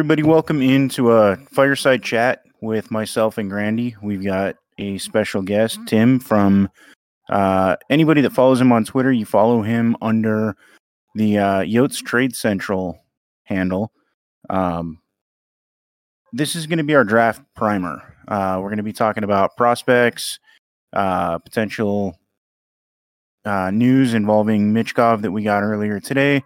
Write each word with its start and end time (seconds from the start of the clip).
everybody. 0.00 0.22
Welcome 0.22 0.62
into 0.62 1.12
a 1.12 1.36
fireside 1.52 2.02
chat 2.02 2.42
with 2.62 2.90
myself 2.90 3.36
and 3.36 3.50
Grandy. 3.50 3.94
We've 4.00 4.24
got 4.24 4.56
a 4.78 4.96
special 4.96 5.42
guest, 5.42 5.78
Tim, 5.86 6.18
from 6.18 6.70
uh, 7.28 7.76
anybody 7.90 8.22
that 8.22 8.32
follows 8.32 8.62
him 8.62 8.72
on 8.72 8.86
Twitter. 8.86 9.12
You 9.12 9.26
follow 9.26 9.60
him 9.60 9.98
under 10.00 10.56
the 11.16 11.36
uh, 11.36 11.58
Yotes 11.64 12.02
Trade 12.02 12.34
Central 12.34 12.98
handle. 13.42 13.92
Um, 14.48 15.02
this 16.32 16.56
is 16.56 16.66
going 16.66 16.78
to 16.78 16.84
be 16.84 16.94
our 16.94 17.04
draft 17.04 17.42
primer. 17.54 18.16
Uh, 18.26 18.56
we're 18.56 18.70
going 18.70 18.78
to 18.78 18.82
be 18.82 18.94
talking 18.94 19.22
about 19.22 19.54
prospects, 19.54 20.38
uh, 20.94 21.36
potential 21.40 22.18
uh, 23.44 23.70
news 23.70 24.14
involving 24.14 24.72
Michkov 24.72 25.20
that 25.20 25.32
we 25.32 25.42
got 25.42 25.62
earlier 25.62 26.00
today. 26.00 26.42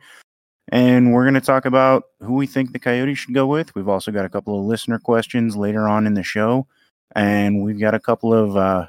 And 0.68 1.12
we're 1.12 1.24
going 1.24 1.34
to 1.34 1.40
talk 1.40 1.66
about 1.66 2.04
who 2.20 2.34
we 2.34 2.46
think 2.46 2.72
the 2.72 2.78
Coyotes 2.78 3.18
should 3.18 3.34
go 3.34 3.46
with. 3.46 3.74
We've 3.74 3.88
also 3.88 4.10
got 4.10 4.24
a 4.24 4.30
couple 4.30 4.58
of 4.58 4.64
listener 4.64 4.98
questions 4.98 5.56
later 5.56 5.86
on 5.88 6.06
in 6.06 6.14
the 6.14 6.22
show. 6.22 6.66
And 7.14 7.62
we've 7.62 7.78
got 7.78 7.94
a 7.94 8.00
couple 8.00 8.32
of 8.32 8.56
uh, 8.56 8.86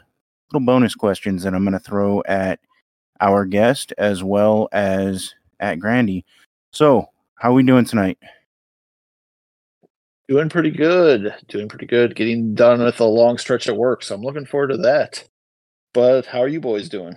little 0.52 0.66
bonus 0.66 0.96
questions 0.96 1.44
that 1.44 1.54
I'm 1.54 1.64
going 1.64 1.74
to 1.74 1.80
throw 1.80 2.24
at 2.26 2.60
our 3.20 3.46
guest 3.46 3.94
as 3.98 4.24
well 4.24 4.70
as 4.72 5.34
at 5.60 5.80
Grandy. 5.80 6.26
So, 6.72 7.10
how 7.36 7.52
are 7.52 7.54
we 7.54 7.64
doing 7.64 7.86
tonight? 7.86 8.18
Doing 10.28 10.50
pretty 10.50 10.72
good. 10.72 11.36
Doing 11.48 11.70
pretty 11.70 11.86
good. 11.86 12.16
Getting 12.16 12.56
done 12.56 12.82
with 12.82 13.00
a 13.00 13.06
long 13.06 13.38
stretch 13.38 13.68
at 13.68 13.78
work. 13.78 14.02
So 14.02 14.16
I'm 14.16 14.22
looking 14.22 14.46
forward 14.46 14.70
to 14.70 14.78
that. 14.78 15.24
But 15.94 16.26
how 16.26 16.40
are 16.40 16.48
you 16.48 16.60
boys 16.60 16.90
doing? 16.90 17.16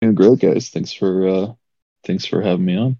Doing 0.00 0.14
great, 0.14 0.40
guys. 0.40 0.70
Thanks 0.70 0.92
for 0.92 1.28
uh 1.28 1.52
thanks 2.04 2.26
for 2.26 2.42
having 2.42 2.64
me 2.64 2.76
on. 2.76 2.98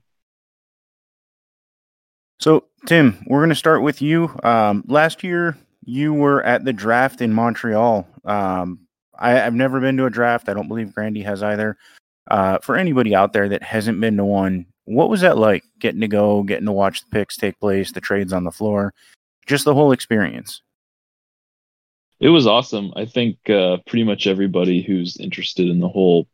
So, 2.44 2.64
Tim, 2.84 3.24
we're 3.26 3.38
going 3.38 3.48
to 3.48 3.54
start 3.54 3.80
with 3.80 4.02
you. 4.02 4.30
Um, 4.42 4.84
last 4.86 5.24
year, 5.24 5.56
you 5.86 6.12
were 6.12 6.42
at 6.42 6.62
the 6.62 6.74
draft 6.74 7.22
in 7.22 7.32
Montreal. 7.32 8.06
Um, 8.22 8.80
I, 9.18 9.30
have 9.30 9.54
never 9.54 9.80
been 9.80 9.96
to 9.96 10.04
a 10.04 10.10
draft. 10.10 10.50
I 10.50 10.52
don't 10.52 10.68
believe 10.68 10.94
Grandy 10.94 11.22
has 11.22 11.42
either. 11.42 11.78
Uh, 12.30 12.58
for 12.58 12.76
anybody 12.76 13.14
out 13.14 13.32
there 13.32 13.48
that 13.48 13.62
hasn't 13.62 13.98
been 13.98 14.18
to 14.18 14.26
one, 14.26 14.66
what 14.84 15.08
was 15.08 15.22
that 15.22 15.38
like 15.38 15.64
getting 15.78 16.02
to 16.02 16.06
go, 16.06 16.42
getting 16.42 16.66
to 16.66 16.72
watch 16.72 17.00
the 17.00 17.08
picks 17.10 17.38
take 17.38 17.58
place, 17.60 17.92
the 17.92 18.02
trades 18.02 18.34
on 18.34 18.44
the 18.44 18.50
floor, 18.50 18.92
just 19.46 19.64
the 19.64 19.72
whole 19.72 19.92
experience? 19.92 20.60
It 22.20 22.28
was 22.28 22.46
awesome. 22.46 22.92
I 22.94 23.06
think 23.06 23.38
uh, 23.48 23.78
pretty 23.86 24.04
much 24.04 24.26
everybody 24.26 24.82
who's 24.82 25.16
interested 25.16 25.66
in 25.66 25.80
the 25.80 25.88
whole 25.88 26.28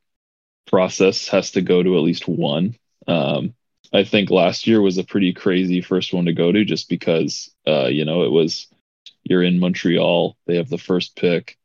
process 0.67 1.29
has 1.29 1.53
to 1.53 1.61
go 1.61 1.85
to 1.85 1.97
at 1.97 2.03
least 2.03 2.27
one. 2.27 2.75
Um, 3.07 3.55
I 3.93 4.05
think 4.05 4.31
last 4.31 4.67
year 4.67 4.81
was 4.81 4.99
a 4.99 5.05
pretty 5.05 5.33
crazy 5.33 5.81
first 5.81 6.13
one 6.13 6.27
to 6.27 6.33
go 6.33 6.53
to 6.53 6.65
just 6.65 6.89
because, 6.89 7.51
uh, 7.67 7.87
you 7.87 8.05
know, 8.05 8.23
it 8.25 8.31
was 8.31 8.69
you're 9.25 9.43
in 9.43 9.61
Montreal, 9.61 10.37
they 10.47 10.57
have 10.57 10.71
the 10.71 10.79
first 10.79 11.17
pick, 11.17 11.59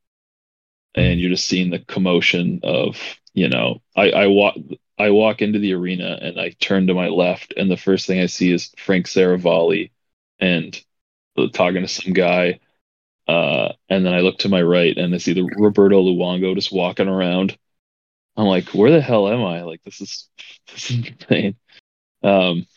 and 0.95 1.19
you're 1.19 1.29
just 1.31 1.47
seeing 1.47 1.69
the 1.69 1.79
commotion 1.79 2.61
of, 2.63 2.97
you 3.33 3.49
know, 3.49 3.81
I, 3.95 4.11
I 4.11 4.27
walk 4.27 4.55
I 4.97 5.09
walk 5.09 5.41
into 5.41 5.59
the 5.59 5.73
arena 5.73 6.17
and 6.21 6.39
I 6.39 6.51
turn 6.51 6.87
to 6.87 6.93
my 6.93 7.09
left, 7.09 7.53
and 7.57 7.69
the 7.69 7.75
first 7.77 8.07
thing 8.07 8.21
I 8.21 8.27
see 8.27 8.51
is 8.51 8.71
Frank 8.77 9.07
Seravalli 9.07 9.91
and 10.39 10.79
talking 11.53 11.81
to 11.81 11.87
some 11.87 12.13
guy. 12.13 12.59
Uh, 13.27 13.73
and 13.89 14.05
then 14.05 14.13
I 14.13 14.21
look 14.21 14.39
to 14.39 14.49
my 14.49 14.61
right 14.61 14.97
and 14.97 15.13
I 15.15 15.19
see 15.19 15.33
the 15.33 15.49
Roberto 15.57 16.01
Luongo 16.03 16.55
just 16.55 16.71
walking 16.73 17.07
around. 17.09 17.57
I'm 18.37 18.45
like, 18.47 18.69
where 18.69 18.91
the 18.91 19.01
hell 19.01 19.27
am 19.29 19.43
I? 19.43 19.63
Like, 19.63 19.83
this 19.83 20.01
is 20.01 20.29
this 20.73 20.91
is 20.91 21.07
insane. 21.07 21.57
Um, 22.25 22.67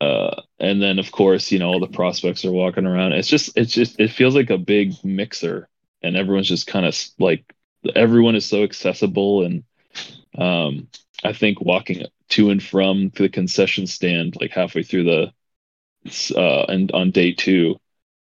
uh, 0.00 0.42
and 0.58 0.82
then 0.82 0.98
of 0.98 1.12
course, 1.12 1.52
you 1.52 1.58
know, 1.58 1.68
all 1.68 1.80
the 1.80 1.86
prospects 1.86 2.44
are 2.44 2.52
walking 2.52 2.86
around. 2.86 3.12
It's 3.12 3.28
just, 3.28 3.56
it's 3.56 3.72
just, 3.72 4.00
it 4.00 4.10
feels 4.10 4.34
like 4.34 4.50
a 4.50 4.58
big 4.58 4.92
mixer, 5.04 5.68
and 6.02 6.16
everyone's 6.16 6.48
just 6.48 6.66
kind 6.66 6.86
of 6.86 6.96
like, 7.18 7.44
everyone 7.94 8.34
is 8.34 8.46
so 8.46 8.64
accessible, 8.64 9.44
and 9.44 9.64
um, 10.36 10.88
I 11.22 11.32
think 11.32 11.60
walking 11.60 12.04
to 12.30 12.50
and 12.50 12.62
from 12.62 13.10
the 13.10 13.28
concession 13.28 13.86
stand, 13.86 14.36
like 14.40 14.50
halfway 14.50 14.82
through 14.82 15.04
the, 15.04 15.32
uh, 16.36 16.64
and 16.64 16.90
on 16.92 17.10
day 17.10 17.32
two, 17.32 17.78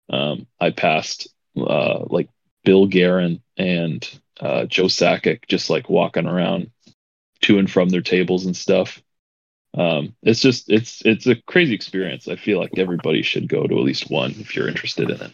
um, 0.10 0.48
I 0.60 0.72
passed 0.72 1.28
uh, 1.58 2.06
like 2.06 2.30
Bill 2.64 2.88
Guerin 2.88 3.42
and 3.58 4.08
uh, 4.40 4.66
Joe 4.66 4.86
Sakic 4.86 5.48
just 5.48 5.70
like 5.70 5.90
walking 5.90 6.26
around 6.26 6.72
to 7.42 7.60
and 7.60 7.70
from 7.70 7.90
their 7.90 8.02
tables 8.02 8.46
and 8.46 8.56
stuff 8.56 9.02
um, 9.78 10.16
it's 10.24 10.40
just 10.40 10.70
it's 10.70 11.02
it's 11.06 11.28
a 11.28 11.36
crazy 11.44 11.74
experience. 11.74 12.28
I 12.28 12.36
feel 12.36 12.60
like 12.60 12.78
everybody 12.78 13.22
should 13.22 13.48
go 13.48 13.68
to 13.68 13.78
at 13.78 13.84
least 13.84 14.10
one 14.10 14.32
if 14.32 14.56
you're 14.56 14.68
interested 14.68 15.10
in 15.10 15.22
it. 15.22 15.32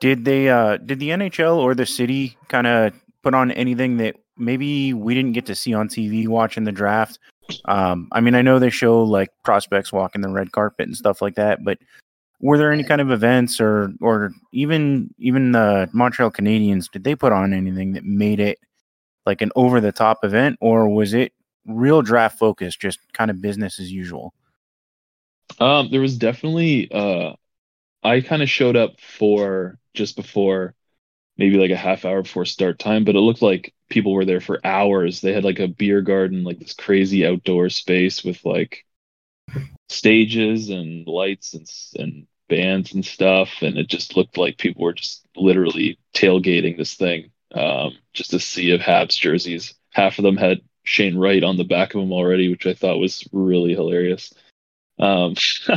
Did 0.00 0.24
they 0.24 0.48
uh 0.48 0.76
did 0.76 1.00
the 1.00 1.10
NHL 1.10 1.56
or 1.56 1.74
the 1.74 1.86
city 1.86 2.36
kind 2.48 2.66
of 2.66 2.92
put 3.22 3.34
on 3.34 3.50
anything 3.52 3.96
that 3.96 4.16
maybe 4.36 4.92
we 4.92 5.14
didn't 5.14 5.32
get 5.32 5.46
to 5.46 5.54
see 5.54 5.74
on 5.74 5.88
TV 5.88 6.28
watching 6.28 6.64
the 6.64 6.72
draft? 6.72 7.18
Um, 7.66 8.08
I 8.12 8.20
mean, 8.20 8.34
I 8.34 8.42
know 8.42 8.58
they 8.58 8.70
show 8.70 9.02
like 9.02 9.30
prospects 9.42 9.92
walking 9.92 10.20
the 10.20 10.28
red 10.28 10.52
carpet 10.52 10.86
and 10.86 10.96
stuff 10.96 11.20
like 11.20 11.34
that, 11.34 11.64
but 11.64 11.78
were 12.40 12.58
there 12.58 12.72
any 12.72 12.84
kind 12.84 13.00
of 13.00 13.10
events 13.10 13.60
or 13.60 13.92
or 14.00 14.30
even 14.52 15.12
even 15.18 15.52
the 15.52 15.88
Montreal 15.92 16.30
Canadiens 16.30 16.90
did 16.90 17.02
they 17.02 17.16
put 17.16 17.32
on 17.32 17.52
anything 17.52 17.92
that 17.94 18.04
made 18.04 18.38
it 18.38 18.58
like 19.26 19.40
an 19.42 19.50
over 19.56 19.80
the 19.80 19.92
top 19.92 20.24
event 20.24 20.58
or 20.60 20.88
was 20.88 21.14
it 21.14 21.32
real 21.66 22.02
draft 22.02 22.38
focus, 22.38 22.76
just 22.76 22.98
kind 23.12 23.30
of 23.30 23.40
business 23.40 23.80
as 23.80 23.90
usual? 23.92 24.34
Um, 25.58 25.90
there 25.90 26.00
was 26.00 26.18
definitely 26.18 26.90
uh 26.90 27.34
I 28.04 28.20
kind 28.22 28.42
of 28.42 28.50
showed 28.50 28.76
up 28.76 29.00
for 29.00 29.78
just 29.94 30.16
before 30.16 30.74
maybe 31.38 31.58
like 31.58 31.70
a 31.72 31.76
half 31.76 32.04
hour 32.04 32.22
before 32.22 32.46
start 32.46 32.78
time, 32.78 33.04
but 33.04 33.16
it 33.16 33.20
looked 33.20 33.42
like 33.42 33.74
people 33.90 34.12
were 34.14 34.24
there 34.26 34.40
for 34.40 34.60
hours. 34.66 35.20
They 35.20 35.32
had 35.32 35.44
like 35.44 35.60
a 35.60 35.68
beer 35.68 36.02
garden, 36.02 36.44
like 36.44 36.58
this 36.60 36.74
crazy 36.74 37.26
outdoor 37.26 37.70
space 37.70 38.24
with 38.24 38.44
like 38.44 38.84
stages 39.88 40.70
and 40.70 41.06
lights 41.06 41.54
and 41.54 41.66
and 41.96 42.26
bands 42.48 42.92
and 42.94 43.04
stuff, 43.04 43.62
and 43.62 43.78
it 43.78 43.88
just 43.88 44.16
looked 44.16 44.36
like 44.36 44.58
people 44.58 44.82
were 44.84 44.92
just 44.92 45.26
literally 45.36 45.98
tailgating 46.14 46.76
this 46.76 46.94
thing. 46.94 47.30
Um, 47.54 47.96
just 48.12 48.34
a 48.34 48.40
sea 48.40 48.72
of 48.72 48.80
Habs 48.80 49.16
jerseys. 49.18 49.74
Half 49.90 50.18
of 50.18 50.24
them 50.24 50.36
had 50.36 50.60
Shane 50.84 51.16
Wright 51.16 51.42
on 51.42 51.56
the 51.56 51.64
back 51.64 51.94
of 51.94 52.02
him 52.02 52.12
already, 52.12 52.48
which 52.48 52.66
I 52.66 52.74
thought 52.74 52.98
was 52.98 53.26
really 53.32 53.74
hilarious. 53.74 54.32
Um, 54.98 55.34
uh, 55.68 55.76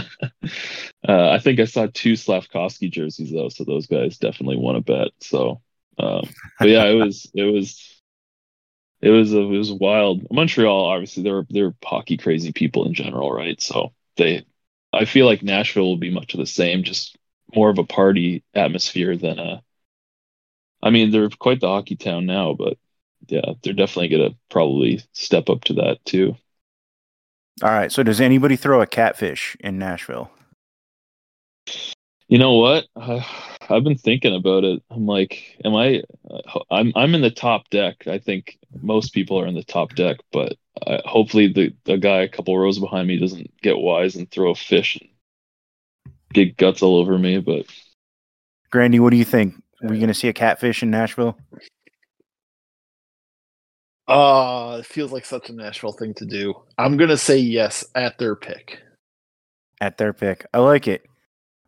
I 1.07 1.39
think 1.39 1.59
I 1.59 1.65
saw 1.65 1.87
two 1.91 2.13
Slafkovsky 2.13 2.91
jerseys 2.91 3.31
though, 3.31 3.49
so 3.49 3.63
those 3.63 3.87
guys 3.87 4.17
definitely 4.17 4.57
won 4.57 4.75
a 4.75 4.81
bet. 4.81 5.09
So, 5.21 5.61
um, 5.97 6.29
but 6.59 6.69
yeah, 6.69 6.85
it 6.85 6.93
was 7.03 7.29
it 7.33 7.43
was 7.43 8.01
it 9.01 9.09
was 9.09 9.33
it 9.33 9.39
was 9.39 9.71
wild. 9.71 10.27
Montreal, 10.31 10.85
obviously, 10.85 11.23
they're 11.23 11.47
they're 11.49 11.75
hockey 11.83 12.17
crazy 12.17 12.51
people 12.51 12.85
in 12.85 12.93
general, 12.93 13.31
right? 13.31 13.59
So 13.61 13.93
they, 14.17 14.45
I 14.93 15.05
feel 15.05 15.25
like 15.25 15.43
Nashville 15.43 15.85
will 15.85 15.97
be 15.97 16.11
much 16.11 16.33
of 16.33 16.39
the 16.39 16.45
same, 16.45 16.83
just 16.83 17.17
more 17.55 17.69
of 17.69 17.77
a 17.77 17.83
party 17.83 18.43
atmosphere 18.53 19.15
than 19.17 19.39
a. 19.39 19.63
I 20.81 20.91
mean, 20.91 21.11
they're 21.11 21.29
quite 21.29 21.59
the 21.59 21.67
hockey 21.67 21.95
town 21.95 22.25
now, 22.27 22.53
but 22.53 22.77
yeah, 23.27 23.53
they're 23.63 23.73
definitely 23.73 24.09
going 24.09 24.31
to 24.31 24.37
probably 24.49 25.01
step 25.13 25.49
up 25.49 25.63
to 25.65 25.73
that 25.73 26.03
too. 26.05 26.35
All 27.63 27.69
right. 27.69 27.91
So, 27.91 28.03
does 28.03 28.21
anybody 28.21 28.55
throw 28.55 28.81
a 28.81 28.87
catfish 28.87 29.57
in 29.59 29.79
Nashville? 29.79 30.29
You 32.27 32.37
know 32.37 32.53
what? 32.55 32.85
Uh, 32.95 33.21
I've 33.69 33.83
been 33.83 33.97
thinking 33.97 34.35
about 34.35 34.63
it. 34.63 34.83
I'm 34.89 35.05
like, 35.05 35.57
am 35.63 35.75
I? 35.75 36.03
Uh, 36.29 36.59
I'm 36.69 36.91
I'm 36.95 37.15
in 37.15 37.21
the 37.21 37.31
top 37.31 37.69
deck. 37.69 38.07
I 38.07 38.19
think 38.19 38.57
most 38.81 39.13
people 39.13 39.39
are 39.39 39.47
in 39.47 39.55
the 39.55 39.63
top 39.63 39.95
deck, 39.95 40.17
but 40.31 40.55
uh, 40.85 41.01
hopefully 41.05 41.51
the 41.51 41.73
the 41.85 41.97
guy 41.97 42.21
a 42.21 42.29
couple 42.29 42.57
rows 42.57 42.79
behind 42.79 43.07
me 43.07 43.17
doesn't 43.17 43.51
get 43.61 43.77
wise 43.77 44.15
and 44.15 44.29
throw 44.29 44.51
a 44.51 44.55
fish 44.55 44.97
and 44.99 45.09
get 46.33 46.57
guts 46.57 46.81
all 46.81 46.97
over 46.97 47.17
me. 47.17 47.39
But 47.39 47.65
Grandy, 48.71 48.99
what 48.99 49.11
do 49.11 49.17
you 49.17 49.25
think? 49.25 49.55
Are 49.83 49.89
we 49.89 49.97
going 49.97 50.07
to 50.07 50.13
see 50.13 50.27
a 50.27 50.33
catfish 50.33 50.83
in 50.83 50.89
Nashville? 50.89 51.37
Uh, 54.07 54.77
it 54.79 54.85
feels 54.85 55.11
like 55.11 55.25
such 55.25 55.49
a 55.49 55.53
Nashville 55.53 55.91
thing 55.91 56.13
to 56.15 56.25
do. 56.25 56.53
I'm 56.77 56.97
gonna 56.97 57.17
say 57.17 57.37
yes 57.37 57.85
at 57.95 58.17
their 58.17 58.35
pick. 58.35 58.79
At 59.81 59.97
their 59.97 60.13
pick, 60.13 60.45
I 60.53 60.59
like 60.59 60.87
it. 60.87 61.05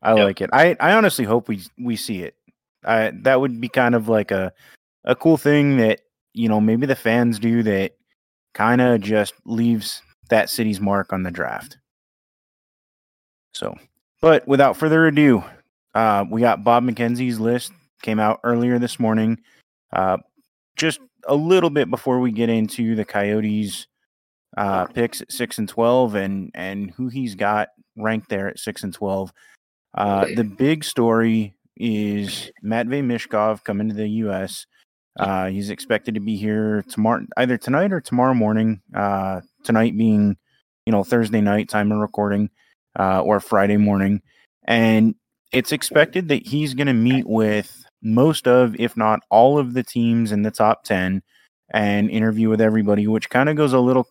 I 0.02 0.16
yep. 0.16 0.24
like 0.24 0.42
it. 0.42 0.50
I 0.54 0.76
I 0.80 0.94
honestly 0.94 1.26
hope 1.26 1.48
we 1.48 1.62
we 1.78 1.96
see 1.96 2.24
it. 2.24 2.36
I 2.86 3.12
that 3.24 3.42
would 3.42 3.60
be 3.60 3.68
kind 3.68 3.94
of 3.94 4.08
like 4.08 4.32
a 4.32 4.54
a 5.04 5.16
cool 5.16 5.38
thing 5.38 5.78
that 5.78 6.02
you 6.34 6.48
know 6.48 6.62
maybe 6.62 6.86
the 6.86 6.96
fans 6.96 7.40
do 7.40 7.62
that 7.64 7.94
kind 8.54 8.82
of 8.82 9.02
just 9.02 9.34
leaves 9.46 10.02
that 10.30 10.50
city's 10.50 10.80
mark 10.80 11.12
on 11.12 11.24
the 11.24 11.32
draft. 11.32 11.78
So, 13.54 13.76
but 14.22 14.48
without 14.48 14.78
further 14.78 15.08
ado, 15.08 15.44
uh, 15.94 16.24
we 16.30 16.40
got 16.42 16.64
Bob 16.64 16.84
McKenzie's 16.84 17.40
list 17.40 17.74
came 18.02 18.20
out 18.20 18.40
earlier 18.44 18.80
this 18.80 19.00
morning. 19.00 19.40
Uh, 19.92 20.18
just 20.78 21.00
a 21.28 21.36
little 21.36 21.70
bit 21.70 21.90
before 21.90 22.20
we 22.20 22.32
get 22.32 22.50
into 22.50 22.96
the 22.96 23.06
Coyotes 23.06 23.88
uh, 24.58 24.86
picks 24.86 25.22
at 25.22 25.32
six 25.32 25.58
and 25.58 25.70
twelve, 25.70 26.16
and 26.16 26.52
and 26.54 26.92
who 26.92 27.08
he's 27.08 27.36
got 27.36 27.70
ranked 27.96 28.30
there 28.30 28.48
at 28.48 28.60
six 28.60 28.84
and 28.84 28.94
twelve. 28.94 29.32
Uh, 29.96 30.26
the 30.36 30.44
big 30.44 30.84
story 30.84 31.56
is 31.78 32.52
Matvey 32.62 33.02
Michkov 33.02 33.64
coming 33.64 33.90
to 33.90 33.96
the 33.96 34.08
U.S. 34.10 34.66
Uh, 35.20 35.48
he's 35.48 35.70
expected 35.70 36.16
to 36.16 36.20
be 36.20 36.36
here 36.36 36.84
tomorrow, 36.90 37.26
either 37.38 37.58
tonight 37.58 37.92
or 37.94 38.02
tomorrow 38.02 38.34
morning. 38.34 38.82
Uh, 38.96 39.42
tonight 39.64 39.98
being, 39.98 40.38
you 40.86 40.92
know, 40.92 41.04
Thursday 41.04 41.42
night 41.42 41.70
time 41.70 41.92
of 41.92 42.00
recording, 42.00 42.50
uh, 43.00 43.22
or 43.22 43.40
Friday 43.40 43.78
morning, 43.78 44.22
and 44.66 45.16
it's 45.52 45.72
expected 45.72 46.28
that 46.30 46.46
he's 46.46 46.74
going 46.74 46.88
to 46.88 46.94
meet 46.94 47.28
with 47.28 47.79
most 48.02 48.48
of, 48.48 48.76
if 48.80 48.96
not 48.96 49.22
all 49.30 49.58
of 49.58 49.74
the 49.74 49.84
teams 49.84 50.32
in 50.32 50.42
the 50.42 50.52
top 50.52 50.84
10 50.84 51.22
and 51.72 52.10
interview 52.10 52.50
with 52.50 52.62
everybody, 52.62 53.08
which 53.08 53.30
kind 53.30 53.50
of 53.50 53.56
goes 53.56 53.74
a 53.74 53.80
little 53.80 54.08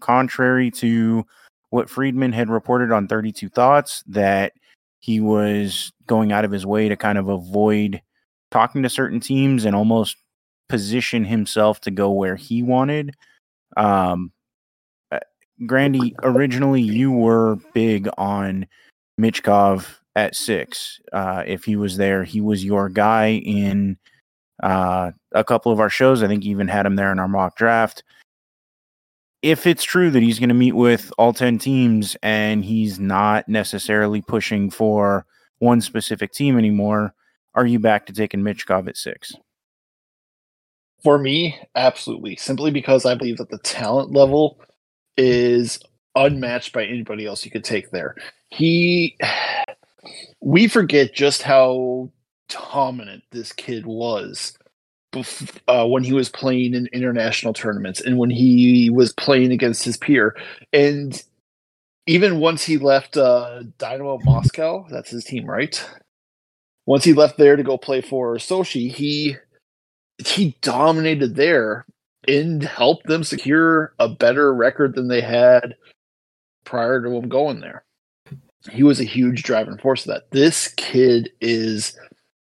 contrary 0.00 0.70
to 0.70 1.24
what 1.70 1.88
Friedman 1.88 2.32
had 2.32 2.50
reported 2.50 2.92
on 2.92 3.08
32 3.08 3.48
Thoughts 3.48 4.02
that 4.06 4.52
he 5.00 5.20
was 5.20 5.92
going 6.06 6.32
out 6.32 6.44
of 6.44 6.50
his 6.50 6.66
way 6.66 6.88
to 6.88 6.96
kind 6.96 7.18
of 7.18 7.28
avoid 7.28 8.02
talking 8.50 8.82
to 8.82 8.90
certain 8.90 9.20
teams 9.20 9.64
and 9.64 9.74
almost 9.74 10.16
position 10.68 11.24
himself 11.24 11.80
to 11.80 11.90
go 11.90 12.10
where 12.10 12.36
he 12.36 12.62
wanted. 12.62 13.14
Um, 13.76 14.32
uh, 15.10 15.20
Grandy, 15.66 16.14
originally 16.22 16.82
you 16.82 17.10
were 17.10 17.56
big 17.72 18.08
on 18.18 18.66
Michkov 19.20 19.86
at 20.14 20.36
six. 20.36 21.00
Uh, 21.12 21.42
if 21.46 21.64
he 21.64 21.76
was 21.76 21.96
there, 21.96 22.24
he 22.24 22.40
was 22.40 22.64
your 22.64 22.88
guy 22.88 23.32
in 23.44 23.96
uh, 24.62 25.12
a 25.32 25.44
couple 25.44 25.72
of 25.72 25.80
our 25.80 25.90
shows. 25.90 26.22
I 26.22 26.28
think 26.28 26.44
even 26.44 26.68
had 26.68 26.86
him 26.86 26.96
there 26.96 27.12
in 27.12 27.18
our 27.18 27.28
mock 27.28 27.56
draft. 27.56 28.02
If 29.42 29.66
it's 29.66 29.82
true 29.82 30.10
that 30.10 30.22
he's 30.22 30.38
going 30.38 30.50
to 30.50 30.54
meet 30.54 30.72
with 30.72 31.12
all 31.18 31.32
10 31.32 31.58
teams 31.58 32.16
and 32.22 32.64
he's 32.64 33.00
not 33.00 33.48
necessarily 33.48 34.22
pushing 34.22 34.70
for 34.70 35.26
one 35.58 35.80
specific 35.80 36.32
team 36.32 36.56
anymore, 36.56 37.14
are 37.54 37.66
you 37.66 37.78
back 37.78 38.06
to 38.06 38.12
taking 38.12 38.42
Michkov 38.42 38.88
at 38.88 38.96
six? 38.96 39.34
For 41.02 41.18
me, 41.18 41.58
absolutely. 41.74 42.36
Simply 42.36 42.70
because 42.70 43.04
I 43.04 43.16
believe 43.16 43.38
that 43.38 43.50
the 43.50 43.58
talent 43.58 44.12
level 44.12 44.60
is 45.16 45.80
unmatched 46.14 46.72
by 46.72 46.84
anybody 46.84 47.26
else 47.26 47.44
you 47.44 47.50
could 47.50 47.64
take 47.64 47.90
there. 47.90 48.14
He 48.50 49.16
we 50.40 50.68
forget 50.68 51.14
just 51.14 51.42
how 51.42 52.10
dominant 52.48 53.22
this 53.30 53.52
kid 53.52 53.86
was 53.86 54.56
uh, 55.68 55.86
when 55.86 56.02
he 56.02 56.12
was 56.12 56.28
playing 56.28 56.74
in 56.74 56.86
international 56.92 57.52
tournaments 57.52 58.00
and 58.00 58.18
when 58.18 58.30
he 58.30 58.90
was 58.90 59.12
playing 59.12 59.52
against 59.52 59.84
his 59.84 59.96
peer. 59.96 60.36
And 60.72 61.22
even 62.06 62.40
once 62.40 62.64
he 62.64 62.78
left 62.78 63.16
uh, 63.16 63.62
Dynamo 63.78 64.18
Moscow, 64.24 64.86
that's 64.90 65.10
his 65.10 65.24
team, 65.24 65.46
right? 65.46 65.84
Once 66.86 67.04
he 67.04 67.12
left 67.12 67.36
there 67.38 67.56
to 67.56 67.62
go 67.62 67.78
play 67.78 68.00
for 68.00 68.36
Sochi, 68.36 68.90
he 68.90 69.36
he 70.18 70.56
dominated 70.62 71.36
there 71.36 71.84
and 72.28 72.62
helped 72.62 73.06
them 73.06 73.24
secure 73.24 73.94
a 73.98 74.08
better 74.08 74.54
record 74.54 74.94
than 74.94 75.08
they 75.08 75.20
had 75.20 75.74
prior 76.64 77.02
to 77.02 77.10
him 77.10 77.28
going 77.28 77.60
there 77.60 77.84
he 78.70 78.82
was 78.82 79.00
a 79.00 79.04
huge 79.04 79.42
driving 79.42 79.78
force 79.78 80.06
of 80.06 80.14
that. 80.14 80.30
This 80.30 80.68
kid 80.76 81.30
is 81.40 81.98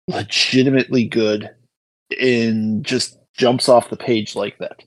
legitimately 0.08 1.06
good 1.06 1.50
and 2.20 2.84
just 2.84 3.18
jumps 3.34 3.68
off 3.68 3.90
the 3.90 3.96
page 3.96 4.34
like 4.36 4.58
that. 4.58 4.82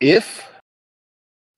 If 0.00 0.44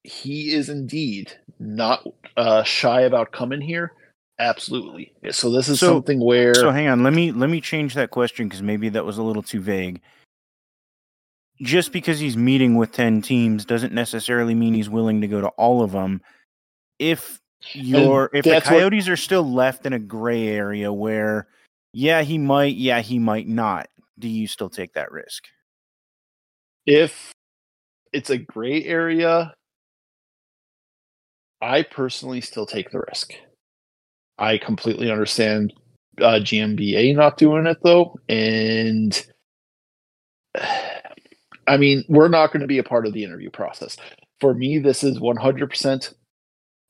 he 0.04 0.54
is 0.54 0.68
indeed 0.68 1.32
not 1.58 2.04
uh, 2.36 2.62
shy 2.62 3.02
about 3.02 3.32
coming 3.32 3.60
here, 3.60 3.92
absolutely. 4.38 5.12
So 5.30 5.50
this 5.50 5.68
is 5.68 5.80
so, 5.80 5.94
something 5.94 6.20
where. 6.20 6.54
So 6.54 6.70
hang 6.70 6.88
on, 6.88 7.02
let 7.02 7.12
me 7.12 7.32
let 7.32 7.50
me 7.50 7.60
change 7.60 7.94
that 7.94 8.10
question 8.10 8.48
because 8.48 8.62
maybe 8.62 8.88
that 8.90 9.04
was 9.04 9.18
a 9.18 9.22
little 9.22 9.42
too 9.42 9.60
vague. 9.60 10.00
Just 11.60 11.92
because 11.92 12.20
he's 12.20 12.36
meeting 12.36 12.76
with 12.76 12.92
ten 12.92 13.20
teams 13.20 13.64
doesn't 13.64 13.92
necessarily 13.92 14.54
mean 14.54 14.74
he's 14.74 14.88
willing 14.88 15.20
to 15.20 15.28
go 15.28 15.40
to 15.40 15.48
all 15.48 15.82
of 15.82 15.92
them. 15.92 16.22
If 16.98 17.40
your 17.72 18.30
if 18.32 18.44
the 18.44 18.60
Coyotes 18.60 19.06
what, 19.06 19.12
are 19.12 19.16
still 19.16 19.50
left 19.50 19.86
in 19.86 19.92
a 19.92 19.98
gray 19.98 20.48
area 20.48 20.92
where, 20.92 21.48
yeah, 21.92 22.22
he 22.22 22.38
might, 22.38 22.76
yeah, 22.76 23.00
he 23.00 23.18
might 23.18 23.48
not. 23.48 23.88
Do 24.18 24.28
you 24.28 24.46
still 24.46 24.70
take 24.70 24.94
that 24.94 25.12
risk? 25.12 25.44
If 26.86 27.32
it's 28.12 28.30
a 28.30 28.38
gray 28.38 28.84
area, 28.84 29.54
I 31.60 31.82
personally 31.82 32.40
still 32.40 32.66
take 32.66 32.90
the 32.90 33.02
risk. 33.08 33.34
I 34.38 34.58
completely 34.58 35.10
understand 35.10 35.72
uh, 36.18 36.40
GMBA 36.40 37.14
not 37.16 37.36
doing 37.36 37.66
it 37.66 37.78
though, 37.82 38.18
and 38.28 39.26
I 41.66 41.76
mean 41.76 42.04
we're 42.08 42.28
not 42.28 42.52
going 42.52 42.62
to 42.62 42.66
be 42.66 42.78
a 42.78 42.84
part 42.84 43.06
of 43.06 43.12
the 43.12 43.24
interview 43.24 43.50
process. 43.50 43.96
For 44.40 44.54
me, 44.54 44.78
this 44.78 45.02
is 45.02 45.18
100% 45.18 46.14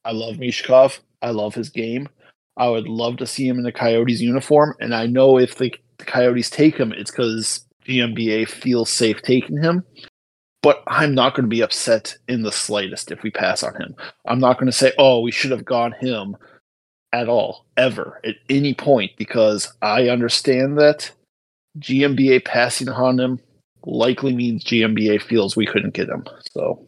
I 0.08 0.12
love 0.12 0.36
Michkov. 0.36 1.00
I 1.20 1.30
love 1.30 1.54
his 1.54 1.68
game. 1.68 2.08
I 2.56 2.68
would 2.70 2.88
love 2.88 3.18
to 3.18 3.26
see 3.26 3.46
him 3.46 3.58
in 3.58 3.62
the 3.64 3.72
Coyotes 3.72 4.22
uniform. 4.22 4.74
And 4.80 4.94
I 4.94 5.04
know 5.04 5.38
if 5.38 5.56
the, 5.58 5.72
the 5.98 6.04
Coyotes 6.06 6.48
take 6.48 6.78
him, 6.78 6.92
it's 6.92 7.10
because 7.10 7.66
GMBA 7.84 8.48
feels 8.48 8.88
safe 8.88 9.20
taking 9.20 9.58
him. 9.58 9.84
But 10.62 10.82
I'm 10.86 11.14
not 11.14 11.34
going 11.34 11.44
to 11.44 11.54
be 11.54 11.60
upset 11.60 12.16
in 12.26 12.42
the 12.42 12.50
slightest 12.50 13.12
if 13.12 13.22
we 13.22 13.30
pass 13.30 13.62
on 13.62 13.74
him. 13.74 13.94
I'm 14.26 14.40
not 14.40 14.58
going 14.58 14.66
to 14.66 14.72
say, 14.72 14.92
oh, 14.96 15.20
we 15.20 15.30
should 15.30 15.50
have 15.50 15.66
gone 15.66 15.92
him 15.92 16.34
at 17.12 17.28
all, 17.28 17.66
ever, 17.76 18.20
at 18.24 18.36
any 18.48 18.72
point, 18.72 19.12
because 19.18 19.70
I 19.82 20.08
understand 20.08 20.78
that 20.78 21.10
GMBA 21.80 22.46
passing 22.46 22.88
on 22.88 23.20
him 23.20 23.40
likely 23.84 24.34
means 24.34 24.64
GMBA 24.64 25.22
feels 25.22 25.54
we 25.54 25.66
couldn't 25.66 25.94
get 25.94 26.08
him. 26.08 26.24
So 26.50 26.87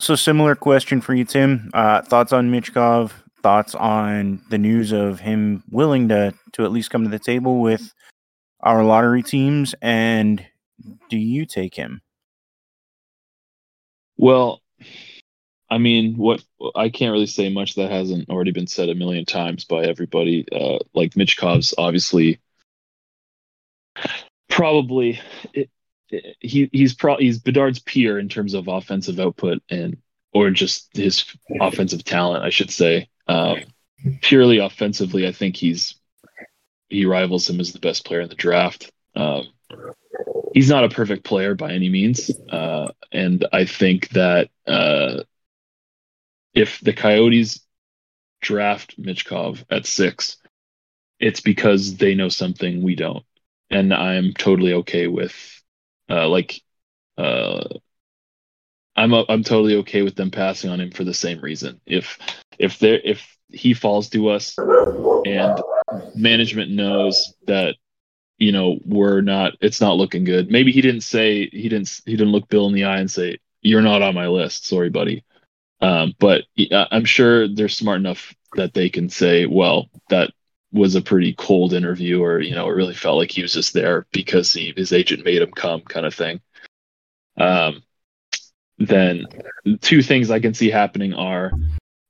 so, 0.00 0.16
similar 0.16 0.54
question 0.54 1.00
for 1.00 1.14
you, 1.14 1.24
Tim. 1.24 1.70
Uh, 1.72 2.02
thoughts 2.02 2.32
on 2.32 2.50
Michkov? 2.50 3.12
Thoughts 3.42 3.74
on 3.74 4.42
the 4.50 4.58
news 4.58 4.92
of 4.92 5.20
him 5.20 5.62
willing 5.70 6.08
to 6.08 6.34
to 6.52 6.64
at 6.64 6.72
least 6.72 6.90
come 6.90 7.04
to 7.04 7.10
the 7.10 7.18
table 7.18 7.60
with 7.60 7.92
our 8.60 8.82
lottery 8.82 9.22
teams? 9.22 9.74
And 9.80 10.44
do 11.08 11.16
you 11.16 11.46
take 11.46 11.74
him? 11.74 12.02
Well, 14.16 14.60
I 15.70 15.78
mean, 15.78 16.16
what 16.16 16.42
I 16.74 16.88
can't 16.88 17.12
really 17.12 17.26
say 17.26 17.48
much 17.48 17.74
that 17.76 17.90
hasn't 17.90 18.28
already 18.28 18.50
been 18.50 18.66
said 18.66 18.88
a 18.88 18.94
million 18.94 19.24
times 19.24 19.64
by 19.64 19.84
everybody. 19.84 20.44
Uh, 20.50 20.78
like 20.94 21.12
Michkov's 21.12 21.72
obviously 21.78 22.40
probably 24.48 25.20
he 26.40 26.68
he's 26.72 26.94
pro 26.94 27.16
he's 27.16 27.38
Bedard's 27.38 27.78
peer 27.78 28.18
in 28.18 28.28
terms 28.28 28.54
of 28.54 28.68
offensive 28.68 29.20
output 29.20 29.62
and 29.70 29.96
or 30.32 30.50
just 30.50 30.88
his 30.96 31.24
offensive 31.60 32.04
talent, 32.04 32.44
I 32.44 32.50
should 32.50 32.70
say. 32.70 33.08
Um, 33.26 33.60
purely 34.22 34.58
offensively, 34.58 35.26
I 35.26 35.32
think 35.32 35.56
he's 35.56 35.96
he 36.88 37.04
rivals 37.06 37.48
him 37.48 37.60
as 37.60 37.72
the 37.72 37.78
best 37.78 38.04
player 38.04 38.20
in 38.20 38.28
the 38.28 38.34
draft. 38.34 38.90
Um, 39.14 39.48
he's 40.54 40.68
not 40.68 40.84
a 40.84 40.88
perfect 40.88 41.24
player 41.24 41.54
by 41.54 41.72
any 41.72 41.88
means, 41.88 42.30
uh, 42.50 42.88
and 43.12 43.46
I 43.52 43.64
think 43.64 44.08
that 44.10 44.50
uh, 44.66 45.22
if 46.54 46.80
the 46.80 46.92
Coyotes 46.92 47.60
draft 48.40 49.00
Michkov 49.00 49.64
at 49.70 49.86
six, 49.86 50.36
it's 51.18 51.40
because 51.40 51.96
they 51.96 52.14
know 52.14 52.28
something 52.28 52.82
we 52.82 52.94
don't, 52.94 53.24
and 53.68 53.92
I'm 53.92 54.32
totally 54.32 54.74
okay 54.74 55.06
with 55.06 55.59
uh, 56.10 56.28
like, 56.28 56.60
uh, 57.16 57.64
I'm 58.96 59.12
a, 59.12 59.24
I'm 59.28 59.44
totally 59.44 59.76
okay 59.76 60.02
with 60.02 60.16
them 60.16 60.30
passing 60.30 60.70
on 60.70 60.80
him 60.80 60.90
for 60.90 61.04
the 61.04 61.14
same 61.14 61.40
reason. 61.40 61.80
If 61.86 62.18
if 62.58 62.78
they 62.78 62.94
if 62.96 63.36
he 63.48 63.74
falls 63.74 64.10
to 64.10 64.28
us 64.28 64.56
and 64.58 65.60
management 66.14 66.70
knows 66.70 67.34
that 67.46 67.76
you 68.38 68.52
know 68.52 68.78
we're 68.84 69.20
not 69.20 69.54
it's 69.60 69.80
not 69.80 69.96
looking 69.96 70.24
good. 70.24 70.50
Maybe 70.50 70.72
he 70.72 70.80
didn't 70.80 71.02
say 71.02 71.48
he 71.48 71.68
didn't 71.68 72.00
he 72.04 72.16
didn't 72.16 72.32
look 72.32 72.48
bill 72.48 72.66
in 72.66 72.74
the 72.74 72.84
eye 72.84 72.98
and 72.98 73.10
say 73.10 73.38
you're 73.62 73.82
not 73.82 74.02
on 74.02 74.14
my 74.14 74.28
list. 74.28 74.66
Sorry 74.66 74.90
buddy. 74.90 75.24
Um, 75.82 76.14
but 76.18 76.42
i'm 76.92 77.06
sure 77.06 77.48
they're 77.48 77.68
smart 77.68 78.00
enough 78.00 78.34
that 78.54 78.74
they 78.74 78.90
can 78.90 79.08
say 79.08 79.46
well 79.46 79.88
that 80.10 80.30
was 80.72 80.94
a 80.94 81.02
pretty 81.02 81.34
cold 81.34 81.72
interview 81.72 82.22
or 82.22 82.40
you 82.40 82.54
know 82.54 82.68
it 82.68 82.74
really 82.74 82.94
felt 82.94 83.18
like 83.18 83.30
he 83.30 83.42
was 83.42 83.52
just 83.52 83.74
there 83.74 84.06
because 84.12 84.52
he, 84.52 84.72
his 84.76 84.92
agent 84.92 85.24
made 85.24 85.42
him 85.42 85.50
come 85.50 85.80
kind 85.80 86.06
of 86.06 86.14
thing. 86.14 86.40
Um, 87.36 87.82
then 88.80 89.26
two 89.82 90.02
things 90.02 90.30
i 90.30 90.40
can 90.40 90.54
see 90.54 90.70
happening 90.70 91.12
are 91.12 91.52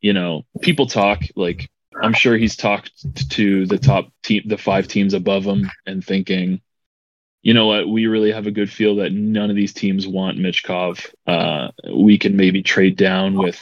you 0.00 0.12
know 0.12 0.46
people 0.62 0.86
talk 0.86 1.20
like 1.34 1.68
i'm 2.00 2.14
sure 2.14 2.36
he's 2.36 2.56
talked 2.56 2.92
to 3.30 3.66
the 3.66 3.76
top 3.76 4.08
team 4.22 4.42
the 4.46 4.56
five 4.56 4.86
teams 4.86 5.12
above 5.12 5.44
him 5.44 5.68
and 5.84 6.04
thinking 6.04 6.60
you 7.42 7.52
know 7.54 7.66
what 7.66 7.88
we 7.88 8.06
really 8.06 8.30
have 8.30 8.46
a 8.46 8.52
good 8.52 8.70
feel 8.70 8.96
that 8.96 9.12
none 9.12 9.50
of 9.50 9.56
these 9.56 9.72
teams 9.72 10.06
want 10.06 10.38
michkov. 10.38 11.12
Uh, 11.26 11.70
we 11.92 12.18
can 12.18 12.36
maybe 12.36 12.62
trade 12.62 12.96
down 12.96 13.36
with 13.36 13.60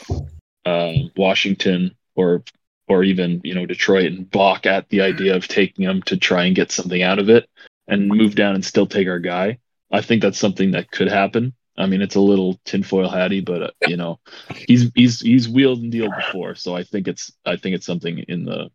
uh, 0.65 0.93
washington 1.17 1.95
or 2.15 2.43
or 2.89 3.03
even 3.03 3.39
you 3.43 3.53
know 3.53 3.65
Detroit 3.65 4.07
and 4.07 4.29
balk 4.29 4.65
at 4.65 4.89
the 4.89 5.01
idea 5.01 5.35
of 5.35 5.47
taking 5.47 5.85
him 5.85 6.01
to 6.03 6.17
try 6.17 6.45
and 6.45 6.55
get 6.55 6.71
something 6.71 7.01
out 7.01 7.19
of 7.19 7.29
it 7.29 7.47
and 7.87 8.07
move 8.07 8.35
down 8.35 8.55
and 8.55 8.65
still 8.65 8.87
take 8.87 9.07
our 9.07 9.19
guy. 9.19 9.59
I 9.91 10.01
think 10.01 10.21
that's 10.21 10.37
something 10.37 10.71
that 10.71 10.91
could 10.91 11.07
happen. 11.07 11.53
I 11.77 11.85
mean, 11.85 12.01
it's 12.01 12.15
a 12.15 12.19
little 12.19 12.59
tinfoil 12.65 13.09
hatty, 13.09 13.39
but 13.39 13.63
uh, 13.63 13.71
you 13.87 13.95
know, 13.95 14.19
he's 14.53 14.91
he's 14.95 15.21
he's 15.21 15.47
wheeled 15.47 15.81
and 15.81 15.91
dealed 15.91 16.13
before, 16.15 16.55
so 16.55 16.75
I 16.75 16.83
think 16.83 17.07
it's 17.07 17.31
I 17.45 17.55
think 17.55 17.75
it's 17.75 17.85
something 17.85 18.19
in 18.27 18.43
the 18.43 18.69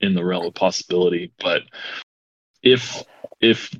in 0.00 0.14
the 0.14 0.24
realm 0.24 0.46
of 0.46 0.54
possibility. 0.54 1.32
But 1.40 1.62
if 2.62 3.02
if 3.40 3.74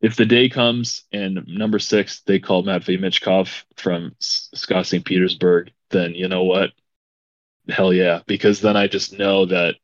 if 0.00 0.16
the 0.16 0.24
day 0.24 0.48
comes 0.48 1.02
and 1.12 1.46
number 1.46 1.78
six 1.78 2.20
they 2.20 2.38
call 2.38 2.62
Matvey 2.62 2.96
Michkov 2.96 3.64
from 3.76 4.14
SKA 4.20 4.84
St. 4.84 5.04
Petersburg, 5.04 5.72
then 5.90 6.14
you 6.14 6.28
know 6.28 6.44
what? 6.44 6.70
Hell 7.68 7.92
yeah, 7.92 8.20
because 8.26 8.60
then 8.60 8.76
I 8.76 8.86
just 8.86 9.18
know 9.18 9.46
that 9.46 9.76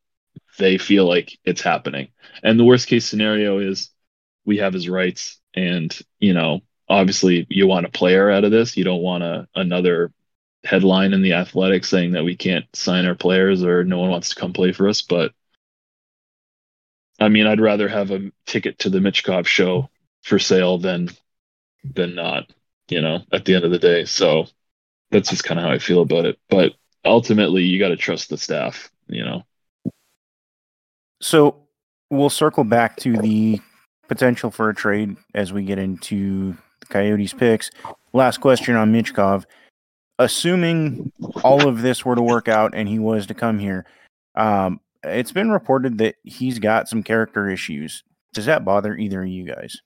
they 0.59 0.77
feel 0.77 1.07
like 1.07 1.37
it's 1.45 1.61
happening. 1.61 2.09
And 2.43 2.59
the 2.59 2.65
worst 2.65 2.87
case 2.87 3.05
scenario 3.05 3.59
is 3.59 3.89
we 4.45 4.57
have 4.57 4.73
his 4.73 4.89
rights 4.89 5.39
and 5.55 5.97
you 6.19 6.33
know 6.33 6.61
obviously 6.89 7.47
you 7.49 7.67
want 7.67 7.85
a 7.85 7.89
player 7.91 8.31
out 8.31 8.43
of 8.45 8.51
this. 8.51 8.77
You 8.77 8.83
don't 8.85 9.01
want 9.03 9.23
a 9.23 9.47
another 9.55 10.13
headline 10.63 11.13
in 11.13 11.21
the 11.21 11.33
athletic 11.33 11.85
saying 11.85 12.13
that 12.13 12.25
we 12.25 12.35
can't 12.35 12.65
sign 12.75 13.05
our 13.05 13.15
players 13.15 13.63
or 13.63 13.83
no 13.83 13.99
one 13.99 14.09
wants 14.11 14.29
to 14.29 14.35
come 14.35 14.53
play 14.53 14.71
for 14.73 14.87
us. 14.89 15.01
But 15.03 15.33
I 17.19 17.29
mean, 17.29 17.47
I'd 17.47 17.61
rather 17.61 17.87
have 17.87 18.11
a 18.11 18.31
ticket 18.45 18.79
to 18.79 18.89
the 18.89 18.99
Michkov 18.99 19.47
show 19.47 19.89
for 20.23 20.39
sale 20.39 20.77
than 20.77 21.09
than 21.83 22.15
not, 22.15 22.51
you 22.89 23.01
know, 23.01 23.21
at 23.31 23.45
the 23.45 23.55
end 23.55 23.65
of 23.65 23.71
the 23.71 23.79
day. 23.79 24.05
So 24.05 24.47
that's 25.11 25.29
just 25.31 25.43
kind 25.43 25.59
of 25.59 25.65
how 25.65 25.71
I 25.73 25.79
feel 25.79 26.01
about 26.01 26.25
it. 26.25 26.39
But 26.49 26.73
ultimately 27.05 27.63
you 27.63 27.79
got 27.79 27.89
to 27.89 27.95
trust 27.95 28.29
the 28.29 28.37
staff, 28.37 28.91
you 29.07 29.23
know. 29.23 29.43
So 31.21 31.67
we'll 32.09 32.29
circle 32.29 32.63
back 32.63 32.97
to 32.97 33.17
the 33.17 33.59
potential 34.07 34.51
for 34.51 34.69
a 34.69 34.75
trade 34.75 35.15
as 35.33 35.53
we 35.53 35.63
get 35.63 35.79
into 35.79 36.55
the 36.79 36.85
Coyotes 36.87 37.33
picks. 37.33 37.71
Last 38.13 38.39
question 38.39 38.75
on 38.75 38.91
Michkov. 38.91 39.45
Assuming 40.17 41.11
all 41.43 41.67
of 41.67 41.81
this 41.81 42.05
were 42.05 42.15
to 42.15 42.21
work 42.21 42.47
out 42.47 42.73
and 42.73 42.87
he 42.87 42.99
was 42.99 43.25
to 43.27 43.33
come 43.33 43.59
here, 43.59 43.85
um, 44.35 44.79
it's 45.03 45.31
been 45.31 45.51
reported 45.51 45.97
that 45.97 46.15
he's 46.23 46.57
got 46.57 46.87
some 46.87 47.03
character 47.03 47.49
issues. 47.49 48.03
Does 48.33 48.45
that 48.45 48.63
bother 48.63 48.95
either 48.95 49.23
of 49.23 49.27
you 49.27 49.45
guys? 49.45 49.81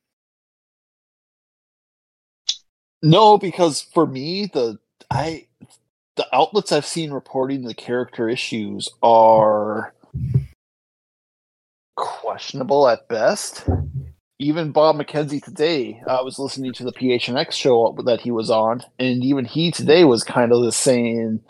No, 3.02 3.38
because 3.38 3.82
for 3.82 4.06
me, 4.06 4.48
the 4.48 4.78
I 5.10 5.48
the 6.20 6.28
outlets 6.36 6.72
I've 6.72 6.86
seen 6.86 7.12
reporting 7.12 7.64
the 7.64 7.74
character 7.74 8.28
issues 8.30 8.90
are 9.02 9.94
questionable 11.96 12.88
at 12.88 13.08
best 13.08 13.66
even 14.40 14.72
Bob 14.72 14.96
McKenzie 14.96 15.44
today, 15.44 16.02
I 16.08 16.22
was 16.22 16.40
listening 16.40 16.72
to 16.74 16.86
the 16.86 16.94
PHNX 16.94 17.52
show 17.52 17.96
that 18.06 18.22
he 18.22 18.32
was 18.32 18.50
on, 18.50 18.82
and 18.98 19.24
even 19.24 19.44
he 19.44 19.70
today 19.70 20.06
was 20.06 20.24
kind 20.24 20.54
of 20.54 20.64
the 20.64 20.72
same, 20.72 21.42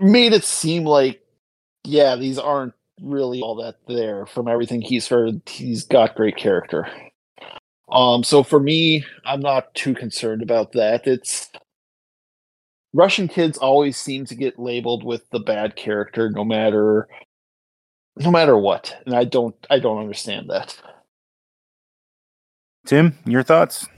made 0.00 0.32
it 0.32 0.44
seem 0.44 0.84
like, 0.84 1.22
yeah, 1.84 2.16
these 2.16 2.38
aren't 2.38 2.74
really 3.00 3.40
all 3.40 3.54
that 3.56 3.76
there 3.86 4.26
from 4.26 4.48
everything 4.48 4.82
he's 4.82 5.06
heard. 5.06 5.40
He's 5.46 5.84
got 5.84 6.16
great 6.16 6.36
character. 6.36 6.88
Um, 7.92 8.24
so 8.24 8.42
for 8.42 8.58
me, 8.58 9.04
I'm 9.24 9.40
not 9.40 9.72
too 9.74 9.94
concerned 9.94 10.42
about 10.42 10.72
that. 10.72 11.06
It's 11.06 11.48
Russian 12.94 13.26
kids 13.26 13.58
always 13.58 13.96
seem 13.96 14.24
to 14.26 14.36
get 14.36 14.58
labeled 14.58 15.02
with 15.02 15.28
the 15.30 15.40
bad 15.40 15.74
character, 15.74 16.30
no 16.30 16.44
matter 16.44 17.08
no 18.16 18.30
matter 18.30 18.56
what, 18.56 18.96
and 19.04 19.14
I 19.14 19.24
don't 19.24 19.54
I 19.68 19.80
don't 19.80 19.98
understand 19.98 20.48
that. 20.50 20.80
Tim, 22.86 23.18
your 23.26 23.42
thoughts? 23.42 23.88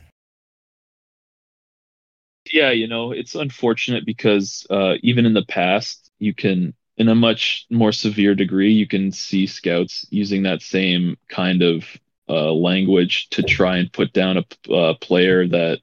Yeah, 2.50 2.71
you 2.71 2.88
know, 2.88 3.12
it's 3.12 3.35
unfortunate 3.35 4.07
because 4.07 4.67
uh, 4.71 4.95
even 5.03 5.26
in 5.26 5.35
the 5.35 5.45
past, 5.45 6.11
you 6.19 6.33
can, 6.33 6.73
in 6.97 7.09
a 7.09 7.15
much 7.15 7.67
more 7.71 7.93
severe 7.93 8.35
degree, 8.35 8.73
you 8.73 8.87
can 8.87 9.11
see 9.12 9.47
scouts 9.47 10.07
using 10.11 10.45
that 10.45 10.62
same 10.62 11.19
kind 11.29 11.62
of 11.62 11.85
uh, 12.29 12.53
language 12.53 13.29
to 13.31 13.43
try 13.43 13.76
and 13.79 13.93
put 13.93 14.12
down 14.12 14.38
a 14.38 14.73
uh, 14.73 14.95
player 15.00 15.49
that, 15.49 15.81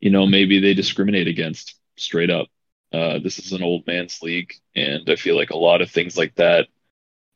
you 0.00 0.10
know, 0.10 0.26
maybe 0.26 0.60
they 0.60 0.74
discriminate 0.74 1.26
against 1.26 1.80
straight 1.96 2.30
up. 2.30 2.48
Uh, 2.92 3.18
this 3.18 3.38
is 3.38 3.52
an 3.52 3.62
old 3.62 3.86
man's 3.86 4.22
league, 4.22 4.54
and 4.76 5.08
I 5.08 5.16
feel 5.16 5.36
like 5.36 5.50
a 5.50 5.56
lot 5.56 5.82
of 5.82 5.90
things 5.90 6.16
like 6.16 6.34
that, 6.36 6.68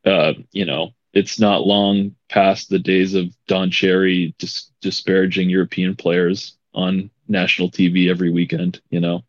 uh, 0.04 0.34
you 0.52 0.64
know, 0.64 0.94
it's 1.12 1.40
not 1.40 1.66
long 1.66 2.14
past 2.28 2.68
the 2.68 2.78
days 2.78 3.14
of 3.14 3.34
Don 3.46 3.70
Cherry 3.70 4.34
dis- 4.38 4.70
disparaging 4.80 5.50
European 5.50 5.96
players 5.96 6.56
on 6.74 7.10
national 7.26 7.70
TV 7.70 8.08
every 8.08 8.30
weekend, 8.30 8.80
you 8.90 9.00
know, 9.00 9.24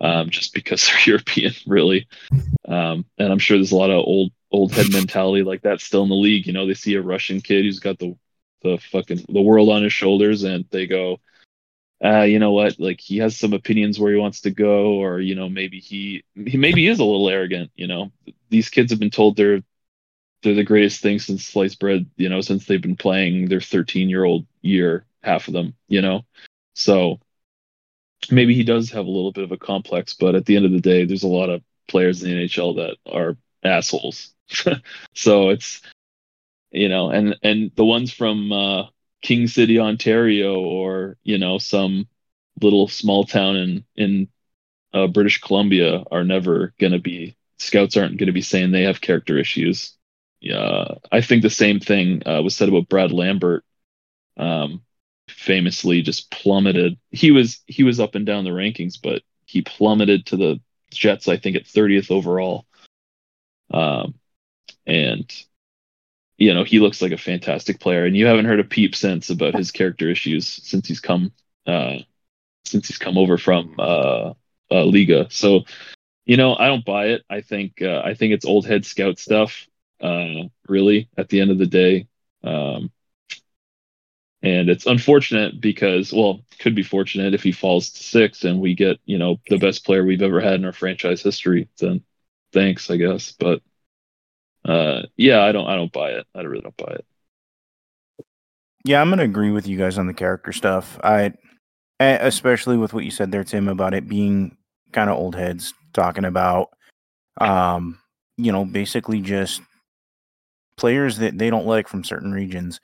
um, 0.00 0.30
just 0.30 0.52
because 0.52 0.86
they're 0.86 1.14
European, 1.14 1.54
really. 1.66 2.06
Um, 2.68 3.06
and 3.18 3.32
I'm 3.32 3.38
sure 3.38 3.56
there's 3.56 3.72
a 3.72 3.76
lot 3.76 3.90
of 3.90 4.04
old 4.04 4.32
old 4.52 4.72
head 4.72 4.92
mentality 4.92 5.42
like 5.42 5.62
that 5.62 5.80
still 5.80 6.02
in 6.02 6.08
the 6.08 6.14
league. 6.14 6.46
You 6.46 6.52
know, 6.52 6.66
they 6.66 6.74
see 6.74 6.94
a 6.94 7.02
Russian 7.02 7.40
kid 7.40 7.64
who's 7.64 7.80
got 7.80 7.98
the 7.98 8.16
the 8.62 8.78
fucking 8.90 9.24
the 9.28 9.40
world 9.40 9.70
on 9.70 9.82
his 9.82 9.92
shoulders, 9.92 10.42
and 10.44 10.64
they 10.70 10.86
go, 10.86 11.20
uh, 12.04 12.22
you 12.22 12.38
know 12.38 12.52
what? 12.52 12.78
Like 12.78 13.00
he 13.00 13.18
has 13.18 13.36
some 13.36 13.52
opinions 13.52 13.98
where 13.98 14.12
he 14.12 14.18
wants 14.18 14.42
to 14.42 14.50
go, 14.50 14.94
or 14.94 15.20
you 15.20 15.34
know, 15.34 15.48
maybe 15.48 15.80
he 15.80 16.24
he 16.34 16.58
maybe 16.58 16.86
is 16.86 16.98
a 16.98 17.04
little 17.04 17.28
arrogant. 17.28 17.70
You 17.76 17.86
know, 17.86 18.12
these 18.50 18.68
kids 18.68 18.90
have 18.90 19.00
been 19.00 19.10
told 19.10 19.36
they're 19.36 19.62
they're 20.42 20.54
the 20.54 20.64
greatest 20.64 21.00
thing 21.00 21.18
since 21.18 21.44
sliced 21.46 21.80
bread, 21.80 22.06
you 22.16 22.28
know, 22.28 22.40
since 22.40 22.66
they've 22.66 22.82
been 22.82 22.96
playing 22.96 23.48
their 23.48 23.60
13 23.60 24.08
year 24.08 24.24
old 24.24 24.46
year, 24.62 25.06
half 25.22 25.48
of 25.48 25.54
them, 25.54 25.74
you 25.88 26.02
know. 26.02 26.24
So 26.74 27.20
maybe 28.30 28.54
he 28.54 28.62
does 28.62 28.90
have 28.90 29.06
a 29.06 29.10
little 29.10 29.32
bit 29.32 29.44
of 29.44 29.52
a 29.52 29.56
complex, 29.56 30.14
but 30.14 30.34
at 30.34 30.46
the 30.46 30.56
end 30.56 30.66
of 30.66 30.72
the 30.72 30.80
day, 30.80 31.04
there's 31.04 31.22
a 31.22 31.28
lot 31.28 31.50
of 31.50 31.62
players 31.88 32.22
in 32.22 32.30
the 32.30 32.44
NHL 32.44 32.76
that 32.76 32.96
are 33.10 33.36
assholes. 33.62 34.34
so 35.14 35.50
it's 35.50 35.80
you 36.70 36.88
know, 36.88 37.10
and 37.10 37.36
and 37.42 37.70
the 37.74 37.84
ones 37.84 38.12
from 38.12 38.52
uh, 38.52 38.84
King 39.22 39.46
City, 39.46 39.78
Ontario, 39.78 40.60
or 40.60 41.16
you 41.24 41.38
know, 41.38 41.58
some 41.58 42.08
little 42.60 42.88
small 42.88 43.24
town 43.24 43.56
in 43.56 43.84
in 43.96 44.28
uh, 44.92 45.06
British 45.08 45.40
Columbia 45.40 46.04
are 46.10 46.24
never 46.24 46.74
going 46.78 46.92
to 46.92 47.00
be 47.00 47.36
scouts 47.58 47.96
aren't 47.96 48.18
going 48.18 48.26
to 48.26 48.32
be 48.32 48.42
saying 48.42 48.70
they 48.70 48.82
have 48.82 49.00
character 49.00 49.38
issues 49.38 49.96
yeah, 50.40 50.94
I 51.10 51.22
think 51.22 51.42
the 51.42 51.50
same 51.50 51.80
thing 51.80 52.22
uh, 52.26 52.42
was 52.42 52.54
said 52.54 52.68
about 52.68 52.88
Brad 52.88 53.12
Lambert. 53.12 53.64
Um, 54.36 54.82
famously, 55.28 56.02
just 56.02 56.30
plummeted. 56.30 56.98
He 57.10 57.30
was 57.30 57.60
he 57.66 57.82
was 57.82 58.00
up 58.00 58.14
and 58.14 58.26
down 58.26 58.44
the 58.44 58.50
rankings, 58.50 58.94
but 59.02 59.22
he 59.46 59.62
plummeted 59.62 60.26
to 60.26 60.36
the 60.36 60.60
Jets. 60.90 61.28
I 61.28 61.36
think 61.36 61.56
at 61.56 61.64
30th 61.64 62.10
overall. 62.10 62.66
Um, 63.72 64.14
and 64.86 65.28
you 66.38 66.54
know 66.54 66.64
he 66.64 66.80
looks 66.80 67.00
like 67.02 67.12
a 67.12 67.18
fantastic 67.18 67.80
player, 67.80 68.04
and 68.04 68.16
you 68.16 68.26
haven't 68.26 68.46
heard 68.46 68.60
a 68.60 68.64
peep 68.64 68.94
since 68.94 69.30
about 69.30 69.54
his 69.54 69.70
character 69.70 70.10
issues 70.10 70.46
since 70.46 70.86
he's 70.88 71.00
come 71.00 71.32
uh, 71.66 71.98
since 72.64 72.88
he's 72.88 72.98
come 72.98 73.18
over 73.18 73.38
from 73.38 73.74
uh, 73.78 74.30
uh, 74.30 74.34
Liiga. 74.70 75.32
So 75.32 75.64
you 76.24 76.36
know 76.36 76.56
I 76.56 76.66
don't 76.66 76.84
buy 76.84 77.06
it. 77.06 77.22
I 77.30 77.40
think 77.40 77.82
uh, 77.82 78.02
I 78.04 78.14
think 78.14 78.32
it's 78.32 78.46
old 78.46 78.66
head 78.66 78.84
scout 78.84 79.18
stuff 79.18 79.66
uh, 80.00 80.44
really, 80.68 81.08
at 81.16 81.28
the 81.28 81.40
end 81.40 81.50
of 81.50 81.58
the 81.58 81.66
day. 81.66 82.08
Um, 82.44 82.90
and 84.42 84.68
it's 84.68 84.86
unfortunate 84.86 85.60
because, 85.60 86.12
well, 86.12 86.44
could 86.60 86.74
be 86.74 86.82
fortunate 86.82 87.34
if 87.34 87.42
he 87.42 87.52
falls 87.52 87.90
to 87.90 88.02
six 88.02 88.44
and 88.44 88.60
we 88.60 88.74
get, 88.74 88.98
you 89.04 89.18
know, 89.18 89.40
the 89.48 89.58
best 89.58 89.84
player 89.84 90.04
we've 90.04 90.22
ever 90.22 90.40
had 90.40 90.54
in 90.54 90.64
our 90.64 90.72
franchise 90.72 91.22
history. 91.22 91.68
Then 91.78 92.04
thanks, 92.52 92.90
I 92.90 92.96
guess. 92.96 93.32
But 93.32 93.62
uh, 94.66 95.02
yeah, 95.16 95.44
I 95.44 95.52
don't, 95.52 95.66
I 95.66 95.76
don't 95.76 95.92
buy 95.92 96.10
it. 96.10 96.26
I 96.34 96.42
really 96.42 96.62
don't 96.62 96.76
buy 96.76 96.92
it. 96.92 97.04
Yeah, 98.84 99.00
I'm 99.00 99.10
gonna 99.10 99.24
agree 99.24 99.50
with 99.50 99.66
you 99.66 99.76
guys 99.76 99.98
on 99.98 100.06
the 100.06 100.14
character 100.14 100.52
stuff. 100.52 100.98
I, 101.02 101.32
especially 101.98 102.76
with 102.76 102.94
what 102.94 103.04
you 103.04 103.10
said 103.10 103.32
there, 103.32 103.42
Tim, 103.42 103.68
about 103.68 103.94
it 103.94 104.08
being 104.08 104.56
kind 104.92 105.10
of 105.10 105.16
old 105.16 105.34
heads 105.34 105.74
talking 105.92 106.24
about, 106.24 106.68
um, 107.40 107.98
you 108.36 108.52
know, 108.52 108.64
basically 108.64 109.20
just 109.20 109.60
players 110.76 111.18
that 111.18 111.36
they 111.36 111.50
don't 111.50 111.66
like 111.66 111.88
from 111.88 112.04
certain 112.04 112.32
regions. 112.32 112.80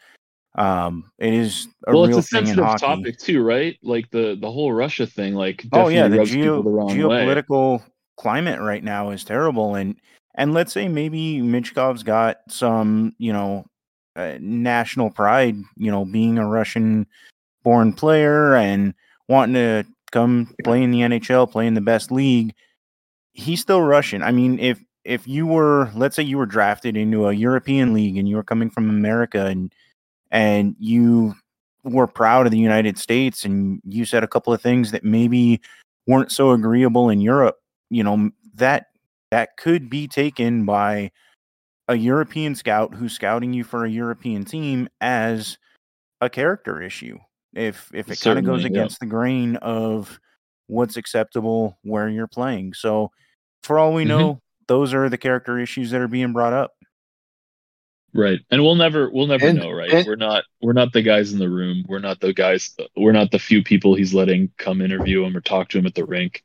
Um, 0.55 1.11
it 1.19 1.33
is 1.33 1.69
a 1.87 1.93
well, 1.93 2.07
real 2.07 2.19
it's 2.19 2.27
a 2.27 2.37
sensitive 2.37 2.79
topic 2.79 3.19
too, 3.19 3.43
right? 3.43 3.79
Like 3.83 4.11
the 4.11 4.37
the 4.41 4.51
whole 4.51 4.73
Russia 4.73 5.07
thing. 5.07 5.35
Like, 5.35 5.65
oh 5.73 5.89
yeah, 5.89 6.09
the, 6.09 6.25
geo- 6.25 6.63
the 6.63 6.95
geopolitical 6.95 7.79
way. 7.79 7.85
climate 8.19 8.61
right 8.61 8.83
now 8.83 9.11
is 9.11 9.25
terrible, 9.25 9.77
and 9.77 9.97
and 10.35 10.55
let's 10.55 10.73
say 10.73 10.89
maybe 10.89 11.41
Michkov's 11.41 12.03
got 12.03 12.39
some, 12.49 13.15
you 13.19 13.33
know, 13.33 13.67
uh, 14.17 14.37
national 14.41 15.11
pride, 15.11 15.57
you 15.77 15.91
know, 15.91 16.05
being 16.05 16.39
a 16.39 16.47
Russian 16.47 17.07
born 17.63 17.93
player 17.93 18.55
and 18.55 18.95
wanting 19.29 19.55
to 19.55 19.85
come 20.11 20.55
play 20.65 20.83
in 20.83 20.91
the 20.91 21.01
NHL, 21.01 21.51
play 21.51 21.67
in 21.67 21.75
the 21.75 21.81
best 21.81 22.11
league. 22.11 22.55
He's 23.33 23.61
still 23.61 23.83
Russian. 23.83 24.23
I 24.23 24.33
mean, 24.33 24.59
if 24.59 24.83
if 25.05 25.27
you 25.27 25.47
were, 25.47 25.91
let's 25.95 26.15
say, 26.15 26.23
you 26.23 26.39
were 26.39 26.47
drafted 26.47 26.97
into 26.97 27.27
a 27.27 27.33
European 27.33 27.93
league 27.93 28.17
and 28.17 28.29
you 28.29 28.37
were 28.37 28.45
coming 28.45 28.71
from 28.71 28.89
America 28.89 29.47
and 29.47 29.73
and 30.31 30.77
you 30.79 31.35
were 31.85 32.07
proud 32.07 32.47
of 32.47 32.53
the 32.53 32.59
United 32.59 32.99
States 32.99 33.45
and 33.45 33.81
you 33.85 34.05
said 34.05 34.23
a 34.23 34.29
couple 34.29 34.53
of 34.53 34.63
things 34.63 34.93
that 34.93 35.05
maybe 35.05 35.61
weren't 36.07 36.31
so 36.31 36.53
agreeable 36.53 37.11
in 37.11 37.21
Europe, 37.21 37.57
you 37.91 38.05
know, 38.05 38.31
that 38.55 38.87
that 39.33 39.57
could 39.57 39.89
be 39.89 40.07
taken 40.07 40.67
by 40.67 41.11
a 41.89 41.97
European 41.97 42.55
scout 42.55 42.95
who's 42.95 43.15
scouting 43.15 43.55
you 43.55 43.65
for 43.65 43.87
a 43.87 43.91
European 43.91 44.45
team 44.45 44.89
as 45.01 45.57
a 46.21 46.29
character 46.29 46.83
issue. 46.83 47.19
If 47.55 47.91
if 47.95 48.11
it 48.11 48.21
kind 48.21 48.39
of 48.39 48.45
goes 48.45 48.61
Certainly, 48.61 48.77
yeah. 48.77 48.83
against 48.83 49.01
the 49.01 49.07
grain 49.07 49.57
of 49.57 50.21
what's 50.67 50.99
acceptable 50.99 51.79
where 51.83 52.11
you're 52.11 52.29
playing. 52.29 52.75
So 52.75 53.11
for 53.63 53.79
all 53.79 53.95
we 53.95 54.05
Mhm. 54.05 54.09
know, 54.09 54.41
those 54.69 54.93
are 54.93 55.09
the 55.09 55.17
character 55.19 55.59
issues 55.59 55.91
that 55.93 56.03
are 56.03 56.09
being 56.09 56.35
brought 56.35 56.53
up. 56.53 56.73
Right. 58.15 58.41
And 58.51 58.63
we'll 58.63 58.75
never 58.75 59.11
we'll 59.11 59.27
never 59.29 59.47
And- 59.47 59.59
know, 59.59 59.71
right? 59.71 59.91
and- 59.91 60.07
we're 60.07 60.17
not 60.17 60.45
we're 60.61 60.75
not 60.75 60.93
the 60.93 61.01
guys 61.03 61.33
in 61.33 61.39
the 61.39 61.49
room. 61.49 61.85
We're 61.89 62.01
not 62.01 62.21
the 62.21 62.35
guys 62.35 62.77
we're 62.97 63.13
not 63.13 63.31
the 63.31 63.39
few 63.39 63.63
people 63.65 63.95
he's 63.95 64.13
letting 64.13 64.51
come 64.59 64.83
interview 64.83 65.25
him 65.25 65.35
or 65.35 65.41
talk 65.41 65.71
to 65.71 65.79
him 65.79 65.87
at 65.87 65.95
the 65.95 66.05
rink. 66.05 66.45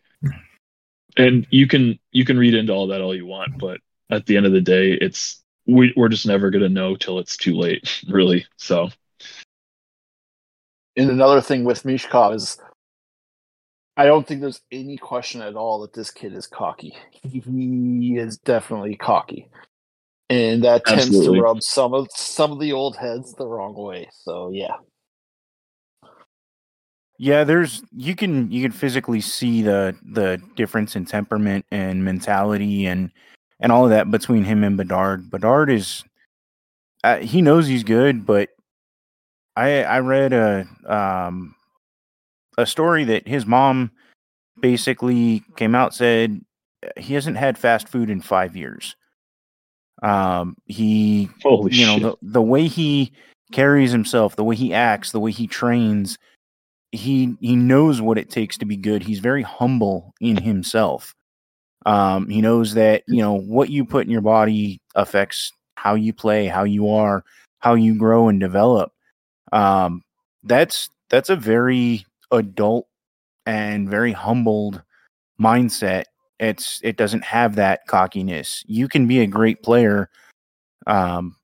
And 1.17 1.47
you 1.49 1.67
can 1.67 1.99
you 2.11 2.25
can 2.25 2.37
read 2.37 2.53
into 2.53 2.73
all 2.73 2.87
that 2.87 3.01
all 3.01 3.15
you 3.15 3.25
want, 3.25 3.57
but 3.57 3.79
at 4.09 4.25
the 4.25 4.37
end 4.37 4.45
of 4.45 4.51
the 4.51 4.61
day, 4.61 4.91
it's 4.93 5.43
we, 5.65 5.93
we're 5.97 6.09
just 6.09 6.27
never 6.27 6.49
gonna 6.49 6.69
know 6.69 6.95
till 6.95 7.19
it's 7.19 7.35
too 7.35 7.55
late, 7.55 8.03
really. 8.09 8.45
So 8.57 8.89
And 10.95 11.09
another 11.09 11.41
thing 11.41 11.63
with 11.63 11.83
Michkov 11.83 12.35
is 12.35 12.57
I 13.97 14.05
don't 14.05 14.27
think 14.27 14.41
there's 14.41 14.61
any 14.71 14.97
question 14.97 15.41
at 15.41 15.55
all 15.55 15.81
that 15.81 15.93
this 15.93 16.11
kid 16.11 16.33
is 16.33 16.45
cocky. 16.45 16.95
He 17.23 18.15
is 18.17 18.37
definitely 18.37 18.95
cocky. 18.95 19.49
And 20.29 20.63
that 20.65 20.85
tends 20.85 21.09
to 21.09 21.41
rub 21.41 21.63
some 21.63 21.93
of 21.93 22.07
some 22.13 22.51
of 22.51 22.59
the 22.59 22.73
old 22.73 22.95
heads 22.95 23.33
the 23.33 23.47
wrong 23.47 23.73
way. 23.73 24.09
So 24.11 24.51
yeah. 24.53 24.75
Yeah, 27.19 27.43
there's 27.43 27.83
you 27.95 28.15
can 28.15 28.51
you 28.51 28.61
can 28.61 28.71
physically 28.71 29.21
see 29.21 29.61
the 29.63 29.95
the 30.03 30.41
difference 30.55 30.95
in 30.95 31.05
temperament 31.05 31.65
and 31.71 32.03
mentality 32.05 32.85
and 32.85 33.11
and 33.59 33.71
all 33.71 33.85
of 33.85 33.89
that 33.89 34.11
between 34.11 34.43
him 34.43 34.63
and 34.63 34.77
Bedard. 34.77 35.29
Bedard 35.31 35.71
is 35.71 36.03
uh, 37.03 37.17
he 37.17 37.41
knows 37.41 37.67
he's 37.67 37.83
good, 37.83 38.25
but 38.25 38.49
I 39.55 39.83
I 39.83 39.99
read 39.99 40.31
a 40.33 40.67
um 40.85 41.55
a 42.57 42.67
story 42.67 43.03
that 43.05 43.27
his 43.27 43.45
mom 43.45 43.91
basically 44.61 45.43
came 45.55 45.73
out 45.73 45.95
said 45.95 46.41
he 46.97 47.15
hasn't 47.15 47.37
had 47.37 47.57
fast 47.57 47.87
food 47.87 48.09
in 48.09 48.21
5 48.21 48.55
years. 48.55 48.95
Um 50.03 50.55
he 50.67 51.29
holy 51.41 51.73
you 51.73 51.87
know 51.87 51.99
the, 51.99 52.15
the 52.21 52.41
way 52.41 52.67
he 52.67 53.11
carries 53.51 53.91
himself 53.91 54.35
the 54.35 54.43
way 54.43 54.55
he 54.55 54.73
acts 54.73 55.11
the 55.11 55.19
way 55.19 55.31
he 55.31 55.47
trains 55.47 56.17
he 56.91 57.35
he 57.39 57.55
knows 57.55 58.01
what 58.01 58.17
it 58.17 58.29
takes 58.29 58.57
to 58.57 58.65
be 58.65 58.77
good. 58.77 59.03
He's 59.03 59.19
very 59.19 59.43
humble 59.43 60.13
in 60.21 60.37
himself. 60.37 61.13
Um 61.85 62.29
he 62.29 62.41
knows 62.41 62.73
that 62.75 63.03
you 63.07 63.21
know 63.21 63.33
what 63.33 63.69
you 63.69 63.85
put 63.85 64.05
in 64.05 64.11
your 64.11 64.21
body 64.21 64.79
affects 64.95 65.51
how 65.75 65.95
you 65.95 66.13
play 66.13 66.47
how 66.47 66.63
you 66.63 66.89
are 66.89 67.23
how 67.59 67.75
you 67.75 67.95
grow 67.97 68.29
and 68.29 68.39
develop. 68.39 68.91
Um 69.51 70.03
that's 70.43 70.89
that's 71.09 71.29
a 71.29 71.35
very 71.35 72.05
adult 72.31 72.87
and 73.45 73.89
very 73.89 74.11
humbled 74.11 74.81
mindset. 75.39 76.05
It's 76.39 76.79
it 76.83 76.97
doesn't 76.97 77.23
have 77.23 77.55
that 77.55 77.87
cockiness. 77.87 78.63
You 78.67 78.87
can 78.87 79.07
be 79.07 79.19
a 79.21 79.27
great 79.27 79.63
player 79.63 80.09
um 80.87 81.35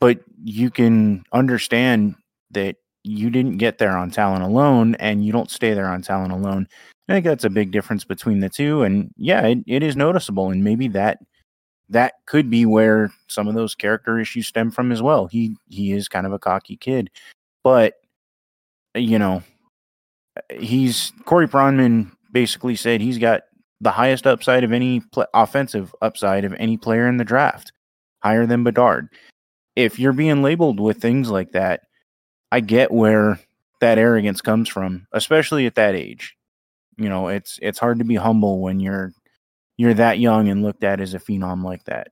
but 0.00 0.20
you 0.44 0.70
can 0.70 1.24
understand 1.32 2.14
that 2.52 2.76
you 3.08 3.30
didn't 3.30 3.58
get 3.58 3.78
there 3.78 3.96
on 3.96 4.10
talent 4.10 4.42
alone 4.42 4.94
and 4.96 5.24
you 5.24 5.32
don't 5.32 5.50
stay 5.50 5.74
there 5.74 5.88
on 5.88 6.02
talent 6.02 6.32
alone. 6.32 6.68
I 7.08 7.14
think 7.14 7.24
that's 7.24 7.44
a 7.44 7.50
big 7.50 7.70
difference 7.70 8.04
between 8.04 8.40
the 8.40 8.48
two 8.50 8.82
and 8.82 9.12
yeah 9.16 9.46
it, 9.46 9.58
it 9.66 9.82
is 9.82 9.96
noticeable 9.96 10.50
and 10.50 10.62
maybe 10.62 10.88
that 10.88 11.18
that 11.88 12.14
could 12.26 12.50
be 12.50 12.66
where 12.66 13.10
some 13.28 13.48
of 13.48 13.54
those 13.54 13.74
character 13.74 14.18
issues 14.18 14.46
stem 14.46 14.70
from 14.70 14.92
as 14.92 15.00
well. 15.00 15.26
He 15.26 15.56
he 15.68 15.92
is 15.92 16.08
kind 16.08 16.26
of 16.26 16.32
a 16.32 16.38
cocky 16.38 16.76
kid 16.76 17.10
but 17.64 17.94
uh, 18.96 19.00
you 19.00 19.18
know 19.18 19.42
uh, 20.36 20.54
he's 20.58 21.12
corey 21.24 21.48
Pronman 21.48 22.10
basically 22.32 22.76
said 22.76 23.00
he's 23.00 23.18
got 23.18 23.42
the 23.80 23.90
highest 23.90 24.26
upside 24.26 24.64
of 24.64 24.72
any 24.72 25.00
pl- 25.12 25.26
offensive 25.34 25.94
upside 26.02 26.44
of 26.44 26.54
any 26.54 26.76
player 26.76 27.06
in 27.06 27.16
the 27.16 27.24
draft 27.24 27.72
higher 28.22 28.46
than 28.46 28.64
bedard. 28.64 29.08
If 29.76 29.98
you're 29.98 30.12
being 30.12 30.42
labeled 30.42 30.80
with 30.80 31.00
things 31.00 31.30
like 31.30 31.52
that, 31.52 31.82
I 32.50 32.60
get 32.60 32.90
where 32.90 33.38
that 33.80 33.98
arrogance 33.98 34.40
comes 34.40 34.68
from, 34.68 35.06
especially 35.12 35.66
at 35.66 35.76
that 35.76 35.94
age. 35.94 36.36
You 36.96 37.08
know, 37.08 37.28
it's 37.28 37.58
it's 37.62 37.78
hard 37.78 37.98
to 37.98 38.04
be 38.04 38.16
humble 38.16 38.60
when 38.60 38.80
you're 38.80 39.12
you're 39.76 39.94
that 39.94 40.18
young 40.18 40.48
and 40.48 40.62
looked 40.62 40.84
at 40.84 41.00
as 41.00 41.14
a 41.14 41.18
phenom 41.18 41.62
like 41.62 41.84
that. 41.84 42.08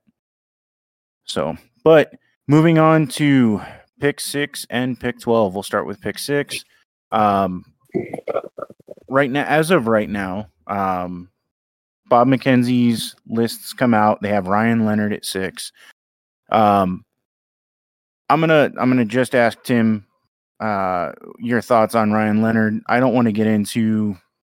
So, 1.25 1.57
but 1.83 2.13
moving 2.47 2.77
on 2.77 3.07
to 3.07 3.61
pick 3.99 4.19
six 4.19 4.65
and 4.69 4.99
pick 4.99 5.19
twelve, 5.19 5.53
we'll 5.53 5.63
start 5.63 5.85
with 5.85 6.01
pick 6.01 6.17
six. 6.17 6.63
Um, 7.11 7.65
right 9.09 9.29
now, 9.29 9.45
as 9.45 9.71
of 9.71 9.87
right 9.87 10.09
now, 10.09 10.47
um, 10.67 11.29
Bob 12.07 12.27
McKenzie's 12.27 13.15
lists 13.27 13.73
come 13.73 13.93
out. 13.93 14.21
They 14.21 14.29
have 14.29 14.47
Ryan 14.47 14.85
Leonard 14.85 15.11
at 15.11 15.25
six. 15.25 15.73
Um, 16.49 17.03
I'm 18.29 18.39
gonna 18.39 18.71
I'm 18.77 18.89
gonna 18.89 19.03
just 19.03 19.35
ask 19.35 19.61
Tim 19.63 20.06
uh, 20.59 21.11
your 21.39 21.61
thoughts 21.61 21.95
on 21.95 22.11
Ryan 22.11 22.41
Leonard. 22.41 22.81
I 22.87 22.99
don't 22.99 23.13
want 23.13 23.27
to 23.27 23.31
get 23.31 23.47
into 23.47 24.17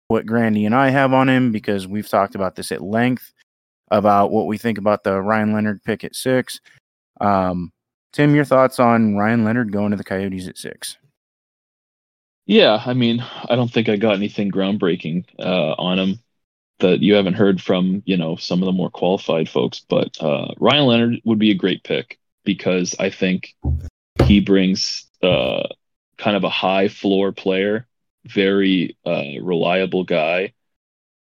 what 0.08 0.26
Grandy 0.26 0.64
and 0.64 0.74
I 0.74 0.90
have 0.90 1.12
on 1.12 1.28
him 1.28 1.52
because 1.52 1.86
we've 1.86 2.08
talked 2.08 2.34
about 2.34 2.56
this 2.56 2.72
at 2.72 2.82
length 2.82 3.32
about 3.90 4.30
what 4.30 4.46
we 4.46 4.58
think 4.58 4.78
about 4.78 5.04
the 5.04 5.20
Ryan 5.20 5.52
Leonard 5.52 5.82
pick 5.82 6.04
at 6.04 6.14
six. 6.14 6.60
Um, 7.20 7.72
Tim, 8.12 8.34
your 8.34 8.44
thoughts 8.44 8.78
on 8.78 9.16
Ryan 9.16 9.44
Leonard 9.44 9.72
going 9.72 9.90
to 9.90 9.96
the 9.96 10.04
Coyotes 10.04 10.48
at 10.48 10.58
six? 10.58 10.96
Yeah, 12.46 12.82
I 12.84 12.94
mean, 12.94 13.22
I 13.48 13.56
don't 13.56 13.70
think 13.70 13.88
I 13.88 13.96
got 13.96 14.14
anything 14.14 14.50
groundbreaking 14.50 15.26
uh, 15.38 15.74
on 15.74 15.98
him 15.98 16.18
that 16.78 17.00
you 17.00 17.14
haven't 17.14 17.34
heard 17.34 17.60
from, 17.60 18.02
you 18.06 18.16
know, 18.16 18.36
some 18.36 18.62
of 18.62 18.66
the 18.66 18.72
more 18.72 18.90
qualified 18.90 19.48
folks. 19.48 19.82
But 19.86 20.16
uh, 20.22 20.54
Ryan 20.58 20.86
Leonard 20.86 21.20
would 21.24 21.38
be 21.38 21.50
a 21.50 21.54
great 21.54 21.84
pick 21.84 22.18
because 22.44 22.94
I 22.98 23.10
think 23.10 23.54
he 24.24 24.40
brings 24.40 25.06
uh, 25.22 25.68
kind 26.18 26.36
of 26.36 26.44
a 26.44 26.50
high 26.50 26.88
floor 26.88 27.32
player, 27.32 27.86
very 28.24 28.96
uh, 29.06 29.40
reliable 29.40 30.04
guy 30.04 30.52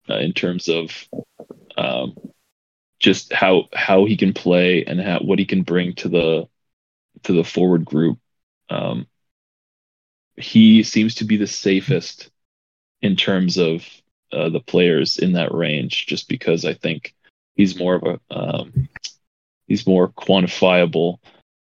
uh, 0.09 0.17
in 0.17 0.33
terms 0.33 0.67
of 0.67 1.07
um, 1.77 2.15
just 2.99 3.31
how 3.31 3.69
how 3.73 4.05
he 4.05 4.17
can 4.17 4.33
play 4.33 4.83
and 4.85 4.99
how, 4.99 5.19
what 5.19 5.39
he 5.39 5.45
can 5.45 5.63
bring 5.63 5.93
to 5.95 6.09
the 6.09 6.47
to 7.23 7.33
the 7.33 7.43
forward 7.43 7.85
group. 7.85 8.19
Um, 8.69 9.07
he 10.35 10.83
seems 10.83 11.15
to 11.15 11.25
be 11.25 11.37
the 11.37 11.47
safest 11.47 12.29
in 13.01 13.15
terms 13.15 13.57
of 13.57 13.85
uh, 14.31 14.49
the 14.49 14.59
players 14.59 15.17
in 15.17 15.33
that 15.33 15.53
range, 15.53 16.05
just 16.07 16.27
because 16.27 16.65
I 16.65 16.73
think 16.73 17.13
he's 17.55 17.77
more 17.77 17.95
of 17.95 18.03
a 18.03 18.19
um, 18.35 18.89
he's 19.67 19.87
more 19.87 20.09
quantifiable. 20.09 21.19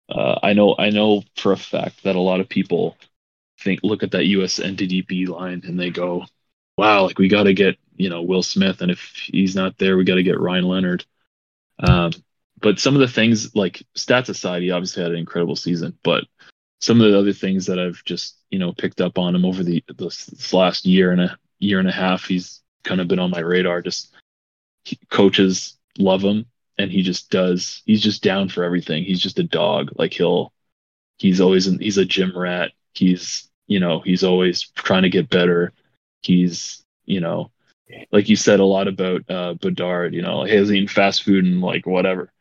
Uh, 0.08 0.38
I 0.42 0.52
know 0.52 0.74
I 0.78 0.90
know 0.90 1.24
for 1.36 1.52
a 1.52 1.56
fact 1.56 2.02
that 2.04 2.16
a 2.16 2.20
lot 2.20 2.40
of 2.40 2.48
people 2.48 2.96
think 3.60 3.80
look 3.82 4.02
at 4.02 4.10
that 4.12 4.26
US 4.26 4.58
NTDP 4.58 5.28
line 5.28 5.62
and 5.64 5.78
they 5.78 5.90
go, 5.90 6.26
"Wow, 6.76 7.06
like 7.06 7.18
we 7.18 7.28
got 7.28 7.44
to 7.44 7.54
get 7.54 7.78
you 7.96 8.10
know 8.10 8.22
Will 8.22 8.42
Smith, 8.42 8.82
and 8.82 8.90
if 8.90 9.00
he's 9.16 9.56
not 9.56 9.78
there, 9.78 9.96
we 9.96 10.04
got 10.04 10.16
to 10.16 10.22
get 10.22 10.40
Ryan 10.40 10.64
Leonard." 10.64 11.04
Um, 11.78 12.12
but 12.60 12.78
some 12.78 12.94
of 12.94 13.00
the 13.00 13.08
things, 13.08 13.54
like 13.54 13.82
stats 13.96 14.28
aside, 14.28 14.62
he 14.62 14.70
obviously 14.70 15.02
had 15.02 15.12
an 15.12 15.18
incredible 15.18 15.56
season. 15.56 15.98
But 16.02 16.24
some 16.80 17.00
of 17.00 17.10
the 17.10 17.18
other 17.18 17.32
things 17.32 17.66
that 17.66 17.78
I've 17.78 18.02
just 18.04 18.36
you 18.50 18.58
know 18.58 18.72
picked 18.72 19.00
up 19.00 19.18
on 19.18 19.34
him 19.34 19.44
over 19.44 19.62
the 19.62 19.82
this, 19.96 20.26
this 20.26 20.52
last 20.52 20.84
year 20.84 21.12
and 21.12 21.20
a 21.20 21.38
year 21.58 21.78
and 21.78 21.88
a 21.88 21.92
half, 21.92 22.24
he's 22.26 22.62
kind 22.84 23.00
of 23.00 23.08
been 23.08 23.18
on 23.18 23.30
my 23.30 23.40
radar. 23.40 23.80
Just 23.80 24.14
he, 24.84 24.98
coaches 25.10 25.78
love 25.98 26.22
him, 26.22 26.46
and 26.78 26.90
he 26.90 27.02
just 27.02 27.30
does. 27.30 27.82
He's 27.86 28.02
just 28.02 28.22
down 28.22 28.48
for 28.48 28.64
everything. 28.64 29.04
He's 29.04 29.20
just 29.20 29.38
a 29.38 29.44
dog. 29.44 29.90
Like 29.96 30.12
he'll, 30.12 30.52
he's 31.18 31.40
always 31.40 31.66
in, 31.66 31.78
he's 31.78 31.98
a 31.98 32.04
gym 32.04 32.36
rat. 32.36 32.72
He's 32.94 33.50
you 33.66 33.80
know 33.80 34.00
he's 34.00 34.24
always 34.24 34.62
trying 34.76 35.02
to 35.02 35.10
get 35.10 35.30
better. 35.30 35.72
He's 36.22 36.82
you 37.06 37.20
know 37.20 37.50
like 38.12 38.28
you 38.28 38.36
said 38.36 38.60
a 38.60 38.64
lot 38.64 38.88
about 38.88 39.28
uh 39.30 39.54
Bedard, 39.54 40.14
you 40.14 40.22
know, 40.22 40.40
like, 40.40 40.50
he 40.50 40.56
has 40.56 40.72
eaten 40.72 40.88
fast 40.88 41.22
food 41.22 41.44
and 41.44 41.60
like 41.60 41.86
whatever. 41.86 42.32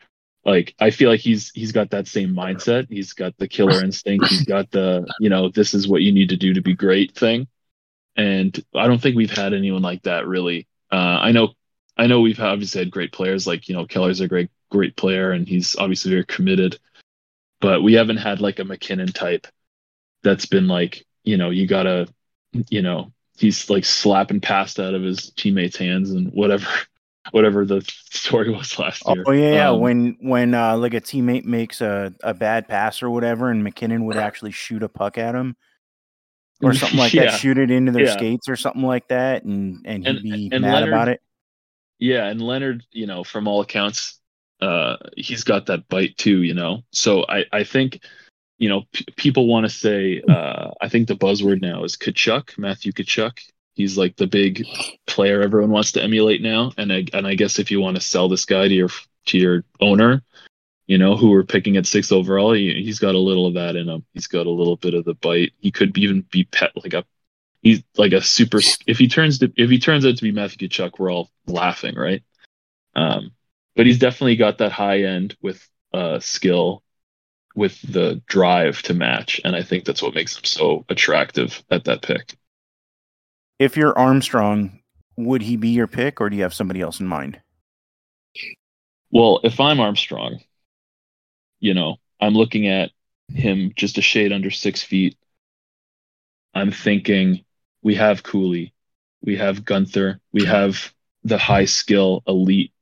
Like 0.45 0.73
I 0.79 0.89
feel 0.91 1.09
like 1.09 1.19
he's 1.19 1.51
he's 1.51 1.71
got 1.71 1.91
that 1.91 2.07
same 2.07 2.33
mindset. 2.33 2.87
He's 2.89 3.13
got 3.13 3.37
the 3.37 3.47
killer 3.47 3.83
instinct. 3.83 4.27
He's 4.27 4.45
got 4.45 4.71
the, 4.71 5.05
you 5.19 5.29
know, 5.29 5.49
this 5.49 5.73
is 5.73 5.87
what 5.87 6.01
you 6.01 6.11
need 6.11 6.29
to 6.29 6.37
do 6.37 6.53
to 6.53 6.61
be 6.61 6.73
great 6.73 7.15
thing. 7.15 7.47
And 8.15 8.63
I 8.75 8.87
don't 8.87 9.01
think 9.01 9.15
we've 9.15 9.35
had 9.35 9.53
anyone 9.53 9.81
like 9.81 10.03
that 10.03 10.27
really. 10.27 10.67
Uh 10.91 11.19
I 11.21 11.31
know 11.31 11.49
I 11.97 12.07
know 12.07 12.21
we've 12.21 12.39
obviously 12.39 12.79
had 12.79 12.91
great 12.91 13.11
players 13.11 13.45
like 13.45 13.67
you 13.69 13.75
know 13.75 13.85
Keller's 13.85 14.19
a 14.21 14.27
great 14.27 14.49
great 14.71 14.95
player 14.95 15.31
and 15.31 15.47
he's 15.47 15.75
obviously 15.75 16.11
very 16.11 16.25
committed, 16.25 16.79
but 17.61 17.83
we 17.83 17.93
haven't 17.93 18.17
had 18.17 18.41
like 18.41 18.59
a 18.59 18.63
MacKinnon 18.63 19.09
type 19.09 19.45
that's 20.23 20.45
been 20.45 20.67
like 20.67 21.05
you 21.23 21.37
know 21.37 21.49
you 21.51 21.67
gotta 21.67 22.07
you 22.69 22.81
know 22.81 23.11
he's 23.37 23.69
like 23.69 23.85
slapping 23.85 24.39
past 24.41 24.79
out 24.79 24.93
of 24.93 25.01
his 25.03 25.31
teammates' 25.31 25.77
hands 25.77 26.11
and 26.11 26.31
whatever 26.33 26.65
whatever 27.31 27.63
the 27.65 27.81
story 28.09 28.49
was 28.49 28.77
last 28.79 29.03
year. 29.07 29.23
Oh 29.27 29.31
yeah, 29.31 29.53
yeah. 29.53 29.69
Um, 29.69 29.79
when 29.79 30.17
when 30.21 30.53
uh, 30.53 30.75
like 30.77 30.93
a 30.93 31.01
teammate 31.01 31.45
makes 31.45 31.79
a, 31.81 32.13
a 32.23 32.33
bad 32.33 32.67
pass 32.67 33.01
or 33.03 33.09
whatever, 33.09 33.49
and 33.49 33.63
MacKinnon 33.63 34.05
would 34.05 34.17
actually 34.27 34.51
shoot 34.51 34.81
a 34.83 34.89
puck 34.89 35.17
at 35.17 35.35
him 35.35 35.55
or 36.61 36.73
something 36.73 36.97
like 36.99 37.13
Yeah. 37.13 37.25
that, 37.31 37.39
shoot 37.39 37.57
it 37.57 37.69
into 37.71 37.91
their 37.91 38.05
Yeah. 38.05 38.13
skates 38.13 38.49
or 38.49 38.55
something 38.55 38.81
like 38.83 39.07
that, 39.09 39.43
and 39.43 39.79
and 39.85 40.05
he'd 40.07 40.15
And- 40.15 40.23
be 40.23 40.49
and 40.51 40.61
mad 40.63 40.73
Leonard- 40.73 40.89
about 40.89 41.07
it. 41.09 41.21
Yeah, 42.03 42.25
and 42.25 42.41
Leonard, 42.41 42.85
you 42.91 43.07
know, 43.07 43.23
from 43.23 43.47
all 43.47 43.61
accounts, 43.61 44.19
uh, 44.59 44.97
he's 45.15 45.45
got 45.45 45.67
that 45.67 45.87
bite 45.87 46.17
too, 46.17 46.41
you 46.43 46.53
know. 46.53 46.83
So 46.91 47.25
I, 47.29 47.45
I 47.53 47.63
think, 47.63 48.01
you 48.57 48.67
know, 48.67 48.81
p- 48.91 49.05
people 49.15 49.47
want 49.47 49.65
to 49.65 49.69
say, 49.69 50.21
uh, 50.27 50.71
I 50.81 50.89
think 50.89 51.07
the 51.07 51.15
buzzword 51.15 51.61
now 51.61 51.85
is 51.85 51.95
Tkachuk, 51.95 52.57
Matthew 52.57 52.91
Tkachuk. 52.91 53.39
He's 53.75 53.97
like 53.97 54.17
the 54.17 54.27
big 54.27 54.67
player 55.07 55.41
everyone 55.41 55.71
wants 55.71 55.93
to 55.93 56.03
emulate 56.03 56.41
now, 56.41 56.73
and 56.77 56.91
I, 56.91 57.05
and 57.13 57.25
I 57.25 57.35
guess 57.35 57.57
if 57.57 57.71
you 57.71 57.79
want 57.79 57.95
to 57.95 58.01
sell 58.01 58.27
this 58.27 58.43
guy 58.43 58.67
to 58.67 58.73
your 58.73 58.89
to 59.27 59.37
your 59.37 59.63
owner, 59.79 60.23
you 60.87 60.97
know, 60.97 61.15
who 61.15 61.31
we're 61.31 61.43
picking 61.43 61.77
at 61.77 61.85
six 61.85 62.11
overall, 62.11 62.51
he, 62.51 62.83
he's 62.83 62.99
got 62.99 63.15
a 63.15 63.19
little 63.19 63.47
of 63.47 63.53
that 63.53 63.77
in 63.77 63.87
him. 63.87 64.03
He's 64.13 64.27
got 64.27 64.45
a 64.45 64.51
little 64.51 64.75
bit 64.75 64.93
of 64.93 65.05
the 65.05 65.13
bite. 65.13 65.53
He 65.61 65.71
could 65.71 65.97
even 65.97 66.25
be 66.29 66.43
pet 66.43 66.71
like 66.75 66.93
a 66.93 67.05
he's 67.63 67.81
like 67.97 68.11
a 68.11 68.21
super 68.21 68.59
if 68.85 68.99
he 68.99 69.07
turns 69.07 69.39
to 69.39 69.51
if 69.55 69.69
he 69.69 69.79
turns 69.79 70.05
out 70.05 70.17
to 70.17 70.23
be 70.23 70.31
Matthew 70.31 70.67
Tkachuk, 70.67 70.99
we're 70.99 71.11
all 71.11 71.31
laughing, 71.47 71.95
right? 71.95 72.21
Um, 72.95 73.31
but 73.75 73.87
he's 73.87 73.97
definitely 73.97 74.35
got 74.35 74.59
that 74.59 74.71
high 74.71 75.03
end 75.03 75.35
with 75.41 75.67
uh 75.93 76.19
skill 76.19 76.83
with 77.55 77.81
the 77.81 78.21
drive 78.27 78.81
to 78.83 78.93
match, 78.93 79.39
and 79.43 79.55
I 79.55 79.63
think 79.63 79.85
that's 79.85 80.01
what 80.01 80.15
makes 80.15 80.35
him 80.35 80.43
so 80.43 80.85
attractive 80.89 81.63
at 81.71 81.85
that 81.85 82.01
pick. 82.01 82.35
If 83.59 83.77
you're 83.77 83.97
Armstrong, 83.97 84.81
would 85.17 85.43
he 85.43 85.55
be 85.55 85.69
your 85.69 85.87
pick, 85.87 86.19
or 86.19 86.29
do 86.29 86.35
you 86.35 86.43
have 86.43 86.53
somebody 86.53 86.81
else 86.81 86.99
in 86.99 87.07
mind? 87.07 87.39
Well, 89.11 89.39
if 89.43 89.59
I'm 89.59 89.79
Armstrong, 89.79 90.39
you 91.59 91.75
know, 91.75 91.97
I'm 92.19 92.33
looking 92.33 92.67
at 92.67 92.91
him 93.29 93.71
just 93.75 93.99
a 93.99 94.01
shade 94.01 94.33
under 94.33 94.49
six 94.49 94.81
feet. 94.81 95.15
I'm 96.55 96.71
thinking 96.71 97.45
we 97.83 97.95
have 97.95 98.23
Cooley, 98.23 98.73
we 99.21 99.35
have 99.37 99.63
Guenther, 99.65 100.19
we 100.31 100.45
have 100.45 100.93
the 101.23 101.37
high 101.37 101.65
skill 101.65 102.23
elite, 102.27 102.73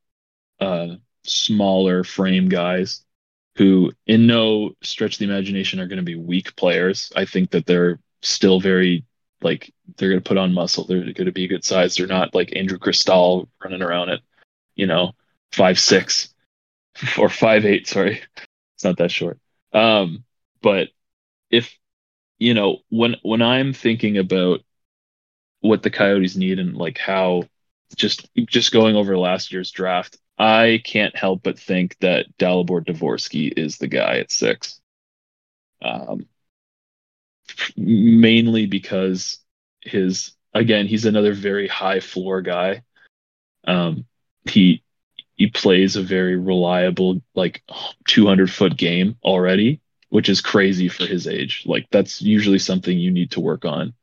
uh, 0.60 0.96
smaller 1.24 2.04
frame 2.04 2.50
guys 2.50 3.04
who, 3.58 3.92
in 4.08 4.28
no 4.28 4.72
stretch 4.82 5.16
of 5.16 5.20
the 5.20 5.26
imagination, 5.26 5.80
are 5.80 5.88
going 5.88 5.98
to 5.98 6.04
be 6.04 6.16
weak 6.16 6.56
players. 6.56 7.12
I 7.16 7.26
think 7.26 7.52
that 7.52 7.66
they're 7.66 8.00
still 8.22 8.60
very 8.60 9.04
like 9.42 9.74
they're 9.98 10.10
going 10.10 10.22
to 10.22 10.28
put 10.28 10.38
on 10.38 10.54
muscle. 10.54 10.86
They're 10.86 11.02
going 11.02 11.26
to 11.26 11.32
be 11.32 11.48
good 11.48 11.66
size. 11.66 11.96
They're 11.96 12.08
not 12.08 12.36
like 12.36 12.56
Andrew 12.56 12.78
Cristall 12.78 13.48
running 13.64 13.82
around 13.82 14.10
at, 14.10 14.22
you 14.76 14.86
know, 14.86 15.14
five 15.52 15.80
six 15.80 16.34
or 17.18 17.30
five 17.30 17.66
eight. 17.66 17.88
Sorry, 17.88 18.22
it's 18.76 18.84
not 18.84 18.98
that 18.98 19.12
short. 19.12 19.40
Um, 19.74 20.24
but 20.62 20.90
if 21.50 21.76
you 22.38 22.54
know 22.54 22.80
when 22.90 23.16
when 23.24 23.42
I'm 23.42 23.74
thinking 23.74 24.18
about 24.18 24.62
what 25.62 25.84
the 25.84 25.90
Coyotes 25.90 26.36
need 26.36 26.60
and 26.60 26.76
like 26.76 26.98
how 26.98 27.44
just 27.96 28.30
just 28.48 28.72
going 28.72 28.96
over 28.96 29.18
last 29.18 29.52
year's 29.52 29.72
draft, 29.72 30.18
I 30.38 30.82
can't 30.84 31.16
help 31.16 31.44
but 31.44 31.60
think 31.60 31.98
that 32.00 32.26
Dalibor 32.38 32.86
Dvorsky 32.86 33.54
is 33.56 33.78
the 33.78 33.88
guy 33.88 34.18
at 34.18 34.32
six. 34.32 34.82
Um, 35.82 36.28
mainly 37.76 38.66
because 38.66 39.40
his 39.82 40.34
again 40.54 40.88
he's 40.88 41.06
another 41.06 41.34
very 41.34 41.68
high 41.68 42.00
floor 42.00 42.42
guy. 42.42 42.84
Um, 43.66 44.06
he 44.50 44.84
he 45.36 45.48
plays 45.48 45.96
a 45.96 46.02
very 46.02 46.38
reliable 46.38 47.22
like 47.36 47.64
200 48.08 48.52
foot 48.52 48.78
game 48.78 49.18
already, 49.24 49.82
which 50.10 50.30
is 50.30 50.42
crazy 50.42 50.88
for 50.88 51.06
his 51.06 51.28
age. 51.28 51.64
Like 51.66 51.88
that's 51.92 52.22
usually 52.22 52.60
something 52.60 52.98
you 52.98 53.12
need 53.12 53.32
to 53.32 53.40
work 53.40 53.66
on 53.66 53.94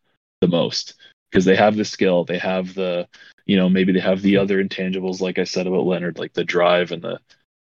the 0.40 0.48
most 0.48 0.94
because 1.30 1.44
they 1.44 1.56
have 1.56 1.76
the 1.76 1.84
skill, 1.84 2.24
they 2.24 2.38
have 2.38 2.74
the 2.74 3.08
you 3.46 3.56
know 3.56 3.68
maybe 3.68 3.92
they 3.92 4.00
have 4.00 4.22
the 4.22 4.36
other 4.36 4.62
intangibles 4.62 5.20
like 5.20 5.38
I 5.38 5.44
said 5.44 5.66
about 5.66 5.86
Leonard, 5.86 6.18
like 6.18 6.32
the 6.32 6.44
drive 6.44 6.92
and 6.92 7.02
the 7.02 7.20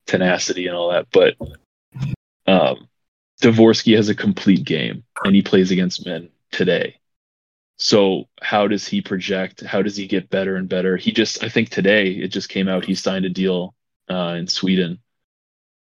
tenacity 0.07 0.67
and 0.67 0.77
all 0.77 0.91
that, 0.91 1.07
but 1.13 1.35
um 2.47 2.89
Dvorsky 3.43 3.95
has 3.95 4.09
a 4.09 4.15
complete 4.15 4.65
game 4.65 5.05
and 5.25 5.35
he 5.35 5.43
plays 5.43 5.71
against 5.71 6.05
men 6.05 6.29
today. 6.51 6.99
So 7.77 8.25
how 8.43 8.67
does 8.67 8.89
he 8.89 9.01
project? 9.01 9.61
How 9.61 9.83
does 9.83 9.97
he 9.97 10.09
get 10.09 10.31
better 10.31 10.57
and 10.57 10.69
better? 10.69 10.97
He 10.97 11.13
just 11.13 11.45
I 11.45 11.49
think 11.49 11.69
today 11.69 12.11
it 12.11 12.29
just 12.29 12.49
came 12.49 12.69
out 12.69 12.85
he 12.85 12.95
signed 12.95 13.25
a 13.25 13.31
deal 13.31 13.75
uh, 14.11 14.35
in 14.39 14.49
Sweden. 14.49 14.99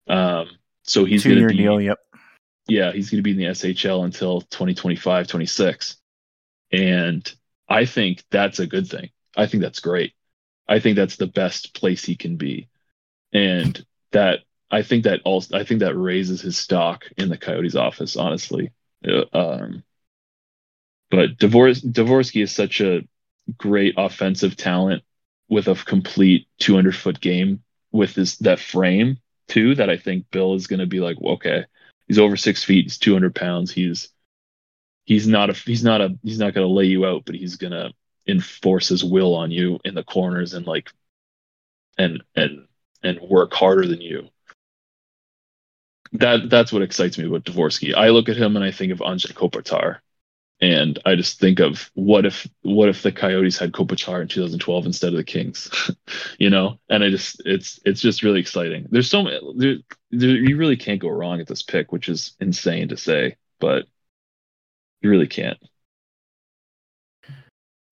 Um 0.08 0.50
so 0.84 1.06
he's 1.06 1.24
going 1.24 1.41
to 1.41 1.48
be 1.48 1.58
deal. 1.58 1.82
Yep. 1.82 2.00
yeah, 2.67 2.91
he's 2.93 3.10
going 3.10 3.17
to 3.17 3.22
be 3.24 3.32
in 3.32 3.38
the 3.38 3.43
SHL 3.46 4.06
until 4.06 4.41
2025, 4.41 5.28
26. 5.28 5.98
And 6.72 7.36
I 7.70 7.86
think 7.86 8.24
that's 8.30 8.60
a 8.60 8.68
good 8.68 8.88
thing. 8.88 9.10
I 9.36 9.48
think 9.48 9.64
that's 9.64 9.80
great. 9.80 10.14
I 10.68 10.80
think 10.80 10.96
that's 10.96 11.18
the 11.18 11.28
best 11.28 11.74
place 11.74 12.04
he 12.06 12.16
can 12.16 12.38
be. 12.38 12.70
And 13.34 13.86
that 14.12 14.42
I 14.72 14.84
think 14.84 15.06
that 15.06 15.22
also 15.26 15.58
I 15.58 15.64
think 15.64 15.82
that 15.82 15.96
raises 15.96 16.42
his 16.42 16.58
stock 16.58 17.06
in 17.18 17.30
the 17.30 17.38
Coyotes 17.38 17.76
office, 17.76 18.18
honestly. 18.18 18.72
Uh, 19.08 19.26
Um, 19.34 19.84
but 21.10 21.38
Dvors- 21.38 21.84
Dvorsky 21.84 22.44
is 22.44 22.52
such 22.52 22.82
a 22.82 23.02
great 23.58 23.96
offensive 23.98 24.56
talent 24.58 25.04
with 25.50 25.68
a 25.68 25.76
complete 25.76 26.48
200 26.60 26.96
foot 26.96 27.20
game 27.22 27.64
with 27.92 28.14
this 28.16 28.36
that 28.38 28.60
frame 28.60 29.18
too 29.48 29.76
that 29.76 29.90
I 29.90 29.98
think 29.98 30.30
Bill 30.32 30.56
is 30.56 30.68
going 30.68 30.82
to 30.82 30.86
be 30.86 31.00
like, 31.00 31.18
well, 31.22 31.36
okay, 31.36 31.66
he's 32.08 32.20
over 32.20 32.36
six 32.36 32.64
feet, 32.64 32.86
he's 32.86 32.98
200 32.98 33.34
pounds, 33.34 33.72
he's 33.72 34.10
he's 35.08 35.26
not 35.28 35.50
a 35.50 35.54
he's 35.54 35.84
not 35.84 36.02
a 36.02 36.15
he's 36.22 36.38
not 36.38 36.54
going 36.54 36.67
to 36.67 36.74
lay 36.74 36.86
you 36.86 37.08
out, 37.08 37.24
but 37.26 37.34
he's 37.34 37.56
going 37.56 37.72
to 37.72 37.91
enforce 38.28 38.89
his 38.89 39.04
will 39.04 39.34
on 39.34 39.50
you 39.50 39.80
in 39.84 39.96
the 39.96 40.04
corners 40.04 40.54
and 40.54 40.67
like 40.67 40.91
and 41.98 42.22
and 42.36 42.67
and 43.02 43.20
work 43.22 43.54
harder 43.54 43.88
than 43.88 44.02
you. 44.02 44.30
That 46.13 46.50
that's 46.50 46.72
what 46.72 46.84
excites 46.84 47.17
me 47.17 47.26
about 47.26 47.46
Dvorsky. 47.46 47.96
I 47.96 48.10
look 48.10 48.30
at 48.30 48.38
him 48.38 48.56
and 48.56 48.63
I 48.63 48.72
think 48.72 48.91
of 48.91 49.00
Anze 49.00 49.34
Kopitar. 49.34 50.00
And 50.60 50.98
I 51.06 51.13
just 51.13 51.39
think 51.39 51.60
of 51.60 51.91
what 51.93 52.26
if 52.26 52.48
what 52.63 52.89
if 52.89 53.04
the 53.04 53.12
Coyotes 53.12 53.60
had 53.60 53.74
Kopitar 53.74 54.22
in 54.24 54.28
2012 54.28 54.88
instead 54.88 55.13
of 55.13 55.17
the 55.17 55.24
Kings, 55.24 55.91
you 56.39 56.50
know? 56.50 56.80
And 56.89 57.04
I 57.04 57.12
just 57.12 57.43
it's 57.46 57.80
it's 57.86 58.02
just 58.02 58.24
really 58.24 58.39
exciting. 58.39 58.88
There's 58.89 59.10
so 59.10 59.22
many 59.22 59.39
there, 59.56 59.76
there, 60.10 60.30
you 60.30 60.58
really 60.58 60.78
can't 60.78 61.00
go 61.00 61.10
wrong 61.10 61.39
at 61.41 61.48
this 61.48 61.62
pick, 61.62 61.91
which 61.91 62.10
is 62.10 62.36
insane 62.39 62.88
to 62.88 62.98
say, 62.98 63.38
but 63.60 63.86
you 65.02 65.10
really 65.10 65.28
can't. 65.28 65.58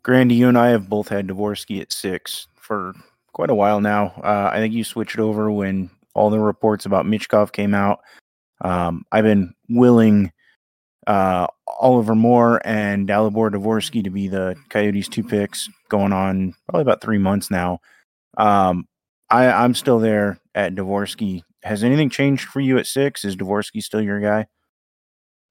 Grandy, 0.03 0.35
you 0.35 0.47
and 0.47 0.57
I 0.57 0.69
have 0.69 0.87
both 0.87 1.07
had 1.09 1.27
Dvorsky 1.27 1.81
at 1.81 1.91
six 1.91 2.47
for 2.55 2.93
quite 3.33 3.49
a 3.49 3.55
while 3.55 3.81
now. 3.81 4.13
Uh, 4.23 4.49
I 4.53 4.57
think 4.57 4.73
you 4.73 4.83
switched 4.83 5.17
over 5.17 5.51
when 5.51 5.89
all 6.13 6.29
the 6.29 6.39
reports 6.39 6.85
about 6.85 7.05
Michkov 7.05 7.51
came 7.51 7.73
out. 7.73 7.99
Um, 8.61 9.03
I've 9.11 9.23
been 9.23 9.53
willing 9.67 10.31
uh, 11.07 11.47
Oliver 11.67 12.15
Moore 12.15 12.61
and 12.65 13.07
Dalibor 13.07 13.51
Dvorsky 13.51 14.03
to 14.03 14.09
be 14.09 14.27
the 14.27 14.55
Coyotes' 14.69 15.07
two 15.07 15.23
picks 15.23 15.69
going 15.89 16.13
on 16.13 16.53
probably 16.69 16.81
about 16.81 17.01
three 17.01 17.17
months 17.17 17.51
now. 17.51 17.79
Um, 18.37 18.87
I, 19.29 19.47
I'm 19.47 19.73
still 19.75 19.99
there 19.99 20.39
at 20.53 20.75
Dvorsky. 20.75 21.43
Has 21.63 21.83
anything 21.83 22.09
changed 22.09 22.47
for 22.47 22.59
you 22.59 22.77
at 22.77 22.87
six? 22.87 23.25
Is 23.25 23.35
Dvorsky 23.35 23.81
still 23.81 24.01
your 24.01 24.19
guy? 24.19 24.45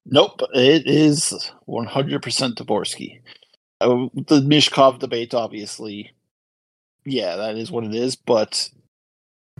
Nope, 0.05 0.41
it 0.53 0.87
is 0.87 1.51
100% 1.67 2.21
Dvorsky. 2.55 3.21
Uh, 3.81 4.07
the 4.27 4.41
Michkov 4.41 4.99
debate, 4.99 5.33
obviously, 5.33 6.11
yeah, 7.05 7.35
that 7.35 7.55
is 7.55 7.71
what 7.71 7.83
it 7.83 7.95
is. 7.95 8.15
But 8.15 8.69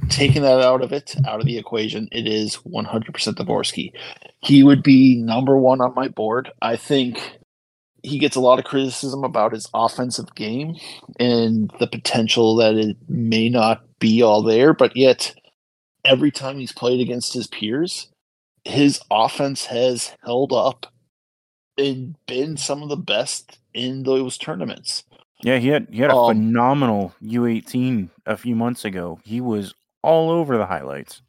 taking 0.10 0.44
that 0.44 0.62
out 0.62 0.82
of 0.84 0.92
it, 0.92 1.16
out 1.28 1.40
of 1.40 1.46
the 1.46 1.58
equation, 1.58 2.08
it 2.12 2.28
is 2.28 2.58
100% 2.58 2.86
Dvorsky. 2.86 3.92
He 4.40 4.64
would 4.64 4.84
be 4.84 5.16
number 5.16 5.58
one 5.58 5.82
on 5.82 5.96
my 5.96 6.10
board. 6.10 6.52
I 6.62 6.76
think 6.76 7.40
he 8.04 8.20
gets 8.20 8.36
a 8.36 8.42
lot 8.42 8.60
of 8.60 8.66
criticism 8.66 9.24
about 9.24 9.54
his 9.54 9.68
offensive 9.74 10.36
game 10.36 10.76
and 11.20 11.72
the 11.80 11.88
potential 11.88 12.56
that 12.58 12.76
it 12.76 12.98
may 13.10 13.50
not 13.50 13.84
be 14.00 14.22
all 14.22 14.44
there, 14.44 14.74
but 14.74 14.96
yet 14.96 15.34
every 16.04 16.30
time 16.30 16.60
he's 16.60 16.72
played 16.72 17.00
against 17.02 17.34
his 17.34 17.48
peers, 17.48 18.08
his 18.66 19.00
offense 19.12 19.66
has 19.66 20.14
held 20.24 20.52
up 20.52 20.88
and 21.78 22.16
been 22.28 22.58
some 22.58 22.82
of 22.84 22.90
the 22.90 22.98
best 22.98 23.60
in 23.74 24.04
those 24.04 24.38
tournaments. 24.38 25.04
Yeah, 25.42 25.58
he 25.58 25.68
had 25.68 25.88
he 25.92 26.00
had 26.00 26.12
a 26.12 26.16
Um, 26.16 26.36
phenomenal 26.36 27.14
U18 27.22 28.10
a 28.26 28.38
few 28.38 28.56
months 28.56 28.86
ago. 28.86 29.20
He 29.24 29.42
was 29.42 29.74
all 30.02 30.30
over 30.32 30.58
the 30.58 30.66
highlights. 30.66 31.22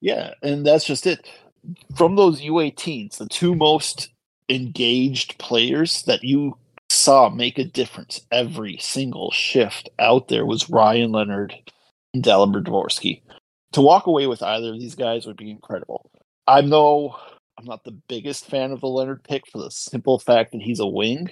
Yeah, 0.00 0.34
and 0.42 0.66
that's 0.66 0.84
just 0.84 1.06
it. 1.06 1.26
From 1.96 2.16
those 2.16 2.42
U18s, 2.42 3.16
the 3.16 3.26
two 3.28 3.54
most 3.54 4.10
engaged 4.50 5.38
players 5.38 6.02
that 6.02 6.22
you 6.22 6.58
saw 6.90 7.30
make 7.30 7.58
a 7.58 7.64
difference 7.64 8.20
every 8.30 8.76
single 8.76 9.30
shift 9.30 9.88
out 9.98 10.28
there 10.28 10.44
was 10.44 10.68
Ryan 10.68 11.12
Leonard 11.12 11.54
and 12.12 12.22
Dalibor 12.22 12.62
Dvorsky. 12.62 13.22
To 13.72 13.80
walk 13.80 14.06
away 14.06 14.26
with 14.26 14.42
either 14.42 14.68
of 14.74 14.78
these 14.78 14.94
guys 14.94 15.26
would 15.26 15.38
be 15.38 15.50
incredible. 15.50 16.10
I'm 16.46 16.68
no 16.68 17.16
I'm 17.58 17.64
not 17.64 17.84
the 17.84 17.98
biggest 18.08 18.46
fan 18.46 18.72
of 18.72 18.80
the 18.80 18.88
Leonard 18.88 19.22
pick 19.24 19.46
for 19.46 19.58
the 19.58 19.70
simple 19.70 20.18
fact 20.18 20.52
that 20.52 20.62
he's 20.62 20.80
a 20.80 20.86
wing, 20.86 21.30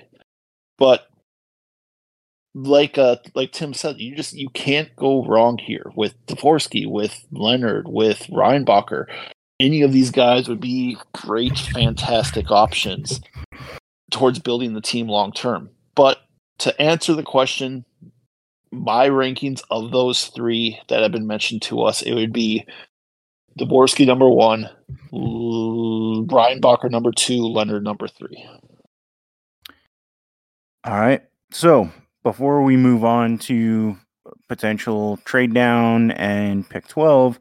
but 0.79 1.07
like 2.55 2.99
uh 2.99 3.17
like 3.35 3.53
Tim 3.53 3.75
said, 3.75 3.99
you 3.99 4.15
just 4.15 4.35
you 4.35 4.49
can't 4.51 4.95
go 4.97 5.25
wrong 5.25 5.59
here 5.59 5.91
with 5.95 6.15
Dvorsky, 6.27 6.87
with 6.87 7.25
Leonard, 7.33 7.89
with 7.89 8.27
Reinbacher. 8.29 9.07
Any 9.61 9.83
of 9.83 9.93
these 9.93 10.11
guys 10.11 10.49
would 10.49 10.61
be 10.61 10.97
great, 11.13 11.57
fantastic 11.57 12.51
options 12.51 13.21
towards 14.11 14.39
building 14.39 14.75
the 14.75 14.81
team 14.81 15.09
long 15.09 15.33
term. 15.33 15.71
But 15.95 16.19
to 16.59 16.81
answer 16.81 17.15
the 17.15 17.23
question, 17.23 17.85
my 18.71 19.09
rankings 19.09 19.63
of 19.71 19.91
those 19.91 20.27
three 20.27 20.81
that 20.89 21.03
have 21.03 21.13
been 21.13 21.27
mentioned 21.27 21.63
to 21.63 21.83
us, 21.83 22.03
it 22.03 22.15
would 22.15 22.33
be 22.33 22.65
Dvorsky 23.59 24.07
number 24.07 24.29
one, 24.29 24.69
Brian 25.11 26.61
Reinbacher 26.61 26.91
number 26.91 27.13
two, 27.13 27.43
Leonard 27.43 27.85
number 27.85 28.09
three. 28.09 28.49
All 30.85 30.99
right. 30.99 31.23
So 31.53 31.91
before 32.23 32.63
we 32.63 32.77
move 32.77 33.05
on 33.05 33.39
to 33.39 33.97
potential 34.49 35.19
trade 35.25 35.55
down 35.55 36.13
and 36.13 36.69
pick 36.69 36.89
12, 36.89 37.39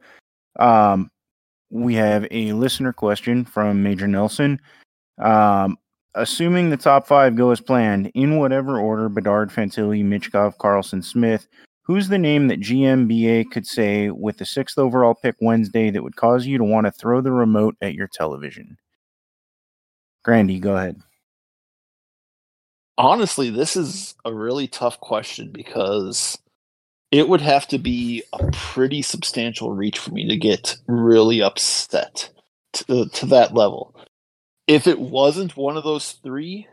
um, 0.60 1.10
we 1.69 1.95
have 1.95 2.28
a 2.30 2.54
listener 2.54 2.93
question 2.93 3.45
from 3.45 3.82
Major 3.82 4.08
Nelson. 4.08 4.60
Um, 5.17 5.78
assuming 6.15 6.69
the 6.69 6.78
top 6.78 7.08
five 7.08 7.36
go 7.36 7.52
as 7.52 7.62
planned, 7.62 8.12
in 8.13 8.38
whatever 8.38 8.80
order 8.80 9.10
Bedard, 9.10 9.50
Fantilli, 9.50 10.04
Michkov, 10.04 10.58
Carlsson, 10.58 11.04
Smith, 11.04 11.47
who's 11.84 12.08
the 12.10 12.17
name 12.17 12.48
that 12.48 12.60
GMBA 12.62 13.52
could 13.52 13.67
say 13.67 14.10
with 14.10 14.38
the 14.38 14.46
sixth 14.46 14.78
overall 14.78 15.15
pick 15.15 15.36
Wednesday 15.41 15.89
that 15.89 16.04
would 16.04 16.15
cause 16.15 16.46
you 16.46 16.58
to 16.58 16.63
want 16.63 16.86
to 16.86 16.91
throw 16.91 17.22
the 17.22 17.32
remote 17.32 17.76
at 17.82 17.94
your 17.94 18.08
television? 18.08 18.78
Grandy, 20.24 20.60
go 20.60 20.76
ahead. 20.76 21.02
honestly, 22.98 23.50
this 23.50 23.76
is 23.76 24.15
a 24.26 24.34
really 24.34 24.67
tough 24.67 25.00
question 25.00 25.50
because 25.52 26.38
it 27.12 27.28
would 27.28 27.41
have 27.41 27.67
to 27.67 27.78
be 27.78 28.24
a 28.34 28.52
pretty 28.52 29.02
substantial 29.02 29.72
reach 29.74 30.00
for 30.00 30.12
me 30.12 30.28
to 30.28 30.38
get 30.38 30.78
really 30.88 31.41
upset 31.41 32.30
to, 32.74 33.02
uh, 33.02 33.06
to 33.13 33.26
that 33.26 33.54
level. 33.54 33.96
If 34.67 34.88
it 34.88 35.00
wasn't 35.00 35.58
one 35.58 35.76
of 35.78 35.84
those 35.84 36.13
three, 36.24 36.67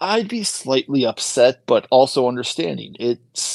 I'd 0.00 0.28
be 0.28 0.42
slightly 0.42 1.06
upset, 1.06 1.64
but 1.66 1.86
also 1.90 2.26
understanding. 2.26 2.96
It's 2.98 3.51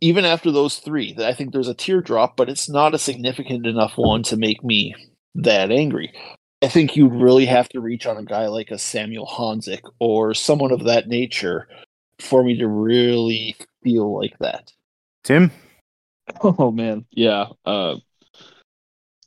even 0.00 0.24
after 0.24 0.50
those 0.50 0.78
three, 0.78 1.12
that 1.14 1.26
I 1.26 1.32
think 1.32 1.52
there's 1.52 1.68
a 1.68 1.74
teardrop, 1.74 2.36
but 2.36 2.48
it's 2.48 2.68
not 2.68 2.94
a 2.94 2.98
significant 2.98 3.66
enough 3.66 3.94
one 3.96 4.22
to 4.24 4.36
make 4.36 4.62
me 4.62 4.94
that 5.34 5.70
angry. 5.70 6.12
I 6.62 6.68
think 6.68 6.96
you'd 6.96 7.12
really 7.12 7.46
have 7.46 7.68
to 7.70 7.80
reach 7.80 8.06
on 8.06 8.16
a 8.16 8.24
guy 8.24 8.46
like 8.46 8.70
a 8.70 8.78
Samuel 8.78 9.26
Honzek 9.26 9.82
or 9.98 10.34
someone 10.34 10.72
of 10.72 10.84
that 10.84 11.06
nature 11.06 11.68
for 12.18 12.42
me 12.42 12.58
to 12.58 12.66
really 12.66 13.56
feel 13.82 14.18
like 14.18 14.38
that. 14.40 14.72
Tim? 15.24 15.50
Oh 16.42 16.72
man, 16.72 17.04
yeah. 17.12 17.46
Uh, 17.64 17.98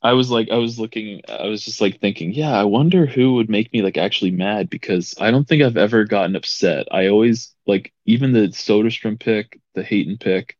I 0.01 0.13
was 0.13 0.31
like, 0.31 0.49
I 0.49 0.57
was 0.57 0.79
looking, 0.79 1.21
I 1.27 1.47
was 1.47 1.63
just 1.63 1.81
like 1.81 1.99
thinking, 1.99 2.31
yeah, 2.33 2.51
I 2.51 2.63
wonder 2.63 3.05
who 3.05 3.35
would 3.35 3.49
make 3.49 3.71
me 3.73 3.81
like 3.81 3.97
actually 3.97 4.31
mad 4.31 4.69
because 4.69 5.13
I 5.19 5.29
don't 5.31 5.47
think 5.47 5.61
I've 5.61 5.77
ever 5.77 6.05
gotten 6.05 6.35
upset. 6.35 6.87
I 6.91 7.07
always 7.07 7.53
like 7.67 7.93
even 8.05 8.31
the 8.31 8.47
Soderstrom 8.49 9.19
pick, 9.19 9.59
the 9.75 9.83
Hayton 9.83 10.17
pick. 10.17 10.57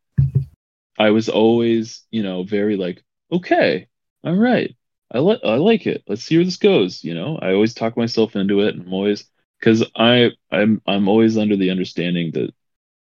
I 1.00 1.10
was 1.12 1.30
always, 1.30 2.04
you 2.12 2.22
know, 2.22 2.44
very 2.44 2.76
like, 2.76 3.02
okay, 3.32 3.88
all 4.24 4.34
right, 4.36 4.76
I 5.12 5.20
like, 5.20 5.40
I 5.44 5.56
like 5.56 5.86
it. 5.86 6.04
Let's 6.08 6.24
see 6.24 6.36
where 6.36 6.44
this 6.44 6.58
goes. 6.58 7.02
You 7.04 7.14
know, 7.14 7.38
I 7.38 7.54
always 7.54 7.74
talk 7.74 7.96
myself 7.96 8.36
into 8.36 8.60
it, 8.60 8.76
and 8.76 8.86
I'm 8.86 8.94
always 8.94 9.24
because 9.60 9.84
I, 9.96 10.32
I'm, 10.52 10.82
I'm 10.86 11.08
always 11.08 11.38
under 11.38 11.56
the 11.56 11.70
understanding 11.70 12.32
that 12.32 12.54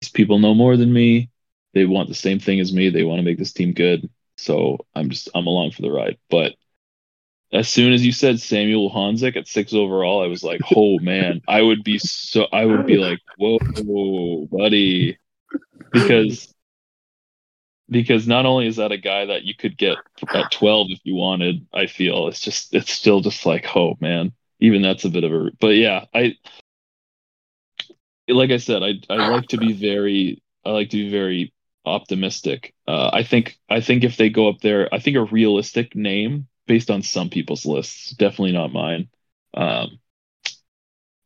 these 0.03 0.11
people 0.11 0.39
know 0.41 0.55
more 0.55 0.77
than 0.77 0.93
me. 0.93 1.31
They 1.75 1.87
want 1.87 2.11
the 2.11 2.17
same 2.17 2.41
thing 2.41 2.61
as 2.61 2.73
me. 2.73 2.91
They 2.91 3.05
want 3.05 3.21
to 3.21 3.25
make 3.25 3.39
this 3.39 3.55
team 3.55 3.73
good. 3.75 4.11
So 4.39 4.87
I'm 4.95 5.11
just 5.11 5.31
I'm 5.35 5.47
along 5.47 5.73
for 5.73 5.83
the 5.83 5.91
ride. 5.93 6.19
But 6.31 6.55
as 7.53 7.69
soon 7.69 7.93
as 7.93 8.05
you 8.05 8.13
said 8.13 8.41
Samuel 8.41 8.91
Honzek 8.91 9.37
at 9.37 9.49
six 9.49 9.73
overall, 9.75 10.23
I 10.23 10.29
was 10.29 10.45
like, 10.45 10.61
oh 10.77 10.99
man, 11.01 11.43
I 11.49 11.63
would 11.63 11.85
be 11.85 11.99
so 11.99 12.45
I 12.53 12.67
would 12.67 12.87
be 12.87 12.99
like, 12.99 13.21
whoa, 13.39 14.49
buddy, 14.51 15.19
because 15.93 16.55
because 17.89 18.27
not 18.27 18.47
only 18.47 18.67
is 18.67 18.77
that 18.77 18.93
a 18.93 18.99
guy 18.99 19.27
that 19.27 19.45
you 19.45 19.55
could 19.55 19.77
get 19.77 19.97
at 20.35 20.51
12 20.51 20.89
if 20.91 21.01
you 21.05 21.15
wanted, 21.15 21.67
I 21.73 21.87
feel 21.87 22.29
it's 22.29 22.41
just 22.41 22.75
it's 22.75 22.91
still 22.91 23.21
just 23.21 23.47
like, 23.47 23.67
oh 23.77 23.97
man, 24.01 24.33
even 24.61 24.83
that's 24.83 25.05
a 25.05 25.11
bit 25.11 25.25
of 25.25 25.33
a 25.33 25.51
but 25.61 25.77
yeah, 25.77 26.05
I 26.15 26.37
like 28.29 28.51
I 28.51 28.59
said, 28.59 28.83
I 28.83 28.95
I 29.09 29.29
like 29.29 29.49
to 29.49 29.59
be 29.59 29.73
very 29.73 30.43
I 30.65 30.71
like 30.71 30.91
to 30.91 30.97
be 30.97 31.11
very 31.11 31.53
optimistic. 31.85 32.75
Uh, 32.89 33.11
I 33.13 33.23
think 33.23 33.59
I 33.71 33.81
think 33.81 34.05
if 34.05 34.17
they 34.17 34.31
go 34.31 34.49
up 34.49 34.61
there, 34.61 34.93
I 34.93 34.99
think 34.99 35.17
a 35.17 35.25
realistic 35.25 35.95
name 35.95 36.49
based 36.67 36.91
on 36.91 37.03
some 37.03 37.31
people's 37.31 37.65
lists, 37.65 38.11
definitely 38.11 38.53
not 38.53 38.73
mine. 38.73 39.09
Um, 39.55 40.01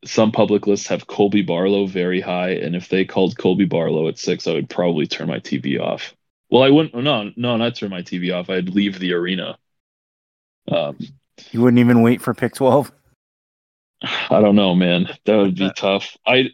some 0.05 0.33
public 0.33 0.67
lists 0.67 0.89
have 0.89 1.07
Colby 1.07 1.43
Barlow 1.43 1.87
very 1.87 2.21
high, 2.21 2.51
and 2.51 2.75
if 2.77 2.89
they 2.89 3.05
called 3.05 3.37
Colby 3.39 3.67
Barlow 3.67 4.09
at 4.09 4.19
six, 4.19 4.47
I 4.47 4.53
would 4.53 4.69
probably 4.71 5.07
turn 5.07 5.29
my 5.29 5.41
TV 5.41 5.81
off. 5.81 6.15
Well, 6.51 6.63
I 6.63 6.69
wouldn't. 6.71 6.95
No, 6.95 7.31
no, 7.37 7.57
not 7.57 7.77
turn 7.77 7.91
my 7.91 8.03
TV 8.03 8.31
off. 8.31 8.51
I'd 8.51 8.69
leave 8.71 8.99
the 8.99 9.13
arena. 9.15 9.59
Um, 10.69 10.99
You 11.53 11.61
wouldn't 11.63 11.79
even 11.79 12.03
wait 12.03 12.21
for 12.21 12.35
pick 12.35 12.55
12? 12.55 12.91
I 14.03 14.41
don't 14.41 14.57
know, 14.57 14.75
man. 14.75 15.09
That 15.25 15.37
would 15.37 15.57
be 15.57 15.71
tough. 15.77 16.17
I, 16.27 16.51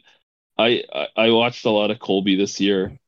I, 0.58 0.84
I- 0.94 1.08
I 1.16 1.30
watched 1.30 1.66
a 1.66 1.70
lot 1.70 1.90
of 1.90 2.00
Colby 2.00 2.36
this 2.36 2.60
year, 2.60 2.98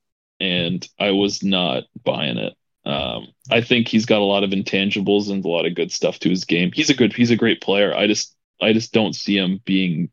and 0.40 0.86
I 0.98 1.12
was 1.12 1.42
not 1.44 1.84
buying 2.04 2.38
it. 2.38 2.54
Um, 2.86 3.28
I 3.50 3.62
think 3.62 3.88
he's 3.88 4.06
got 4.06 4.20
a 4.20 4.24
lot 4.24 4.44
of 4.44 4.50
intangibles 4.50 5.30
and 5.30 5.44
a 5.44 5.48
lot 5.48 5.66
of 5.66 5.74
good 5.74 5.92
stuff 5.92 6.18
to 6.20 6.30
his 6.30 6.44
game. 6.46 6.72
He's 6.72 6.90
a 6.90 6.94
good, 6.94 7.14
he's 7.14 7.30
a 7.30 7.36
great 7.36 7.60
player. 7.62 7.94
I 7.94 8.06
just, 8.08 8.36
I 8.60 8.72
just 8.72 8.92
don't 8.92 9.14
see 9.14 9.36
him 9.38 9.60
being 9.64 10.10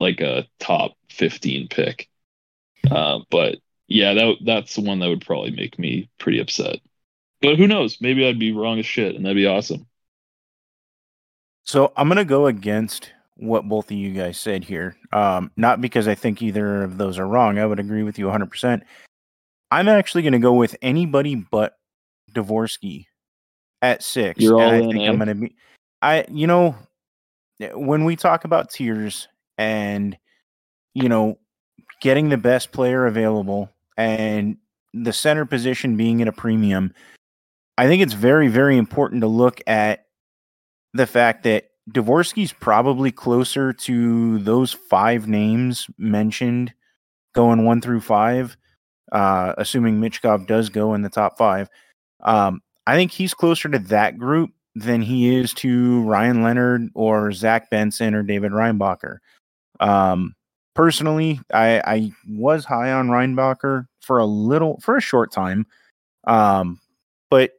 like 0.00 0.20
a 0.20 0.46
top 0.60 0.92
fifteen 1.10 1.68
pick. 1.68 2.08
Uh, 2.90 3.20
but 3.30 3.58
yeah, 3.88 4.14
that 4.14 4.36
that's 4.44 4.74
the 4.74 4.82
one 4.82 4.98
that 4.98 5.08
would 5.08 5.24
probably 5.24 5.50
make 5.50 5.78
me 5.78 6.08
pretty 6.18 6.40
upset. 6.40 6.80
But 7.40 7.56
who 7.56 7.66
knows? 7.66 8.00
Maybe 8.00 8.26
I'd 8.26 8.38
be 8.38 8.52
wrong 8.52 8.78
as 8.78 8.86
shit, 8.86 9.14
and 9.14 9.24
that'd 9.24 9.36
be 9.36 9.46
awesome. 9.46 9.86
So 11.64 11.92
I'm 11.96 12.08
going 12.08 12.16
to 12.16 12.24
go 12.24 12.46
against 12.46 13.12
what 13.36 13.68
both 13.68 13.90
of 13.90 13.96
you 13.96 14.12
guys 14.12 14.38
said 14.38 14.64
here. 14.64 14.96
Um, 15.12 15.50
not 15.56 15.80
because 15.80 16.08
I 16.08 16.14
think 16.14 16.40
either 16.40 16.84
of 16.84 16.96
those 16.96 17.18
are 17.18 17.26
wrong. 17.26 17.58
I 17.58 17.66
would 17.66 17.80
agree 17.80 18.02
with 18.02 18.18
you 18.18 18.26
100%. 18.26 18.82
I'm 19.70 19.88
actually 19.88 20.22
going 20.22 20.32
to 20.32 20.38
go 20.38 20.54
with 20.54 20.76
anybody 20.80 21.34
but 21.34 21.76
Dvorsky 22.32 23.06
at 23.82 24.02
six. 24.02 24.40
You're 24.40 24.60
and 24.60 24.62
all 24.62 24.70
I 24.70 24.76
in, 24.76 24.90
think 24.90 25.02
eh? 25.02 25.08
I'm 25.08 25.16
going 25.16 25.28
to 25.28 25.34
be. 25.34 25.56
I, 26.00 26.24
you 26.30 26.46
know, 26.46 26.76
when 27.74 28.04
we 28.04 28.16
talk 28.16 28.44
about 28.44 28.70
tiers 28.70 29.28
and, 29.58 30.16
you 30.94 31.08
know, 31.08 31.38
getting 32.00 32.28
the 32.28 32.36
best 32.36 32.72
player 32.72 33.06
available 33.06 33.70
and 33.96 34.56
the 34.92 35.12
center 35.12 35.44
position 35.44 35.96
being 35.96 36.22
at 36.22 36.28
a 36.28 36.32
premium, 36.32 36.92
I 37.78 37.86
think 37.86 38.02
it's 38.02 38.14
very, 38.14 38.48
very 38.48 38.76
important 38.76 39.20
to 39.20 39.26
look 39.26 39.60
at 39.66 40.06
the 40.94 41.06
fact 41.06 41.42
that 41.44 41.70
Dvorsky's 41.90 42.52
probably 42.52 43.12
closer 43.12 43.72
to 43.72 44.38
those 44.38 44.72
five 44.72 45.28
names 45.28 45.86
mentioned 45.98 46.72
going 47.34 47.64
one 47.64 47.80
through 47.80 48.00
five, 48.00 48.56
uh, 49.12 49.52
assuming 49.58 50.00
Michkov 50.00 50.46
does 50.46 50.68
go 50.68 50.94
in 50.94 51.02
the 51.02 51.08
top 51.08 51.36
five. 51.36 51.68
Um, 52.22 52.62
I 52.86 52.96
think 52.96 53.12
he's 53.12 53.34
closer 53.34 53.68
to 53.68 53.78
that 53.78 54.16
group 54.18 54.50
than 54.74 55.02
he 55.02 55.34
is 55.34 55.52
to 55.54 56.02
Ryan 56.02 56.42
Leonard 56.42 56.90
or 56.94 57.32
Zach 57.32 57.70
Benson 57.70 58.14
or 58.14 58.22
David 58.22 58.52
Reinbacher. 58.52 59.18
Um, 59.80 60.35
personally, 60.76 61.40
I, 61.52 61.80
I 61.84 62.12
was 62.28 62.64
high 62.64 62.92
on 62.92 63.08
Reinbacher 63.08 63.86
for 64.00 64.18
a 64.18 64.26
little, 64.26 64.78
for 64.80 64.96
a 64.96 65.00
short 65.00 65.32
time. 65.32 65.66
Um, 66.26 66.78
but 67.30 67.52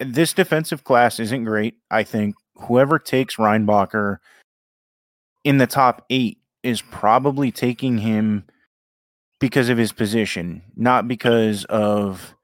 this 0.00 0.34
defensive 0.34 0.84
class 0.84 1.18
isn't 1.18 1.44
great. 1.44 1.76
I 1.90 2.02
think 2.02 2.34
whoever 2.56 2.98
takes 2.98 3.36
Reinbacher 3.36 4.18
in 5.44 5.58
the 5.58 5.66
top 5.66 6.04
eight 6.10 6.38
is 6.62 6.82
probably 6.82 7.50
taking 7.50 7.98
him 7.98 8.44
because 9.38 9.68
of 9.68 9.78
his 9.78 9.92
position, 9.92 10.62
not 10.74 11.06
because 11.06 11.64
of 11.66 12.34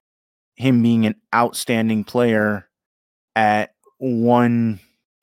him 0.57 0.83
being 0.83 1.05
an 1.05 1.17
outstanding 1.35 2.05
player 2.05 2.69
at 3.35 3.75
one 3.99 4.79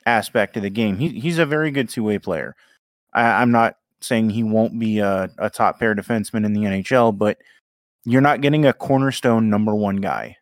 aspect 0.05 0.57
of 0.57 0.63
the 0.63 0.69
game. 0.69 0.97
He, 0.97 1.19
he's 1.19 1.37
a 1.37 1.45
very 1.45 1.71
good 1.71 1.87
two 1.87 2.03
way 2.03 2.19
player. 2.19 2.55
I, 3.13 3.41
am 3.41 3.51
not 3.51 3.75
saying 4.01 4.29
he 4.29 4.43
won't 4.43 4.79
be 4.79 4.99
a, 4.99 5.29
a 5.37 5.49
top 5.49 5.79
pair 5.79 5.95
defenseman 5.95 6.45
in 6.45 6.53
the 6.53 6.61
NHL, 6.61 7.17
but 7.17 7.37
you're 8.05 8.21
not 8.21 8.41
getting 8.41 8.65
a 8.65 8.73
cornerstone 8.73 9.49
number 9.49 9.75
one 9.75 9.97
guy 9.97 10.37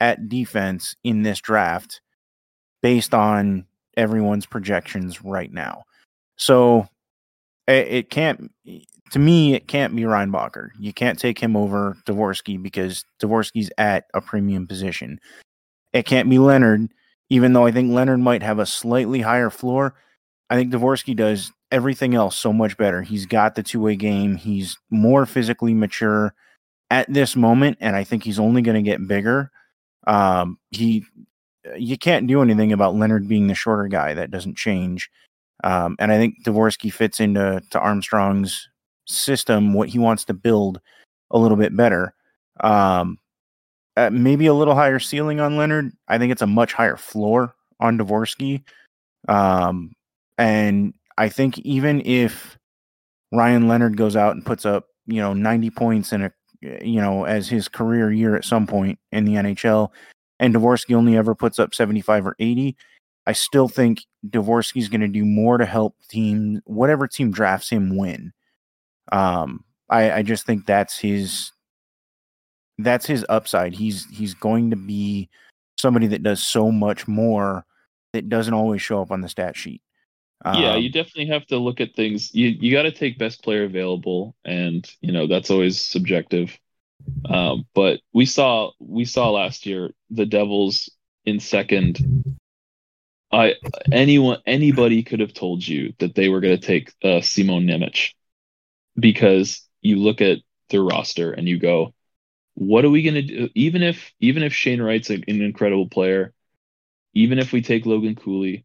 at 0.00 0.28
defense 0.28 0.96
in 1.04 1.22
this 1.22 1.40
draft 1.40 2.00
based 2.82 3.14
on 3.14 3.66
everyone's 3.96 4.46
projections 4.46 5.22
right 5.22 5.52
now. 5.52 5.84
So 6.36 6.88
it, 7.66 7.88
it 7.88 8.10
can't, 8.10 8.50
to 9.10 9.18
me, 9.18 9.54
it 9.54 9.68
can't 9.68 9.94
be 9.94 10.02
Reinbacher. 10.02 10.70
You 10.78 10.92
can't 10.92 11.18
take 11.18 11.38
him 11.38 11.56
over 11.56 11.96
Dvorsky 12.06 12.60
because 12.60 13.04
Dvorsky's 13.22 13.70
at 13.78 14.04
a 14.14 14.20
premium 14.20 14.66
position. 14.66 15.20
It 15.92 16.06
can't 16.06 16.28
be 16.28 16.38
Leonard, 16.38 16.90
even 17.30 17.52
though 17.52 17.66
I 17.66 17.70
think 17.70 17.92
Leonard 17.92 18.20
might 18.20 18.42
have 18.42 18.58
a 18.58 18.66
slightly 18.66 19.20
higher 19.20 19.50
floor. 19.50 19.94
I 20.50 20.56
think 20.56 20.72
Dvorsky 20.72 21.14
does 21.14 21.52
everything 21.74 22.14
else 22.14 22.38
so 22.38 22.52
much 22.52 22.76
better. 22.76 23.02
He's 23.02 23.26
got 23.26 23.56
the 23.56 23.62
two 23.62 23.80
way 23.80 23.96
game. 23.96 24.36
He's 24.36 24.78
more 24.90 25.26
physically 25.26 25.74
mature 25.74 26.32
at 26.88 27.12
this 27.12 27.34
moment, 27.34 27.78
and 27.80 27.96
I 27.96 28.04
think 28.04 28.22
he's 28.22 28.38
only 28.38 28.62
going 28.62 28.76
to 28.76 28.88
get 28.88 29.08
bigger. 29.08 29.50
Um, 30.06 30.58
he, 30.70 31.04
you 31.76 31.98
can't 31.98 32.28
do 32.28 32.42
anything 32.42 32.72
about 32.72 32.94
Leonard 32.94 33.26
being 33.26 33.48
the 33.48 33.56
shorter 33.56 33.88
guy. 33.88 34.14
That 34.14 34.30
doesn't 34.30 34.56
change. 34.56 35.10
Um, 35.64 35.96
and 35.98 36.12
I 36.12 36.16
think 36.16 36.44
Dvorsky 36.44 36.92
fits 36.92 37.18
into 37.18 37.60
to 37.70 37.80
Armstrong's 37.80 38.68
system, 39.06 39.74
what 39.74 39.88
he 39.88 39.98
wants 39.98 40.24
to 40.26 40.34
build 40.34 40.80
a 41.32 41.38
little 41.38 41.56
bit 41.56 41.76
better. 41.76 42.14
Um, 42.60 43.18
uh, 43.96 44.10
maybe 44.10 44.46
a 44.46 44.54
little 44.54 44.76
higher 44.76 45.00
ceiling 45.00 45.40
on 45.40 45.56
Leonard. 45.56 45.90
I 46.06 46.18
think 46.18 46.30
it's 46.30 46.42
a 46.42 46.46
much 46.46 46.72
higher 46.72 46.96
floor 46.96 47.56
on 47.80 47.98
Dvorsky. 47.98 48.62
Um, 49.26 49.92
and 50.38 50.94
I 51.16 51.28
think 51.28 51.58
even 51.60 52.02
if 52.04 52.58
Ryan 53.32 53.68
Leonard 53.68 53.96
goes 53.96 54.16
out 54.16 54.34
and 54.34 54.44
puts 54.44 54.66
up, 54.66 54.86
you 55.06 55.20
know, 55.20 55.32
90 55.32 55.70
points 55.70 56.12
in 56.12 56.22
a, 56.22 56.32
you 56.60 57.00
know, 57.00 57.24
as 57.24 57.48
his 57.48 57.68
career 57.68 58.10
year 58.10 58.36
at 58.36 58.44
some 58.44 58.66
point 58.66 58.98
in 59.12 59.24
the 59.24 59.34
NHL, 59.34 59.90
and 60.40 60.54
Dvorsky 60.54 60.94
only 60.94 61.16
ever 61.16 61.34
puts 61.34 61.58
up 61.58 61.74
75 61.74 62.26
or 62.26 62.36
80, 62.38 62.76
I 63.26 63.32
still 63.32 63.68
think 63.68 64.04
Dvorsky's 64.26 64.88
going 64.88 65.00
to 65.00 65.08
do 65.08 65.24
more 65.24 65.58
to 65.58 65.66
help 65.66 65.96
team, 66.08 66.60
whatever 66.64 67.06
team 67.06 67.30
drafts 67.30 67.70
him, 67.70 67.96
win. 67.96 68.32
Um, 69.12 69.64
I, 69.88 70.12
I 70.12 70.22
just 70.22 70.46
think 70.46 70.66
that's 70.66 70.98
his, 70.98 71.52
that's 72.78 73.06
his 73.06 73.24
upside. 73.28 73.74
He's 73.74 74.06
he's 74.10 74.34
going 74.34 74.70
to 74.70 74.76
be 74.76 75.28
somebody 75.76 76.08
that 76.08 76.22
does 76.22 76.42
so 76.42 76.72
much 76.72 77.06
more 77.06 77.64
that 78.12 78.28
doesn't 78.28 78.54
always 78.54 78.82
show 78.82 79.00
up 79.00 79.10
on 79.12 79.20
the 79.20 79.28
stat 79.28 79.56
sheet. 79.56 79.82
Um, 80.44 80.60
yeah, 80.60 80.76
you 80.76 80.90
definitely 80.90 81.32
have 81.32 81.46
to 81.46 81.58
look 81.58 81.80
at 81.80 81.94
things. 81.94 82.34
You 82.34 82.48
you 82.48 82.72
got 82.72 82.82
to 82.82 82.92
take 82.92 83.18
best 83.18 83.42
player 83.42 83.64
available, 83.64 84.34
and 84.44 84.88
you 85.00 85.12
know 85.12 85.26
that's 85.26 85.50
always 85.50 85.80
subjective. 85.80 86.58
Um, 87.28 87.66
but 87.74 88.00
we 88.12 88.26
saw 88.26 88.72
we 88.78 89.04
saw 89.04 89.30
last 89.30 89.66
year 89.66 89.90
the 90.10 90.26
Devils 90.26 90.90
in 91.24 91.40
second. 91.40 92.34
I 93.32 93.54
anyone 93.90 94.38
anybody 94.46 95.02
could 95.02 95.20
have 95.20 95.34
told 95.34 95.66
you 95.66 95.94
that 95.98 96.14
they 96.14 96.28
were 96.28 96.40
going 96.40 96.58
to 96.58 96.66
take 96.66 96.92
uh, 97.02 97.20
Simon 97.20 97.66
Nemec 97.66 98.12
because 98.98 99.66
you 99.80 99.96
look 99.96 100.20
at 100.20 100.38
their 100.70 100.82
roster 100.82 101.32
and 101.32 101.48
you 101.48 101.58
go, 101.58 101.94
what 102.54 102.84
are 102.84 102.90
we 102.90 103.02
going 103.02 103.14
to 103.14 103.22
do? 103.22 103.48
Even 103.54 103.82
if 103.82 104.12
even 104.20 104.42
if 104.42 104.52
Shane 104.52 104.82
Wright's 104.82 105.10
an 105.10 105.24
incredible 105.26 105.88
player, 105.88 106.32
even 107.14 107.38
if 107.38 107.52
we 107.52 107.62
take 107.62 107.86
Logan 107.86 108.14
Cooley, 108.14 108.64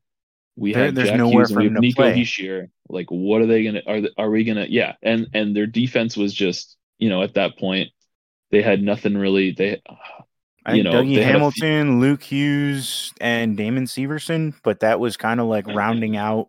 we 0.59 0.73
there, 0.73 0.85
have 0.85 0.95
there's 0.95 1.09
Jack 1.09 1.17
nowhere 1.17 1.45
Hughes 1.45 1.51
and 1.51 1.59
we 1.59 1.65
have 1.65 1.79
Nico 1.79 2.03
Hischier. 2.11 2.69
Like, 2.89 3.07
what 3.09 3.41
are 3.41 3.45
they 3.45 3.63
gonna? 3.63 3.81
Are 3.87 4.01
are 4.17 4.29
we 4.29 4.43
gonna? 4.43 4.65
Yeah, 4.69 4.95
and 5.01 5.27
and 5.33 5.55
their 5.55 5.67
defense 5.67 6.17
was 6.17 6.33
just 6.33 6.77
you 6.97 7.09
know 7.09 7.21
at 7.23 7.35
that 7.35 7.57
point 7.57 7.89
they 8.51 8.61
had 8.61 8.81
nothing 8.81 9.17
really. 9.17 9.51
They 9.51 9.81
I 10.65 10.73
you 10.73 10.83
know 10.83 10.91
Dougie 10.91 11.23
Hamilton, 11.23 11.99
Luke 11.99 12.23
Hughes, 12.23 13.13
and 13.21 13.55
Damon 13.55 13.85
Severson, 13.85 14.53
but 14.63 14.81
that 14.81 14.99
was 14.99 15.17
kind 15.17 15.39
of 15.39 15.47
like 15.47 15.67
rounding 15.67 16.17
out. 16.17 16.47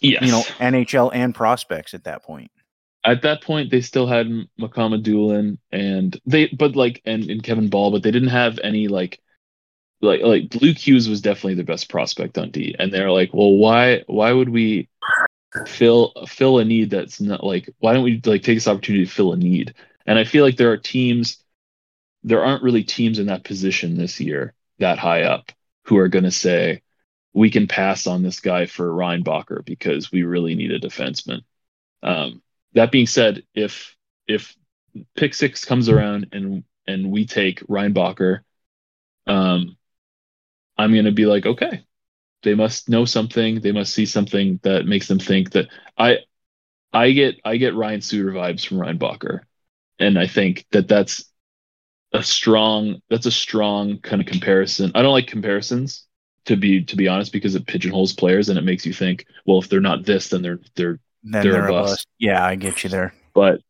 Yes. 0.00 0.22
you 0.22 0.30
know 0.30 0.42
NHL 0.58 1.10
and 1.12 1.34
prospects 1.34 1.92
at 1.92 2.04
that 2.04 2.22
point. 2.22 2.50
At 3.04 3.22
that 3.22 3.42
point, 3.42 3.70
they 3.70 3.80
still 3.80 4.06
had 4.06 4.28
Makama 4.60 5.02
Doolin 5.02 5.58
and 5.72 6.20
they, 6.26 6.46
but 6.48 6.76
like 6.76 7.00
and, 7.04 7.28
and 7.30 7.42
Kevin 7.42 7.68
Bahl, 7.68 7.90
but 7.90 8.02
they 8.02 8.10
didn't 8.10 8.28
have 8.28 8.58
any 8.62 8.86
like 8.86 9.20
like 10.00 10.22
like 10.22 10.54
Luke 10.54 10.76
Hughes 10.76 11.08
was 11.08 11.20
definitely 11.20 11.54
the 11.54 11.64
best 11.64 11.88
prospect 11.88 12.38
on 12.38 12.50
D, 12.50 12.74
and 12.78 12.92
they're 12.92 13.10
like, 13.10 13.32
well, 13.32 13.52
why 13.52 14.04
why 14.06 14.32
would 14.32 14.48
we 14.48 14.88
fill 15.66 16.12
fill 16.28 16.58
a 16.58 16.64
need 16.64 16.90
that's 16.90 17.20
not 17.20 17.44
like 17.44 17.68
why 17.78 17.94
don't 17.94 18.04
we 18.04 18.20
like 18.24 18.42
take 18.42 18.56
this 18.56 18.68
opportunity 18.68 19.06
to 19.06 19.10
fill 19.10 19.32
a 19.32 19.36
need? 19.36 19.74
And 20.06 20.18
I 20.18 20.24
feel 20.24 20.44
like 20.44 20.56
there 20.56 20.72
are 20.72 20.78
teams, 20.78 21.42
there 22.22 22.44
aren't 22.44 22.62
really 22.62 22.84
teams 22.84 23.18
in 23.18 23.26
that 23.26 23.44
position 23.44 23.96
this 23.96 24.20
year 24.20 24.54
that 24.78 24.98
high 24.98 25.22
up 25.22 25.52
who 25.84 25.98
are 25.98 26.08
going 26.08 26.24
to 26.24 26.30
say 26.30 26.82
we 27.32 27.50
can 27.50 27.66
pass 27.66 28.06
on 28.06 28.22
this 28.22 28.40
guy 28.40 28.66
for 28.66 28.90
Reinbacher 28.90 29.64
because 29.64 30.10
we 30.10 30.22
really 30.22 30.54
need 30.54 30.72
a 30.72 30.80
defenseman. 30.80 31.42
Um, 32.02 32.42
that 32.74 32.92
being 32.92 33.06
said, 33.06 33.44
if 33.54 33.96
if 34.26 34.56
pick 35.16 35.34
six 35.34 35.64
comes 35.64 35.88
around 35.88 36.28
and 36.32 36.64
and 36.86 37.10
we 37.10 37.26
take 37.26 37.60
Reinbacher, 37.66 38.40
um, 39.26 39.76
I'm 40.78 40.92
going 40.92 41.06
to 41.06 41.12
be 41.12 41.26
like, 41.26 41.44
okay, 41.44 41.84
they 42.42 42.54
must 42.54 42.88
know 42.88 43.04
something. 43.04 43.60
They 43.60 43.72
must 43.72 43.92
see 43.92 44.06
something 44.06 44.60
that 44.62 44.86
makes 44.86 45.08
them 45.08 45.18
think 45.18 45.50
that 45.52 45.66
I, 45.96 46.18
I 46.92 47.10
get, 47.12 47.40
I 47.44 47.56
get 47.56 47.74
Ryan 47.74 48.00
Suter 48.00 48.32
vibes 48.32 48.66
from 48.66 48.78
Reinbacher. 48.78 49.40
And 49.98 50.18
I 50.18 50.26
think 50.26 50.64
that 50.70 50.86
that's 50.86 51.24
a 52.12 52.22
strong, 52.22 53.02
that's 53.10 53.26
a 53.26 53.32
strong 53.32 53.98
kind 53.98 54.22
of 54.22 54.28
comparison. 54.28 54.92
I 54.94 55.02
don't 55.02 55.12
like 55.12 55.26
comparisons 55.26 56.06
to 56.44 56.56
be, 56.56 56.84
to 56.84 56.96
be 56.96 57.08
honest, 57.08 57.32
because 57.32 57.56
it 57.56 57.66
pigeonholes 57.66 58.12
players 58.12 58.48
and 58.48 58.58
it 58.58 58.64
makes 58.64 58.86
you 58.86 58.92
think, 58.92 59.26
well, 59.44 59.58
if 59.58 59.68
they're 59.68 59.80
not 59.80 60.06
this, 60.06 60.28
then 60.28 60.42
they're, 60.42 60.60
they're, 60.76 61.00
then 61.24 61.42
they're, 61.42 61.52
they're 61.52 61.66
a 61.66 61.72
bust. 61.72 61.90
bust. 61.90 62.06
Yeah, 62.18 62.44
I 62.44 62.54
get 62.54 62.84
you 62.84 62.90
there. 62.90 63.12
But 63.34 63.60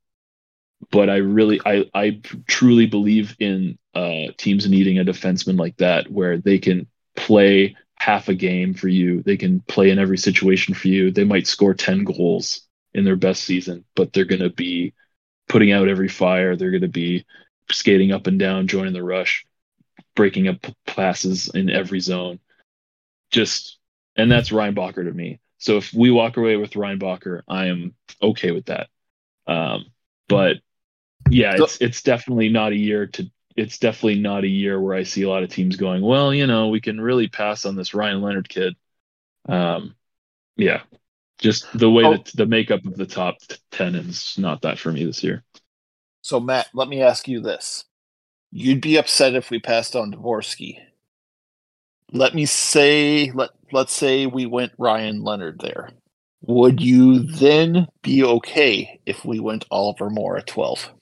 but 0.91 1.11
I 1.11 1.17
really 1.17 1.61
I 1.65 1.87
I 1.93 2.21
truly 2.47 2.87
believe 2.87 3.35
in 3.39 3.79
uh, 3.95 4.33
teams 4.37 4.69
needing 4.69 4.99
a 4.99 5.05
defenseman 5.05 5.59
like 5.59 5.77
that 5.79 6.11
where 6.11 6.39
they 6.39 6.59
can 6.59 6.87
play 7.19 7.77
half 7.97 8.29
a 8.29 8.35
game 8.35 8.75
for 8.75 8.89
you. 8.89 9.23
They 9.23 9.37
can 9.37 9.61
play 9.61 9.91
in 9.91 9.99
every 9.99 10.19
situation 10.19 10.75
for 10.75 10.89
you. 10.89 11.11
They 11.11 11.25
might 11.25 11.47
score 11.47 11.75
10 11.75 12.05
goals 12.05 12.63
in 12.95 13.05
their 13.05 13.17
best 13.17 13.43
season, 13.43 13.85
but 13.97 14.13
they're 14.13 14.25
going 14.25 14.43
to 14.43 14.51
be 14.51 14.95
putting 15.49 15.73
out 15.73 15.89
every 15.89 16.09
fire. 16.09 16.57
They're 16.57 16.71
going 16.71 16.83
to 16.83 16.89
be 16.89 17.27
skating 17.71 18.13
up 18.13 18.27
and 18.29 18.39
down, 18.39 18.69
joining 18.69 18.93
the 18.93 19.03
rush, 19.03 19.45
breaking 20.15 20.49
up 20.49 20.65
passes 20.87 21.49
in 21.49 21.71
every 21.71 22.01
zone. 22.01 22.39
Just, 23.31 23.79
and 24.17 24.31
that's 24.31 24.51
Reinbacher 24.51 25.05
to 25.05 25.13
me. 25.13 25.41
So 25.59 25.77
if 25.77 25.93
we 25.93 26.11
walk 26.11 26.37
away 26.37 26.57
with 26.57 26.73
Reinbacher, 26.73 27.43
I 27.49 27.67
am 27.67 27.95
okay 28.23 28.53
with 28.53 28.67
that. 28.67 28.89
Um, 29.47 29.87
but 30.29 30.59
yeah, 31.31 31.57
it's 31.57 31.79
it's 31.81 32.03
definitely 32.03 32.49
not 32.49 32.73
a 32.73 32.77
year 32.77 33.07
to 33.07 33.31
it's 33.59 33.79
definitely 33.79 34.21
not 34.21 34.45
a 34.45 34.49
year 34.49 34.81
where 34.81 34.95
I 34.95 35.03
see 35.03 35.23
a 35.23 35.29
lot 35.29 35.43
of 35.43 35.51
teams 35.51 35.75
going, 35.75 36.01
well, 36.01 36.33
you 36.33 36.47
know, 36.47 36.69
we 36.69 36.81
can 36.81 37.01
really 37.01 37.27
pass 37.27 37.67
on 37.67 37.75
this 37.75 37.93
Ryan 37.93 38.23
Leonard 38.23 38.49
kid. 38.49 38.77
Um, 39.49 39.97
yeah, 40.57 40.83
just 41.39 41.67
the 41.77 41.91
way 41.91 42.05
oh. 42.05 42.13
that 42.13 42.31
the 42.35 42.47
makeup 42.47 42.85
of 42.87 42.97
the 42.97 43.07
top 43.07 43.39
10 43.73 43.97
is 43.97 44.39
not 44.39 44.63
that 44.63 44.79
for 44.79 44.93
me 44.93 45.05
this 45.05 45.25
year. 45.25 45.43
So, 46.23 46.39
Matt, 46.39 46.69
let 46.73 46.89
me 46.89 47.03
ask 47.03 47.27
you 47.27 47.41
this. 47.41 47.85
You'd 48.53 48.81
be 48.81 48.97
upset 48.97 49.35
if 49.35 49.51
we 49.51 49.59
passed 49.59 49.97
on 49.97 50.13
Dvorsky. 50.13 50.79
Let 52.13 52.35
me 52.35 52.47
say, 52.47 53.33
let, 53.33 53.51
let's 53.73 53.93
say 53.93 54.27
we 54.27 54.47
went 54.47 54.73
Ryan 54.79 55.25
Leonard 55.25 55.59
there. 55.59 55.91
Would 56.43 56.81
you 56.81 57.19
then 57.19 57.89
be 58.03 58.23
okay 58.23 59.01
if 59.05 59.25
we 59.25 59.41
went 59.41 59.67
Oliver 59.69 60.11
Moore 60.11 60.39
at 60.39 60.47
12? 60.47 60.93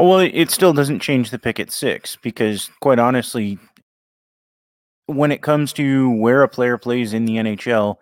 Well, 0.00 0.18
it 0.20 0.50
still 0.50 0.72
doesn't 0.72 1.00
change 1.00 1.30
the 1.30 1.38
pick 1.38 1.58
at 1.58 1.72
six 1.72 2.16
because, 2.16 2.70
quite 2.80 2.98
honestly, 2.98 3.58
when 5.06 5.32
it 5.32 5.42
comes 5.42 5.72
to 5.74 6.10
where 6.10 6.42
a 6.42 6.48
player 6.48 6.78
plays 6.78 7.12
in 7.12 7.24
the 7.24 7.36
NHL, 7.36 7.96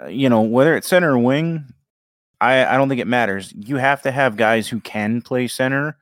uh, 0.00 0.06
you 0.08 0.28
know, 0.28 0.42
whether 0.42 0.76
it's 0.76 0.88
center 0.88 1.12
or 1.12 1.18
wing, 1.18 1.64
I, 2.40 2.66
I 2.66 2.76
don't 2.76 2.88
think 2.88 3.00
it 3.00 3.06
matters. 3.06 3.52
You 3.56 3.76
have 3.76 4.02
to 4.02 4.10
have 4.10 4.36
guys 4.36 4.68
who 4.68 4.80
can 4.80 5.22
play 5.22 5.46
center 5.48 5.96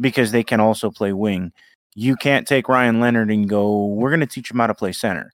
because 0.00 0.32
they 0.32 0.42
can 0.42 0.60
also 0.60 0.90
play 0.90 1.12
wing. 1.12 1.52
You 1.94 2.16
can't 2.16 2.46
take 2.46 2.68
Ryan 2.68 3.00
Leonard 3.00 3.30
and 3.30 3.48
go, 3.48 3.86
we're 3.86 4.10
going 4.10 4.20
to 4.20 4.26
teach 4.26 4.50
him 4.50 4.58
how 4.58 4.66
to 4.66 4.74
play 4.74 4.92
center. 4.92 5.32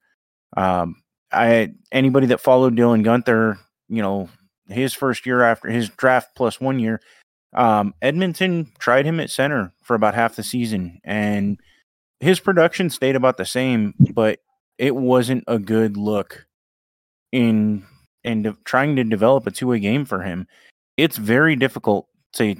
Um, 0.57 0.97
I 1.33 1.72
anybody 1.93 2.27
that 2.29 2.41
followed 2.41 2.77
Dylan 2.77 3.05
Guenther, 3.05 3.59
you 3.89 4.03
know, 4.03 4.29
his 4.68 4.95
first 4.95 5.27
year 5.27 5.43
after 5.43 5.68
his 5.68 5.89
draft 5.89 6.35
plus 6.37 6.61
one 6.61 6.79
year, 6.79 7.01
Um, 7.55 7.94
Edmonton 8.02 8.72
tried 8.78 9.07
him 9.07 9.20
at 9.20 9.30
center 9.30 9.72
for 9.82 9.94
about 9.94 10.14
half 10.14 10.36
the 10.36 10.42
season, 10.42 11.00
and 11.05 11.59
his 12.20 12.40
production 12.40 12.90
stayed 12.90 13.16
about 13.16 13.36
the 13.36 13.44
same, 13.44 13.94
but 14.12 14.40
it 14.78 14.94
wasn't 14.94 15.44
a 15.46 15.59
good 15.59 15.96
look 15.96 16.46
in 17.32 17.84
in 18.24 18.42
de- 18.42 18.57
trying 18.64 18.96
to 18.96 19.05
develop 19.05 19.46
a 19.46 19.50
two 19.50 19.68
way 19.68 19.78
game 19.78 20.05
for 20.05 20.22
him. 20.22 20.46
It's 20.96 21.16
very 21.16 21.57
difficult 21.57 22.09
to 22.34 22.57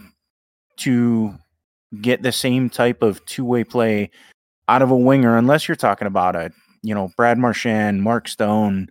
to 0.79 1.35
get 2.01 2.23
the 2.23 2.33
same 2.33 2.69
type 2.69 3.03
of 3.03 3.25
two 3.27 3.45
way 3.45 3.65
play 3.65 4.11
out 4.69 4.83
of 4.83 4.91
a 4.91 4.97
winger 4.97 5.37
unless 5.37 5.69
you're 5.69 5.77
talking 5.77 6.07
about 6.07 6.37
a 6.37 6.51
you 6.83 6.95
know 6.95 7.11
Brad 7.17 7.39
Marchand, 7.39 8.03
Mark 8.03 8.29
Stone, 8.29 8.89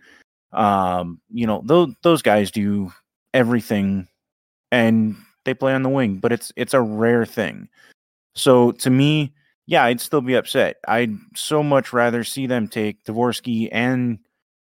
um, 0.52 1.20
you 1.30 1.46
know 1.46 1.62
those 1.64 1.94
those 2.02 2.22
guys 2.22 2.50
do 2.50 2.92
everything 3.32 4.08
and 4.70 5.16
they 5.44 5.54
play 5.54 5.74
on 5.74 5.82
the 5.82 5.88
wing, 5.88 6.16
but 6.16 6.32
it's 6.32 6.52
it's 6.56 6.74
a 6.74 6.80
rare 6.80 7.26
thing. 7.26 7.68
So 8.34 8.72
to 8.72 8.90
me, 8.90 9.32
yeah, 9.66 9.84
I'd 9.84 10.00
still 10.00 10.20
be 10.20 10.34
upset. 10.34 10.76
I'd 10.86 11.14
so 11.34 11.62
much 11.62 11.92
rather 11.92 12.24
see 12.24 12.46
them 12.46 12.68
take 12.68 13.04
Dvorsky 13.04 13.68
and 13.72 14.18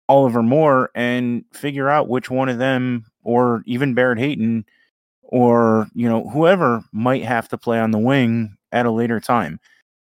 Oliver 0.07 0.43
Moore 0.43 0.91
and 0.95 1.43
figure 1.53 1.89
out 1.89 2.09
which 2.09 2.29
one 2.29 2.49
of 2.49 2.57
them, 2.57 3.05
or 3.23 3.63
even 3.65 3.93
Barrett 3.93 4.19
Hayton, 4.19 4.65
or 5.23 5.87
you 5.93 6.07
know 6.07 6.29
whoever 6.29 6.83
might 6.91 7.23
have 7.23 7.47
to 7.49 7.57
play 7.57 7.79
on 7.79 7.91
the 7.91 7.99
wing 7.99 8.55
at 8.71 8.85
a 8.85 8.91
later 8.91 9.19
time. 9.19 9.59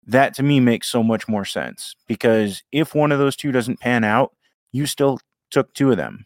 That 0.05 0.33
to 0.35 0.43
me 0.43 0.59
makes 0.59 0.89
so 0.89 1.01
much 1.01 1.27
more 1.27 1.45
sense 1.45 1.95
because 2.07 2.61
if 2.71 2.93
one 2.93 3.11
of 3.11 3.19
those 3.19 3.35
two 3.37 3.51
doesn't 3.51 3.79
pan 3.79 4.03
out, 4.03 4.33
you 4.71 4.85
still 4.85 5.19
took 5.49 5.73
two 5.73 5.91
of 5.91 5.97
them. 5.97 6.25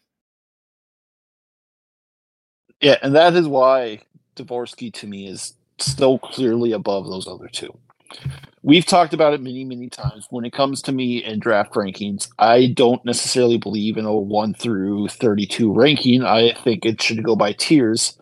Yeah, 2.81 2.97
and 3.01 3.15
that 3.15 3.35
is 3.35 3.47
why 3.47 4.01
Dvorsky 4.37 4.93
to 4.93 5.07
me 5.07 5.27
is 5.27 5.53
still 5.79 6.19
clearly 6.19 6.71
above 6.71 7.05
those 7.05 7.27
other 7.27 7.47
two. 7.47 7.77
We've 8.63 8.85
talked 8.85 9.13
about 9.13 9.33
it 9.33 9.41
many, 9.41 9.63
many 9.63 9.89
times. 9.89 10.27
When 10.29 10.45
it 10.45 10.53
comes 10.53 10.81
to 10.83 10.91
me 10.91 11.23
and 11.23 11.41
draft 11.41 11.73
rankings, 11.73 12.29
I 12.39 12.67
don't 12.67 13.03
necessarily 13.05 13.57
believe 13.57 13.97
in 13.97 14.05
a 14.05 14.15
1 14.15 14.55
through 14.55 15.09
32 15.09 15.71
ranking. 15.71 16.23
I 16.23 16.53
think 16.53 16.85
it 16.85 17.01
should 17.01 17.23
go 17.23 17.35
by 17.35 17.53
tiers. 17.53 18.19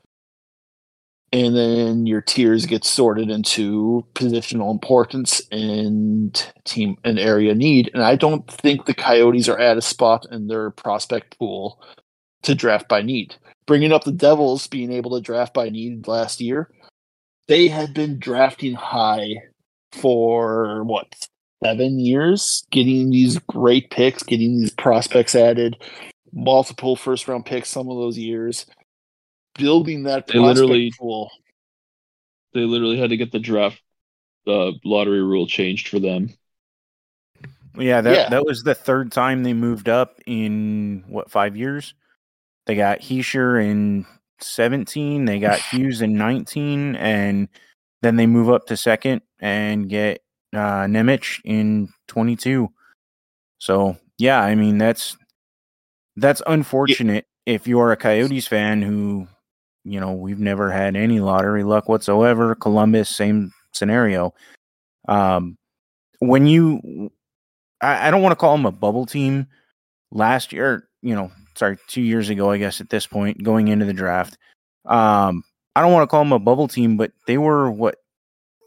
And 1.32 1.56
then 1.56 2.06
your 2.06 2.22
tiers 2.22 2.66
get 2.66 2.86
sorted 2.86 3.30
into 3.30 4.06
positional 4.14 4.72
importance 4.72 5.42
and 5.52 6.54
team 6.64 6.98
and 7.04 7.20
area 7.20 7.54
need. 7.56 7.90
And 7.94 8.04
I 8.04 8.16
don't 8.16 8.50
think 8.50 8.86
the 8.86 8.94
Coyotes 8.94 9.50
are 9.50 9.60
at 9.60 9.78
a 9.78 9.82
spot 9.82 10.28
in 10.32 10.48
their 10.48 10.70
prospect 10.72 11.38
pool 11.38 11.82
to 12.46 12.56
draft 12.56 12.88
by 12.88 13.02
need 13.02 13.36
bringing 13.66 13.92
up 13.92 14.04
the 14.04 14.12
Devils 14.12 14.68
being 14.68 14.92
able 14.92 15.12
to 15.16 15.22
draft 15.22 15.54
by 15.54 15.70
need 15.70 16.08
last 16.08 16.42
year, 16.42 16.70
they 17.48 17.68
had 17.68 17.94
been 17.94 18.20
drafting 18.20 18.74
high 18.74 19.36
for 19.92 20.84
what 20.84 21.28
seven 21.64 22.00
years, 22.00 22.66
getting 22.72 23.10
these 23.10 23.40
great 23.40 23.90
picks, 23.90 24.24
getting 24.24 24.60
these 24.60 24.74
prospects 24.74 25.36
added, 25.36 25.78
multiple 26.34 26.96
first 26.96 27.28
round 27.28 27.46
picks 27.46 27.70
some 27.70 27.90
of 27.90 27.98
those 27.98 28.18
years, 28.18 28.66
building 29.58 30.04
that 30.04 30.28
they 30.28 30.40
literally 30.40 30.92
pool. 30.98 31.32
They 32.54 32.62
literally 32.62 32.98
had 32.98 33.10
to 33.10 33.18
get 33.18 33.32
the 33.32 33.40
draft 33.40 33.82
uh, 34.48 34.72
lottery 34.84 35.22
rule 35.22 35.48
changed 35.48 35.88
for 35.88 36.00
them. 36.00 36.34
Yeah, 37.78 38.00
that 38.02 38.16
yeah. 38.16 38.30
that 38.30 38.46
was 38.46 38.64
the 38.64 38.76
third 38.76 39.12
time 39.12 39.44
they 39.44 39.54
moved 39.54 39.90
up 39.90 40.22
in 40.26 41.04
what 41.08 41.30
five 41.30 41.58
years. 41.58 41.94
They 42.66 42.76
got 42.76 43.02
Hischier 43.02 43.64
in 43.64 44.06
17. 44.40 45.26
They 45.26 45.40
got 45.40 45.60
Hughes 45.72 46.02
in 46.02 46.16
19. 46.16 46.96
And 46.96 47.48
then 48.02 48.16
they 48.16 48.28
move 48.28 48.50
up 48.50 48.66
to 48.68 48.78
second 48.78 49.22
and 49.40 49.90
get 49.90 50.22
uh, 50.54 50.86
Nemec 50.86 51.42
in 51.44 51.90
22. 52.08 52.70
So, 53.58 53.98
yeah, 54.18 54.42
I 54.42 54.56
mean, 54.56 54.78
that's 54.78 55.18
that's 56.18 56.42
unfortunate 56.48 57.26
yeah. 57.46 57.56
if 57.56 57.68
you're 57.68 57.92
a 57.92 57.98
Coyotes 57.98 58.48
fan 58.48 58.82
who, 58.82 59.28
you 59.84 60.00
know, 60.00 60.14
we've 60.14 60.40
never 60.40 60.72
had 60.72 60.96
any 60.96 61.20
lottery 61.20 61.64
luck 61.64 61.90
whatsoever. 61.90 62.56
Columbus, 62.56 63.10
same 63.10 63.52
scenario. 63.74 64.34
Um, 65.08 65.58
when 66.20 66.48
you, 66.48 67.12
I, 67.82 68.08
I 68.08 68.12
don't 68.12 68.22
want 68.22 68.32
to 68.32 68.38
call 68.38 68.56
them 68.56 68.66
a 68.66 68.72
bubble 68.72 69.06
team. 69.06 69.48
Last 70.12 70.54
year, 70.54 70.88
you 71.02 71.14
know, 71.14 71.32
sorry, 71.56 71.78
two 71.88 72.02
years 72.02 72.30
ago, 72.30 72.52
I 72.52 72.58
guess 72.58 72.82
at 72.82 72.90
this 72.90 73.08
point, 73.08 73.44
going 73.44 73.68
into 73.68 73.86
the 73.86 73.94
draft. 73.94 74.38
Um, 74.86 75.44
I 75.76 75.82
don't 75.82 75.92
want 75.92 76.04
to 76.04 76.08
call 76.08 76.24
them 76.24 76.32
a 76.32 76.40
bubble 76.40 76.68
team, 76.68 76.98
but 76.98 77.12
they 77.28 77.38
were 77.38 77.70
what 77.70 77.98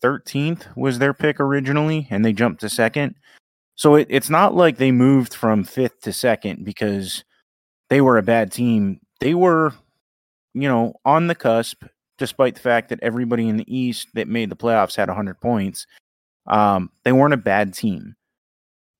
13th 0.03 0.77
was 0.77 0.99
their 0.99 1.15
pick 1.15 1.41
originally, 1.41 2.07
and 2.11 2.25
they 2.25 2.33
jumped 2.33 2.61
to 2.61 2.69
second. 2.69 3.15
So 3.77 3.95
it, 3.95 4.09
it's 4.11 4.31
not 4.31 4.55
like 4.55 4.77
they 4.77 4.91
moved 4.91 5.35
from 5.35 5.65
fifth 5.65 6.01
to 6.03 6.13
second 6.13 6.65
because 6.65 7.25
they 7.91 8.01
were 8.01 8.19
a 8.19 8.23
bad 8.23 8.53
team. 8.53 9.01
They 9.21 9.35
were, 9.35 9.73
you 10.55 10.69
know, 10.69 10.95
on 11.05 11.29
the 11.29 11.35
cusp, 11.35 11.85
despite 12.19 12.57
the 12.57 12.61
fact 12.61 12.89
that 12.89 13.03
everybody 13.03 13.49
in 13.49 13.57
the 13.57 13.77
East 13.77 14.09
that 14.15 14.29
made 14.29 14.51
the 14.51 14.57
playoffs 14.57 14.97
had 14.97 15.09
100 15.09 15.41
points. 15.41 15.87
Um, 16.47 16.91
they 17.05 17.13
weren't 17.13 17.35
a 17.35 17.39
bad 17.39 17.75
team. 17.75 18.17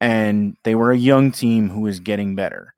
And 0.01 0.57
they 0.63 0.77
were 0.77 0.93
a 0.93 0.97
young 0.97 1.33
team 1.33 1.69
who 1.69 1.81
was 1.81 1.99
getting 1.99 2.37
better. 2.37 2.75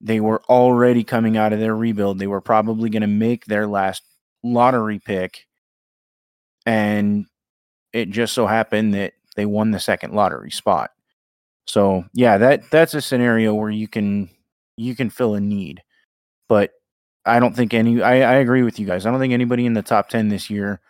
They 0.00 0.20
were 0.20 0.42
already 0.48 1.04
coming 1.04 1.36
out 1.36 1.52
of 1.52 1.60
their 1.60 1.74
rebuild. 1.74 2.18
They 2.18 2.26
were 2.26 2.40
probably 2.40 2.90
going 2.90 3.02
to 3.02 3.08
make 3.08 3.46
their 3.46 3.66
last 3.66 4.02
lottery 4.42 4.98
pick. 4.98 5.46
And 6.66 7.26
it 7.92 8.10
just 8.10 8.34
so 8.34 8.46
happened 8.46 8.94
that 8.94 9.14
they 9.36 9.46
won 9.46 9.70
the 9.70 9.80
second 9.80 10.14
lottery 10.14 10.50
spot. 10.50 10.90
So 11.66 12.04
yeah, 12.14 12.38
that 12.38 12.70
that's 12.70 12.94
a 12.94 13.00
scenario 13.00 13.54
where 13.54 13.70
you 13.70 13.88
can 13.88 14.30
you 14.76 14.94
can 14.94 15.10
fill 15.10 15.34
a 15.34 15.40
need. 15.40 15.82
But 16.48 16.72
I 17.24 17.40
don't 17.40 17.54
think 17.54 17.74
any 17.74 18.02
I, 18.02 18.20
I 18.20 18.34
agree 18.36 18.62
with 18.62 18.78
you 18.78 18.86
guys. 18.86 19.04
I 19.04 19.10
don't 19.10 19.20
think 19.20 19.32
anybody 19.32 19.66
in 19.66 19.74
the 19.74 19.82
top 19.82 20.08
ten 20.08 20.28
this 20.28 20.48
year 20.50 20.80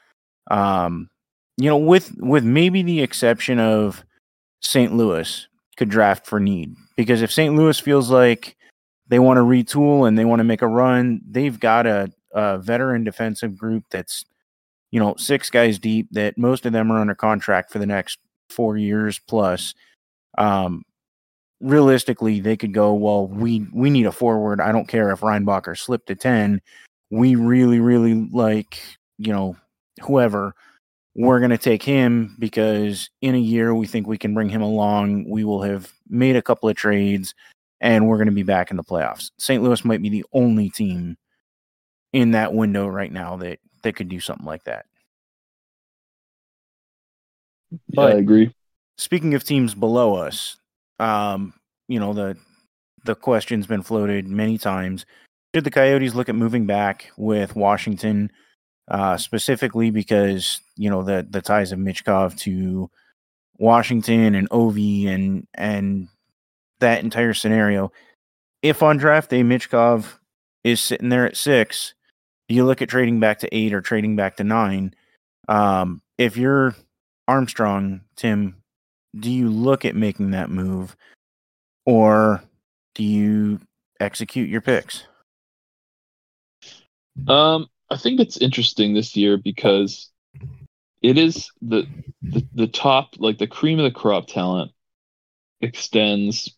um 0.51 1.11
you 1.59 1.69
know, 1.69 1.77
with 1.77 2.15
with 2.19 2.45
maybe 2.45 2.83
the 2.83 3.03
exception 3.03 3.59
of 3.59 4.05
St. 4.63 4.95
Louis 4.95 5.47
could 5.77 5.89
draft 5.89 6.27
for 6.27 6.39
need. 6.39 6.75
Because 6.97 7.21
if 7.21 7.33
St. 7.33 7.55
Louis 7.55 7.79
feels 7.79 8.11
like 8.11 8.57
they 9.09 9.19
want 9.19 9.39
to 9.39 9.43
retool 9.43 10.07
and 10.07 10.19
they 10.19 10.25
want 10.25 10.41
to 10.41 10.45
make 10.45 10.63
a 10.63 10.67
run. 10.67 11.21
They've 11.29 11.59
got 11.59 11.87
a, 11.87 12.13
a, 12.33 12.59
veteran 12.59 13.05
defensive 13.05 13.57
group 13.57 13.85
that's, 13.91 14.25
you 14.91 15.01
know, 15.01 15.15
six 15.17 15.51
guys 15.51 15.79
deep 15.79 16.09
that 16.13 16.39
most 16.39 16.67
of 16.67 16.73
them 16.73 16.93
are 16.93 17.01
under 17.01 17.15
contract 17.15 17.73
for 17.73 17.79
the 17.79 17.87
next 17.87 18.19
four 18.51 18.77
years 18.77 19.19
plus. 19.19 19.75
Um, 20.37 20.85
realistically, 21.61 22.41
they 22.41 22.57
could 22.57 22.73
go, 22.73 22.95
well, 22.95 23.27
we, 23.27 23.67
we 23.73 23.91
need 23.91 24.07
a 24.07 24.13
forward. 24.13 24.61
I 24.61 24.73
don't 24.73 24.89
care 24.89 25.11
if 25.11 25.21
Reinbacher 25.21 25.77
slipped 25.77 26.09
to 26.09 26.15
10. 26.15 26.61
We 27.11 27.35
really, 27.35 27.81
really 27.81 28.15
like, 28.15 28.81
you 29.19 29.33
know, 29.33 29.57
whoever 30.03 30.55
we're 31.19 31.41
going 31.41 31.51
to 31.51 31.59
take 31.59 31.83
him 31.83 32.37
because 32.39 33.11
in 33.23 33.35
a 33.35 33.39
year 33.39 33.75
we 33.75 33.89
think 33.89 34.07
we 34.07 34.17
can 34.17 34.35
bring 34.35 34.49
him 34.49 34.63
along. 34.63 35.29
We 35.29 35.43
will 35.43 35.63
have 35.63 35.93
made 36.09 36.37
a 36.37 36.43
couple 36.43 36.69
of 36.69 36.77
trades 36.77 37.35
and 37.81 38.09
we're 38.09 38.17
going 38.17 38.27
to 38.27 38.33
be 38.33 38.43
back 38.43 38.71
in 38.71 38.77
the 38.77 38.85
playoffs. 38.85 39.31
St. 39.39 39.63
Louis 39.63 39.85
might 39.85 40.03
be 40.03 40.09
the 40.09 40.25
only 40.33 40.71
team 40.71 41.17
in 42.13 42.33
that 42.33 42.55
window 42.55 42.87
right 42.87 43.13
now 43.13 43.37
that 43.37 43.59
that 43.83 43.97
could 43.97 44.09
do 44.09 44.21
something 44.21 44.47
like 44.47 44.65
that. 44.65 44.87
But 47.91 48.13
I 48.15 48.19
agree. 48.19 48.53
Speaking 48.97 49.35
of 49.35 49.45
teams 49.45 49.75
below 49.75 50.15
us, 50.15 50.57
um, 50.99 51.55
you 51.87 52.01
know 52.01 52.13
the 52.13 52.37
the 53.05 53.15
question's 53.15 53.67
been 53.67 53.83
floated 53.83 54.27
many 54.27 54.59
times. 54.59 55.07
Should 55.55 55.65
the 55.65 55.71
Coyotes 55.71 56.15
look 56.15 56.29
at 56.29 56.35
moving 56.35 56.67
back 56.67 57.11
with 57.17 57.57
Washington, 57.57 58.31
uh, 58.89 59.17
specifically 59.17 59.91
because 59.91 60.61
you 60.77 60.91
know 60.91 61.03
the 61.03 61.27
the 61.29 61.43
ties 61.43 61.73
of 61.73 61.79
Michkov 61.79 62.39
to 62.41 62.91
Washington 63.59 64.35
and 64.35 64.49
Ovi 64.51 65.09
and 65.09 65.47
and 65.55 66.09
that 66.81 67.03
entire 67.03 67.35
scenario. 67.35 67.93
If 68.63 68.83
on 68.83 68.97
draft 68.97 69.31
day 69.31 69.43
Michkov 69.43 70.19
is 70.65 70.81
sitting 70.81 71.09
there 71.09 71.27
at 71.27 71.37
six, 71.37 71.95
do 72.49 72.55
you 72.55 72.65
look 72.65 72.83
at 72.83 72.89
trading 72.89 73.21
back 73.21 73.39
to 73.41 73.55
eight 73.55 73.73
or 73.73 73.81
trading 73.81 74.17
back 74.17 74.37
to 74.37 74.45
nine? 74.45 74.95
Um, 75.49 76.03
if 76.17 76.37
you're 76.37 76.75
Armstrong, 77.27 78.03
Tim, 78.17 78.57
do 79.19 79.31
you 79.31 79.49
look 79.49 79.85
at 79.85 79.97
making 79.97 80.33
that 80.33 80.51
move 80.51 80.97
or 81.87 82.43
do 82.95 83.05
you 83.05 83.61
execute 84.01 84.49
your 84.49 84.61
picks? 84.61 85.05
Um, 87.27 87.69
I 87.91 87.97
think 87.97 88.21
it's 88.21 88.37
interesting 88.39 88.95
this 88.95 89.17
year 89.17 89.37
because 89.37 90.11
it 91.03 91.17
is 91.17 91.51
the, 91.63 91.87
the 92.23 92.47
the 92.55 92.67
top 92.67 93.15
like 93.19 93.39
the 93.39 93.47
cream 93.47 93.79
of 93.79 93.85
the 93.85 93.91
crop 93.91 94.27
talent 94.27 94.73
extends 95.61 96.55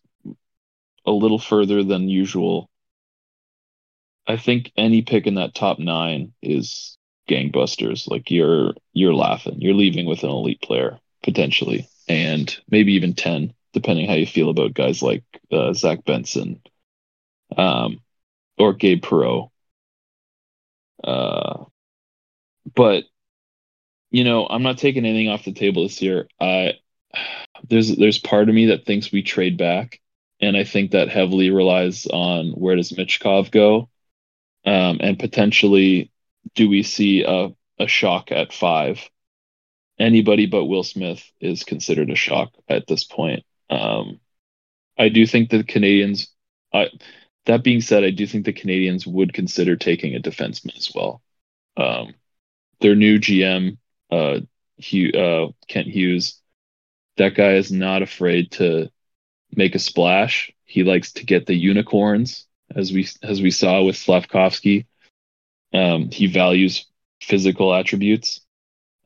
a 1.05 1.11
little 1.11 1.39
further 1.39 1.83
than 1.83 2.09
usual. 2.09 2.69
I 4.27 4.37
think 4.37 4.71
any 4.77 5.01
pick 5.01 5.27
in 5.27 5.35
that 5.35 5.55
top 5.55 5.79
nine 5.79 6.33
is 6.41 6.97
gangbusters. 7.29 8.07
Like 8.07 8.29
you're 8.31 8.73
you're 8.93 9.13
laughing. 9.13 9.61
You're 9.61 9.73
leaving 9.73 10.05
with 10.05 10.23
an 10.23 10.29
elite 10.29 10.61
player 10.61 10.99
potentially, 11.23 11.87
and 12.07 12.55
maybe 12.69 12.93
even 12.93 13.13
ten, 13.13 13.53
depending 13.73 14.07
how 14.07 14.15
you 14.15 14.27
feel 14.27 14.49
about 14.49 14.73
guys 14.73 15.01
like 15.01 15.23
uh, 15.51 15.73
Zach 15.73 16.03
Benson, 16.05 16.61
um, 17.57 18.01
or 18.57 18.73
Gabe 18.73 19.01
Perreault. 19.03 19.49
Uh, 21.03 21.65
but 22.75 23.05
you 24.11 24.23
know, 24.23 24.45
I'm 24.47 24.63
not 24.63 24.77
taking 24.77 25.05
anything 25.05 25.29
off 25.29 25.45
the 25.45 25.53
table 25.53 25.83
this 25.83 26.01
year. 26.01 26.27
I 26.39 26.73
there's 27.69 27.95
there's 27.95 28.19
part 28.19 28.49
of 28.49 28.55
me 28.55 28.67
that 28.67 28.85
thinks 28.85 29.11
we 29.11 29.23
trade 29.23 29.57
back, 29.57 29.99
and 30.41 30.57
I 30.57 30.63
think 30.63 30.91
that 30.91 31.09
heavily 31.09 31.51
relies 31.51 32.07
on 32.07 32.51
where 32.51 32.75
does 32.75 32.91
Michkov 32.91 33.51
go, 33.51 33.89
um, 34.65 34.99
and 35.01 35.19
potentially 35.19 36.11
do 36.55 36.69
we 36.69 36.83
see 36.83 37.23
a 37.23 37.49
a 37.79 37.87
shock 37.87 38.31
at 38.31 38.53
five? 38.53 39.09
Anybody 39.99 40.47
but 40.47 40.65
Will 40.65 40.83
Smith 40.83 41.23
is 41.39 41.63
considered 41.63 42.09
a 42.09 42.15
shock 42.15 42.53
at 42.67 42.87
this 42.87 43.03
point. 43.03 43.43
Um, 43.69 44.19
I 44.97 45.09
do 45.09 45.25
think 45.25 45.49
the 45.49 45.63
Canadiens. 45.63 46.27
I, 46.73 46.89
that 47.45 47.63
being 47.63 47.81
said, 47.81 48.03
I 48.03 48.11
do 48.11 48.27
think 48.27 48.45
the 48.45 48.53
Canadiens 48.53 49.05
would 49.07 49.33
consider 49.33 49.75
taking 49.75 50.15
a 50.15 50.19
defenseman 50.19 50.77
as 50.77 50.91
well. 50.93 51.21
Um, 51.77 52.13
their 52.81 52.95
new 52.95 53.19
GM, 53.19 53.77
uh, 54.11 54.39
Hugh, 54.77 55.11
uh, 55.11 55.51
Kent 55.67 55.87
Hughes, 55.87 56.39
that 57.17 57.35
guy 57.35 57.53
is 57.53 57.71
not 57.71 58.01
afraid 58.01 58.51
to 58.53 58.91
make 59.55 59.75
a 59.75 59.79
splash. 59.79 60.51
He 60.65 60.83
likes 60.83 61.13
to 61.13 61.25
get 61.25 61.45
the 61.45 61.55
unicorns, 61.55 62.45
as 62.75 62.91
we 62.91 63.07
as 63.23 63.41
we 63.41 63.51
saw 63.51 63.83
with 63.83 63.95
Slafkovsky. 63.95 64.85
Um, 65.73 66.09
he 66.11 66.27
values 66.27 66.85
physical 67.21 67.73
attributes. 67.73 68.41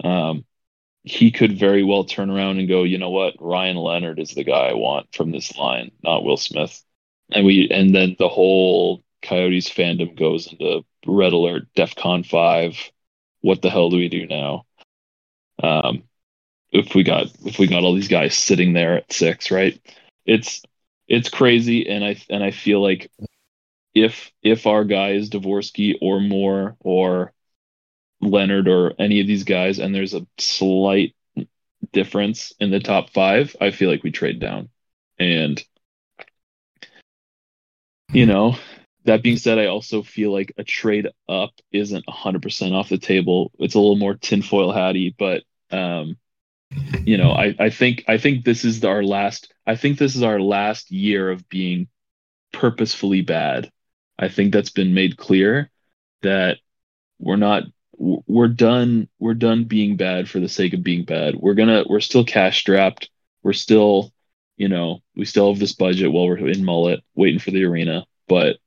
Um, 0.04 0.46
he 1.04 1.32
could 1.32 1.60
very 1.60 1.84
well 1.84 2.04
turn 2.04 2.32
around 2.32 2.58
and 2.58 2.68
go, 2.68 2.84
you 2.84 2.98
know 2.98 3.12
what, 3.12 3.36
Ryan 3.40 3.78
Leonard 3.78 4.20
is 4.20 4.32
the 4.32 4.44
guy 4.44 4.70
I 4.70 4.74
want 4.74 5.14
from 5.14 5.32
this 5.32 5.56
line, 5.56 5.92
not 6.04 6.24
Will 6.24 6.38
Smith. 6.38 6.84
And 7.32 7.46
we 7.46 7.70
and 7.70 7.94
then 7.94 8.16
the 8.18 8.30
whole 8.30 9.04
Coyotes 9.22 9.70
fandom 9.70 10.18
goes 10.18 10.52
into 10.52 10.84
red 11.06 11.34
alert, 11.34 11.68
DEFCON 11.76 12.26
five. 12.26 12.78
What 13.42 13.62
the 13.62 13.70
hell 13.70 13.90
do 13.90 13.98
we 13.98 14.10
do 14.10 14.26
now? 14.26 14.66
Um, 15.62 16.04
if 16.72 16.94
we 16.96 17.04
got 17.04 17.28
if 17.46 17.60
we 17.60 17.68
got 17.68 17.84
all 17.84 17.96
these 17.96 18.08
guys 18.08 18.36
sitting 18.36 18.74
there 18.74 18.98
at 18.98 19.14
six, 19.14 19.52
right? 19.52 19.80
It's 20.26 20.62
it's 21.08 21.30
crazy, 21.30 21.88
and 21.90 22.04
I 22.04 22.18
and 22.30 22.44
I 22.44 22.52
feel 22.52 22.82
like 22.82 23.12
if 23.94 24.32
if 24.44 24.68
our 24.68 24.84
guy 24.84 25.12
is 25.12 25.30
Dvorsky 25.30 25.96
or 26.02 26.20
Moore 26.20 26.76
or 26.80 27.34
Leonard 28.22 28.68
or 28.68 28.94
any 29.00 29.22
of 29.22 29.28
these 29.28 29.44
guys, 29.44 29.80
and 29.80 29.94
there's 29.94 30.14
a 30.14 30.26
slight 30.38 31.16
difference 31.94 32.54
in 32.60 32.72
the 32.72 32.80
top 32.80 33.12
five, 33.12 33.56
I 33.62 33.72
feel 33.72 33.90
like 33.90 34.04
we 34.04 34.12
trade 34.12 34.40
down. 34.40 34.70
And 35.20 35.64
you 38.14 38.26
know, 38.26 38.56
that 39.06 39.24
being 39.24 39.38
said, 39.38 39.60
I 39.60 39.68
also 39.68 40.02
feel 40.04 40.32
like 40.32 40.54
a 40.58 40.64
trade 40.64 41.08
up 41.30 41.52
isn't 41.72 42.06
100% 42.08 42.74
off 42.74 42.90
the 42.90 42.98
table. 42.98 43.52
It's 43.60 43.76
a 43.76 43.80
little 43.80 43.96
more 43.96 44.16
tinfoil 44.16 44.72
hatty, 44.72 45.16
but 45.18 45.44
um, 45.72 46.18
you 47.06 47.18
know, 47.18 47.32
I, 47.32 47.56
I 47.60 47.70
think 47.70 48.04
I 48.08 48.18
think 48.18 48.46
this 48.46 48.66
is 48.66 48.84
our 48.84 49.04
last. 49.04 49.54
I 49.66 49.76
think 49.76 49.98
this 49.98 50.16
is 50.16 50.24
our 50.24 50.40
last 50.40 50.92
year 50.92 51.30
of 51.32 51.48
being 51.50 51.88
purposefully 52.54 53.22
bad. 53.22 53.72
I 54.18 54.30
think 54.30 54.54
that's 54.54 54.70
been 54.70 54.94
made 54.94 55.18
clear 55.18 55.70
that 56.22 56.58
we're 57.20 57.36
not 57.36 57.64
we're 57.98 58.48
done 58.48 59.08
we're 59.20 59.34
done 59.34 59.66
being 59.66 59.96
bad 59.98 60.30
for 60.30 60.40
the 60.40 60.50
sake 60.50 60.74
of 60.74 60.84
being 60.84 61.06
bad. 61.06 61.36
We're 61.36 61.54
gonna 61.54 61.84
we're 61.88 62.00
still 62.00 62.26
cash 62.26 62.60
strapped. 62.60 63.10
We're 63.44 63.54
still 63.54 64.14
you 64.58 64.70
know 64.70 65.02
we 65.16 65.26
still 65.26 65.52
have 65.52 65.60
this 65.60 65.74
budget 65.74 66.12
while 66.12 66.26
we're 66.28 66.38
in 66.38 66.64
Mullett 66.64 67.02
waiting 67.16 67.40
for 67.40 67.52
the 67.52 67.66
arena, 67.66 68.06
but 68.28 68.58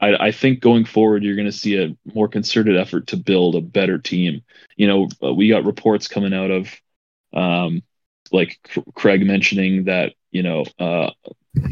I, 0.00 0.28
I 0.28 0.32
think 0.32 0.60
going 0.60 0.84
forward, 0.84 1.22
you're 1.22 1.36
to 1.36 1.52
see 1.52 1.82
a 1.82 1.96
more 2.14 2.28
concerted 2.28 2.76
effort 2.76 3.08
to 3.08 3.16
build 3.16 3.56
a 3.56 3.60
better 3.60 3.98
team. 3.98 4.42
You 4.76 4.86
know, 4.86 5.08
uh, 5.22 5.34
we 5.34 5.48
got 5.48 5.64
reports 5.64 6.08
coming 6.08 6.32
out 6.32 6.50
of, 6.50 6.72
um, 7.32 7.82
like 8.32 8.58
Craig 8.94 9.26
mentioning 9.26 9.84
that, 9.84 10.14
you 10.30 10.42
know, 10.42 10.64
uh, 10.78 11.10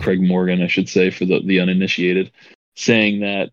Craig 0.01 0.23
Morgan, 0.23 0.63
I 0.63 0.67
should 0.69 0.89
say, 0.89 1.11
for 1.11 1.25
the, 1.25 1.41
the 1.45 1.61
uninitiated, 1.61 2.33
saying 2.75 3.21
that 3.21 3.51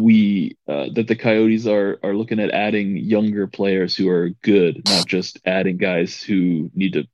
we 0.00 0.56
uh, 0.68 0.86
that 0.94 1.06
the 1.06 1.16
Coyotes 1.16 1.66
are 1.66 1.98
are 2.02 2.14
looking 2.14 2.40
at 2.40 2.50
adding 2.50 2.96
younger 2.96 3.46
players 3.46 3.96
who 3.96 4.08
are 4.08 4.30
good, 4.42 4.82
not 4.86 5.06
just 5.06 5.38
adding 5.44 5.76
guys 5.76 6.22
who 6.22 6.70
need 6.74 6.94
to 6.94 7.06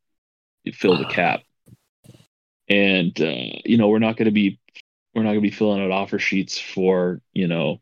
fill 0.73 0.97
the 0.97 1.05
cap. 1.05 1.41
And 2.69 3.19
uh, 3.21 3.59
you 3.65 3.77
know, 3.77 3.89
we're 3.89 3.99
not 3.99 4.17
going 4.17 4.27
to 4.27 4.33
be 4.33 4.61
we're 5.15 5.23
not 5.23 5.31
going 5.31 5.43
to 5.43 5.51
be 5.51 5.55
filling 5.55 5.83
out 5.83 5.91
offer 5.91 6.19
sheets 6.19 6.59
for 6.59 7.21
you 7.33 7.49
know 7.49 7.81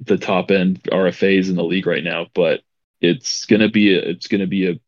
the 0.00 0.18
top 0.18 0.50
end 0.50 0.82
RFAs 0.84 1.48
in 1.48 1.56
the 1.56 1.64
league 1.64 1.86
right 1.86 2.04
now, 2.04 2.26
but 2.34 2.60
it's 3.00 3.46
to 3.46 3.68
be 3.68 3.94
a, 3.94 4.00
it's 4.00 4.28
going 4.28 4.40
to 4.40 4.46
be 4.46 4.68
a 4.68 4.80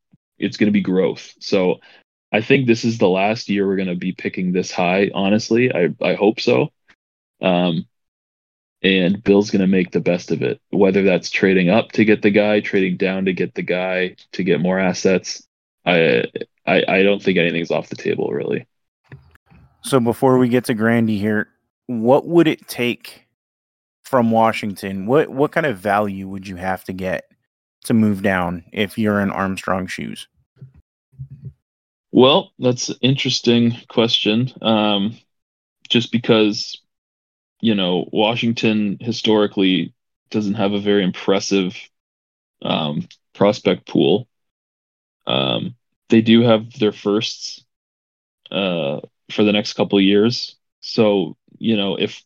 it's 0.43 0.57
going 0.57 0.69
to 0.69 0.73
be 0.73 0.83
growth. 0.83 1.33
So 1.41 1.81
I 2.33 2.41
think 2.41 2.67
this 2.67 2.85
is 2.85 2.99
the 2.99 3.09
last 3.09 3.49
year 3.49 3.67
we're 3.67 3.77
going 3.77 3.89
to 3.89 3.95
be 3.95 4.13
picking 4.13 4.53
this 4.53 4.71
high. 4.71 5.11
Honestly, 5.15 5.73
I 5.73 5.95
I 6.03 6.15
hope 6.15 6.41
so. 6.41 6.71
Um, 7.41 7.87
and 8.83 9.23
Bill's 9.23 9.51
going 9.51 9.61
to 9.61 9.69
make 9.69 9.93
the 9.93 10.01
best 10.01 10.31
of 10.33 10.43
it, 10.43 10.61
whether 10.71 11.03
that's 11.03 11.31
trading 11.31 11.71
up 11.71 11.93
to 11.93 12.05
get 12.05 12.23
the 12.23 12.31
guy, 12.31 12.61
trading 12.61 12.97
down 12.97 13.27
to 13.27 13.33
get 13.33 13.55
the 13.55 13.63
guy 13.63 14.17
to 14.33 14.43
get 14.43 14.61
more 14.61 14.79
assets. 14.79 15.47
I 15.87 16.25
I, 16.67 16.85
I 16.89 17.03
don't 17.03 17.23
think 17.23 17.39
anything's 17.39 17.71
off 17.71 17.89
the 17.89 17.97
table 17.97 18.31
really. 18.31 18.67
So 19.83 20.01
before 20.01 20.39
we 20.39 20.49
get 20.49 20.65
to 20.67 20.75
Grandy 20.75 21.19
here, 21.19 21.49
what 21.87 22.27
would 22.27 22.47
it 22.47 22.67
take 22.69 23.27
from 24.05 24.31
Washington? 24.31 25.07
What 25.07 25.29
what 25.29 25.53
kind 25.53 25.67
of 25.67 25.79
value 25.79 26.29
would 26.29 26.47
you 26.49 26.57
have 26.57 26.85
to 26.85 26.93
get 26.93 27.25
to 27.85 27.95
move 27.95 28.23
down 28.23 28.65
if 28.73 28.97
you're 28.97 29.21
in 29.21 29.31
Armstrong 29.31 29.87
shoes? 29.87 30.29
Well, 32.13 32.53
that's 32.59 32.91
an 32.91 32.97
interesting 33.01 33.73
question. 33.89 34.51
Um, 34.61 35.17
just 35.89 36.13
because 36.13 36.81
you 37.61 37.75
know 37.75 38.09
Washington 38.13 38.99
historically 39.01 39.95
doesn't 40.31 40.55
have 40.55 40.73
a 40.75 40.81
very 40.81 41.05
impressive 41.05 41.77
um, 42.63 43.09
prospect 43.35 43.87
pool. 43.89 44.29
Um, 45.27 45.77
they 46.09 46.23
do 46.23 46.43
have 46.43 46.73
their 46.79 46.93
firsts 46.93 47.65
uh, 48.51 49.01
for 49.31 49.45
the 49.45 49.53
next 49.53 49.75
couple 49.75 50.01
years, 50.01 50.57
so 50.81 51.37
you 51.59 51.77
know 51.77 51.97
if 51.99 52.25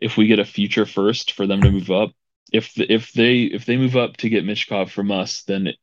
if 0.00 0.16
we 0.16 0.26
get 0.28 0.38
a 0.40 0.44
future 0.44 0.86
first 0.86 1.32
for 1.32 1.46
them 1.46 1.62
to 1.62 1.70
move 1.72 1.90
up, 1.90 2.12
if 2.52 2.78
if 2.80 3.12
they 3.12 3.42
if 3.42 3.66
they 3.66 3.76
move 3.76 3.96
up 3.96 4.16
to 4.18 4.28
get 4.28 4.44
Michkov 4.44 4.90
from 4.90 5.10
us, 5.12 5.42
then 5.44 5.74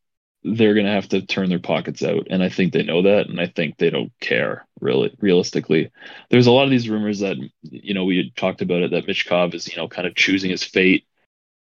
they're 0.53 0.73
going 0.73 0.85
to 0.85 0.91
have 0.91 1.09
to 1.09 1.25
turn 1.25 1.49
their 1.49 1.59
pockets 1.59 2.03
out 2.03 2.27
and 2.29 2.43
i 2.43 2.49
think 2.49 2.71
they 2.71 2.83
know 2.83 3.01
that 3.01 3.27
and 3.27 3.39
i 3.41 3.47
think 3.47 3.77
they 3.77 3.89
don't 3.89 4.11
care 4.19 4.65
really 4.79 5.15
realistically 5.19 5.91
there's 6.29 6.47
a 6.47 6.51
lot 6.51 6.63
of 6.63 6.69
these 6.69 6.89
rumors 6.89 7.19
that 7.19 7.37
you 7.61 7.93
know 7.93 8.05
we 8.05 8.31
talked 8.35 8.61
about 8.61 8.81
it 8.81 8.91
that 8.91 9.07
Michkov 9.07 9.53
is 9.53 9.67
you 9.67 9.77
know 9.77 9.87
kind 9.87 10.07
of 10.07 10.15
choosing 10.15 10.51
his 10.51 10.63
fate 10.63 11.05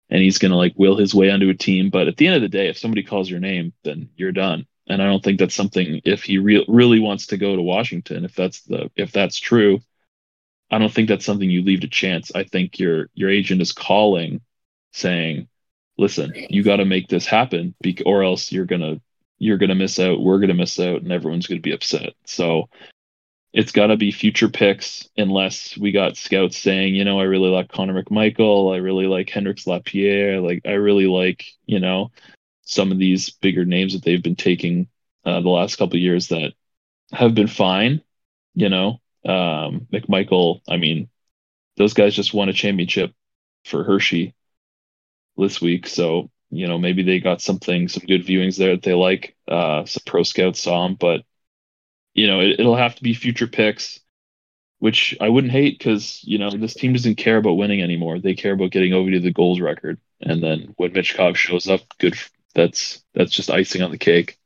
and 0.10 0.22
he's 0.22 0.38
going 0.38 0.52
to 0.52 0.58
like 0.58 0.74
will 0.76 0.98
his 0.98 1.14
way 1.14 1.30
onto 1.30 1.50
a 1.50 1.54
team 1.54 1.90
but 1.90 2.08
at 2.08 2.18
the 2.18 2.28
end 2.28 2.36
of 2.36 2.42
the 2.42 2.48
day 2.48 2.70
if 2.70 2.78
somebody 2.78 3.04
calls 3.04 3.30
your 3.30 3.40
name 3.40 3.74
then 3.84 4.10
you're 4.16 4.32
done 4.32 4.66
and 4.88 5.02
i 5.02 5.06
don't 5.06 5.24
think 5.24 5.40
that's 5.40 5.56
something 5.56 6.02
if 6.06 6.24
he 6.24 6.38
re- 6.38 6.66
really 6.68 7.00
wants 7.00 7.28
to 7.28 7.38
go 7.38 7.56
to 7.56 7.62
washington 7.62 8.24
if 8.24 8.34
that's 8.36 8.62
the 8.62 8.90
if 8.96 9.12
that's 9.12 9.40
true 9.40 9.82
I 10.72 10.78
don't 10.78 10.94
think 10.94 11.10
that's 11.10 11.26
something 11.26 11.50
you 11.50 11.64
leave 11.64 11.82
to 11.82 11.88
chance. 11.88 12.32
I 12.34 12.44
think 12.44 12.80
your 12.80 13.10
your 13.14 13.30
agent 13.30 13.62
is 13.62 13.72
calling, 13.72 14.42
saying, 14.94 15.48
"Listen, 16.00 16.34
you 16.50 16.64
got 16.64 16.78
to 16.78 16.86
make 16.86 17.08
this 17.08 17.26
happen, 17.26 17.76
or 18.06 18.24
else 18.24 18.52
you're 18.52 18.66
gonna 18.66 19.02
you're 19.38 19.58
gonna 19.58 19.76
miss 19.76 20.00
out. 20.00 20.22
We're 20.22 20.40
gonna 20.40 20.54
miss 20.54 20.80
out, 20.80 21.02
and 21.02 21.12
everyone's 21.12 21.48
gonna 21.48 21.62
be 21.62 21.74
upset." 21.74 22.14
So 22.26 22.70
it's 23.54 23.72
got 23.72 23.88
to 23.88 23.98
be 23.98 24.12
future 24.12 24.50
picks, 24.50 25.10
unless 25.18 25.78
we 25.78 25.92
got 25.92 26.18
scouts 26.18 26.58
saying, 26.58 26.96
you 26.96 27.04
know, 27.04 27.20
I 27.20 27.24
really 27.24 27.50
like 27.50 27.72
Connor 27.72 28.04
McMichael, 28.04 28.74
I 28.74 28.78
really 28.78 29.08
like 29.08 29.30
Hendrix 29.30 29.66
Lapierre, 29.66 30.40
like 30.40 30.62
I 30.66 30.74
really 30.74 31.08
like, 31.08 31.46
you 31.66 31.80
know, 31.80 32.12
some 32.62 32.92
of 32.92 33.00
these 33.00 33.32
bigger 33.32 33.66
names 33.66 33.94
that 33.94 34.04
they've 34.04 34.22
been 34.22 34.36
taking 34.36 34.88
uh, 35.26 35.42
the 35.42 35.50
last 35.50 35.78
couple 35.78 35.98
years 35.98 36.28
that 36.28 36.54
have 37.12 37.34
been 37.34 37.48
fine, 37.48 38.02
you 38.54 38.70
know, 38.70 39.02
um, 39.26 39.88
McMichael, 39.92 40.62
I 40.70 40.78
mean, 40.78 41.10
those 41.76 41.94
guys 41.94 42.14
just 42.14 42.34
won 42.34 42.50
a 42.50 42.54
championship 42.54 43.14
for 43.66 43.84
Hershey 43.84 44.36
this 45.40 45.62
week. 45.62 45.88
So, 45.88 46.30
you 46.50 46.68
know, 46.68 46.78
maybe 46.78 47.04
they 47.04 47.20
got 47.20 47.42
something, 47.42 47.88
some 47.88 48.06
good 48.08 48.26
viewings 48.26 48.58
there 48.58 48.72
that 48.72 48.84
they 48.84 48.94
like. 48.94 49.36
Uh, 49.48 49.86
some 49.86 50.04
pro 50.06 50.24
scouts 50.24 50.62
saw 50.62 50.84
them, 50.88 50.96
but, 51.00 51.22
you 52.14 52.28
know, 52.28 52.40
it, 52.42 52.60
it'll 52.60 52.76
have 52.76 52.96
to 52.96 53.04
be 53.04 53.14
future 53.14 53.48
picks, 53.48 54.00
which 54.80 55.16
I 55.22 55.30
wouldn't 55.30 55.54
hate 55.54 55.78
because, 55.78 56.22
you 56.24 56.38
know, 56.38 56.50
this 56.50 56.74
team 56.74 56.94
doesn't 56.94 57.16
care 57.16 57.38
about 57.38 57.58
winning 57.58 57.82
anymore. 57.82 58.20
They 58.20 58.36
care 58.36 58.54
about 58.54 58.72
getting 58.72 58.94
over 58.94 59.12
to 59.12 59.20
the 59.20 59.34
goals 59.34 59.60
record. 59.60 60.00
and 60.22 60.44
then 60.44 60.74
when 60.78 60.92
Michkov 60.92 61.36
shows 61.36 61.68
up, 61.68 61.82
good. 61.98 62.16
That's 62.56 63.04
that's 63.14 63.32
just 63.32 63.52
icing 63.52 63.84
on 63.84 63.92
the 63.92 63.98
cake. 63.98 64.38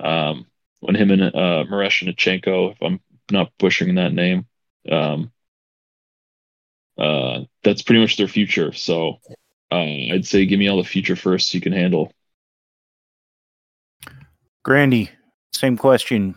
Um, 0.00 0.46
when 0.80 0.96
him 0.96 1.10
and 1.10 1.22
uh, 1.22 1.64
Maresh 1.70 2.02
Miroshnichenko, 2.04 2.72
if 2.72 2.82
I'm 2.82 3.00
not 3.30 3.52
pushing 3.58 3.94
that 3.94 4.12
name, 4.12 4.46
um, 4.90 5.30
uh, 6.98 7.40
that's 7.62 7.82
pretty 7.82 8.00
much 8.00 8.16
their 8.16 8.28
future. 8.28 8.72
So 8.72 9.20
uh, 9.72 9.76
I'd 9.76 10.26
say 10.26 10.46
give 10.46 10.58
me 10.58 10.68
all 10.68 10.76
the 10.76 10.84
future 10.84 11.16
first 11.16 11.54
you 11.54 11.60
can 11.60 11.72
handle. 11.72 12.12
Grandy, 14.62 15.10
same 15.52 15.76
question. 15.76 16.36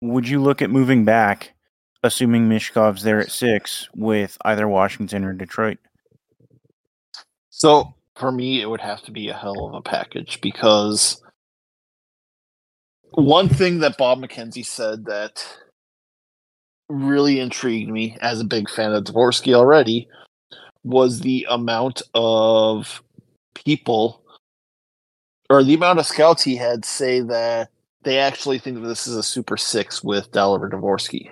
Would 0.00 0.28
you 0.28 0.42
look 0.42 0.62
at 0.62 0.70
moving 0.70 1.04
back, 1.04 1.54
assuming 2.02 2.48
Michkov's 2.48 3.02
there 3.02 3.20
at 3.20 3.30
six 3.30 3.88
with 3.94 4.36
either 4.44 4.66
Washington 4.66 5.24
or 5.24 5.32
Detroit? 5.32 5.78
So 7.50 7.94
for 8.16 8.32
me, 8.32 8.60
it 8.60 8.66
would 8.66 8.80
have 8.80 9.02
to 9.02 9.12
be 9.12 9.28
a 9.28 9.34
hell 9.34 9.66
of 9.66 9.74
a 9.74 9.82
package 9.82 10.40
because 10.40 11.22
one 13.12 13.48
thing 13.48 13.78
that 13.80 13.96
Bob 13.96 14.20
McKenzie 14.20 14.66
said 14.66 15.04
that 15.04 15.46
really 16.88 17.40
intrigued 17.40 17.90
me 17.90 18.16
as 18.20 18.40
a 18.40 18.44
big 18.44 18.68
fan 18.68 18.92
of 18.92 19.04
Dvorsky 19.04 19.54
already 19.54 20.08
was 20.84 21.20
the 21.20 21.46
amount 21.48 22.02
of 22.14 23.02
people 23.54 24.22
or 25.50 25.62
the 25.62 25.74
amount 25.74 25.98
of 25.98 26.06
scouts 26.06 26.42
he 26.42 26.56
had 26.56 26.84
say 26.84 27.20
that 27.20 27.70
they 28.02 28.18
actually 28.18 28.58
think 28.58 28.80
that 28.80 28.88
this 28.88 29.06
is 29.06 29.16
a 29.16 29.22
super 29.22 29.56
six 29.56 30.02
with 30.02 30.30
Dalibor 30.32 30.70
Dvorsky. 30.70 31.30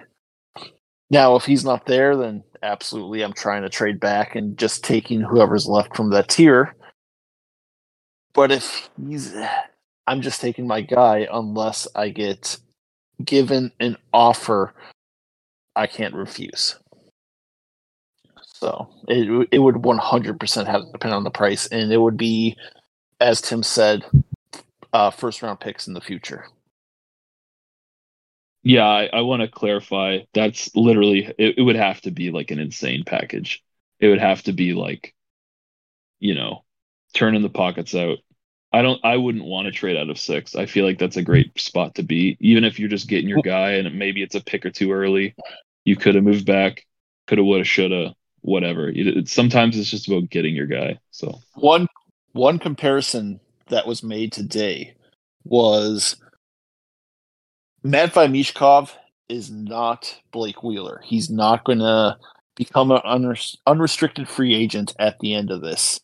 Now, 1.11 1.35
if 1.35 1.45
he's 1.45 1.65
not 1.65 1.87
there, 1.87 2.17
then 2.17 2.45
absolutely 2.63 3.23
I'm 3.23 3.33
trying 3.33 3.63
to 3.63 3.69
trade 3.69 3.99
back 3.99 4.37
and 4.37 4.57
just 4.57 4.85
taking 4.85 5.21
whoever's 5.21 5.67
left 5.67 5.97
from 5.97 6.11
that 6.11 6.29
tier. 6.29 6.77
But 8.33 8.53
if 8.53 8.89
he's 9.09 9.35
I'm 10.07 10.23
just 10.23 10.41
taking 10.41 10.67
my 10.67 10.81
guy 10.81 11.27
unless 11.33 11.89
I 11.95 12.11
get 12.11 12.57
given 13.25 13.73
an 13.81 13.97
offer 14.13 14.75
I 15.77 15.87
can't 15.87 16.15
refuse. 16.15 16.79
So 18.61 18.91
it 19.09 19.49
it 19.53 19.59
would 19.59 19.77
100% 19.77 20.67
have 20.67 20.85
to 20.85 20.93
depend 20.93 21.15
on 21.15 21.25
the 21.25 21.31
price, 21.31 21.67
and 21.69 21.91
it 21.91 21.97
would 21.97 22.19
be, 22.19 22.59
as 23.19 23.41
Tim 23.41 23.63
said, 23.63 24.05
uh, 24.93 25.11
first 25.11 25.41
round 25.41 25.61
picks 25.61 25.89
in 25.89 25.95
the 25.95 26.01
future. 26.03 26.45
Yeah, 28.63 28.87
I, 28.87 29.07
I 29.07 29.21
want 29.23 29.41
to 29.41 29.49
clarify. 29.49 30.19
That's 30.35 30.77
literally 30.77 31.33
it, 31.39 31.57
it 31.57 31.63
would 31.63 31.77
have 31.77 32.03
to 32.03 32.11
be 32.11 32.31
like 32.31 32.51
an 32.51 32.59
insane 32.59 33.05
package. 33.07 33.65
It 33.99 34.09
would 34.09 34.21
have 34.21 34.43
to 34.43 34.53
be 34.53 34.75
like, 34.75 35.15
you 36.19 36.35
know, 36.35 36.65
turning 37.15 37.41
the 37.41 37.49
pockets 37.49 37.95
out. 37.95 38.19
I 38.75 38.83
don't. 38.83 39.03
I 39.03 39.17
wouldn't 39.17 39.47
want 39.47 39.67
to 39.67 39.73
trade 39.73 39.97
out 39.97 40.11
of 40.11 40.19
six. 40.21 40.55
I 40.55 40.67
feel 40.67 40.85
like 40.85 40.99
that's 40.99 41.17
a 41.17 41.23
great 41.23 41.59
spot 41.59 41.95
to 41.95 42.03
be, 42.03 42.37
even 42.41 42.65
if 42.65 42.79
you're 42.79 42.91
just 42.91 43.09
getting 43.09 43.29
your 43.31 43.41
guy 43.41 43.73
and 43.73 43.99
maybe 43.99 44.23
it's 44.23 44.35
a 44.35 44.45
pick 44.45 44.67
or 44.67 44.71
two 44.71 44.93
early. 44.93 45.35
You 45.87 45.97
could 45.97 46.15
have 46.15 46.25
moved 46.25 46.45
back, 46.45 46.87
could 47.27 47.39
have, 47.39 47.47
would 47.47 47.61
have, 47.61 47.67
should 47.67 47.91
have, 47.91 48.13
whatever. 48.43 48.91
It, 48.95 49.29
sometimes 49.29 49.79
it's 49.79 49.91
just 49.91 50.09
about 50.09 50.31
getting 50.31 50.55
your 50.55 50.67
guy. 50.67 50.99
So 51.11 51.41
one 51.55 51.87
one 52.33 52.59
comparison 52.59 53.41
that 53.69 53.87
was 53.87 54.03
made 54.03 54.33
today 54.33 54.95
was 55.45 56.17
Matvei 57.85 58.31
Michkov 58.31 58.93
is 59.29 59.51
not 59.51 60.21
Blake 60.33 60.63
Wheeler. 60.63 61.01
He's 61.05 61.31
not 61.31 61.65
going 61.65 61.79
to 61.79 62.19
become 62.57 62.91
an 62.91 63.01
unrestricted 63.67 64.29
free 64.29 64.55
agent 64.55 64.95
at 64.99 65.19
the 65.21 65.35
end 65.35 65.51
of 65.51 65.61
this 65.61 66.01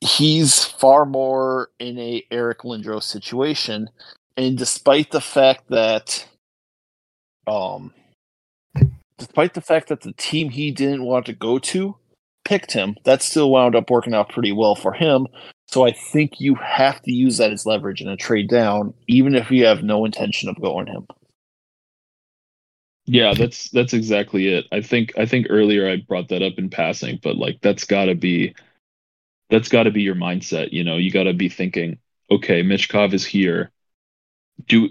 he's 0.00 0.64
far 0.64 1.04
more 1.04 1.70
in 1.78 1.98
a 1.98 2.24
Eric 2.30 2.60
Lindros 2.60 3.04
situation, 3.04 3.90
and 4.36 4.56
despite 4.56 5.10
the 5.10 5.20
fact 5.20 5.68
that, 5.70 6.26
um, 7.46 7.92
despite 9.18 9.54
the 9.54 9.60
fact 9.60 9.88
that 9.88 10.00
the 10.00 10.12
team 10.12 10.50
he 10.50 10.70
didn't 10.70 11.04
want 11.04 11.26
to 11.26 11.32
go 11.32 11.58
to 11.58 11.96
picked 12.44 12.72
him, 12.72 12.96
that 13.04 13.22
still 13.22 13.50
wound 13.50 13.76
up 13.76 13.90
working 13.90 14.14
out 14.14 14.30
pretty 14.30 14.52
well 14.52 14.74
for 14.74 14.92
him. 14.92 15.26
So 15.66 15.84
I 15.84 15.92
think 15.92 16.40
you 16.40 16.54
have 16.54 17.02
to 17.02 17.12
use 17.12 17.36
that 17.36 17.52
as 17.52 17.66
leverage 17.66 18.00
in 18.00 18.08
a 18.08 18.16
trade 18.16 18.48
down, 18.48 18.94
even 19.06 19.34
if 19.34 19.50
you 19.50 19.66
have 19.66 19.82
no 19.82 20.06
intention 20.06 20.48
of 20.48 20.60
going 20.60 20.86
him. 20.86 21.06
Yeah, 23.04 23.34
that's 23.34 23.70
that's 23.70 23.92
exactly 23.92 24.48
it. 24.48 24.66
I 24.70 24.80
think 24.82 25.12
I 25.18 25.26
think 25.26 25.46
earlier 25.50 25.88
I 25.88 25.96
brought 25.96 26.28
that 26.28 26.42
up 26.42 26.54
in 26.58 26.70
passing, 26.70 27.18
but 27.22 27.36
like 27.36 27.58
that's 27.62 27.84
got 27.84 28.06
to 28.06 28.14
be 28.14 28.54
that's 29.50 29.68
got 29.68 29.84
to 29.84 29.90
be 29.90 30.02
your 30.02 30.14
mindset. 30.14 30.72
You 30.72 30.84
know, 30.84 30.96
you 30.96 31.10
got 31.10 31.24
to 31.24 31.32
be 31.32 31.48
thinking, 31.48 31.98
okay, 32.30 32.62
Michkov 32.62 33.14
is 33.14 33.24
here. 33.24 33.70
Do 34.66 34.90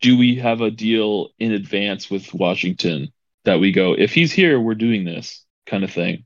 do 0.00 0.18
we 0.18 0.36
have 0.36 0.60
a 0.60 0.70
deal 0.70 1.30
in 1.38 1.52
advance 1.52 2.10
with 2.10 2.32
Washington 2.34 3.12
that 3.44 3.60
we 3.60 3.72
go 3.72 3.94
if 3.94 4.12
he's 4.12 4.32
here, 4.32 4.60
we're 4.60 4.74
doing 4.74 5.04
this 5.04 5.44
kind 5.66 5.84
of 5.84 5.92
thing. 5.92 6.24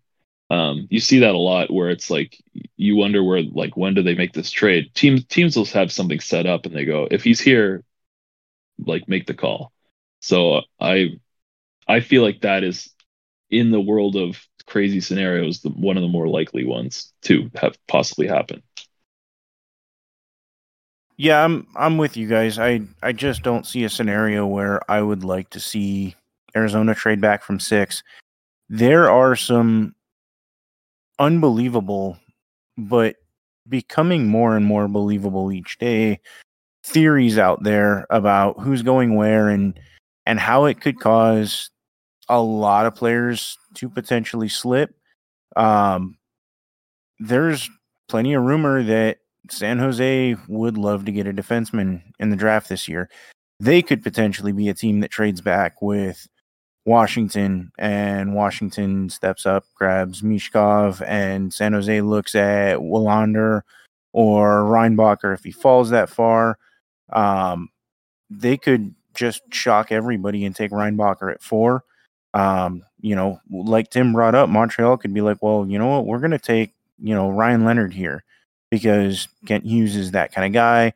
Um, 0.50 0.86
you 0.90 1.00
see 1.00 1.18
that 1.20 1.34
a 1.34 1.38
lot 1.38 1.70
where 1.70 1.90
it's 1.90 2.10
like 2.10 2.38
you 2.76 2.96
wonder 2.96 3.22
where 3.22 3.42
like 3.42 3.76
when 3.76 3.94
do 3.94 4.02
they 4.02 4.14
make 4.14 4.32
this 4.32 4.50
trade? 4.50 4.94
Teams 4.94 5.24
teams 5.26 5.56
will 5.56 5.66
have 5.66 5.92
something 5.92 6.20
set 6.20 6.46
up 6.46 6.64
and 6.66 6.74
they 6.74 6.84
go 6.84 7.06
if 7.10 7.22
he's 7.22 7.40
here, 7.40 7.84
like 8.78 9.08
make 9.08 9.26
the 9.26 9.34
call. 9.34 9.72
So 10.20 10.62
I 10.80 11.18
I 11.86 12.00
feel 12.00 12.22
like 12.22 12.40
that 12.42 12.64
is 12.64 12.90
in 13.50 13.70
the 13.70 13.80
world 13.80 14.16
of 14.16 14.40
crazy 14.66 15.00
scenarios, 15.00 15.60
the, 15.60 15.70
one 15.70 15.96
of 15.96 16.02
the 16.02 16.08
more 16.08 16.28
likely 16.28 16.64
ones 16.64 17.12
to 17.22 17.50
have 17.56 17.76
possibly 17.86 18.26
happen. 18.26 18.62
Yeah, 21.16 21.44
I'm 21.44 21.66
I'm 21.74 21.98
with 21.98 22.16
you 22.16 22.28
guys. 22.28 22.58
I 22.58 22.82
I 23.02 23.12
just 23.12 23.42
don't 23.42 23.66
see 23.66 23.84
a 23.84 23.90
scenario 23.90 24.46
where 24.46 24.80
I 24.90 25.02
would 25.02 25.24
like 25.24 25.50
to 25.50 25.60
see 25.60 26.14
Arizona 26.58 26.94
trade 26.94 27.20
back 27.20 27.42
from 27.42 27.60
6. 27.60 28.02
There 28.68 29.08
are 29.10 29.36
some 29.36 29.94
unbelievable 31.18 32.18
but 32.76 33.16
becoming 33.68 34.26
more 34.26 34.56
and 34.56 34.64
more 34.64 34.88
believable 34.88 35.52
each 35.52 35.78
day 35.78 36.20
theories 36.84 37.38
out 37.38 37.62
there 37.62 38.06
about 38.10 38.60
who's 38.60 38.82
going 38.82 39.14
where 39.14 39.48
and 39.48 39.78
and 40.26 40.38
how 40.38 40.64
it 40.64 40.80
could 40.80 41.00
cause 41.00 41.70
a 42.28 42.40
lot 42.40 42.86
of 42.86 42.94
players 42.94 43.56
to 43.74 43.88
potentially 43.88 44.48
slip. 44.48 44.94
Um, 45.56 46.18
there's 47.18 47.68
plenty 48.08 48.34
of 48.34 48.42
rumor 48.42 48.82
that 48.82 49.18
San 49.50 49.78
Jose 49.78 50.36
would 50.46 50.76
love 50.76 51.06
to 51.06 51.12
get 51.12 51.26
a 51.26 51.32
defenseman 51.32 52.02
in 52.18 52.30
the 52.30 52.36
draft 52.36 52.68
this 52.68 52.88
year. 52.88 53.08
They 53.60 53.82
could 53.82 54.02
potentially 54.02 54.52
be 54.52 54.68
a 54.68 54.74
team 54.74 55.00
that 55.00 55.10
trades 55.10 55.40
back 55.40 55.80
with 55.80 56.28
Washington, 56.88 57.70
and 57.78 58.34
Washington 58.34 59.10
steps 59.10 59.46
up, 59.46 59.64
grabs 59.74 60.22
Michkov, 60.22 61.02
and 61.06 61.52
San 61.52 61.72
Jose 61.72 62.00
looks 62.00 62.34
at 62.34 62.78
Willander 62.78 63.62
or 64.12 64.62
Reinbacher 64.62 65.34
if 65.34 65.44
he 65.44 65.52
falls 65.52 65.90
that 65.90 66.08
far. 66.08 66.58
Um, 67.12 67.68
they 68.30 68.56
could 68.56 68.94
just 69.14 69.42
shock 69.52 69.92
everybody 69.92 70.44
and 70.44 70.56
take 70.56 70.70
Reinbacher 70.70 71.32
at 71.32 71.42
four 71.42 71.84
um, 72.34 72.82
you 73.00 73.16
know, 73.16 73.40
like 73.50 73.90
Tim 73.90 74.12
brought 74.12 74.34
up, 74.34 74.48
Montreal 74.48 74.96
could 74.96 75.14
be 75.14 75.20
like, 75.20 75.38
well, 75.42 75.66
you 75.66 75.78
know 75.78 75.86
what, 75.88 76.06
we're 76.06 76.18
going 76.18 76.32
to 76.32 76.38
take, 76.38 76.74
you 76.98 77.14
know, 77.14 77.30
Ryan 77.30 77.64
Leonard 77.64 77.94
here 77.94 78.24
because 78.70 79.28
Kent 79.46 79.64
Hughes 79.64 79.96
is 79.96 80.12
that 80.12 80.32
kind 80.32 80.46
of 80.46 80.52
guy. 80.52 80.92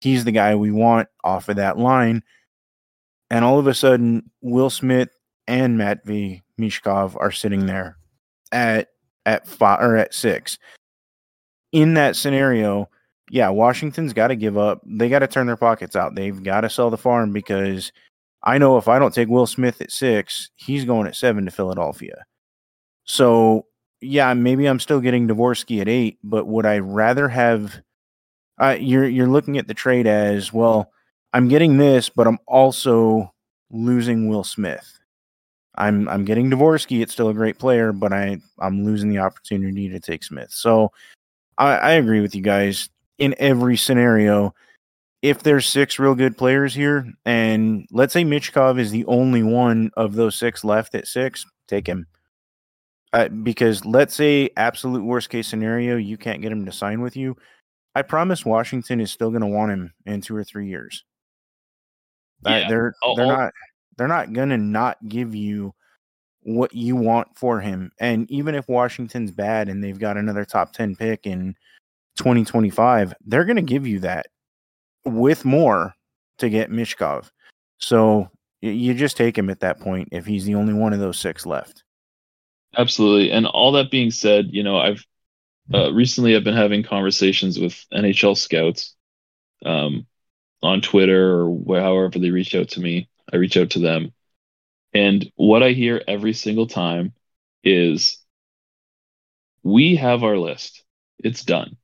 He's 0.00 0.24
the 0.24 0.32
guy 0.32 0.54
we 0.54 0.70
want 0.70 1.08
off 1.24 1.48
of 1.48 1.56
that 1.56 1.78
line. 1.78 2.22
And 3.30 3.44
all 3.44 3.58
of 3.58 3.66
a 3.66 3.74
sudden, 3.74 4.30
Will 4.40 4.70
Smith 4.70 5.08
and 5.46 5.78
Matvei 5.78 6.42
Michkov 6.58 7.16
are 7.20 7.32
sitting 7.32 7.66
there 7.66 7.96
at 8.52 8.88
at 9.24 9.46
five 9.46 9.80
or 9.80 9.96
at 9.96 10.14
six. 10.14 10.58
In 11.72 11.94
that 11.94 12.16
scenario, 12.16 12.88
yeah, 13.30 13.48
Washington's 13.48 14.12
got 14.12 14.28
to 14.28 14.36
give 14.36 14.56
up. 14.56 14.82
They 14.86 15.08
got 15.08 15.18
to 15.18 15.26
turn 15.26 15.46
their 15.46 15.56
pockets 15.56 15.96
out. 15.96 16.14
They've 16.14 16.42
got 16.42 16.62
to 16.62 16.70
sell 16.70 16.90
the 16.90 16.96
farm 16.96 17.32
because– 17.32 17.92
I 18.46 18.58
know 18.58 18.76
if 18.78 18.86
I 18.86 19.00
don't 19.00 19.12
take 19.12 19.28
Will 19.28 19.46
Smith 19.46 19.80
at 19.80 19.90
six, 19.90 20.50
he's 20.54 20.84
going 20.84 21.08
at 21.08 21.16
seven 21.16 21.44
to 21.46 21.50
Philadelphia. 21.50 22.24
So 23.04 23.66
yeah, 24.00 24.32
maybe 24.34 24.66
I'm 24.66 24.78
still 24.78 25.00
getting 25.00 25.26
Dvorsky 25.26 25.80
at 25.80 25.88
eight, 25.88 26.18
but 26.22 26.46
would 26.46 26.64
I 26.64 26.78
rather 26.78 27.28
have? 27.28 27.82
Uh, 28.58 28.76
you're 28.78 29.06
you're 29.06 29.26
looking 29.26 29.58
at 29.58 29.66
the 29.66 29.74
trade 29.74 30.06
as 30.06 30.52
well. 30.52 30.92
I'm 31.32 31.48
getting 31.48 31.76
this, 31.76 32.08
but 32.08 32.28
I'm 32.28 32.38
also 32.46 33.32
losing 33.70 34.28
Will 34.28 34.44
Smith. 34.44 35.00
I'm 35.78 36.08
I'm 36.08 36.24
getting 36.24 36.50
Dvorsky. 36.50 37.02
It's 37.02 37.12
still 37.12 37.28
a 37.28 37.34
great 37.34 37.58
player, 37.58 37.92
but 37.92 38.12
I 38.12 38.38
I'm 38.58 38.84
losing 38.84 39.10
the 39.10 39.18
opportunity 39.18 39.88
to 39.88 40.00
take 40.00 40.24
Smith. 40.24 40.50
So 40.50 40.92
I, 41.58 41.76
I 41.76 41.90
agree 41.92 42.20
with 42.20 42.34
you 42.34 42.42
guys 42.42 42.88
in 43.18 43.34
every 43.38 43.76
scenario 43.76 44.54
if 45.22 45.42
there's 45.42 45.66
six 45.66 45.98
real 45.98 46.14
good 46.14 46.36
players 46.36 46.74
here, 46.74 47.10
and 47.24 47.86
let's 47.90 48.12
say 48.12 48.22
Michkov 48.24 48.78
is 48.78 48.90
the 48.90 49.04
only 49.06 49.42
one 49.42 49.90
of 49.96 50.14
those 50.14 50.36
six 50.36 50.62
left 50.62 50.94
at 50.94 51.06
six, 51.08 51.44
take 51.66 51.86
him. 51.86 52.06
Uh, 53.12 53.28
because 53.28 53.84
let's 53.86 54.14
say 54.14 54.50
absolute 54.56 55.02
worst 55.02 55.30
case 55.30 55.48
scenario, 55.48 55.96
you 55.96 56.16
can't 56.18 56.42
get 56.42 56.52
him 56.52 56.66
to 56.66 56.72
sign 56.72 57.00
with 57.00 57.16
you. 57.16 57.34
I 57.94 58.02
promise 58.02 58.44
Washington 58.44 59.00
is 59.00 59.10
still 59.10 59.30
going 59.30 59.40
to 59.40 59.46
want 59.46 59.72
him 59.72 59.92
in 60.04 60.20
two 60.20 60.36
or 60.36 60.44
three 60.44 60.68
years. 60.68 61.02
Uh, 62.44 62.50
Yeah. 62.50 62.68
they're 62.68 62.94
they're 63.16 63.24
I'll- 63.26 63.36
not 63.38 63.52
they're 63.96 64.08
not 64.08 64.32
going 64.32 64.50
to 64.50 64.58
not 64.58 64.96
give 65.08 65.34
you 65.34 65.74
what 66.42 66.74
you 66.74 66.94
want 66.94 67.28
for 67.36 67.60
him. 67.60 67.90
And 67.98 68.30
even 68.30 68.54
if 68.54 68.68
Washington's 68.68 69.32
bad 69.32 69.68
and 69.68 69.82
they've 69.82 69.98
got 69.98 70.16
another 70.16 70.44
top 70.44 70.72
10 70.72 70.94
pick 70.94 71.26
in 71.26 71.56
2025, 72.18 73.14
they're 73.26 73.44
going 73.44 73.56
to 73.56 73.62
give 73.62 73.86
you 73.86 74.00
that 74.00 74.26
with 75.04 75.44
more 75.44 75.94
to 76.38 76.48
get 76.48 76.70
Michkov. 76.70 77.30
So 77.78 78.30
you 78.60 78.94
just 78.94 79.16
take 79.16 79.36
him 79.36 79.50
at 79.50 79.60
that 79.60 79.80
point 79.80 80.08
if 80.12 80.24
he's 80.24 80.44
the 80.44 80.54
only 80.54 80.74
one 80.74 80.92
of 80.92 81.00
those 81.00 81.18
six 81.18 81.46
left. 81.46 81.82
Absolutely. 82.76 83.30
And 83.30 83.46
all 83.46 83.72
that 83.72 83.90
being 83.90 84.10
said, 84.10 84.48
you 84.50 84.62
know, 84.62 84.78
I've 84.78 85.04
uh, 85.74 85.92
recently 85.92 86.36
I've 86.36 86.44
been 86.44 86.54
having 86.54 86.82
conversations 86.82 87.58
with 87.58 87.84
NHL 87.92 88.36
scouts 88.36 88.94
um, 89.64 90.06
on 90.62 90.80
Twitter 90.80 91.42
or 91.42 91.80
however 91.80 92.18
they 92.18 92.30
reach 92.30 92.54
out 92.54 92.68
to 92.70 92.80
me. 92.80 93.08
I 93.32 93.36
reach 93.36 93.56
out 93.56 93.70
to 93.70 93.80
them. 93.80 94.12
And 94.94 95.30
what 95.36 95.62
I 95.62 95.72
hear 95.72 96.02
every 96.08 96.34
single 96.34 96.66
time 96.66 97.14
is 97.64 98.18
we 99.62 99.96
have 99.96 100.22
our 100.24 100.38
list. 100.38 100.84
It's 101.18 101.44
done. 101.44 101.76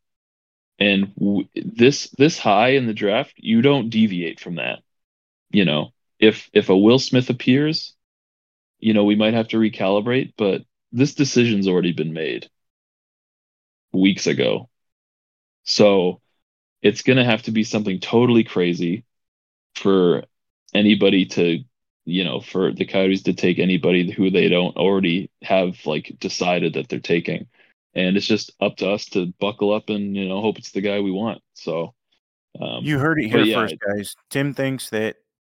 And 0.79 1.15
w- 1.17 1.49
this 1.55 2.11
this 2.19 2.39
high 2.39 2.71
in 2.71 2.87
the 2.87 2.95
draft, 2.95 3.35
you 3.39 3.63
don't 3.63 3.91
deviate 3.91 4.41
from 4.41 4.57
that. 4.57 4.81
You 5.53 5.65
know, 5.67 5.93
if 6.21 6.51
if 6.55 6.71
a 6.71 6.79
Will 6.79 6.99
Smith 6.99 7.31
appears, 7.31 7.95
you 8.81 8.95
know, 8.95 9.05
we 9.05 9.17
might 9.17 9.35
have 9.35 9.49
to 9.51 9.59
recalibrate, 9.59 10.35
but 10.39 10.65
this 10.93 11.15
decision's 11.15 11.69
already 11.69 11.93
been 11.93 12.13
made 12.13 12.51
weeks 13.93 14.27
ago. 14.27 14.69
So 15.65 16.21
it's 16.83 17.03
going 17.03 17.19
to 17.19 17.25
have 17.25 17.43
to 17.45 17.53
be 17.53 17.65
something 17.65 18.01
totally 18.01 18.45
crazy 18.45 19.05
for 19.77 20.25
anybody 20.75 21.27
to, 21.27 21.59
you 22.05 22.25
know, 22.25 22.41
for 22.41 22.73
the 22.73 22.85
Coyotes 22.85 23.23
to 23.25 23.33
take 23.33 23.59
anybody 23.59 24.11
who 24.11 24.31
they 24.31 24.49
don't 24.49 24.77
already 24.77 25.31
have 25.43 25.85
like 25.87 26.17
decided 26.19 26.75
that 26.75 26.89
they're 26.89 27.01
taking. 27.01 27.47
And 27.95 28.17
it's 28.17 28.27
just 28.27 28.53
up 28.61 28.77
to 28.79 28.91
us 28.91 29.07
to 29.11 29.33
buckle 29.39 29.73
up 29.73 29.91
and, 29.91 30.17
you 30.17 30.29
know, 30.29 30.41
hope 30.41 30.59
it's 30.59 30.73
the 30.73 30.81
guy 30.81 31.01
we 31.01 31.11
want. 31.11 31.43
So, 31.55 31.95
um, 32.61 32.85
You 32.85 32.99
heard 32.99 33.21
it 33.21 33.29
here 33.29 33.45
yeah, 33.45 33.55
first, 33.57 33.77
guys. 33.87 34.17
Tim 34.31 34.55
thinks 34.55 34.89
that 34.91 35.17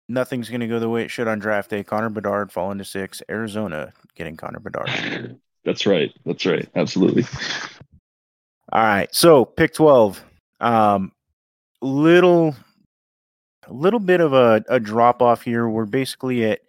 nothing's 0.09 0.49
going 0.49 0.61
to 0.61 0.67
go 0.67 0.79
the 0.79 0.89
way 0.89 1.03
it 1.03 1.11
should 1.11 1.27
on 1.27 1.39
draft 1.39 1.69
day. 1.69 1.83
Connor 1.83 2.09
Bedard 2.09 2.51
falling 2.51 2.77
to 2.77 2.85
six. 2.85 3.21
Arizona 3.29 3.93
getting 4.15 4.35
Connor 4.35 4.59
Bedard. 4.59 5.39
that's 5.65 5.85
right. 5.85 6.11
That's 6.25 6.45
right. 6.45 6.67
Absolutely. 6.75 7.25
All 8.71 8.83
right. 8.83 9.13
So 9.13 9.45
pick 9.45 9.73
12. 9.73 10.23
Um, 10.59 11.11
little, 11.81 12.55
a 13.67 13.73
little 13.73 13.99
bit 13.99 14.21
of 14.21 14.33
a, 14.33 14.63
a 14.69 14.79
drop 14.79 15.21
off 15.21 15.41
here. 15.41 15.67
We're 15.67 15.85
basically 15.85 16.45
at, 16.45 16.61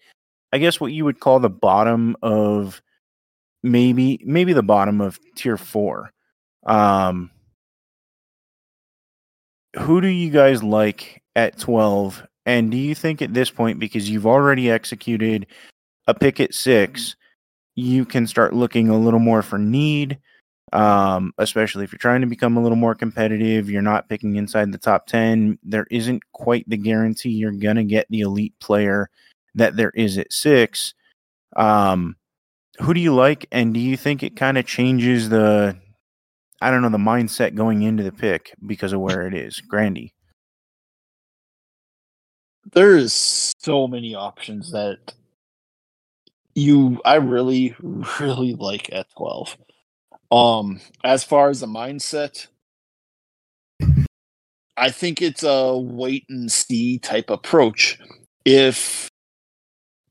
I 0.52 0.58
guess, 0.58 0.80
what 0.80 0.92
you 0.92 1.04
would 1.04 1.20
call 1.20 1.40
the 1.40 1.50
bottom 1.50 2.16
of 2.22 2.82
maybe, 3.62 4.20
maybe 4.24 4.52
the 4.52 4.62
bottom 4.62 5.00
of 5.00 5.18
tier 5.34 5.56
four. 5.56 6.12
Um, 6.66 7.30
who 9.78 10.00
do 10.00 10.08
you 10.08 10.30
guys 10.30 10.62
like 10.62 11.22
at 11.34 11.58
12? 11.58 12.26
And 12.46 12.70
do 12.70 12.76
you 12.76 12.94
think 12.94 13.22
at 13.22 13.34
this 13.34 13.50
point, 13.50 13.78
because 13.78 14.08
you've 14.08 14.26
already 14.26 14.70
executed 14.70 15.46
a 16.06 16.14
pick 16.14 16.40
at 16.40 16.54
six, 16.54 17.16
you 17.74 18.04
can 18.04 18.26
start 18.26 18.54
looking 18.54 18.88
a 18.88 18.98
little 18.98 19.20
more 19.20 19.42
for 19.42 19.58
need? 19.58 20.18
Um, 20.72 21.32
especially 21.38 21.84
if 21.84 21.92
you're 21.92 21.98
trying 21.98 22.20
to 22.20 22.26
become 22.26 22.56
a 22.56 22.62
little 22.62 22.76
more 22.76 22.94
competitive. 22.94 23.70
You're 23.70 23.82
not 23.82 24.08
picking 24.08 24.36
inside 24.36 24.72
the 24.72 24.78
top 24.78 25.06
10. 25.06 25.58
There 25.62 25.86
isn't 25.90 26.22
quite 26.32 26.68
the 26.68 26.76
guarantee 26.76 27.30
you're 27.30 27.52
going 27.52 27.76
to 27.76 27.84
get 27.84 28.06
the 28.10 28.20
elite 28.20 28.54
player 28.60 29.08
that 29.54 29.76
there 29.76 29.92
is 29.94 30.18
at 30.18 30.32
six. 30.32 30.94
Um, 31.54 32.16
who 32.80 32.92
do 32.92 33.00
you 33.00 33.14
like? 33.14 33.46
And 33.52 33.72
do 33.72 33.80
you 33.80 33.96
think 33.96 34.22
it 34.22 34.36
kind 34.36 34.58
of 34.58 34.66
changes 34.66 35.28
the, 35.28 35.76
I 36.60 36.70
don't 36.70 36.82
know, 36.82 36.88
the 36.88 36.98
mindset 36.98 37.54
going 37.54 37.82
into 37.82 38.02
the 38.02 38.12
pick 38.12 38.52
because 38.66 38.92
of 38.92 39.00
where 39.00 39.26
it 39.26 39.34
is? 39.34 39.60
Grandy. 39.60 40.12
There's 42.72 43.54
so 43.58 43.86
many 43.86 44.14
options 44.14 44.72
that 44.72 45.14
you 46.56 47.00
I 47.04 47.14
really, 47.16 47.76
really 48.20 48.54
like 48.54 48.92
at 48.92 49.06
12. 49.16 49.56
Um, 50.30 50.80
as 51.04 51.24
far 51.24 51.50
as 51.50 51.60
the 51.60 51.66
mindset, 51.66 52.48
I 54.76 54.90
think 54.90 55.22
it's 55.22 55.42
a 55.42 55.76
wait 55.76 56.24
and 56.28 56.50
see 56.50 56.98
type 56.98 57.30
approach. 57.30 57.98
If 58.44 59.10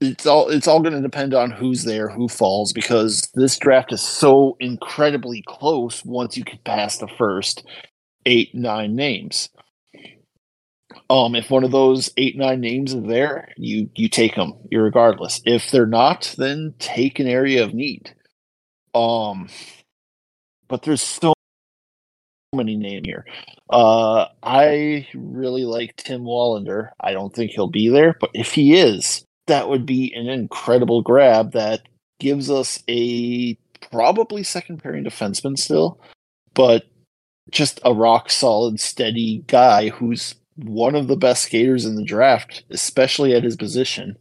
it's 0.01 0.25
all 0.25 0.49
it's 0.49 0.67
all 0.67 0.81
going 0.81 0.95
to 0.95 1.01
depend 1.01 1.33
on 1.33 1.51
who's 1.51 1.83
there, 1.83 2.09
who 2.09 2.27
falls, 2.27 2.73
because 2.73 3.29
this 3.35 3.57
draft 3.57 3.93
is 3.93 4.01
so 4.01 4.57
incredibly 4.59 5.43
close. 5.47 6.03
Once 6.03 6.37
you 6.37 6.43
get 6.43 6.63
past 6.63 6.99
the 6.99 7.07
first 7.07 7.65
eight, 8.25 8.53
nine 8.53 8.95
names, 8.95 9.49
um, 11.09 11.35
if 11.35 11.49
one 11.49 11.63
of 11.63 11.71
those 11.71 12.09
eight, 12.17 12.37
nine 12.37 12.59
names 12.59 12.93
are 12.95 13.01
there, 13.01 13.49
you 13.57 13.89
you 13.95 14.09
take 14.09 14.35
them, 14.35 14.53
regardless. 14.71 15.41
If 15.45 15.71
they're 15.71 15.85
not, 15.85 16.33
then 16.37 16.73
take 16.79 17.19
an 17.19 17.27
area 17.27 17.63
of 17.63 17.73
need. 17.73 18.15
Um, 18.93 19.49
but 20.67 20.83
there's 20.83 21.01
so 21.01 21.33
many 22.53 22.75
names 22.75 23.05
here. 23.05 23.25
Uh, 23.69 24.27
I 24.41 25.07
really 25.13 25.65
like 25.65 25.95
Tom 25.97 26.21
Willander. 26.21 26.89
I 26.99 27.11
don't 27.13 27.33
think 27.33 27.51
he'll 27.51 27.67
be 27.67 27.89
there, 27.89 28.15
but 28.19 28.31
if 28.33 28.53
he 28.53 28.75
is, 28.75 29.23
that 29.47 29.69
would 29.69 29.85
be 29.85 30.13
an 30.13 30.27
incredible 30.27 31.01
grab 31.01 31.51
that 31.53 31.81
gives 32.19 32.49
us 32.49 32.81
a 32.89 33.55
probably 33.91 34.43
second 34.43 34.81
pairing 34.81 35.03
defenseman 35.03 35.57
still, 35.57 35.99
but 36.53 36.85
just 37.51 37.79
a 37.83 37.93
rock 37.93 38.29
solid, 38.29 38.79
steady 38.79 39.43
guy 39.47 39.89
who's 39.89 40.35
one 40.55 40.95
of 40.95 41.07
the 41.07 41.17
best 41.17 41.43
skaters 41.43 41.85
in 41.85 41.95
the 41.95 42.03
draft, 42.03 42.63
especially 42.71 43.33
at 43.33 43.43
his 43.43 43.55
position, 43.55 44.17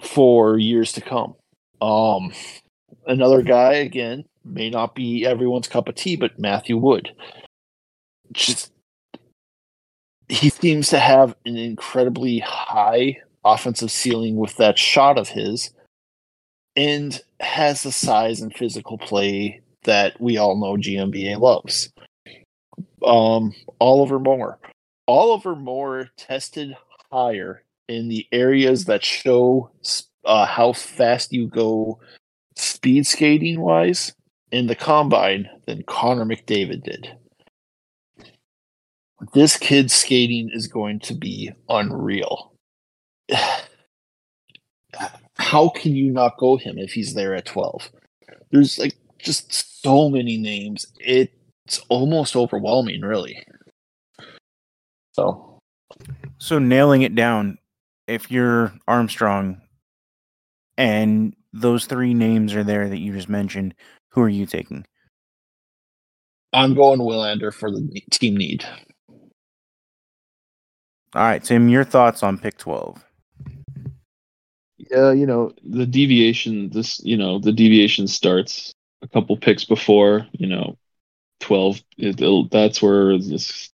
for 0.00 0.58
years 0.58 0.92
to 0.92 1.00
come. 1.00 1.34
Um, 1.80 2.32
another 3.06 3.42
guy 3.42 3.74
again 3.74 4.24
may 4.44 4.70
not 4.70 4.94
be 4.94 5.24
everyone's 5.26 5.68
cup 5.68 5.88
of 5.88 5.94
tea, 5.94 6.16
but 6.16 6.38
Matthew 6.38 6.76
Wood. 6.76 7.10
Just 8.32 8.72
he 10.28 10.48
seems 10.48 10.88
to 10.88 10.98
have 10.98 11.34
an 11.44 11.56
incredibly 11.56 12.38
high 12.38 13.18
offensive 13.44 13.90
ceiling 13.90 14.36
with 14.36 14.56
that 14.56 14.78
shot 14.78 15.18
of 15.18 15.28
his, 15.28 15.70
and 16.76 17.20
has 17.40 17.82
the 17.82 17.92
size 17.92 18.40
and 18.40 18.54
physical 18.54 18.98
play 18.98 19.60
that 19.84 20.18
we 20.20 20.38
all 20.38 20.56
know 20.56 20.76
GMBA 20.76 21.38
loves. 21.38 21.92
Um, 23.04 23.54
Oliver 23.80 24.18
Moore. 24.18 24.58
Oliver 25.06 25.54
Moore 25.54 26.08
tested 26.16 26.74
higher 27.12 27.62
in 27.88 28.08
the 28.08 28.26
areas 28.32 28.86
that 28.86 29.04
show 29.04 29.70
uh, 30.24 30.46
how 30.46 30.72
fast 30.72 31.32
you 31.32 31.46
go 31.46 32.00
speed 32.56 33.06
skating 33.06 33.60
wise 33.60 34.14
in 34.50 34.66
the 34.66 34.74
combine 34.74 35.48
than 35.66 35.82
Connor 35.84 36.24
McDavid 36.24 36.82
did. 36.84 37.16
This 39.32 39.56
kid's 39.56 39.94
skating 39.94 40.50
is 40.52 40.66
going 40.66 41.00
to 41.00 41.14
be 41.14 41.50
unreal. 41.68 42.52
How 45.36 45.68
can 45.70 45.96
you 45.96 46.10
not 46.12 46.38
go 46.38 46.56
him 46.56 46.78
if 46.78 46.92
he's 46.92 47.14
there 47.14 47.34
at 47.34 47.46
12? 47.46 47.90
There's 48.50 48.78
like 48.78 48.94
just 49.18 49.82
so 49.82 50.08
many 50.08 50.36
names. 50.36 50.86
It's 51.00 51.80
almost 51.88 52.36
overwhelming, 52.36 53.00
really. 53.00 53.42
So, 55.12 55.58
So 56.38 56.58
nailing 56.58 57.02
it 57.02 57.14
down, 57.14 57.58
if 58.06 58.30
you're 58.30 58.72
Armstrong 58.86 59.60
and 60.76 61.34
those 61.54 61.86
three 61.86 62.14
names 62.14 62.54
are 62.54 62.64
there 62.64 62.88
that 62.88 62.98
you 62.98 63.12
just 63.12 63.28
mentioned, 63.28 63.74
who 64.10 64.20
are 64.20 64.28
you 64.28 64.44
taking? 64.44 64.84
I'm 66.52 66.74
going 66.74 67.00
Willander 67.00 67.52
for 67.52 67.70
the 67.70 68.00
team 68.10 68.36
need. 68.36 68.64
All 71.14 71.22
right, 71.22 71.42
Tim, 71.42 71.68
your 71.68 71.84
thoughts 71.84 72.24
on 72.24 72.38
pick 72.38 72.58
12. 72.58 73.04
Yeah, 74.78 75.12
you 75.12 75.26
know, 75.26 75.52
the 75.62 75.86
deviation 75.86 76.70
this, 76.70 77.00
you 77.04 77.16
know, 77.16 77.38
the 77.38 77.52
deviation 77.52 78.08
starts 78.08 78.74
a 79.02 79.08
couple 79.08 79.36
picks 79.36 79.64
before, 79.64 80.26
you 80.32 80.48
know, 80.48 80.76
12 81.40 81.80
it, 81.96 82.20
it'll- 82.20 82.48
that's 82.48 82.82
where 82.82 83.16
this 83.18 83.70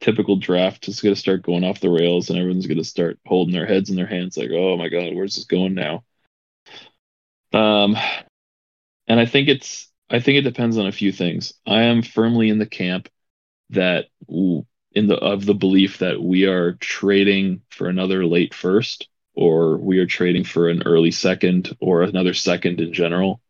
typical 0.00 0.36
draft 0.36 0.86
is 0.86 1.00
going 1.00 1.14
to 1.14 1.20
start 1.20 1.42
going 1.42 1.64
off 1.64 1.80
the 1.80 1.90
rails 1.90 2.30
and 2.30 2.38
everyone's 2.38 2.66
going 2.68 2.78
to 2.78 2.84
start 2.84 3.18
holding 3.26 3.52
their 3.54 3.66
heads 3.66 3.90
in 3.90 3.96
their 3.96 4.06
hands 4.06 4.36
like, 4.36 4.50
"Oh 4.52 4.76
my 4.76 4.88
god, 4.88 5.14
where's 5.14 5.34
this 5.34 5.44
going 5.44 5.74
now?" 5.74 6.04
Um 7.52 7.96
and 9.06 9.18
I 9.18 9.26
think 9.26 9.48
it's 9.48 9.90
I 10.10 10.20
think 10.20 10.38
it 10.38 10.42
depends 10.42 10.78
on 10.78 10.86
a 10.86 10.92
few 10.92 11.12
things. 11.12 11.54
I 11.66 11.82
am 11.82 12.02
firmly 12.02 12.48
in 12.48 12.58
the 12.58 12.66
camp 12.66 13.08
that 13.70 14.06
in 14.28 15.06
the 15.06 15.16
of 15.16 15.44
the 15.44 15.54
belief 15.54 15.98
that 15.98 16.22
we 16.22 16.46
are 16.46 16.72
trading 16.74 17.62
for 17.70 17.88
another 17.88 18.24
late 18.24 18.54
first 18.54 19.08
or 19.34 19.76
we 19.78 19.98
are 19.98 20.06
trading 20.06 20.44
for 20.44 20.68
an 20.68 20.82
early 20.84 21.10
second 21.10 21.76
or 21.80 22.02
another 22.02 22.34
second 22.34 22.80
in 22.80 22.92
general. 22.92 23.40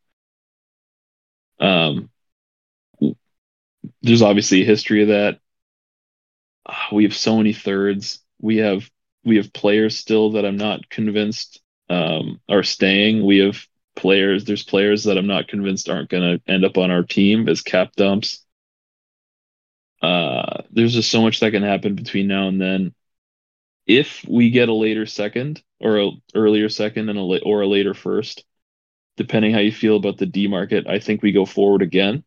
Um, 1.61 2.11
there's 4.03 4.22
obviously 4.22 4.62
a 4.62 4.66
history 4.66 5.03
of 5.03 5.09
that. 5.09 5.40
We 6.92 7.05
have 7.05 7.16
so 7.16 7.36
many 7.36 7.53
thirds. 7.53 8.20
We 8.40 8.59
have 8.59 8.88
we 9.24 9.36
have 9.36 9.53
players 9.53 9.99
still 9.99 10.32
that 10.32 10.44
I'm 10.44 10.57
not 10.57 10.88
convinced 10.88 11.61
um, 11.88 12.40
are 12.49 12.62
staying. 12.62 13.24
We 13.24 13.38
have 13.38 13.66
players. 13.99 14.44
There's 14.44 14.62
players 14.62 15.05
that 15.05 15.18
I'm 15.18 15.26
not 15.26 15.49
convinced 15.49 15.90
aren't 15.90 16.09
going 16.09 16.38
to 16.38 16.53
end 16.53 16.64
up 16.64 16.78
on 16.78 16.90
our 16.90 17.03
team 17.03 17.49
as 17.49 17.61
cap 17.61 17.94
dumps. 17.96 18.44
Uh, 20.01 20.62
there's 20.70 20.94
just 20.94 21.11
so 21.11 21.20
much 21.20 21.40
that 21.40 21.51
can 21.51 21.62
happen 21.62 21.94
between 21.94 22.28
now 22.28 22.49
and 22.49 22.61
then. 22.61 22.94
If 23.86 24.24
we 24.28 24.51
get 24.51 24.68
a 24.68 24.74
later 24.74 25.07
second 25.07 25.62
or 25.80 25.99
a 25.99 26.11
earlier 26.34 26.68
second 26.68 27.09
and 27.09 27.18
a 27.18 27.22
la- 27.22 27.44
or 27.44 27.62
a 27.62 27.66
later 27.66 27.94
first, 27.94 28.44
depending 29.16 29.53
how 29.53 29.61
you 29.61 29.72
feel 29.72 29.96
about 29.96 30.18
the 30.18 30.26
D 30.26 30.46
market, 30.46 30.86
I 30.86 31.01
think 31.01 31.22
we 31.22 31.32
go 31.32 31.44
forward 31.44 31.82
again. 31.82 32.24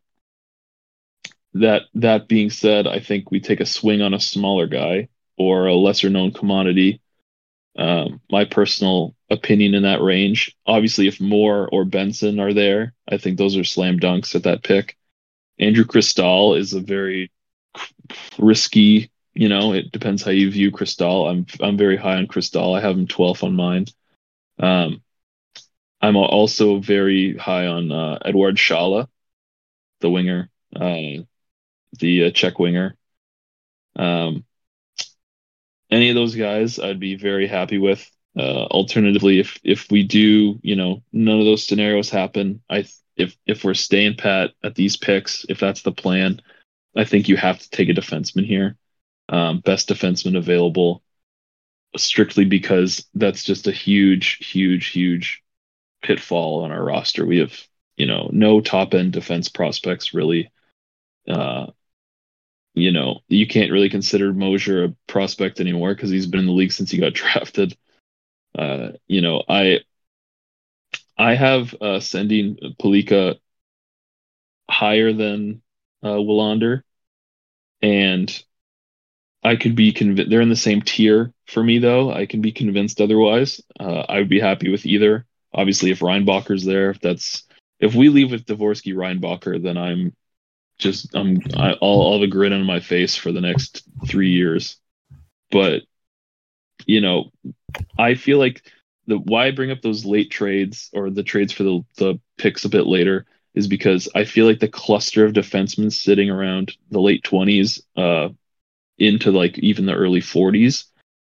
That 1.53 1.83
that 1.95 2.27
being 2.27 2.49
said, 2.49 2.87
I 2.87 2.99
think 2.99 3.31
we 3.31 3.39
take 3.39 3.59
a 3.59 3.65
swing 3.65 4.01
on 4.01 4.13
a 4.13 4.19
smaller 4.19 4.67
guy 4.67 5.09
or 5.37 5.67
a 5.67 5.75
lesser 5.75 6.09
known 6.09 6.31
commodity. 6.33 7.01
Um, 7.77 8.21
my 8.29 8.45
personal 8.45 9.15
opinion 9.31 9.73
in 9.73 9.83
that 9.83 10.01
range. 10.01 10.55
Obviously, 10.67 11.07
if 11.07 11.21
Moore 11.21 11.67
or 11.71 11.85
Benson 11.85 12.39
are 12.39 12.53
there, 12.53 12.93
I 13.09 13.17
think 13.17 13.37
those 13.37 13.57
are 13.57 13.63
slam 13.63 13.99
dunks 13.99 14.35
at 14.35 14.43
that 14.43 14.63
pick. 14.63 14.97
Andrew 15.57 15.85
Cristall 15.85 16.57
is 16.57 16.73
a 16.73 16.81
very 16.81 17.31
risky. 18.37 19.09
You 19.33 19.47
know, 19.47 19.73
it 19.73 19.91
depends 19.91 20.21
how 20.21 20.31
you 20.31 20.51
view 20.51 20.71
Cristall. 20.71 21.29
I'm 21.31 21.45
I'm 21.61 21.77
very 21.77 21.97
high 21.97 22.17
on 22.17 22.27
Cristall. 22.27 22.77
I 22.77 22.81
have 22.81 22.97
him 22.97 23.07
12th 23.07 23.43
on 23.43 23.55
mine. 23.55 23.85
Um, 24.59 25.01
I'm 26.01 26.17
also 26.17 26.79
very 26.79 27.37
high 27.37 27.67
on 27.67 27.91
uh, 27.91 28.19
Eduard 28.25 28.59
Sale, 28.59 29.09
the 30.01 30.09
winger. 30.09 30.49
Uh, 30.75 31.23
the 31.99 32.25
uh, 32.25 32.31
Czech 32.31 32.59
winger. 32.59 32.95
Um, 33.95 34.45
any 35.89 36.09
of 36.09 36.15
those 36.15 36.35
guys, 36.35 36.79
I'd 36.79 36.99
be 36.99 37.15
very 37.15 37.47
happy 37.47 37.77
with. 37.77 38.09
Uh, 38.37 38.63
alternatively, 38.65 39.39
if 39.39 39.59
if 39.63 39.91
we 39.91 40.03
do, 40.03 40.59
you 40.63 40.75
know, 40.75 41.03
none 41.11 41.39
of 41.39 41.45
those 41.45 41.67
scenarios 41.67 42.09
happen, 42.09 42.61
I 42.69 42.85
if 43.17 43.35
if 43.45 43.63
we're 43.63 43.73
staying 43.73 44.15
pat 44.17 44.51
at 44.63 44.75
these 44.75 44.97
picks, 44.97 45.45
if 45.49 45.59
that's 45.59 45.81
the 45.81 45.91
plan, 45.91 46.41
I 46.95 47.03
think 47.05 47.27
you 47.27 47.37
have 47.37 47.59
to 47.59 47.69
take 47.69 47.89
a 47.89 47.93
defenseman 47.93 48.45
here, 48.45 48.77
um, 49.29 49.59
best 49.59 49.89
defenseman 49.89 50.37
available, 50.37 51.03
strictly 51.97 52.45
because 52.45 53.05
that's 53.13 53.43
just 53.43 53.67
a 53.67 53.71
huge, 53.71 54.37
huge, 54.47 54.87
huge 54.87 55.43
pitfall 56.01 56.63
on 56.63 56.71
our 56.71 56.83
roster. 56.83 57.25
We 57.25 57.39
have, 57.39 57.53
you 57.97 58.05
know, 58.07 58.29
no 58.33 58.61
top 58.61 58.93
end 58.93 59.13
defense 59.13 59.49
prospects 59.49 60.13
really. 60.13 60.51
Uh, 61.27 61.67
you 62.73 62.91
know, 62.91 63.19
you 63.27 63.47
can't 63.47 63.71
really 63.71 63.89
consider 63.89 64.33
Moser 64.33 64.85
a 64.85 64.95
prospect 65.07 65.59
anymore 65.59 65.93
because 65.93 66.09
he's 66.09 66.27
been 66.27 66.39
in 66.41 66.45
the 66.45 66.53
league 66.53 66.71
since 66.71 66.91
he 66.91 66.97
got 66.97 67.13
drafted. 67.13 67.75
Uh, 68.57 68.91
you 69.07 69.21
know, 69.21 69.43
I 69.47 69.79
I 71.17 71.35
have 71.35 71.73
uh, 71.75 71.99
Sandin 71.99 72.75
Pellikka 72.77 73.39
higher 74.69 75.13
than 75.13 75.61
uh, 76.03 76.15
Willander, 76.15 76.83
and 77.81 78.43
I 79.43 79.55
could 79.55 79.75
be 79.75 79.91
convinced 79.91 80.29
they're 80.29 80.41
in 80.41 80.49
the 80.49 80.55
same 80.55 80.81
tier 80.81 81.33
for 81.47 81.63
me 81.63 81.79
though. 81.79 82.11
I 82.11 82.25
can 82.25 82.41
be 82.41 82.51
convinced 82.51 83.01
otherwise. 83.01 83.61
Uh, 83.79 84.05
I 84.07 84.17
would 84.19 84.29
be 84.29 84.39
happy 84.39 84.69
with 84.69 84.85
either. 84.85 85.25
Obviously, 85.53 85.91
if 85.91 85.99
Reinbacher's 85.99 86.63
there, 86.63 86.91
if 86.91 86.99
that's 87.01 87.43
if 87.79 87.95
we 87.95 88.09
leave 88.09 88.31
with 88.31 88.45
Dvorsky 88.45 88.93
Reinbacher, 88.93 89.61
then 89.61 89.77
I'm 89.77 90.15
just 90.77 91.13
I'm 91.15 91.39
I, 91.55 91.71
I'll, 91.81 92.01
I'll 92.01 92.13
have 92.13 92.21
a 92.21 92.27
grin 92.27 92.53
on 92.53 92.65
my 92.65 92.79
face 92.79 93.15
for 93.15 93.31
the 93.31 93.41
next 93.41 93.83
three 94.07 94.31
years. 94.31 94.77
But 95.49 95.83
you 96.85 97.01
know, 97.01 97.31
I 97.97 98.15
feel 98.15 98.37
like 98.37 98.63
the 99.07 99.17
why 99.17 99.47
I 99.47 99.51
bring 99.51 99.71
up 99.71 99.81
those 99.81 100.05
late 100.05 100.31
trades 100.31 100.89
or 100.93 101.09
the 101.09 101.23
trades 101.23 101.53
for 101.53 101.63
the 101.63 101.85
the 101.97 102.19
picks 102.37 102.65
a 102.65 102.69
bit 102.69 102.87
later 102.87 103.25
is 103.53 103.67
because 103.67 104.07
I 104.15 104.23
feel 104.23 104.45
like 104.45 104.59
the 104.59 104.67
cluster 104.67 105.25
of 105.25 105.33
defensemen 105.33 105.91
sitting 105.91 106.29
around 106.29 106.75
the 106.89 107.01
late 107.01 107.23
twenties 107.23 107.81
uh 107.95 108.29
into 108.97 109.31
like 109.31 109.57
even 109.59 109.85
the 109.85 109.93
early 109.93 110.21
forties 110.21 110.85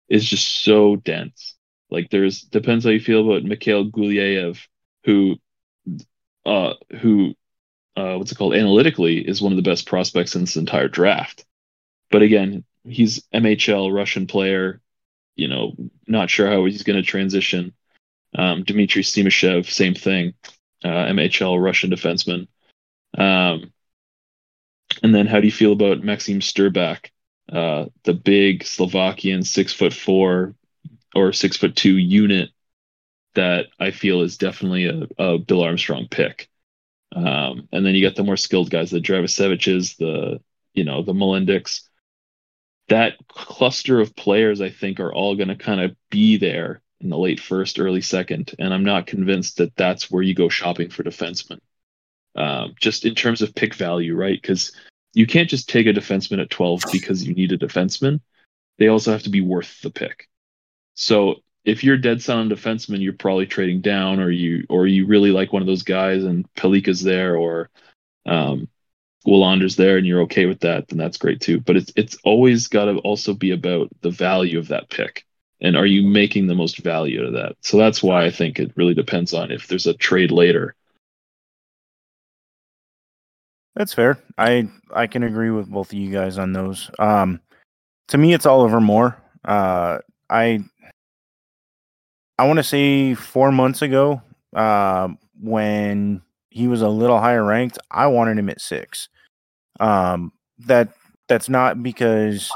is 0.10 0.26
just 0.26 0.64
so 0.64 0.96
dense. 0.98 1.56
Like 1.90 2.10
there's 2.10 2.42
depends 2.42 2.86
how 2.86 2.92
you 2.92 3.00
feel 3.00 3.26
about 3.26 3.44
Mikhail 3.44 3.86
Gulyayev, 3.86 4.60
who 5.06 5.38
uh 6.46 6.74
who 7.02 7.36
uh, 7.96 8.16
what's 8.16 8.32
it 8.32 8.38
called 8.38 8.56
analytically 8.56 9.18
is 9.20 9.42
one 9.42 9.52
of 9.52 9.56
the 9.56 9.70
best 9.70 9.86
prospects 9.86 10.36
in 10.36 10.42
this 10.42 10.56
entire 10.56 10.88
draft. 10.88 11.46
But 12.10 12.24
again, 12.24 12.64
he's 12.84 13.24
MHL 13.34 13.94
Russian 13.94 14.28
player. 14.28 14.82
You 15.36 15.48
know, 15.48 15.74
not 16.08 16.30
sure 16.30 16.50
how 16.50 16.66
he's 16.66 16.84
going 16.84 17.02
to 17.02 17.08
transition. 17.08 17.74
Um, 18.36 18.64
Dmitry 18.64 19.04
Simashev, 19.04 19.70
same 19.70 19.94
thing, 19.94 20.34
uh, 20.84 20.88
MHL 20.88 21.64
Russian 21.64 21.92
defenseman. 21.92 22.48
Um, 23.18 23.72
and 25.02 25.14
then 25.14 25.28
how 25.28 25.40
do 25.40 25.46
you 25.46 25.52
feel 25.52 25.74
about 25.74 26.04
Maxim 26.04 26.40
Strbak, 26.40 27.10
uh, 27.52 27.86
the 28.04 28.14
big 28.14 28.64
Slovakian 28.64 29.44
six 29.44 29.74
foot 29.74 29.94
four 29.94 30.56
or 31.16 31.34
six 31.34 31.58
foot 31.58 31.76
two 31.76 31.98
unit 31.98 32.50
that 33.36 33.68
I 33.80 33.92
feel 33.92 34.22
is 34.22 34.38
definitely 34.38 34.86
a, 34.86 35.08
a 35.18 35.38
Bill 35.40 35.64
Armstrong 35.64 36.08
pick. 36.10 36.50
Um, 37.16 37.68
and 37.72 37.86
then 37.86 37.96
you 37.96 38.06
got 38.06 38.16
the 38.16 38.24
more 38.24 38.38
skilled 38.38 38.70
guys, 38.70 38.92
the 38.92 39.00
Dragiceviches, 39.00 39.98
the 39.98 40.42
you 40.74 40.84
know 40.84 41.04
the 41.04 41.14
Molendyks. 41.14 41.82
That 42.90 43.14
cluster 43.28 44.00
of 44.00 44.16
players, 44.16 44.62
I 44.62 44.70
think, 44.70 45.00
are 45.00 45.14
all 45.14 45.36
going 45.36 45.48
to 45.48 45.56
kind 45.56 45.82
of 45.82 45.96
be 46.10 46.38
there 46.38 46.82
in 47.00 47.10
the 47.10 47.18
late 47.18 47.40
first, 47.40 47.80
early 47.80 48.02
second, 48.02 48.54
and 48.60 48.74
I'm 48.74 48.84
not 48.86 49.08
convinced 49.08 49.58
that 49.58 49.76
that's 49.76 50.10
where 50.10 50.24
you 50.24 50.34
go 50.34 50.50
shopping 50.50 50.90
for 50.90 51.04
defensemen. 51.04 51.60
Um, 52.36 52.74
just 52.80 53.06
in 53.06 53.14
terms 53.14 53.42
of 53.42 53.54
pick 53.54 53.76
value, 53.76 54.16
right? 54.16 54.42
Because 54.42 54.72
you 55.14 55.28
can't 55.28 55.50
just 55.50 55.70
take 55.70 55.86
a 55.86 55.94
defenseman 55.94 56.42
at 56.42 56.50
12 56.50 56.82
because 56.92 57.24
you 57.24 57.34
need 57.34 57.52
a 57.52 57.58
defenseman. 57.58 58.22
They 58.80 58.88
also 58.88 59.12
have 59.12 59.24
to 59.24 59.30
be 59.30 59.42
worth 59.42 59.82
the 59.82 59.92
pick. 59.92 60.28
So 60.96 61.36
if 61.66 61.84
you're 61.84 61.98
dead 61.98 62.22
set 62.22 62.38
on 62.38 62.50
defenseman, 62.50 63.02
you're 63.02 63.14
probably 63.14 63.46
trading 63.46 63.82
down, 63.82 64.20
or 64.20 64.30
you 64.30 64.66
or 64.70 64.88
you 64.88 65.06
really 65.06 65.32
like 65.32 65.54
one 65.54 65.62
of 65.62 65.68
those 65.68 65.84
guys, 65.84 66.24
and 66.24 66.52
Pellikka's 66.56 67.04
there, 67.04 67.36
or 67.38 67.70
um, 68.26 68.68
Willander's 69.26 69.76
there, 69.76 69.98
and 69.98 70.06
you're 70.06 70.22
okay 70.22 70.46
with 70.46 70.60
that, 70.62 70.88
then 70.88 70.98
that's 70.98 71.18
great 71.18 71.42
too. 71.42 71.60
But 71.60 71.78
it's 71.78 71.92
it's 71.96 72.18
always 72.24 72.68
got 72.68 72.86
to 72.86 72.98
also 73.00 73.34
be 73.34 73.52
about 73.52 73.90
the 74.02 74.10
value 74.10 74.60
of 74.60 74.68
that 74.68 74.90
pick, 74.90 75.26
and 75.62 75.76
are 75.76 75.86
you 75.86 76.08
making 76.08 76.48
the 76.48 76.56
most 76.56 76.80
value 76.80 77.24
of 77.24 77.34
that? 77.34 77.56
So 77.62 77.78
that's 77.78 78.04
why 78.04 78.26
I 78.26 78.32
think 78.32 78.60
it 78.60 78.74
really 78.76 78.94
depends 78.94 79.34
on 79.34 79.52
if 79.52 79.68
there's 79.68 79.88
a 79.88 79.94
trade 79.94 80.32
later. 80.32 80.76
That's 83.76 83.94
fair. 83.94 84.20
I 84.38 84.70
I 84.94 85.08
can 85.08 85.24
agree 85.24 85.50
with 85.50 85.70
both 85.70 85.92
of 85.92 85.98
you 85.98 86.12
guys 86.12 86.38
on 86.38 86.54
those. 86.54 86.92
Um, 87.00 87.40
to 88.10 88.18
me, 88.18 88.34
it's 88.34 88.46
Oliver 88.46 88.82
Moore. 88.82 89.18
Uh, 89.44 90.00
I 90.30 90.64
I 92.38 92.48
want 92.48 92.58
to 92.58 92.64
say 92.64 93.14
four 93.14 93.52
months 93.52 93.82
ago, 93.82 94.22
uh, 94.56 95.10
when 95.40 96.22
he 96.54 96.68
was 96.68 96.84
a 96.84 96.88
little 96.88 97.20
higher 97.20 97.44
ranked, 97.44 97.80
I 97.90 98.06
wanted 98.06 98.38
him 98.38 98.50
at 98.50 98.62
six. 98.62 99.10
Um, 99.80 100.32
that 100.60 100.90
that's 101.28 101.50
not 101.50 101.82
because 101.82 102.52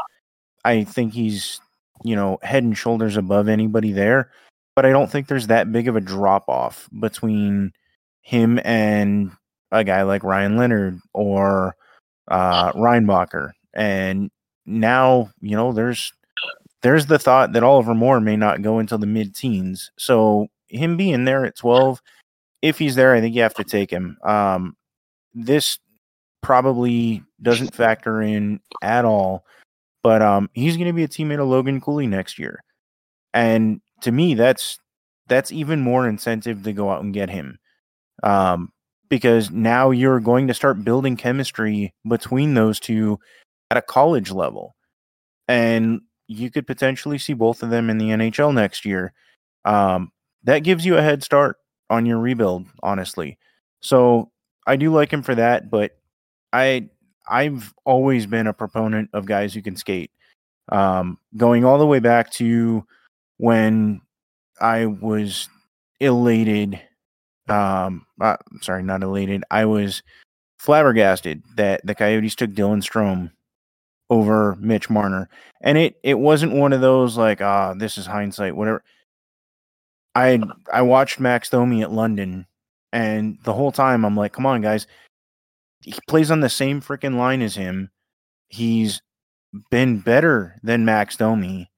I 0.63 0.83
think 0.83 1.13
he's 1.13 1.59
you 2.03 2.15
know 2.15 2.37
head 2.43 2.63
and 2.63 2.77
shoulders 2.77 3.17
above 3.17 3.47
anybody 3.47 3.91
there, 3.91 4.29
but 4.75 4.85
I 4.85 4.91
don't 4.91 5.09
think 5.09 5.27
there's 5.27 5.47
that 5.47 5.71
big 5.71 5.87
of 5.87 5.95
a 5.95 6.01
drop 6.01 6.47
off 6.47 6.87
between 6.99 7.73
him 8.21 8.59
and 8.63 9.31
a 9.71 9.83
guy 9.83 10.03
like 10.03 10.23
Ryan 10.23 10.57
Leonard 10.57 10.99
or 11.13 11.75
uh, 12.27 12.73
Reinbacher. 12.73 13.53
And 13.73 14.29
now 14.67 15.31
you 15.41 15.55
know 15.55 15.71
there's 15.71 16.13
there's 16.83 17.07
the 17.07 17.17
thought 17.17 17.53
that 17.53 17.63
Oliver 17.63 17.95
Moore 17.95 18.19
may 18.19 18.37
not 18.37 18.61
go 18.61 18.77
until 18.77 18.99
the 18.99 19.07
mid 19.07 19.33
teens. 19.33 19.89
So 19.97 20.49
him 20.67 20.97
being 20.97 21.25
there 21.25 21.45
at 21.45 21.55
12, 21.55 21.99
if 22.61 22.79
he's 22.79 22.95
there, 22.95 23.13
I 23.13 23.21
think 23.21 23.35
you 23.35 23.41
have 23.41 23.53
to 23.55 23.63
take 23.63 23.91
him. 23.91 24.17
Um, 24.23 24.75
this 25.33 25.79
probably 26.41 27.23
doesn't 27.41 27.75
factor 27.75 28.21
in 28.21 28.59
at 28.81 29.05
all, 29.05 29.45
but 30.03 30.21
um, 30.21 30.49
he's 30.53 30.77
going 30.77 30.87
to 30.87 30.93
be 30.93 31.03
a 31.03 31.07
teammate 31.07 31.41
of 31.41 31.47
Logan 31.47 31.81
Cooley 31.81 32.07
next 32.07 32.39
year, 32.39 32.63
and 33.33 33.81
to 34.01 34.11
me, 34.11 34.33
that's 34.33 34.79
that's 35.27 35.51
even 35.51 35.81
more 35.81 36.07
incentive 36.07 36.63
to 36.63 36.73
go 36.73 36.89
out 36.89 37.03
and 37.03 37.13
get 37.13 37.29
him. 37.29 37.59
Um, 38.23 38.71
because 39.09 39.51
now 39.51 39.91
you're 39.91 40.19
going 40.19 40.47
to 40.47 40.53
start 40.53 40.83
building 40.83 41.15
chemistry 41.15 41.93
between 42.07 42.53
those 42.53 42.79
two 42.79 43.19
at 43.71 43.77
a 43.77 43.81
college 43.81 44.31
level. 44.31 44.75
And 45.47 46.01
you 46.27 46.51
could 46.51 46.67
potentially 46.67 47.17
see 47.17 47.33
both 47.33 47.63
of 47.63 47.69
them 47.69 47.89
in 47.89 47.97
the 47.97 48.09
NHL 48.09 48.53
next 48.53 48.85
year. 48.85 49.13
Um, 49.65 50.11
that 50.43 50.59
gives 50.59 50.85
you 50.85 50.97
a 50.97 51.01
head 51.01 51.23
start 51.23 51.57
on 51.89 52.05
your 52.05 52.19
rebuild, 52.19 52.67
honestly. 52.83 53.37
So 53.81 54.31
I 54.65 54.75
do 54.75 54.93
like 54.93 55.11
him 55.11 55.23
for 55.23 55.35
that, 55.35 55.69
but 55.69 55.97
I 56.53 56.89
I've 57.29 57.73
always 57.85 58.25
been 58.25 58.47
a 58.47 58.53
proponent 58.53 59.09
of 59.13 59.25
guys 59.25 59.53
who 59.53 59.61
can 59.61 59.75
skate. 59.75 60.11
Um, 60.69 61.17
going 61.35 61.63
all 61.63 61.77
the 61.77 61.85
way 61.85 61.99
back 61.99 62.31
to 62.33 62.85
when 63.37 64.01
I 64.59 64.85
was 64.85 65.49
elated. 65.99 66.81
Um, 67.47 68.05
uh, 68.19 68.37
sorry, 68.61 68.83
not 68.83 69.03
elated. 69.03 69.43
I 69.49 69.65
was 69.65 70.03
flabbergasted 70.59 71.43
that 71.55 71.85
the 71.85 71.95
Coyotes 71.95 72.35
took 72.35 72.51
Dylan 72.51 72.83
Strome 72.83 73.31
over 74.09 74.55
Mitch 74.59 74.89
Marner, 74.89 75.29
and 75.61 75.77
it 75.77 75.97
it 76.03 76.19
wasn't 76.19 76.53
one 76.53 76.73
of 76.73 76.81
those 76.81 77.17
like 77.17 77.41
ah 77.41 77.73
this 77.73 77.97
is 77.97 78.05
hindsight 78.05 78.55
whatever. 78.55 78.83
I 80.17 80.39
I 80.73 80.81
watched 80.81 81.19
Max 81.19 81.49
Domi 81.49 81.83
at 81.83 81.91
London, 81.91 82.47
and 82.91 83.37
the 83.43 83.53
whole 83.53 83.71
time 83.71 84.03
I'm 84.03 84.17
like, 84.17 84.33
come 84.33 84.47
on 84.47 84.61
guys, 84.61 84.87
he 85.81 85.93
plays 86.07 86.31
on 86.31 86.39
the 86.39 86.49
same 86.49 86.81
freaking 86.81 87.17
line 87.17 87.41
as 87.43 87.55
him. 87.55 87.91
He's 88.49 89.01
been 89.69 89.99
better 89.99 90.59
than 90.63 90.85
Max 90.85 91.17
Domi. 91.17 91.69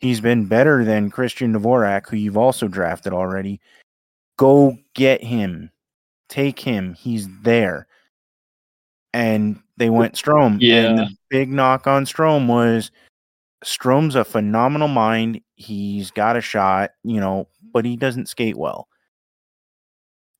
He's 0.00 0.20
been 0.20 0.46
better 0.46 0.84
than 0.84 1.10
Christian 1.10 1.54
Dvorak, 1.54 2.08
who 2.08 2.16
you've 2.16 2.36
also 2.36 2.66
drafted 2.66 3.12
already. 3.12 3.60
Go 4.36 4.76
get 4.94 5.22
him. 5.22 5.70
Take 6.28 6.58
him. 6.58 6.94
He's 6.94 7.28
there. 7.42 7.86
And 9.12 9.60
they 9.76 9.88
went 9.88 10.14
Strome. 10.14 10.58
Yeah. 10.60 10.88
And 10.88 10.98
the 10.98 11.16
big 11.30 11.48
knock 11.48 11.86
on 11.86 12.06
Strome 12.06 12.48
was 12.48 12.90
Strome's 13.64 14.14
a 14.14 14.24
phenomenal 14.24 14.88
mind. 14.88 15.40
He's 15.56 16.10
got 16.10 16.36
a 16.36 16.40
shot, 16.40 16.90
you 17.02 17.20
know, 17.20 17.48
but 17.72 17.84
he 17.84 17.96
doesn't 17.96 18.28
skate 18.28 18.56
well. 18.56 18.88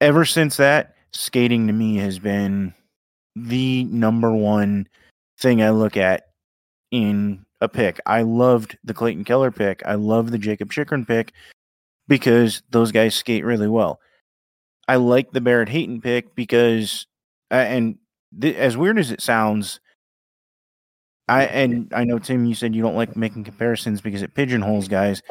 Ever 0.01 0.25
since 0.25 0.57
that, 0.59 0.95
skating 1.13 1.67
to 1.67 1.73
me 1.73 1.97
has 1.97 2.19
been 2.19 2.75
the 3.35 3.85
number 3.85 4.33
one 4.33 4.89
thing 5.39 5.63
I 5.63 5.71
look 5.71 5.97
at 5.97 6.29
in 6.91 7.45
a 7.61 7.69
pick. 7.69 8.01
I 8.07 8.23
loved 8.23 8.79
the 8.85 8.95
Clayton 8.95 9.25
Keller 9.25 9.51
pick. 9.51 9.83
I 9.87 9.95
love 9.95 10.31
the 10.31 10.39
Jakob 10.39 10.71
Chychrun 10.71 11.07
pick 11.07 11.33
because 12.07 12.63
those 12.71 12.93
guys 12.93 13.15
skate 13.15 13.45
really 13.45 13.69
well. 13.69 14.01
I 14.87 14.97
like 14.97 15.33
the 15.33 15.41
Barrett 15.41 15.71
Hayton 15.71 16.01
pick 16.01 16.35
because, 16.35 17.07
and 17.51 17.99
th- 18.39 18.57
as 18.57 18.77
weird 18.77 18.99
as 18.99 19.11
it 19.11 19.23
sounds, 19.23 19.81
I 21.29 21.45
and 21.45 21.93
I 21.95 22.05
know 22.05 22.19
Tim, 22.19 22.45
you 22.45 22.55
said 22.55 22.75
you 22.75 22.83
don't 22.83 22.97
like 22.97 23.17
making 23.17 23.45
comparisons 23.45 24.01
because 24.01 24.23
it 24.23 24.35
pigeonholes 24.35 24.89
guys. 24.89 25.23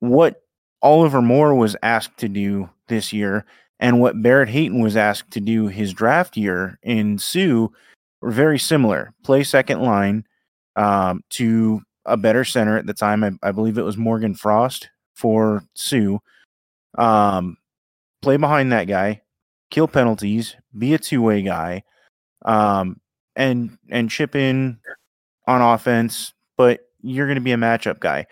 What 0.00 0.42
Oliver 0.82 1.22
Moore 1.22 1.54
was 1.54 1.76
asked 1.82 2.18
to 2.18 2.28
do 2.28 2.70
this 2.88 3.12
year, 3.12 3.44
and 3.80 4.00
what 4.00 4.22
Barrett 4.22 4.48
Hayton 4.48 4.82
was 4.82 4.96
asked 4.96 5.32
to 5.32 5.40
do 5.40 5.66
his 5.66 5.92
draft 5.92 6.36
year 6.36 6.78
in 6.82 7.18
Soo, 7.18 7.72
were 8.20 8.30
very 8.30 8.58
similar. 8.58 9.12
Play 9.24 9.42
second 9.42 9.82
line 9.82 10.24
um, 10.76 11.22
to 11.30 11.80
a 12.04 12.16
better 12.16 12.44
center 12.44 12.76
at 12.76 12.86
the 12.86 12.94
time. 12.94 13.24
I, 13.24 13.32
I 13.42 13.52
believe 13.52 13.78
it 13.78 13.82
was 13.82 13.96
Morgan 13.96 14.34
Frost 14.34 14.90
for 15.14 15.64
Soo. 15.74 16.20
Um, 16.96 17.56
play 18.22 18.36
behind 18.36 18.70
that 18.70 18.84
guy, 18.84 19.22
kill 19.70 19.88
penalties, 19.88 20.54
be 20.76 20.94
a 20.94 20.98
two 20.98 21.22
way 21.22 21.42
guy, 21.42 21.82
um, 22.44 23.00
and 23.34 23.78
and 23.90 24.10
chip 24.10 24.36
in 24.36 24.78
on 25.46 25.60
offense. 25.60 26.32
But 26.56 26.80
you're 27.02 27.26
going 27.26 27.36
to 27.36 27.42
be 27.42 27.52
a 27.52 27.56
matchup 27.56 28.00
guy. 28.00 28.26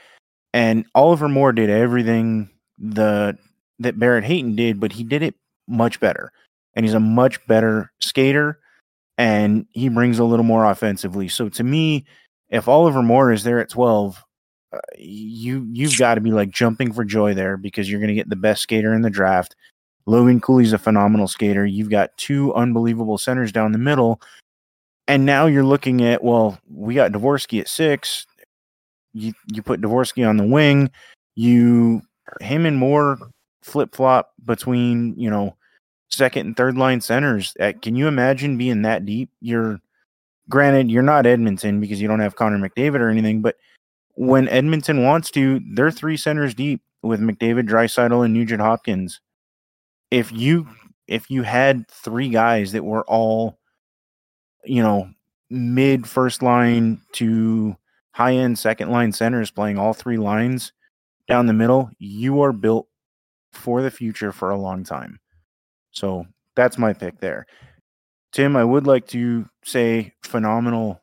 And 0.55 0.85
Oliver 0.95 1.29
Moore 1.29 1.53
did 1.53 1.71
everything 1.71 2.51
the 2.79 3.39
that 3.79 3.99
Barrett 3.99 4.25
Hayton 4.25 4.55
did, 4.55 4.81
but 4.81 4.93
he 4.93 5.05
did 5.05 5.23
it 5.23 5.35
much 5.69 6.01
better. 6.01 6.33
And 6.75 6.85
he's 6.85 6.95
a 6.95 7.01
much 7.01 7.45
better 7.47 7.93
skater, 8.01 8.59
and 9.19 9.67
he 9.71 9.89
brings 9.89 10.19
a 10.19 10.25
little 10.25 10.45
more 10.45 10.65
offensively. 10.65 11.29
So 11.29 11.49
to 11.51 11.65
me, 11.65 12.07
if 12.49 12.69
Oliver 12.69 13.03
Moore 13.03 13.33
is 13.33 13.45
there 13.45 13.61
at 13.61 13.69
12, 13.69 14.23
uh, 14.73 14.79
you 14.99 15.67
you've 15.71 15.99
got 15.99 16.15
to 16.15 16.21
be 16.21 16.31
like 16.31 16.51
jumping 16.51 16.93
for 16.93 17.05
joy 17.05 17.35
there 17.35 17.57
because 17.57 17.91
you're 17.91 18.01
going 18.01 18.09
to 18.09 18.15
get 18.15 18.31
the 18.31 18.37
best 18.37 18.63
skater 18.63 18.95
in 18.95 19.03
the 19.03 19.11
draft. 19.11 19.55
Logan 20.07 20.41
Cooley's 20.41 20.73
a 20.73 20.79
phenomenal 20.79 21.29
skater. 21.29 21.65
You've 21.65 21.91
got 21.91 22.17
two 22.17 22.55
unbelievable 22.55 23.19
centers 23.19 23.53
down 23.53 23.73
the 23.73 23.79
middle. 23.79 24.21
And 25.09 25.27
now 25.27 25.47
you're 25.47 25.65
looking 25.65 26.03
at, 26.03 26.23
well, 26.23 26.59
we 26.71 26.95
got 26.95 27.13
Dvorsky 27.13 27.61
at 27.61 27.69
six. 27.69 28.27
You 29.13 29.33
you 29.53 29.63
put 29.63 29.81
Dvorsky 29.81 30.27
on 30.27 30.37
the 30.37 30.47
wing. 30.47 30.91
You 31.35 32.03
him 32.41 32.67
and 32.67 32.77
Moore 32.77 33.19
flip 33.63 33.95
flop 33.95 34.33
between, 34.45 35.15
you 35.19 35.31
know, 35.31 35.57
second 36.11 36.47
and 36.47 36.57
third 36.57 36.77
line 36.77 37.01
centers. 37.01 37.55
Uh, 37.61 37.73
can 37.81 37.97
you 37.97 38.09
imagine 38.09 38.57
being 38.57 38.83
that 38.83 39.05
deep? 39.05 39.31
You're 39.41 39.81
granted 40.49 40.91
you're 40.91 41.03
not 41.03 41.27
Edmonton 41.27 41.81
because 41.81 42.01
you 42.01 42.09
don't 42.09 42.21
have 42.21 42.37
Connor 42.37 42.59
McDavid 42.59 43.01
or 43.01 43.09
anything, 43.09 43.43
but 43.43 43.57
when 44.15 44.49
Edmonton 44.49 45.05
wants 45.05 45.31
to, 45.33 45.61
they're 45.73 45.91
three 45.91 46.17
centers 46.17 46.55
deep 46.55 46.83
with 47.03 47.21
McDavid, 47.21 47.69
Draisaitl, 47.69 48.25
and 48.25 48.35
Nugent 48.35 48.61
Hopkins. 48.61 49.21
If 50.11 50.31
you 50.33 50.69
if 51.09 51.31
you 51.31 51.43
had 51.43 51.89
three 51.89 52.29
guys 52.29 52.73
that 52.73 52.85
were 52.85 53.05
all, 53.05 53.59
you 54.65 54.83
know, 54.83 55.09
mid 55.51 56.09
first 56.09 56.43
line 56.43 57.01
to 57.13 57.77
high 58.13 58.35
end 58.35 58.59
second 58.59 58.91
line 58.91 59.13
centers 59.13 59.51
playing 59.51 59.79
all 59.79 59.93
three 59.93 60.19
lines 60.19 60.73
down 61.29 61.47
the 61.47 61.53
middle, 61.53 61.91
you 61.99 62.43
are 62.43 62.53
built 62.53 62.89
for 63.53 63.83
the 63.83 63.91
future 63.91 64.33
for 64.33 64.51
a 64.51 64.59
long 64.59 64.85
time. 64.85 65.19
So 65.91 66.27
that's 66.57 66.79
my 66.79 66.93
pick 66.93 67.21
there. 67.21 67.47
Tim, 68.33 68.57
I 68.57 68.65
would 68.65 68.87
like 68.87 69.07
to 69.09 69.47
say 69.65 70.15
phenomenal, 70.23 71.03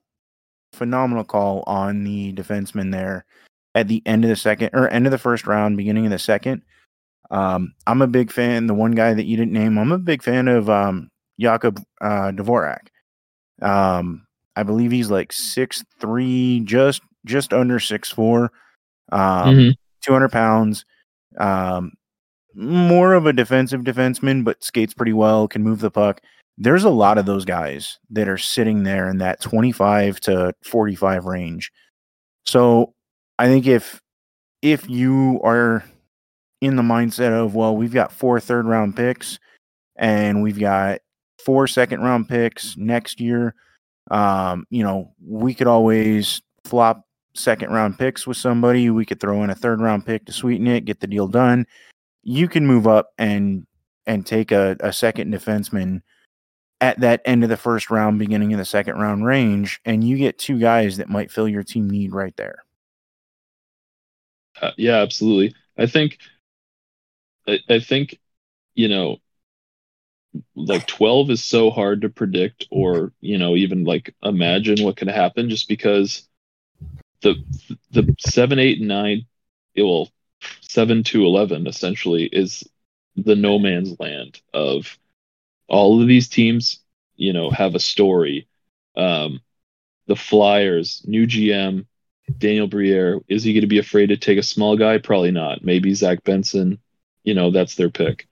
phenomenal 0.74 1.24
call 1.24 1.64
on 1.68 2.04
the 2.04 2.34
defenseman 2.34 2.92
there 2.92 3.26
at 3.76 3.88
the 3.88 4.02
end 4.06 4.24
of 4.24 4.30
the 4.30 4.36
second 4.36 4.72
or 4.74 4.90
end 4.90 5.06
of 5.06 5.12
the 5.12 5.18
first 5.18 5.46
round, 5.46 5.78
beginning 5.78 6.06
of 6.06 6.12
the 6.12 6.20
second. 6.20 6.64
Um, 7.30 7.74
I'm 7.86 8.02
a 8.02 8.08
big 8.08 8.32
fan. 8.32 8.66
The 8.66 8.74
one 8.74 8.92
guy 8.92 9.14
that 9.14 9.26
you 9.26 9.38
didn't 9.38 9.54
name, 9.54 9.78
I'm 9.78 9.92
a 9.92 10.00
big 10.00 10.24
fan 10.24 10.48
of 10.48 10.70
um, 10.70 11.12
Jakob 11.40 11.80
uh, 12.02 12.32
Dvorak. 12.32 12.88
Um, 13.62 14.26
I 14.56 14.64
believe 14.64 14.92
he's 14.92 15.10
like 15.12 15.32
six 15.32 15.84
three, 16.00 16.62
just 16.66 17.02
just 17.26 17.54
under 17.54 17.80
six 17.80 18.10
four, 18.10 18.52
um, 19.12 19.56
Mhm. 19.56 19.76
200 20.02 20.30
pounds. 20.32 20.86
Um, 21.38 21.92
more 22.56 23.14
of 23.14 23.26
a 23.26 23.34
defensive 23.34 23.82
defenseman, 23.82 24.44
but 24.44 24.64
skates 24.64 24.94
pretty 24.94 25.14
well, 25.14 25.48
can 25.48 25.64
move 25.64 25.80
the 25.80 25.92
puck. 25.92 26.22
There's 26.58 26.84
a 26.84 26.90
lot 26.90 27.18
of 27.18 27.26
those 27.26 27.46
guys 27.46 28.00
that 28.10 28.28
are 28.28 28.38
sitting 28.38 28.84
there 28.84 29.08
in 29.10 29.18
that 29.20 29.40
25 29.42 30.20
to 30.22 30.54
45 30.64 31.26
range. 31.26 31.72
So 32.46 32.94
I 33.38 33.48
think 33.48 33.68
if 33.68 34.02
if 34.62 34.90
you 34.90 35.40
are 35.44 35.84
in 36.62 36.76
the 36.76 36.82
mindset 36.84 37.32
of 37.32 37.56
well, 37.56 37.76
we've 37.78 37.94
got 37.94 38.12
four 38.12 38.40
third 38.42 38.66
round 38.66 38.96
picks 38.96 39.40
and 39.96 40.42
we've 40.44 40.60
got 40.60 41.00
four 41.44 41.68
second 41.68 42.02
round 42.02 42.28
picks 42.28 42.78
next 42.78 43.20
year, 43.20 43.56
um, 44.12 44.66
you 44.70 44.84
know, 44.84 45.14
we 45.26 45.54
could 45.54 45.68
always 45.68 46.42
flop 46.66 47.06
second 47.36 47.72
round 47.72 47.98
picks 47.98 48.28
with 48.28 48.38
somebody. 48.38 48.90
We 48.90 49.06
could 49.06 49.20
throw 49.20 49.44
in 49.44 49.50
a 49.50 49.56
third 49.56 49.82
round 49.82 50.06
pick 50.06 50.26
to 50.26 50.32
sweeten 50.32 50.68
it, 50.68 50.86
get 50.86 51.00
the 51.00 51.08
deal 51.08 51.28
done. 51.28 51.66
You 52.24 52.48
can 52.48 52.68
move 52.68 52.88
up 52.88 53.12
and 53.18 53.66
and 54.06 54.26
take 54.26 54.52
a, 54.52 54.76
a 54.80 54.92
second 54.92 55.34
defenseman 55.34 56.02
at 56.82 57.00
that 57.00 57.22
end 57.26 57.44
of 57.44 57.50
the 57.50 57.58
first 57.58 57.92
round, 57.92 58.18
beginning 58.20 58.54
of 58.54 58.60
the 58.60 58.66
second 58.66 58.98
round 58.98 59.26
range, 59.26 59.80
and 59.86 60.04
you 60.04 60.18
get 60.18 60.40
two 60.40 60.58
guys 60.58 60.98
that 60.98 61.10
might 61.10 61.32
fill 61.32 61.48
your 61.48 61.64
team 61.64 61.90
need 61.90 62.14
right 62.14 62.36
there. 62.38 62.64
Uh, 64.62 64.72
yeah, 64.78 64.98
absolutely. 64.98 65.54
I 65.78 65.86
think, 65.86 66.18
I, 67.48 67.60
I 67.70 67.80
think, 67.80 68.20
you 68.76 68.88
know, 68.88 69.18
like 70.56 70.86
12 70.88 71.32
is 71.32 71.44
so 71.44 71.70
hard 71.70 72.02
to 72.02 72.10
predict 72.10 72.68
or, 72.70 73.12
you 73.22 73.38
know, 73.38 73.56
even 73.56 73.84
like 73.84 74.16
imagine 74.24 74.84
what 74.84 74.98
could 74.98 75.08
happen 75.08 75.50
just 75.50 75.68
because 75.68 76.28
the, 77.22 77.36
the 77.92 78.16
seven, 78.20 78.60
eight, 78.60 78.80
and 78.80 78.88
nine, 78.88 79.26
it 79.76 79.84
will 79.84 80.10
seven 80.62 81.04
to 81.04 81.26
11 81.26 81.68
essentially 81.68 82.26
is 82.26 82.64
the 83.16 83.36
no 83.36 83.60
man's 83.60 84.00
land 84.00 84.40
of 84.54 84.98
all 85.68 86.02
of 86.02 86.08
these 86.08 86.30
teams, 86.30 86.80
you 87.16 87.34
know, 87.34 87.50
have 87.50 87.76
a 87.76 87.80
story. 87.80 88.48
Um, 88.96 89.42
the 90.08 90.16
Flyers, 90.16 91.04
new 91.06 91.28
GM, 91.28 91.86
Daniel 92.38 92.68
Briere, 92.68 93.20
is 93.28 93.44
he 93.44 93.54
going 93.54 93.62
to 93.62 93.68
be 93.68 93.80
afraid 93.80 94.08
to 94.08 94.18
take 94.18 94.38
a 94.38 94.44
small 94.44 94.78
guy? 94.78 94.98
Probably 94.98 95.32
not. 95.32 95.64
Maybe 95.64 95.94
Zach 95.94 96.24
Benson, 96.24 96.80
you 97.24 97.34
know, 97.34 97.52
that's 97.52 97.76
their 97.76 97.90
pick. 97.90 98.28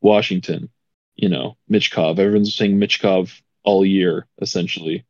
Washington, 0.00 0.70
you 1.18 1.28
know, 1.28 1.56
Michkov. 1.68 2.18
Everyone's 2.18 2.54
saying 2.54 2.78
Michkov 2.78 3.42
all 3.64 3.84
year, 3.84 4.26
essentially. 4.40 5.04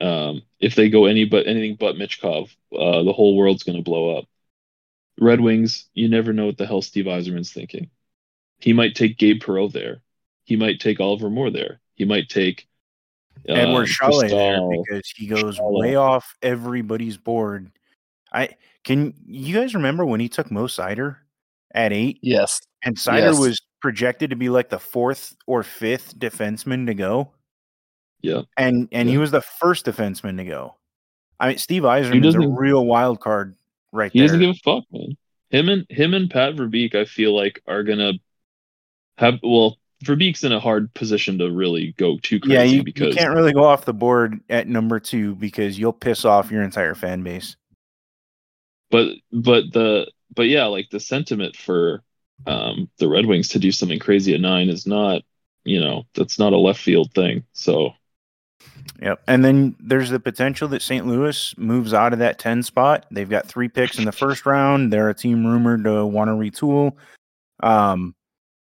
Um, 0.00 0.42
if 0.60 0.74
they 0.74 0.90
go 0.90 1.06
any 1.06 1.24
but 1.24 1.46
anything 1.46 1.76
but 1.78 1.94
Michkov, 1.94 2.50
uh, 2.76 3.04
the 3.04 3.12
whole 3.12 3.36
world's 3.36 3.62
going 3.62 3.78
to 3.78 3.84
blow 3.84 4.18
up. 4.18 4.24
Red 5.20 5.40
Wings, 5.40 5.88
you 5.94 6.08
never 6.08 6.32
know 6.32 6.46
what 6.46 6.58
the 6.58 6.66
hell 6.66 6.82
Steve 6.82 7.06
Yzerman's 7.06 7.52
thinking. 7.52 7.88
He 8.58 8.72
might 8.72 8.96
take 8.96 9.16
Gabe 9.16 9.40
Perreault 9.40 9.72
there. 9.72 10.02
He 10.44 10.56
might 10.56 10.80
take 10.80 10.98
Oliver 10.98 11.30
Moore 11.30 11.50
there. 11.50 11.80
He 11.94 12.04
might 12.04 12.28
take 12.28 12.66
Edward 13.48 13.88
um, 14.02 14.12
Sale 14.12 14.20
there 14.28 14.60
because 14.70 15.12
he 15.14 15.26
goes 15.28 15.56
Sale. 15.56 15.72
way 15.72 15.94
off 15.94 16.34
everybody's 16.42 17.16
board. 17.16 17.70
I 18.32 18.50
can 18.82 19.14
you 19.26 19.54
guys 19.54 19.74
remember 19.74 20.04
when 20.04 20.20
he 20.20 20.28
took 20.28 20.50
Mo 20.50 20.66
Seider 20.66 21.16
at 21.72 21.92
eight, 21.92 22.18
Yes. 22.22 22.60
and 22.82 22.96
Seider 22.96 23.32
Yes. 23.32 23.38
was 23.38 23.60
projected 23.80 24.30
to 24.30 24.36
be 24.36 24.48
like 24.48 24.68
the 24.68 24.78
fourth 24.78 25.36
or 25.46 25.62
fifth 25.62 26.18
defenseman 26.18 26.86
to 26.86 26.94
go, 26.94 27.30
Yeah, 28.22 28.42
and 28.56 28.88
and 28.92 29.08
he 29.08 29.18
was 29.18 29.30
the 29.30 29.40
first 29.42 29.86
defenseman 29.86 30.36
to 30.38 30.44
go. 30.44 30.74
I 31.40 31.48
mean, 31.48 31.58
Steve 31.58 31.82
Yzerman's 31.84 32.34
a 32.34 32.38
doesn't- 32.38 32.54
real 32.56 32.84
wild 32.84 33.20
card 33.20 33.54
right 33.92 34.10
he 34.12 34.18
there. 34.18 34.28
doesn't 34.28 34.40
give 34.40 34.50
a 34.50 34.54
fuck, 34.54 34.84
man. 34.92 35.16
Him 35.50 35.68
and 35.68 35.86
him 35.88 36.12
and 36.14 36.28
Pat 36.30 36.54
Verbeek, 36.56 36.94
I 36.94 37.04
feel 37.04 37.34
like 37.34 37.62
are 37.66 37.82
gonna 37.84 38.14
have. 39.16 39.38
Well, 39.42 39.78
Verbeek's 40.04 40.44
in 40.44 40.52
a 40.52 40.60
hard 40.60 40.92
position 40.94 41.38
to 41.38 41.50
really 41.50 41.92
go 41.96 42.18
too 42.22 42.38
crazy 42.38 42.54
yeah, 42.54 42.62
you, 42.62 42.82
you 42.86 42.92
can't 43.14 43.34
really 43.34 43.52
go 43.52 43.64
off 43.64 43.84
the 43.84 43.94
board 43.94 44.40
at 44.50 44.68
number 44.68 45.00
two 45.00 45.34
because 45.36 45.78
you'll 45.78 45.92
piss 45.92 46.24
off 46.24 46.50
your 46.52 46.62
entire 46.62 46.94
fan 46.94 47.22
base. 47.22 47.56
but 48.90 49.14
but 49.32 49.72
the 49.72 50.10
but 50.34 50.48
yeah, 50.48 50.66
like 50.66 50.88
the 50.90 51.00
sentiment 51.00 51.56
for 51.56 52.02
um 52.46 52.88
the 52.98 53.08
Red 53.08 53.26
Wings 53.26 53.48
to 53.48 53.58
do 53.58 53.72
something 53.72 53.98
crazy 53.98 54.34
at 54.34 54.40
nine 54.40 54.68
is 54.68 54.86
not, 54.86 55.22
you 55.64 55.80
know, 55.80 56.04
that's 56.14 56.38
not 56.38 56.52
a 56.52 56.58
left 56.58 56.80
field 56.80 57.12
thing. 57.14 57.44
So 57.52 57.92
Yep. 59.00 59.22
And 59.28 59.44
then 59.44 59.76
there's 59.78 60.10
the 60.10 60.18
potential 60.18 60.68
that 60.68 60.82
St. 60.82 61.06
Louis 61.06 61.56
moves 61.56 61.94
out 61.94 62.12
of 62.12 62.18
that 62.18 62.38
10 62.38 62.62
spot. 62.62 63.06
They've 63.10 63.28
got 63.28 63.46
three 63.46 63.68
picks 63.68 63.98
in 63.98 64.04
the 64.04 64.12
first 64.12 64.44
round. 64.44 64.92
They're 64.92 65.10
a 65.10 65.14
team 65.14 65.46
rumored 65.46 65.84
to 65.84 66.04
want 66.04 66.28
to 66.28 66.32
retool. 66.32 66.94
Um, 67.60 68.14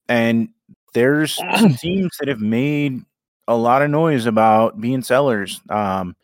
and 0.09 0.49
there's 0.95 1.35
some 1.35 1.75
teams 1.81 2.17
that 2.19 2.29
have 2.29 2.41
made 2.41 3.03
a 3.47 3.57
lot 3.57 3.83
of 3.83 3.91
noise 3.91 4.27
about 4.27 4.81
being 4.81 5.03
sellers. 5.03 5.61
Um, 5.69 6.17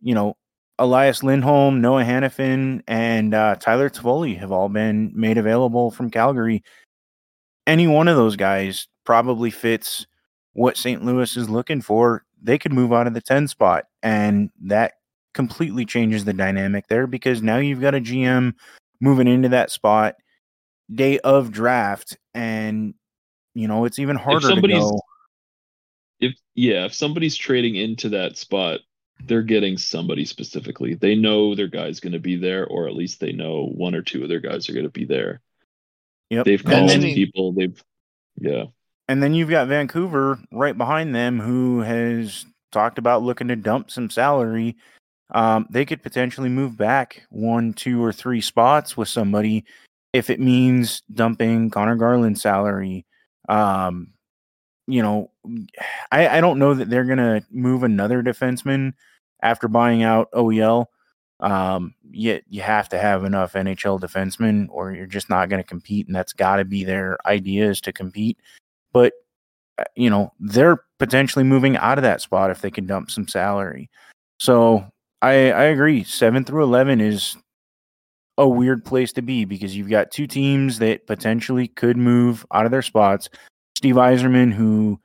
you 0.00 0.14
know, 0.14 0.36
Elias 0.78 1.22
Lindholm, 1.22 1.80
Noah 1.80 2.04
Hanifin, 2.04 2.82
and 2.88 3.34
uh, 3.34 3.56
Tyler 3.56 3.90
Toffoli 3.90 4.38
have 4.38 4.50
all 4.50 4.68
been 4.68 5.12
made 5.14 5.38
available 5.38 5.90
from 5.90 6.10
Calgary. 6.10 6.62
Any 7.66 7.86
one 7.86 8.08
of 8.08 8.16
those 8.16 8.36
guys 8.36 8.88
probably 9.04 9.50
fits 9.50 10.06
what 10.52 10.76
St. 10.76 11.04
Louis 11.04 11.36
is 11.36 11.48
looking 11.48 11.80
for. 11.80 12.24
They 12.42 12.58
could 12.58 12.72
move 12.72 12.92
out 12.92 13.06
of 13.06 13.14
the 13.14 13.20
10 13.20 13.48
spot, 13.48 13.86
and 14.02 14.50
that 14.62 14.94
completely 15.34 15.84
changes 15.84 16.24
the 16.24 16.32
dynamic 16.32 16.88
there 16.88 17.06
because 17.06 17.42
now 17.42 17.56
you've 17.56 17.80
got 17.80 17.94
a 17.94 18.00
GM 18.00 18.54
moving 19.00 19.26
into 19.28 19.48
that 19.50 19.70
spot 19.70 20.16
day 20.92 21.18
of 21.20 21.50
draft, 21.50 22.16
and 22.34 22.94
you 23.54 23.68
know 23.68 23.84
it's 23.84 23.98
even 23.98 24.16
harder 24.16 24.40
to 24.40 24.46
somebody's- 24.54 24.82
go. 24.82 25.00
if 26.20 26.34
yeah, 26.54 26.84
if 26.84 26.94
somebody's 26.94 27.36
trading 27.36 27.76
into 27.76 28.08
that 28.10 28.36
spot, 28.36 28.80
they're 29.24 29.42
getting 29.42 29.78
somebody 29.78 30.24
specifically. 30.24 30.94
They 30.94 31.14
know 31.14 31.54
their 31.54 31.68
guy's 31.68 32.00
going 32.00 32.12
to 32.12 32.18
be 32.18 32.36
there, 32.36 32.66
or 32.66 32.88
at 32.88 32.94
least 32.94 33.20
they 33.20 33.32
know 33.32 33.66
one 33.74 33.94
or 33.94 34.02
two 34.02 34.22
of 34.22 34.28
their 34.28 34.40
guys 34.40 34.68
are 34.68 34.74
going 34.74 34.84
to 34.84 34.90
be 34.90 35.04
there. 35.04 35.40
Yep. 36.32 36.46
They've 36.46 36.64
called 36.64 36.88
then- 36.88 37.02
people. 37.02 37.52
They've 37.52 37.84
yeah. 38.40 38.64
And 39.08 39.22
then 39.22 39.34
you've 39.34 39.50
got 39.50 39.68
Vancouver 39.68 40.38
right 40.50 40.76
behind 40.76 41.14
them, 41.14 41.38
who 41.38 41.80
has 41.80 42.46
talked 42.70 42.96
about 42.96 43.22
looking 43.22 43.48
to 43.48 43.56
dump 43.56 43.90
some 43.90 44.08
salary. 44.08 44.76
Um, 45.34 45.66
they 45.68 45.84
could 45.84 46.02
potentially 46.02 46.48
move 46.48 46.76
back 46.76 47.26
one, 47.28 47.74
two, 47.74 48.02
or 48.02 48.12
three 48.12 48.40
spots 48.40 48.96
with 48.96 49.08
somebody 49.08 49.64
if 50.14 50.30
it 50.30 50.40
means 50.40 51.02
dumping 51.12 51.68
Conor 51.68 51.96
Garland's 51.96 52.40
salary. 52.40 53.04
Um, 53.48 54.14
you 54.86 55.02
know, 55.02 55.30
I, 56.10 56.38
I 56.38 56.40
don't 56.40 56.58
know 56.58 56.72
that 56.72 56.88
they're 56.88 57.04
going 57.04 57.18
to 57.18 57.44
move 57.50 57.82
another 57.82 58.22
defenseman 58.22 58.94
after 59.42 59.68
buying 59.68 60.02
out 60.02 60.30
OEL. 60.32 60.86
Um, 61.42 61.94
yet 62.10 62.44
you 62.48 62.62
have 62.62 62.88
to 62.90 62.98
have 62.98 63.24
enough 63.24 63.52
NHL 63.52 64.00
defensemen 64.00 64.68
or 64.70 64.92
you're 64.92 65.06
just 65.06 65.28
not 65.28 65.48
going 65.48 65.62
to 65.62 65.68
compete. 65.68 66.06
And 66.06 66.16
that's 66.16 66.32
got 66.32 66.56
to 66.56 66.64
be 66.64 66.84
their 66.84 67.18
idea 67.26 67.68
is 67.68 67.80
to 67.82 67.92
compete 67.92 68.38
but 68.92 69.14
uh, 69.78 69.84
you 69.96 70.10
know 70.10 70.32
they're 70.38 70.84
potentially 70.98 71.44
moving 71.44 71.76
out 71.76 71.98
of 71.98 72.02
that 72.02 72.20
spot 72.20 72.50
if 72.50 72.60
they 72.60 72.70
can 72.70 72.86
dump 72.86 73.10
some 73.10 73.26
salary. 73.26 73.90
So 74.38 74.84
I 75.20 75.52
I 75.52 75.64
agree. 75.64 76.04
Seven 76.04 76.44
through 76.44 76.62
eleven 76.62 77.00
is 77.00 77.36
a 78.38 78.48
weird 78.48 78.84
place 78.84 79.12
to 79.12 79.22
be 79.22 79.44
because 79.44 79.76
you've 79.76 79.90
got 79.90 80.10
two 80.10 80.26
teams 80.26 80.78
that 80.78 81.06
potentially 81.06 81.68
could 81.68 81.96
move 81.96 82.46
out 82.52 82.64
of 82.64 82.70
their 82.70 82.82
spots. 82.82 83.28
Steve 83.76 83.96
Yzerman, 83.96 84.52
who 84.52 85.00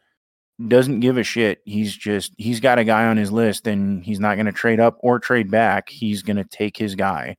doesn't 0.65 1.01
give 1.01 1.17
a 1.17 1.23
shit. 1.23 1.61
He's 1.65 1.95
just 1.95 2.33
he's 2.37 2.59
got 2.59 2.79
a 2.79 2.83
guy 2.83 3.05
on 3.05 3.17
his 3.17 3.31
list 3.31 3.67
and 3.67 4.03
he's 4.03 4.19
not 4.19 4.35
going 4.35 4.47
to 4.47 4.51
trade 4.51 4.79
up 4.79 4.97
or 4.99 5.19
trade 5.19 5.51
back. 5.51 5.89
He's 5.89 6.23
going 6.23 6.37
to 6.37 6.45
take 6.45 6.77
his 6.77 6.95
guy. 6.95 7.37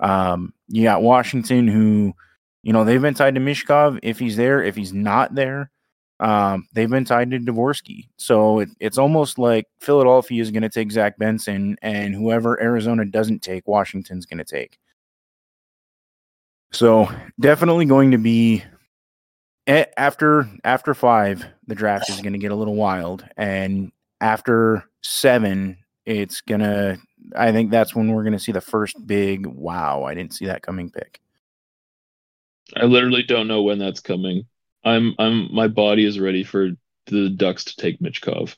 Um, 0.00 0.52
you 0.68 0.82
got 0.82 1.02
Washington, 1.02 1.68
who 1.68 2.14
you 2.62 2.72
know, 2.72 2.84
they've 2.84 3.02
been 3.02 3.14
tied 3.14 3.34
to 3.34 3.40
Michkov 3.40 3.98
if 4.02 4.18
he's 4.18 4.36
there. 4.36 4.62
If 4.62 4.76
he's 4.76 4.92
not 4.92 5.34
there, 5.34 5.70
um, 6.20 6.68
they've 6.72 6.88
been 6.88 7.04
tied 7.04 7.30
to 7.32 7.38
Dvorsky. 7.38 8.08
So 8.16 8.60
it, 8.60 8.70
it's 8.78 8.98
almost 8.98 9.38
like 9.38 9.66
Philadelphia 9.80 10.40
is 10.40 10.52
going 10.52 10.62
to 10.62 10.68
take 10.68 10.92
Zach 10.92 11.18
Benson, 11.18 11.76
and 11.82 12.14
whoever 12.14 12.60
Arizona 12.62 13.04
doesn't 13.04 13.42
take, 13.42 13.66
Washington's 13.66 14.26
going 14.26 14.38
to 14.38 14.44
take. 14.44 14.78
So 16.70 17.08
definitely 17.40 17.84
going 17.84 18.12
to 18.12 18.18
be 18.18 18.62
after 19.66 20.48
after 20.64 20.94
five, 20.94 21.44
the 21.66 21.74
draft 21.74 22.10
is 22.10 22.20
going 22.20 22.32
to 22.32 22.38
get 22.38 22.52
a 22.52 22.56
little 22.56 22.74
wild, 22.74 23.24
and 23.36 23.92
after 24.20 24.84
seven, 25.02 25.78
it's 26.04 26.40
gonna. 26.40 26.98
I 27.36 27.52
think 27.52 27.70
that's 27.70 27.94
when 27.94 28.12
we're 28.12 28.24
going 28.24 28.32
to 28.32 28.38
see 28.38 28.52
the 28.52 28.60
first 28.60 29.06
big 29.06 29.46
wow. 29.46 30.02
I 30.04 30.14
didn't 30.14 30.34
see 30.34 30.46
that 30.46 30.62
coming 30.62 30.90
pick. 30.90 31.20
I 32.76 32.84
literally 32.84 33.22
don't 33.22 33.48
know 33.48 33.62
when 33.62 33.78
that's 33.78 34.00
coming. 34.00 34.46
I'm 34.84 35.14
I'm 35.18 35.54
my 35.54 35.68
body 35.68 36.04
is 36.04 36.18
ready 36.18 36.42
for 36.44 36.70
the 37.06 37.30
Ducks 37.30 37.64
to 37.64 37.76
take 37.76 38.00
Michkov. 38.00 38.56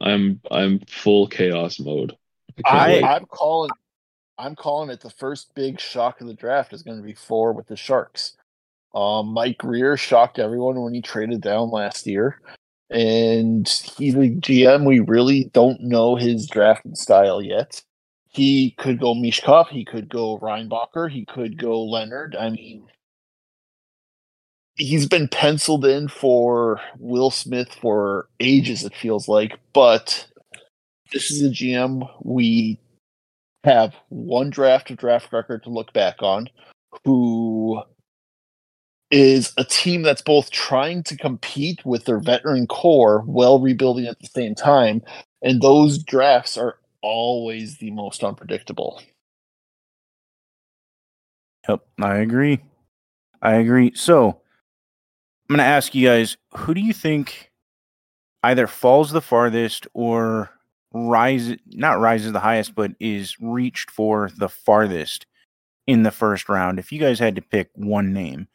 I'm 0.00 0.40
I'm 0.50 0.80
full 0.80 1.28
chaos 1.28 1.78
mode. 1.78 2.16
I 2.64 3.00
I. 3.00 3.16
I'm 3.16 3.26
calling. 3.26 3.70
I'm 4.40 4.54
calling 4.54 4.90
it 4.90 5.00
the 5.00 5.10
first 5.10 5.52
big 5.54 5.80
shock 5.80 6.20
of 6.20 6.28
the 6.28 6.34
draft 6.34 6.72
is 6.72 6.84
going 6.84 6.96
to 6.96 7.02
be 7.02 7.14
four 7.14 7.52
with 7.52 7.66
the 7.66 7.76
Sharks. 7.76 8.36
Um, 8.94 9.28
Mike 9.28 9.58
Grier 9.58 9.96
shocked 9.96 10.38
everyone 10.38 10.80
when 10.80 10.94
he 10.94 11.02
traded 11.02 11.40
down 11.40 11.70
last 11.70 12.06
year, 12.06 12.40
and 12.90 13.68
he's 13.68 14.14
a 14.14 14.30
GM. 14.30 14.86
We 14.86 15.00
really 15.00 15.50
don't 15.52 15.80
know 15.80 16.16
his 16.16 16.46
drafting 16.46 16.94
style 16.94 17.42
yet. 17.42 17.82
He 18.28 18.72
could 18.78 19.00
go 19.00 19.14
Michkov. 19.14 19.68
He 19.68 19.84
could 19.84 20.08
go 20.08 20.38
Reinbacher. 20.38 21.10
He 21.10 21.24
could 21.24 21.58
go 21.58 21.82
Leonard. 21.82 22.36
I 22.38 22.50
mean, 22.50 22.86
he's 24.74 25.06
been 25.06 25.28
penciled 25.28 25.84
in 25.84 26.08
for 26.08 26.80
Will 26.98 27.30
Smith 27.30 27.74
for 27.74 28.28
ages. 28.40 28.84
It 28.84 28.94
feels 28.94 29.28
like, 29.28 29.58
but 29.72 30.26
this 31.12 31.30
is 31.30 31.42
a 31.42 31.50
GM 31.50 32.08
we 32.22 32.78
have 33.64 33.94
one 34.08 34.50
draft 34.50 34.90
of 34.90 34.96
draft 34.98 35.32
record 35.32 35.62
to 35.64 35.70
look 35.70 35.92
back 35.92 36.22
on, 36.22 36.48
who 37.04 37.47
is 39.10 39.52
a 39.56 39.64
team 39.64 40.02
that's 40.02 40.22
both 40.22 40.50
trying 40.50 41.02
to 41.04 41.16
compete 41.16 41.84
with 41.84 42.04
their 42.04 42.18
veteran 42.18 42.66
core 42.66 43.20
while 43.22 43.60
rebuilding 43.60 44.06
at 44.06 44.18
the 44.20 44.26
same 44.26 44.54
time, 44.54 45.02
and 45.42 45.62
those 45.62 45.98
drafts 45.98 46.56
are 46.56 46.78
always 47.02 47.78
the 47.78 47.90
most 47.90 48.22
unpredictable. 48.22 49.00
Yep, 51.68 51.80
I 52.00 52.16
agree. 52.16 52.60
I 53.42 53.54
agree. 53.54 53.92
So 53.94 54.40
I'm 55.48 55.56
going 55.56 55.58
to 55.58 55.64
ask 55.64 55.94
you 55.94 56.06
guys 56.06 56.36
who 56.56 56.74
do 56.74 56.80
you 56.80 56.92
think 56.92 57.50
either 58.42 58.66
falls 58.66 59.10
the 59.10 59.20
farthest 59.20 59.86
or 59.94 60.50
rises, 60.92 61.58
not 61.66 62.00
rises 62.00 62.32
the 62.32 62.40
highest, 62.40 62.74
but 62.74 62.92
is 63.00 63.36
reached 63.40 63.90
for 63.90 64.30
the 64.36 64.48
farthest 64.48 65.26
in 65.86 66.02
the 66.02 66.10
first 66.10 66.48
round? 66.48 66.78
If 66.78 66.90
you 66.92 66.98
guys 66.98 67.18
had 67.18 67.36
to 67.36 67.42
pick 67.42 67.70
one 67.74 68.12
name, 68.12 68.48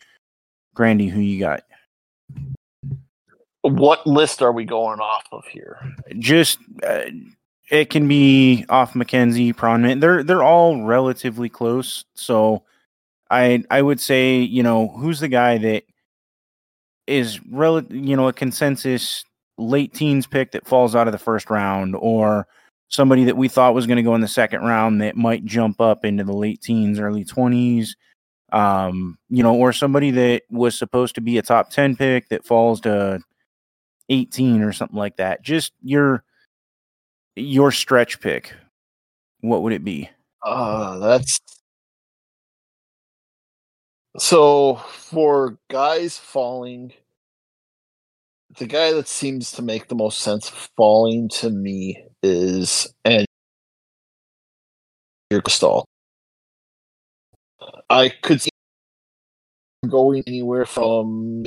Grandy, 0.73 1.07
who 1.07 1.19
you 1.19 1.39
got? 1.39 1.63
What 3.61 4.05
list 4.05 4.41
are 4.41 4.51
we 4.51 4.65
going 4.65 4.99
off 4.99 5.25
of 5.31 5.45
here? 5.45 5.79
Just 6.19 6.59
uh, 6.83 7.03
it 7.71 7.89
can 7.89 8.07
be 8.07 8.65
off 8.69 8.93
McKenzie, 8.93 9.53
Pronman. 9.53 10.01
They're 10.01 10.23
they're 10.23 10.43
all 10.43 10.83
relatively 10.83 11.49
close. 11.49 12.03
So 12.15 12.63
I 13.29 13.63
I 13.69 13.81
would 13.81 14.01
say 14.01 14.39
you 14.39 14.63
know 14.63 14.89
who's 14.89 15.19
the 15.19 15.29
guy 15.29 15.57
that 15.59 15.83
is 17.07 17.39
rel- 17.49 17.83
you 17.85 18.15
know 18.15 18.27
a 18.27 18.33
consensus 18.33 19.23
late 19.57 19.93
teens 19.93 20.27
pick 20.27 20.51
that 20.51 20.67
falls 20.67 20.95
out 20.95 21.07
of 21.07 21.11
the 21.11 21.17
first 21.19 21.49
round 21.49 21.95
or 21.95 22.47
somebody 22.89 23.23
that 23.23 23.37
we 23.37 23.47
thought 23.47 23.73
was 23.73 23.87
going 23.87 23.97
to 23.97 24.03
go 24.03 24.15
in 24.15 24.21
the 24.21 24.27
second 24.27 24.61
round 24.61 25.01
that 25.01 25.15
might 25.15 25.45
jump 25.45 25.79
up 25.79 26.03
into 26.05 26.23
the 26.23 26.33
late 26.33 26.61
teens 26.61 26.99
early 26.99 27.23
20s 27.23 27.89
um, 28.53 29.17
you 29.29 29.43
know 29.43 29.55
or 29.55 29.73
somebody 29.73 30.11
that 30.11 30.43
was 30.49 30.77
supposed 30.77 31.15
to 31.15 31.21
be 31.21 31.37
a 31.37 31.41
top 31.41 31.69
10 31.71 31.97
pick 31.97 32.29
that 32.29 32.45
falls 32.45 32.79
to 32.81 33.19
18 34.09 34.61
or 34.61 34.71
something 34.71 34.97
like 34.97 35.17
that 35.17 35.41
just 35.41 35.73
your 35.81 36.23
your 37.35 37.71
stretch 37.71 38.21
pick 38.21 38.53
what 39.41 39.63
would 39.63 39.73
it 39.73 39.83
be 39.83 40.09
Uh, 40.43 40.99
that's 40.99 41.39
so 44.17 44.75
for 44.75 45.57
guys 45.69 46.17
falling. 46.17 46.93
The 48.59 48.67
guy 48.67 48.91
that 48.93 49.07
seems 49.07 49.51
to 49.53 49.63
make 49.63 49.87
the 49.87 49.95
most 49.95 50.19
sense 50.19 50.49
falling 50.77 51.29
to 51.29 51.49
me 51.49 52.05
is 52.21 52.93
and 53.03 53.25
Cristall. 55.31 55.85
I 57.89 58.09
could 58.09 58.41
see 58.41 58.49
going 59.87 60.23
anywhere 60.27 60.65
from 60.65 61.45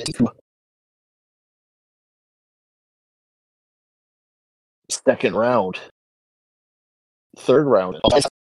second 4.90 5.34
round, 5.34 5.78
third 7.38 7.66
round. 7.66 7.98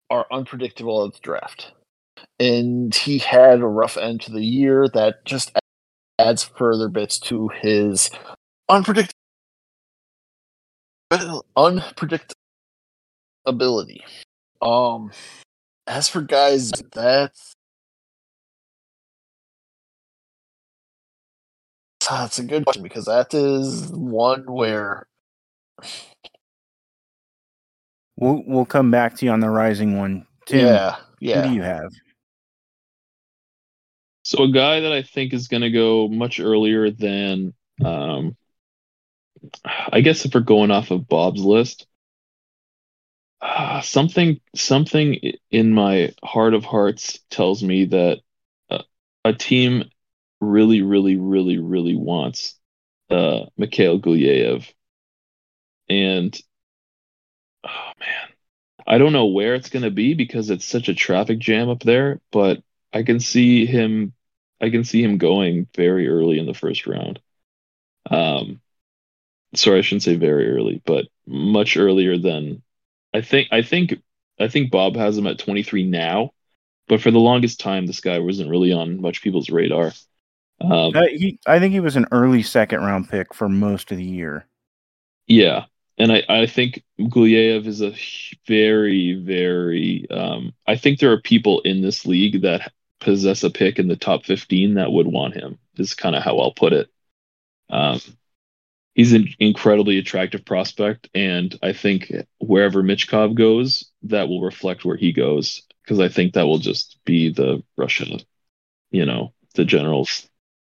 Are 0.10 0.26
unpredictable 0.30 1.06
at 1.06 1.14
the 1.14 1.20
draft 1.22 1.72
and 2.41 2.94
he 2.95 3.20
had 3.20 3.62
a 3.62 3.68
rough 3.68 3.98
end 3.98 4.20
to 4.22 4.32
the 4.32 4.44
year 4.44 4.88
that 4.95 5.24
just 5.26 5.52
adds 6.18 6.44
further 6.44 6.90
bits 6.90 7.20
to 7.20 7.52
his 7.62 8.10
unpredictable 8.68 9.14
unpredictability. 11.56 14.02
Um, 14.62 15.12
as 15.86 16.08
for 16.08 16.22
guys, 16.22 16.72
that's 16.94 17.53
that's 22.20 22.40
a 22.40 22.44
good 22.44 22.66
question 22.66 22.84
because 22.84 23.06
that 23.06 23.34
is 23.34 23.88
one 23.90 24.44
where 24.52 25.08
we'll 28.18 28.44
we'll 28.46 28.66
come 28.66 28.92
back 28.92 29.16
to 29.16 29.26
you 29.26 29.32
on 29.32 29.40
the 29.40 29.50
rising 29.50 29.98
one 29.98 30.26
tim 30.46 30.66
yeah 30.66 30.96
who 31.22 31.28
yeah. 31.28 31.48
do 31.48 31.54
you 31.54 31.62
have? 31.62 31.92
So 34.24 34.44
a 34.44 34.52
guy 34.52 34.82
that 34.82 34.92
I 34.92 35.04
think 35.04 35.34
is 35.34 35.48
going 35.48 35.62
to 35.62 35.70
go 35.70 36.08
much 36.08 36.40
earlier 36.40 36.90
than, 36.90 37.54
um, 37.84 38.36
I 39.66 40.02
guess 40.02 40.26
if 40.26 40.34
we're 40.34 40.42
going 40.42 40.72
off 40.72 40.92
of 40.92 41.08
Bob's 41.08 41.42
list, 41.42 41.86
uh, 43.42 43.82
something 43.82 44.40
something 44.56 45.34
in 45.52 45.74
my 45.74 46.14
heart 46.24 46.54
of 46.54 46.66
hearts 46.66 47.20
tells 47.30 47.64
me 47.64 47.86
that 47.86 48.20
uh, 48.70 48.84
a 49.24 49.34
team 49.34 49.86
really, 50.41 50.81
really, 50.81 51.18
really, 51.18 51.59
really 51.59 51.95
wants 51.95 52.59
uh, 53.09 53.45
Mikhail 53.57 53.99
Gulyayev, 53.99 54.68
and 55.89 56.39
oh 57.63 57.91
man, 57.99 58.30
I 58.88 58.97
don't 58.97 59.13
know 59.13 59.27
where 59.27 59.55
it's 59.55 59.69
going 59.69 59.84
to 59.84 59.91
be 59.91 60.13
because 60.13 60.49
it's 60.49 60.65
such 60.65 60.89
a 60.89 60.95
traffic 60.95 61.39
jam 61.39 61.69
up 61.69 61.81
there, 61.84 62.22
but 62.31 62.63
I 62.93 63.03
can 63.03 63.19
see 63.19 63.65
him 63.65 64.13
I 64.61 64.69
can 64.69 64.84
see 64.84 65.03
him 65.03 65.18
going 65.18 65.68
very 65.76 66.07
early 66.07 66.39
in 66.39 66.45
the 66.45 66.53
first 66.53 66.88
round. 66.88 67.19
Um 68.09 68.61
sorry, 69.55 69.80
I 69.80 69.81
shouldn't 69.81 70.03
say 70.03 70.15
very 70.15 70.49
early, 70.51 70.81
but 70.85 71.07
much 71.27 71.77
earlier 71.77 72.18
than 72.18 72.63
I 73.13 73.22
think 73.22 73.49
I 73.51 73.61
think 73.63 73.95
I 74.39 74.47
think 74.49 74.72
Bob 74.72 74.95
has 74.95 75.18
him 75.18 75.27
at 75.27 75.39
23 75.39 75.85
now, 75.85 76.31
but 76.88 77.01
for 77.01 77.11
the 77.11 77.19
longest 77.19 77.59
time 77.59 77.88
this 77.88 78.01
guy 78.01 78.19
wasn't 78.19 78.49
really 78.49 78.73
on 78.73 79.01
much 79.01 79.22
people's 79.22 79.49
radar. 79.49 79.93
Um 80.64 80.96
Uh, 80.96 81.08
he, 81.08 81.40
I 81.46 81.60
think 81.60 81.74
he 81.74 81.80
was 81.80 81.96
an 81.96 82.08
early 82.12 82.44
second 82.44 82.82
round 82.82 83.10
pick 83.10 83.34
for 83.34 83.50
most 83.50 83.92
of 83.92 83.98
the 83.98 84.04
year. 84.04 84.46
Yeah, 85.28 85.66
and 85.98 86.12
I, 86.12 86.24
I 86.30 86.46
think 86.46 86.84
Gulyayev 87.00 87.66
is 87.68 87.82
a 87.82 87.96
very, 88.48 89.14
very. 89.14 90.08
Um, 90.10 90.54
I 90.68 90.76
think 90.76 91.00
there 91.00 91.12
are 91.12 91.22
people 91.22 91.62
in 91.62 91.82
this 91.82 92.06
league 92.06 92.42
that 92.42 92.72
possess 93.00 93.44
a 93.44 93.50
pick 93.50 93.80
in 93.80 93.88
the 93.88 93.96
top 93.96 94.26
15 94.26 94.76
that 94.76 94.92
would 94.92 95.08
want 95.08 95.36
him, 95.36 95.58
is 95.78 95.94
kind 95.94 96.16
of 96.16 96.24
how 96.24 96.40
I'll 96.40 96.54
put 96.54 96.74
it. 96.74 96.90
Um, 97.70 98.00
he's 98.94 99.14
an 99.14 99.30
incredibly 99.40 99.98
attractive 99.98 100.46
prospect, 100.46 101.10
and 101.14 101.58
I 101.64 101.74
think 101.74 102.12
wherever 102.40 102.84
Michkov 102.84 103.36
goes, 103.36 103.92
that 104.04 104.28
will 104.28 104.42
reflect 104.42 104.86
where 104.86 104.98
he 104.98 105.14
goes, 105.14 105.64
because 105.84 106.00
I 106.00 106.10
think 106.10 106.34
that 106.34 106.46
will 106.48 106.60
just 106.60 107.00
be 107.06 107.32
the 107.32 107.64
Russia, 107.78 108.20
you 108.92 109.06
know, 109.06 109.34
the 109.56 109.66
general 109.66 110.08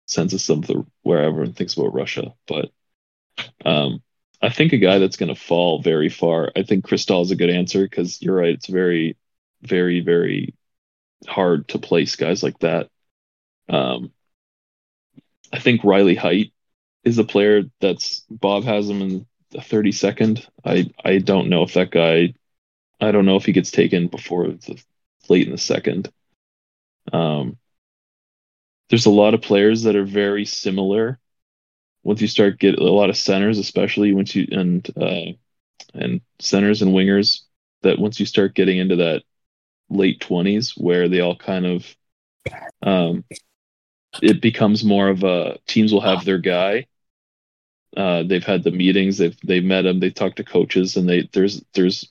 s- 0.09 0.13
census 0.13 0.49
of 0.51 0.67
the 0.67 0.85
where 1.03 1.25
everyone 1.25 1.53
thinks 1.55 1.75
about 1.75 1.95
Russia. 1.95 2.35
But 2.47 2.71
um, 3.65 4.03
I 4.43 4.51
think 4.51 4.73
a 4.73 4.79
guy 4.79 4.99
that's 4.99 5.17
going 5.17 5.35
to 5.35 5.41
fall 5.41 5.83
very 5.83 6.09
far. 6.09 6.53
I 6.57 6.63
think 6.63 6.87
Cristall 6.87 7.23
is 7.23 7.31
a 7.31 7.37
good 7.37 7.51
answer 7.51 7.83
because 7.85 8.21
you're 8.23 8.37
right. 8.37 8.55
It's 8.55 8.69
very, 8.69 9.17
very, 9.63 10.01
very 10.01 10.55
hard 11.27 11.69
to 11.69 11.79
place 11.79 12.17
guys 12.17 12.43
like 12.43 12.59
that. 12.61 12.91
Um, 13.69 14.13
I 15.53 15.59
think 15.59 15.85
Riley 15.85 16.15
Heidt 16.15 16.53
is 17.05 17.19
a 17.19 17.25
player 17.25 17.65
that's 17.81 18.21
Bob 18.31 18.65
has 18.65 18.89
him 18.89 19.03
in 19.03 19.27
the 19.51 19.61
32nd. 19.63 20.47
I 20.65 20.91
I 21.05 21.19
don't 21.19 21.49
know 21.49 21.63
if 21.63 21.75
that 21.75 21.91
guy. 21.91 22.35
I 23.01 23.13
don't 23.13 23.27
know 23.27 23.37
if 23.37 23.47
he 23.47 23.53
gets 23.53 23.71
taken 23.71 24.09
before 24.09 24.49
the 24.49 24.83
late 25.29 25.47
in 25.47 25.53
the 25.53 25.59
second. 25.59 26.13
Um, 27.13 27.59
there's 28.91 29.07
a 29.07 29.11
lot 29.11 29.35
of 29.35 29.43
players 29.43 29.83
that 29.85 29.97
are 29.97 30.05
very 30.05 30.45
similar 30.45 31.19
once 32.05 32.21
you 32.21 32.29
start 32.29 32.61
get 32.61 32.79
a 32.79 32.85
lot 32.93 33.11
of 33.11 33.17
centers, 33.17 33.59
especially 33.59 34.13
once 34.13 34.35
you 34.35 34.47
and 34.53 34.89
uh, 34.97 35.33
and 35.95 36.21
centers 36.39 36.83
and 36.83 36.93
wingers, 36.93 37.41
that 37.83 37.99
once 37.99 38.21
you 38.21 38.27
start 38.27 38.55
getting 38.55 38.79
into 38.79 38.97
that 38.97 39.23
late 39.89 40.21
twenties, 40.21 40.73
where 40.77 41.09
they 41.09 41.21
all 41.21 41.37
kind 41.37 41.67
of, 41.67 41.97
um, 42.83 43.25
it 44.23 44.43
becomes 44.43 44.85
more 44.85 45.09
of 45.09 45.25
a 45.25 45.59
teams 45.67 45.93
will 45.93 46.03
have 46.03 46.25
their 46.25 46.39
guy. 46.39 46.87
Uh, 47.97 48.25
they've 48.25 48.45
had 48.45 48.65
the 48.65 48.71
meetings, 48.71 49.19
they've 49.19 49.39
they've 49.45 49.65
met 49.65 49.83
them, 49.83 50.01
they 50.01 50.11
talked 50.11 50.37
to 50.37 50.45
coaches, 50.45 50.97
and 50.97 51.09
they 51.09 51.29
there's 51.33 51.65
there's 51.75 52.11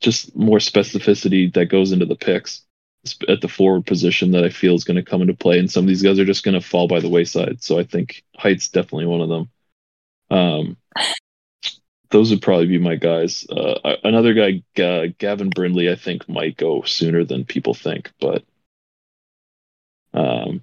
just 0.00 0.34
more 0.36 0.58
specificity 0.58 1.52
that 1.54 1.66
goes 1.66 1.92
into 1.92 2.06
the 2.06 2.16
picks 2.16 2.62
at 3.28 3.40
the 3.40 3.48
forward 3.48 3.86
position 3.86 4.32
that 4.32 4.44
I 4.44 4.50
feel 4.50 4.74
is 4.74 4.84
going 4.84 4.96
to 4.96 5.08
come 5.08 5.22
into 5.22 5.34
play, 5.34 5.58
and 5.58 5.70
some 5.70 5.84
of 5.84 5.88
these 5.88 6.02
guys 6.02 6.18
are 6.18 6.24
just 6.24 6.44
going 6.44 6.60
to 6.60 6.66
fall 6.66 6.88
by 6.88 7.00
the 7.00 7.08
wayside. 7.08 7.62
So 7.62 7.78
I 7.78 7.84
think 7.84 8.24
Heidt's 8.36 8.68
definitely 8.68 9.06
one 9.06 9.20
of 9.20 9.28
them. 9.28 9.50
Um, 10.30 10.76
those 12.10 12.30
would 12.30 12.42
probably 12.42 12.66
be 12.66 12.78
my 12.78 12.96
guys. 12.96 13.46
Uh, 13.48 13.96
another 14.04 14.34
guy, 14.34 14.62
uh, 14.82 15.08
Gavin 15.18 15.50
Brindley, 15.50 15.90
I 15.90 15.94
think 15.96 16.28
might 16.28 16.56
go 16.56 16.82
sooner 16.82 17.24
than 17.24 17.44
people 17.44 17.74
think, 17.74 18.10
but 18.20 18.44
um, 20.14 20.62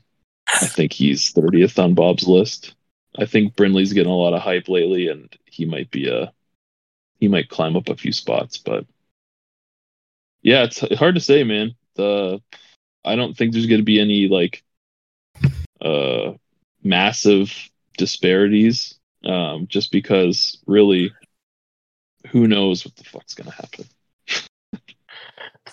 I 0.50 0.66
think 0.68 0.94
he's 0.94 1.34
30th 1.34 1.82
on 1.84 1.94
Bob's 1.94 2.28
list. 2.28 2.76
I 3.18 3.26
think 3.26 3.56
Brindley's 3.56 3.94
getting 3.94 4.12
a 4.12 4.16
lot 4.16 4.34
of 4.34 4.42
hype 4.42 4.68
lately, 4.68 5.08
and 5.08 5.34
he 5.46 5.66
might 5.66 5.90
be 5.92 6.10
a 6.10 6.34
he 7.20 7.28
might 7.30 7.50
climb 7.50 7.78
up 7.78 7.88
a 7.88 7.96
few 7.96 8.12
spots, 8.12 8.58
but 8.58 8.86
yeah, 10.42 10.66
it's 10.66 10.80
hard 10.98 11.16
to 11.16 11.22
say, 11.22 11.44
man. 11.44 11.76
The 11.96 12.42
I 13.04 13.16
don't 13.16 13.36
think 13.36 13.54
there's 13.54 13.68
going 13.68 13.82
to 13.82 13.86
be 13.86 14.00
any 14.00 14.28
like 14.28 14.64
uh 15.82 16.34
massive 16.84 17.70
disparities 17.98 18.96
um 19.24 19.68
just 19.68 19.92
because 19.92 20.58
really 20.68 21.12
who 22.32 22.48
knows 22.48 22.86
what 22.86 22.96
the 22.96 23.04
fuck's 23.04 23.34
going 23.34 23.50
to 23.50 23.56
happen. 23.56 23.86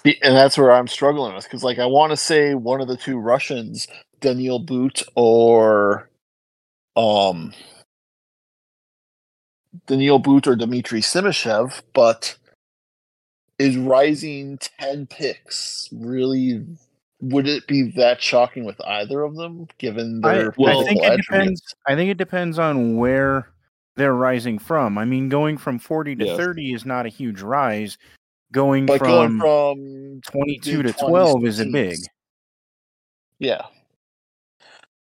And 0.04 0.36
that's 0.36 0.58
where 0.58 0.72
I'm 0.72 0.88
struggling 0.88 1.34
with 1.34 1.44
because, 1.44 1.62
like, 1.62 1.78
I 1.78 1.86
want 1.86 2.10
to 2.10 2.16
say 2.16 2.54
one 2.54 2.80
of 2.80 2.88
the 2.88 2.96
two 2.96 3.18
Russians, 3.18 3.86
Daniil 4.20 4.58
But 4.58 5.02
or 5.14 6.10
um 6.96 7.54
Daniil 9.86 10.18
But 10.18 10.46
or 10.46 10.56
Dmitry 10.56 11.00
Simashev, 11.00 11.82
but 11.94 12.36
is 13.62 13.76
rising 13.76 14.59
ten 14.59 15.06
picks 15.06 15.89
really? 15.93 16.64
Would 17.20 17.47
it 17.47 17.66
be 17.68 17.82
that 17.97 18.20
shocking 18.20 18.64
with 18.64 18.80
either 18.84 19.22
of 19.22 19.36
them, 19.36 19.68
given 19.78 20.20
I, 20.24 20.34
their 20.34 20.55
well, 20.59 20.80
I 20.80 20.84
think 20.84 21.05
it 21.05 21.16
depends. 21.18 21.74
I 21.86 21.94
think 21.94 22.10
it 22.10 22.18
depends 22.18 22.59
on 22.59 22.97
where 22.97 23.52
they're 23.94 24.14
rising 24.14 24.59
from. 24.59 24.98
I 24.98 25.05
mean, 25.05 25.28
going 25.28 25.56
from 25.56 25.78
40 25.78 26.16
to 26.16 26.26
Yes. 26.26 26.36
30 26.36 26.72
is 26.72 26.84
not 26.84 27.06
a 27.06 27.10
huge 27.10 27.40
rise. 27.40 27.98
Going 28.52 28.86
But 28.86 29.01
going 29.01 29.39
from 29.39 30.20
from 30.22 30.40
22 30.40 30.82
to 30.82 30.93
12 30.93 31.47
is 31.47 31.60
a 31.60 31.66
big. 31.66 31.98
Yeah. 33.39 33.62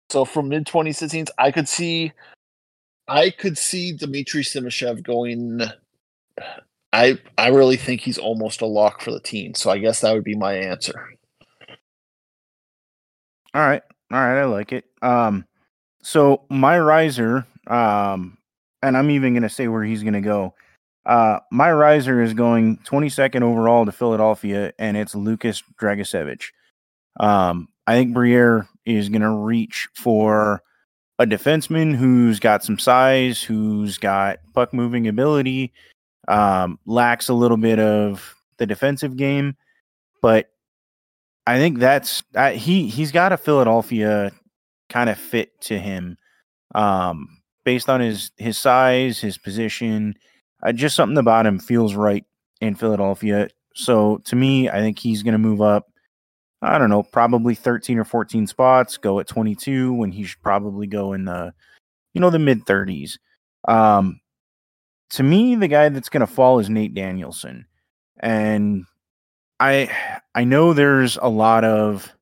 So 0.08 0.24
from 0.24 0.48
mid 0.48 0.66
2016s, 0.66 1.28
I 1.38 1.50
could 1.50 1.68
see, 1.68 2.12
I 3.08 3.30
could 3.30 3.58
see 3.58 3.92
Dmitry 3.92 4.42
Simashev 4.42 5.02
going. 5.02 5.62
I 6.96 7.18
I 7.36 7.48
really 7.48 7.76
think 7.76 8.00
he's 8.00 8.16
almost 8.16 8.62
a 8.62 8.66
lock 8.66 9.02
for 9.02 9.10
the 9.10 9.20
team. 9.20 9.54
So 9.54 9.70
I 9.70 9.76
guess 9.76 10.00
that 10.00 10.14
would 10.14 10.24
be 10.24 10.34
my 10.34 10.54
answer. 10.54 11.10
All 13.52 13.60
right. 13.60 13.82
All 14.10 14.18
right, 14.18 14.40
I 14.40 14.44
like 14.46 14.72
it. 14.72 14.86
Um 15.02 15.44
so 16.02 16.44
my 16.48 16.78
riser, 16.78 17.44
um, 17.66 18.38
and 18.80 18.96
I'm 18.96 19.10
even 19.10 19.34
gonna 19.34 19.50
say 19.50 19.68
where 19.68 19.84
he's 19.84 20.02
gonna 20.02 20.22
go. 20.22 20.54
Uh 21.04 21.40
my 21.52 21.70
riser 21.70 22.22
is 22.22 22.32
going 22.32 22.78
22nd 22.78 23.42
overall 23.42 23.84
to 23.84 23.92
Philadelphia, 23.92 24.72
and 24.78 24.96
it's 24.96 25.14
Lukas 25.14 25.62
Dragicevic. 25.78 26.44
Um, 27.20 27.68
I 27.86 27.94
think 27.94 28.14
Briere 28.14 28.68
is 28.86 29.10
gonna 29.10 29.36
reach 29.36 29.88
for 29.94 30.62
a 31.18 31.26
defenseman 31.26 31.94
who's 31.94 32.40
got 32.40 32.64
some 32.64 32.78
size, 32.78 33.42
who's 33.42 33.98
got 33.98 34.38
puck 34.54 34.72
moving 34.72 35.08
ability, 35.08 35.72
um, 36.28 36.78
lacks 36.86 37.28
a 37.28 37.34
little 37.34 37.56
bit 37.56 37.78
of 37.78 38.34
the 38.58 38.66
defensive 38.66 39.16
game, 39.16 39.56
but 40.22 40.50
I 41.46 41.58
think 41.58 41.78
that's 41.78 42.22
uh, 42.34 42.52
he 42.52 42.88
he's 42.88 43.12
got 43.12 43.32
a 43.32 43.36
Philadelphia 43.36 44.32
kind 44.88 45.10
of 45.10 45.18
fit 45.18 45.60
to 45.62 45.78
him, 45.78 46.16
um, 46.74 47.40
based 47.64 47.88
on 47.88 48.00
his 48.00 48.30
his 48.36 48.58
size, 48.58 49.20
his 49.20 49.38
position, 49.38 50.14
uh, 50.62 50.72
just 50.72 50.96
something 50.96 51.18
about 51.18 51.46
him 51.46 51.58
feels 51.58 51.94
right 51.94 52.24
in 52.60 52.74
Philadelphia. 52.74 53.48
So 53.74 54.18
to 54.24 54.36
me, 54.36 54.68
I 54.68 54.80
think 54.80 54.98
he's 54.98 55.22
going 55.22 55.32
to 55.32 55.38
move 55.38 55.60
up. 55.60 55.86
I 56.62 56.78
don't 56.78 56.90
know, 56.90 57.02
probably 57.02 57.54
13 57.54 57.98
or 57.98 58.04
14 58.04 58.46
spots, 58.46 58.96
go 58.96 59.20
at 59.20 59.28
22 59.28 59.92
when 59.92 60.10
he 60.10 60.24
should 60.24 60.42
probably 60.42 60.86
go 60.86 61.12
in 61.12 61.26
the, 61.26 61.52
you 62.14 62.20
know, 62.20 62.30
the 62.30 62.38
mid 62.38 62.64
30s. 62.64 63.18
Um, 63.68 64.20
to 65.10 65.22
me, 65.22 65.54
the 65.54 65.68
guy 65.68 65.88
that's 65.88 66.08
going 66.08 66.20
to 66.20 66.26
fall 66.26 66.58
is 66.58 66.68
Nate 66.68 66.94
Danielson. 66.94 67.66
And 68.18 68.86
I 69.60 69.90
I 70.34 70.44
know 70.44 70.72
there's 70.72 71.16
a 71.20 71.28
lot 71.28 71.64
of 71.64 72.12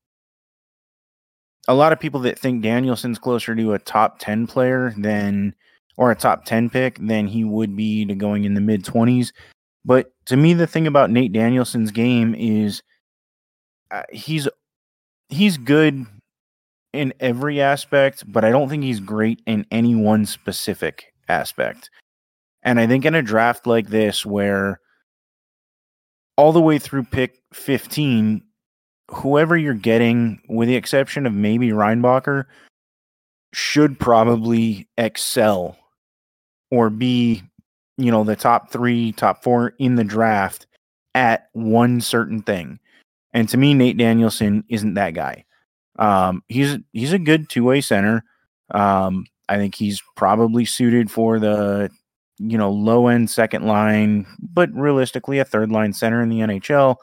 a 1.66 1.74
lot 1.74 1.92
of 1.92 2.00
people 2.00 2.20
that 2.20 2.38
think 2.38 2.62
Danielson's 2.62 3.18
closer 3.18 3.54
to 3.54 3.72
a 3.72 3.78
top 3.78 4.18
10 4.18 4.46
player 4.46 4.92
than 4.98 5.54
or 5.96 6.10
a 6.10 6.16
top 6.16 6.44
10 6.44 6.68
pick 6.70 6.98
than 6.98 7.26
he 7.26 7.44
would 7.44 7.74
be 7.76 8.04
to 8.04 8.14
going 8.14 8.44
in 8.44 8.54
the 8.54 8.60
mid 8.60 8.84
20s. 8.84 9.32
But 9.84 10.12
to 10.26 10.36
me 10.36 10.54
the 10.54 10.66
thing 10.66 10.86
about 10.86 11.10
Nate 11.10 11.32
Danielson's 11.32 11.90
game 11.90 12.34
is 12.34 12.82
uh, 13.90 14.02
he's 14.10 14.48
he's 15.28 15.56
good 15.56 16.06
in 16.92 17.12
every 17.18 17.60
aspect, 17.60 18.24
but 18.30 18.44
I 18.44 18.50
don't 18.50 18.68
think 18.68 18.84
he's 18.84 19.00
great 19.00 19.42
in 19.46 19.66
any 19.70 19.94
one 19.94 20.26
specific 20.26 21.12
aspect. 21.28 21.90
And 22.64 22.80
I 22.80 22.86
think 22.86 23.04
in 23.04 23.14
a 23.14 23.22
draft 23.22 23.66
like 23.66 23.88
this 23.88 24.24
where 24.24 24.80
all 26.36 26.52
the 26.52 26.60
way 26.60 26.78
through 26.78 27.04
pick 27.04 27.38
15, 27.52 28.42
whoever 29.10 29.56
you're 29.56 29.74
getting, 29.74 30.40
with 30.48 30.68
the 30.68 30.76
exception 30.76 31.26
of 31.26 31.34
maybe 31.34 31.68
Reinbacher, 31.68 32.44
should 33.52 34.00
probably 34.00 34.88
excel 34.98 35.76
or 36.70 36.90
be, 36.90 37.42
you 37.98 38.10
know, 38.10 38.24
the 38.24 38.34
top 38.34 38.70
three, 38.70 39.12
top 39.12 39.44
four 39.44 39.74
in 39.78 39.94
the 39.94 40.04
draft 40.04 40.66
at 41.14 41.48
one 41.52 42.00
certain 42.00 42.42
thing. 42.42 42.80
And 43.32 43.48
to 43.50 43.56
me, 43.56 43.74
Nate 43.74 43.96
Danielson 43.96 44.64
isn't 44.68 44.94
that 44.94 45.14
guy. 45.14 45.44
Um, 45.96 46.42
he's 46.48 46.78
he's 46.92 47.12
a 47.12 47.18
good 47.18 47.48
two 47.48 47.64
way 47.64 47.80
center. 47.80 48.24
Um, 48.70 49.26
I 49.48 49.56
think 49.56 49.74
he's 49.74 50.02
probably 50.16 50.64
suited 50.64 51.10
for 51.10 51.38
the 51.38 51.90
you 52.46 52.58
know, 52.58 52.70
low 52.70 53.08
end 53.08 53.30
second 53.30 53.66
line, 53.66 54.26
but 54.40 54.72
realistically 54.74 55.38
a 55.38 55.44
third 55.44 55.70
line 55.70 55.92
center 55.92 56.22
in 56.22 56.28
the 56.28 56.40
NHL. 56.40 56.96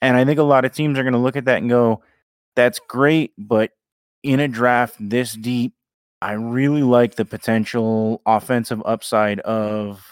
And 0.00 0.16
I 0.16 0.24
think 0.24 0.38
a 0.38 0.44
lot 0.44 0.64
of 0.64 0.72
teams 0.72 0.98
are 0.98 1.02
going 1.02 1.12
to 1.12 1.18
look 1.18 1.36
at 1.36 1.44
that 1.46 1.58
and 1.58 1.68
go, 1.68 2.02
that's 2.54 2.80
great, 2.88 3.32
but 3.38 3.70
in 4.22 4.40
a 4.40 4.48
draft 4.48 4.96
this 5.00 5.34
deep, 5.34 5.74
I 6.20 6.32
really 6.32 6.82
like 6.82 7.16
the 7.16 7.24
potential 7.24 8.22
offensive 8.26 8.82
upside 8.84 9.40
of 9.40 10.04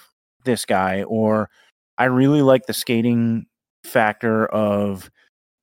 this 0.44 0.64
guy, 0.64 1.04
or 1.04 1.50
I 1.98 2.04
really 2.04 2.42
like 2.42 2.66
the 2.66 2.72
skating 2.72 3.46
factor 3.84 4.46
of, 4.46 5.10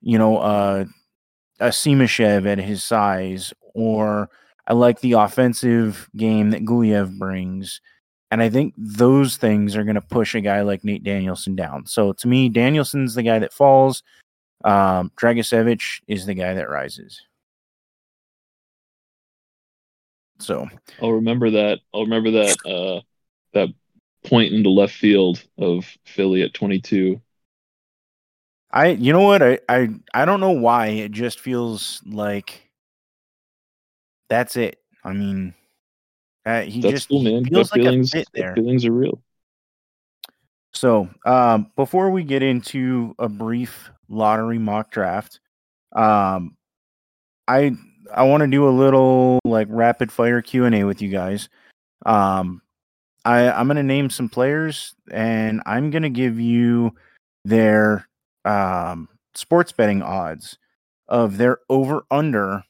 you 0.01 0.17
know, 0.17 0.37
uh, 0.37 0.85
a 1.59 1.67
Simashev 1.67 2.45
at 2.45 2.59
his 2.59 2.83
size, 2.83 3.53
or 3.73 4.29
I 4.67 4.73
like 4.73 5.01
the 5.01 5.13
offensive 5.13 6.09
game 6.15 6.51
that 6.51 6.63
Gulyev 6.63 7.17
brings. 7.17 7.81
And 8.29 8.41
I 8.41 8.49
think 8.49 8.73
those 8.77 9.37
things 9.37 9.75
are 9.75 9.83
going 9.83 9.95
to 9.95 10.01
push 10.01 10.35
a 10.35 10.41
guy 10.41 10.61
like 10.61 10.83
Nate 10.83 11.03
Danielson 11.03 11.55
down. 11.55 11.85
So 11.85 12.13
to 12.13 12.27
me, 12.27 12.49
Danielson's 12.49 13.15
the 13.15 13.23
guy 13.23 13.39
that 13.39 13.53
falls. 13.53 14.03
Um, 14.63 15.11
Dragicevic 15.15 16.01
is 16.07 16.25
the 16.25 16.33
guy 16.33 16.53
that 16.53 16.69
rises. 16.69 17.21
So 20.39 20.67
I'll 21.01 21.13
remember 21.13 21.49
that. 21.51 21.79
I'll 21.93 22.03
remember 22.03 22.31
that. 22.31 22.57
Uh, 22.65 23.01
that 23.53 23.69
point 24.25 24.53
into 24.53 24.69
left 24.69 24.93
field 24.93 25.43
of 25.57 25.85
Philly 26.05 26.41
at 26.43 26.53
22. 26.53 27.21
I, 28.71 28.87
you 28.89 29.13
know 29.13 29.21
what? 29.21 29.41
I, 29.41 29.59
I, 29.69 29.89
I 30.13 30.25
don't 30.25 30.41
know 30.41 30.51
why. 30.51 30.87
It 30.87 31.11
just 31.11 31.39
feels 31.39 32.01
like 32.05 32.69
that's 34.29 34.57
it. 34.57 34.79
I 35.03 35.13
mean, 35.13 35.53
uh, 36.47 36.61
he 36.61 36.79
That's 36.79 36.93
just 36.93 37.09
cool, 37.09 37.23
man. 37.23 37.43
feels 37.43 37.69
Gut 37.69 37.77
like 37.77 37.85
feelings, 37.85 38.13
a 38.13 38.19
fit 38.19 38.29
there. 38.33 38.55
feelings 38.55 38.85
are 38.85 38.91
real. 38.93 39.21
So, 40.73 41.09
um, 41.25 41.71
before 41.75 42.09
we 42.09 42.23
get 42.23 42.41
into 42.41 43.13
a 43.19 43.27
brief 43.27 43.91
lottery 44.07 44.57
mock 44.57 44.89
draft, 44.89 45.41
um, 45.93 46.55
I 47.49 47.73
I 48.13 48.23
want 48.23 48.41
to 48.41 48.47
do 48.47 48.65
a 48.65 48.71
little 48.71 49.39
like 49.43 49.67
rapid 49.69 50.09
fire 50.09 50.41
Q 50.41 50.63
and 50.63 50.73
A 50.73 50.85
with 50.85 51.01
you 51.01 51.09
guys. 51.09 51.49
Um, 52.05 52.61
I 53.25 53.51
I'm 53.51 53.67
gonna 53.67 53.83
name 53.83 54.09
some 54.09 54.29
players 54.29 54.95
and 55.11 55.61
I'm 55.65 55.89
gonna 55.89 56.09
give 56.09 56.39
you 56.39 56.95
their 57.43 58.07
um 58.45 59.09
sports 59.35 59.73
betting 59.73 60.01
odds 60.01 60.57
of 61.09 61.37
their 61.37 61.59
over 61.69 62.03
under 62.09 62.63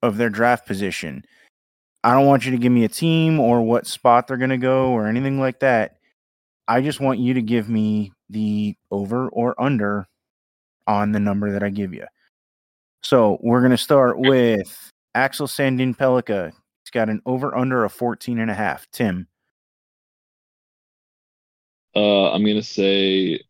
of 0.00 0.16
their 0.16 0.30
draft 0.30 0.64
position. 0.64 1.24
I 2.04 2.12
don't 2.12 2.26
want 2.26 2.44
you 2.44 2.52
to 2.52 2.58
give 2.58 2.72
me 2.72 2.84
a 2.84 2.88
team 2.88 3.40
or 3.40 3.62
what 3.62 3.86
spot 3.86 4.26
they're 4.26 4.36
gonna 4.36 4.58
go 4.58 4.90
or 4.90 5.06
anything 5.06 5.40
like 5.40 5.60
that. 5.60 5.96
I 6.68 6.80
just 6.80 7.00
want 7.00 7.18
you 7.18 7.34
to 7.34 7.42
give 7.42 7.68
me 7.68 8.12
the 8.28 8.76
over 8.90 9.28
or 9.28 9.60
under 9.60 10.06
on 10.86 11.12
the 11.12 11.20
number 11.20 11.52
that 11.52 11.62
I 11.62 11.70
give 11.70 11.94
you. 11.94 12.06
So 13.02 13.38
we're 13.40 13.60
going 13.60 13.70
to 13.70 13.78
start 13.78 14.18
with 14.18 14.90
Axel 15.14 15.46
Sandin 15.46 15.96
Pellikka. 15.96 16.46
He's 16.46 16.90
got 16.92 17.08
an 17.08 17.22
over 17.24 17.56
under 17.56 17.84
of 17.84 17.92
14 17.92 18.40
and 18.40 18.50
a 18.50 18.54
half. 18.54 18.86
Tim, 18.90 19.28
Uh, 21.94 22.32
I'm 22.32 22.44
gonna 22.44 22.62
say 22.62 23.40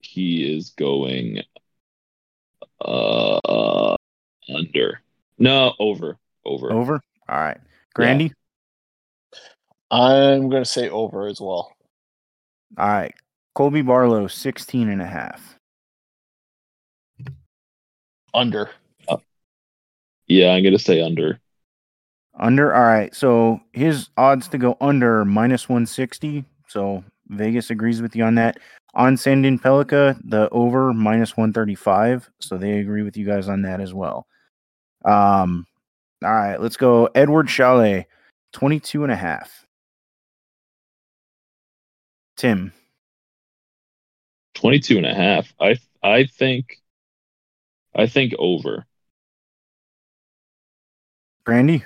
he 0.00 0.56
is 0.56 0.70
going 0.70 1.42
uh 2.80 3.96
under. 4.48 5.00
No, 5.38 5.74
over. 5.78 6.18
Over. 6.44 6.72
over. 6.72 7.00
All 7.28 7.38
right. 7.38 7.60
Grandy. 7.94 8.32
I'm 9.90 10.48
going 10.48 10.64
to 10.64 10.70
say 10.70 10.88
over 10.88 11.28
as 11.28 11.40
well. 11.40 11.72
All 12.76 12.88
right. 12.88 13.14
Colby 13.54 13.82
Barlow, 13.82 14.26
16 14.26 14.88
and 14.88 15.00
a 15.00 15.06
half. 15.06 15.56
Under. 18.32 18.70
Yeah, 20.26 20.52
I'm 20.52 20.64
gonna 20.64 20.78
say 20.78 21.00
under. 21.00 21.38
Under. 22.38 22.74
All 22.74 22.82
right. 22.82 23.14
So 23.14 23.60
his 23.72 24.08
odds 24.16 24.48
to 24.48 24.58
go 24.58 24.76
under 24.80 25.24
minus 25.24 25.68
160. 25.68 26.44
So 26.68 27.04
Vegas 27.28 27.70
agrees 27.70 28.02
with 28.02 28.16
you 28.16 28.24
on 28.24 28.34
that. 28.36 28.58
On 28.94 29.16
Sandin 29.16 29.60
Pellikka, 29.60 30.20
the 30.24 30.48
over 30.50 30.92
minus 30.92 31.36
135. 31.36 32.30
So 32.40 32.56
they 32.56 32.78
agree 32.78 33.02
with 33.02 33.16
you 33.16 33.26
guys 33.26 33.48
on 33.48 33.62
that 33.62 33.80
as 33.80 33.92
well. 33.92 34.26
Um, 35.04 35.66
all 36.24 36.32
right, 36.32 36.60
let's 36.60 36.76
go. 36.76 37.06
Eduard 37.14 37.50
Sale, 37.50 38.04
22 38.52 39.02
and 39.04 39.12
a 39.12 39.16
half. 39.16 39.66
Tim, 42.36 42.72
22 44.54 44.96
and 44.98 45.06
a 45.06 45.14
half. 45.14 45.52
I 45.60 45.76
I 46.02 46.24
think 46.24 46.80
I 47.94 48.06
think 48.06 48.34
over. 48.38 48.84
Grandy, 51.46 51.84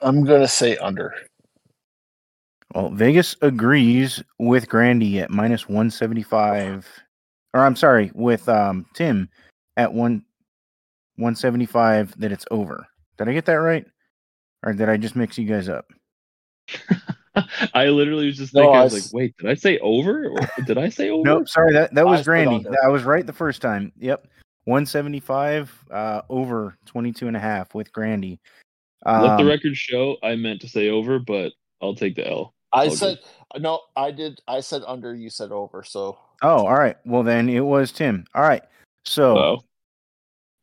I'm 0.00 0.24
going 0.24 0.40
to 0.42 0.48
say 0.48 0.76
under. 0.78 1.14
well, 2.74 2.90
Vegas 2.90 3.36
agrees 3.42 4.22
with 4.38 4.68
Grandy 4.68 5.20
at 5.20 5.30
minus 5.30 5.68
175. 5.68 6.86
Or 7.54 7.64
I'm 7.64 7.76
sorry, 7.76 8.10
with 8.14 8.48
um 8.48 8.86
Tim 8.94 9.28
at 9.76 9.92
one 9.92 10.24
175 11.18 12.18
that 12.20 12.32
it's 12.32 12.46
over. 12.50 12.86
Did 13.18 13.28
I 13.28 13.32
get 13.32 13.44
that 13.46 13.54
right? 13.54 13.84
Or 14.64 14.72
did 14.72 14.88
I 14.88 14.96
just 14.96 15.16
mix 15.16 15.36
you 15.38 15.46
guys 15.46 15.68
up? 15.68 15.86
I 17.74 17.86
literally 17.86 18.26
was 18.26 18.36
just 18.38 18.54
No, 18.54 18.62
thinking, 18.62 18.76
I 18.76 18.80
I 18.80 18.84
was 18.84 18.94
s- 18.94 19.04
like, 19.04 19.12
wait, 19.12 19.36
did 19.38 19.48
I 19.50 19.54
say 19.54 19.78
over? 19.78 20.28
Or 20.28 20.46
did 20.64 20.78
I 20.78 20.88
say 20.88 21.10
over? 21.10 21.24
Nope, 21.28 21.48
sorry, 21.48 21.72
that, 21.72 21.94
that 21.94 22.06
was 22.06 22.20
I 22.20 22.22
said 22.22 22.24
Grandy. 22.26 22.66
I 22.84 22.88
was 22.88 23.04
right 23.04 23.26
the 23.26 23.32
first 23.32 23.60
time. 23.62 23.92
Yep. 23.98 24.26
175 24.64 25.84
uh, 25.90 26.22
over 26.28 26.76
22 26.86 27.26
and 27.26 27.36
a 27.36 27.40
half 27.40 27.74
with 27.74 27.92
Grandy. 27.92 28.38
Let 29.06 29.36
the 29.36 29.42
Um, 29.44 29.46
record 29.46 29.76
show 29.76 30.16
I 30.22 30.34
meant 30.36 30.60
to 30.60 30.68
say 30.68 30.88
over, 30.90 31.18
but 31.18 31.52
I'll 31.80 31.94
take 31.94 32.16
the 32.16 32.28
L. 32.28 32.54
I 32.72 32.88
All 32.88 32.90
said 32.90 33.18
no. 33.56 33.80
I 33.96 34.10
did. 34.10 34.40
I 34.46 34.60
said 34.60 34.82
under. 34.86 35.14
You 35.14 35.30
said 35.30 35.52
over. 35.52 35.82
So 35.84 36.18
Oh, 36.42 36.66
all 36.66 36.74
right. 36.78 36.96
Well, 37.06 37.22
then 37.22 37.48
it 37.48 37.60
was 37.64 37.92
Tim. 37.92 38.24
All 38.34 38.42
right. 38.42 38.62
So 39.06 39.34
Wow. 39.36 39.60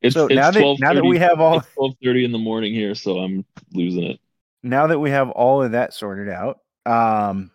It's, 0.06 0.14
So 0.14 0.26
it's 0.28 0.36
now 0.36 0.52
that- 0.52 0.60
now 0.80 0.94
that 0.94 1.02
12:30 1.02 1.10
we 1.10 1.18
have 1.20 1.40
all- 1.40 1.58
it's 1.60 1.74
twelve 1.74 1.96
thirty 2.04 2.24
in 2.26 2.32
the 2.32 2.38
morning 2.38 2.74
here, 2.74 2.96
so 2.96 3.20
I'm 3.20 3.46
losing 3.74 4.04
it. 4.04 4.20
now 4.64 4.88
that 4.88 5.00
we 5.00 5.10
have 5.12 5.30
all 5.32 5.62
of 5.64 5.72
that 5.72 5.94
sorted 5.94 6.30
out, 6.30 6.60
um, 6.86 7.52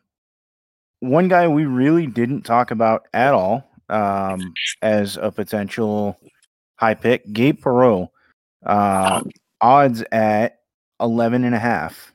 one 1.01 1.29
guy 1.29 1.49
we 1.49 1.65
really 1.65 2.07
didn't 2.07 2.43
talk 2.43 2.71
about 2.71 3.07
at 3.15 3.33
all 3.35 3.69
um, 3.89 4.53
as 4.83 5.17
a 5.17 5.33
potential 5.33 6.19
high 6.77 6.95
pick, 6.95 7.31
Gabe 7.33 7.59
Perreault, 7.61 8.11
uh, 8.65 9.23
odds 9.61 10.05
at 10.13 10.61
11 11.01 11.45
and 11.45 11.55
a 11.55 11.59
half. 11.59 12.13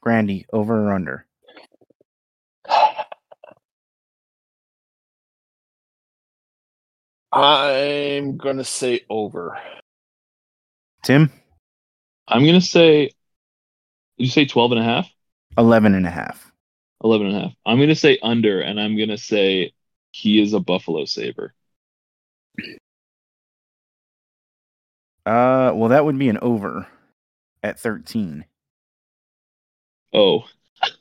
Grandy, 0.00 0.46
over 0.52 0.88
or 0.88 0.92
under? 0.94 1.26
I'm 7.32 8.36
gonna 8.36 8.64
say 8.64 9.00
over. 9.08 9.58
Tim, 11.02 11.32
I'm 12.28 12.44
gonna 12.44 12.60
say 12.60 13.10
did 14.18 14.24
you 14.24 14.30
say 14.30 14.44
12 14.44 14.72
and 14.72 14.80
a 14.80 14.84
half? 14.84 15.10
11 15.58 15.94
and 15.94 16.06
a 16.06 16.10
half. 16.10 16.52
11 17.02 17.26
and 17.28 17.36
a 17.36 17.40
half. 17.40 17.52
I'm 17.66 17.80
gonna 17.80 17.94
say 17.94 18.18
under, 18.22 18.60
and 18.60 18.80
I'm 18.80 18.96
gonna 18.96 19.18
say 19.18 19.72
he 20.12 20.40
is 20.40 20.52
a 20.52 20.60
Buffalo 20.60 21.04
Saber. 21.06 21.54
Uh, 25.24 25.72
well, 25.74 25.88
that 25.88 26.04
would 26.04 26.18
be 26.18 26.28
an 26.28 26.38
over 26.42 26.86
at 27.62 27.80
13. 27.80 28.44
Oh, 30.12 30.40
dude, 30.82 31.00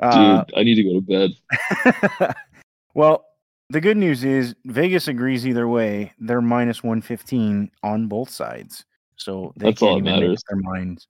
Uh, 0.00 0.44
I 0.56 0.62
need 0.64 0.74
to 0.74 0.82
go 0.82 0.94
to 0.94 1.00
bed. 1.00 2.34
well, 2.94 3.24
the 3.70 3.80
good 3.80 3.96
news 3.96 4.24
is 4.24 4.54
Vegas 4.64 5.08
agrees 5.08 5.46
either 5.46 5.66
way. 5.66 6.12
They're 6.18 6.40
minus 6.40 6.82
115 6.82 7.70
on 7.82 8.08
both 8.08 8.30
sides. 8.30 8.84
So 9.16 9.52
they 9.56 9.66
That's 9.66 9.80
can't 9.80 9.98
even 9.98 10.04
make 10.04 10.20
matters. 10.20 10.38
up 10.38 10.44
their 10.48 10.60
minds. 10.60 11.08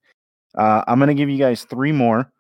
Uh, 0.57 0.85
I'm 0.87 0.99
going 0.99 1.09
to 1.09 1.15
give 1.15 1.29
you 1.31 1.39
guys 1.39 1.65
three 1.65 1.93
more. 1.93 2.31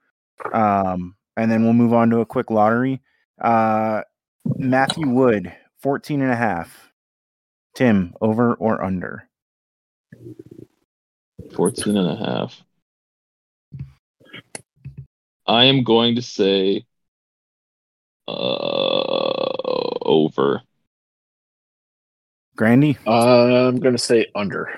Um, 0.53 1.17
and 1.37 1.51
then 1.51 1.65
we'll 1.65 1.73
move 1.73 1.93
on 1.93 2.11
to 2.11 2.21
a 2.21 2.27
quick 2.27 2.51
lottery. 2.51 3.01
Uh, 3.41 4.03
Matthew 4.57 5.09
Wood, 5.09 5.53
14 5.83 6.23
and 6.23 6.33
a 6.33 6.37
half. 6.37 6.93
Tim, 7.75 8.15
over 8.21 8.55
or 8.55 8.85
under? 8.85 9.29
14 11.57 11.97
and 11.97 12.09
a 12.09 12.17
half. 12.17 12.63
I 15.47 15.65
am 15.65 15.83
going 15.83 16.15
to 16.15 16.23
say 16.23 16.87
uh 18.27 18.33
over. 20.05 20.63
Grandy, 22.57 22.97
I'm 23.07 23.79
gonna 23.81 23.99
say 23.99 24.27
under. 24.35 24.69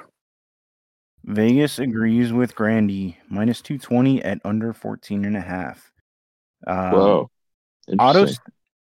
Vegas 1.25 1.79
agrees 1.79 2.33
with 2.33 2.55
Grandy, 2.55 3.19
minus 3.29 3.61
220 3.61 4.23
at 4.23 4.41
under 4.45 4.73
14 4.73 5.25
and 5.25 5.37
a 5.37 5.41
half. 5.41 5.91
Um, 6.67 6.93
Wow. 6.93 7.31
Otto 7.99 8.27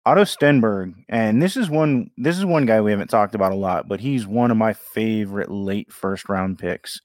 Otto 0.07 0.23
Stenberg, 0.25 0.95
and 1.09 1.43
this 1.43 1.57
is 1.57 1.69
one 1.69 2.11
this 2.17 2.39
is 2.39 2.45
one 2.45 2.67
guy 2.67 2.81
we 2.81 2.91
haven't 2.91 3.11
talked 3.11 3.35
about 3.35 3.53
a 3.53 3.57
lot, 3.57 3.87
but 3.87 4.01
he's 4.01 4.27
one 4.27 4.51
of 4.51 4.57
my 4.57 4.73
favorite 4.73 5.51
late 5.51 5.93
first 5.93 6.29
round 6.29 6.59
picks. 6.59 7.01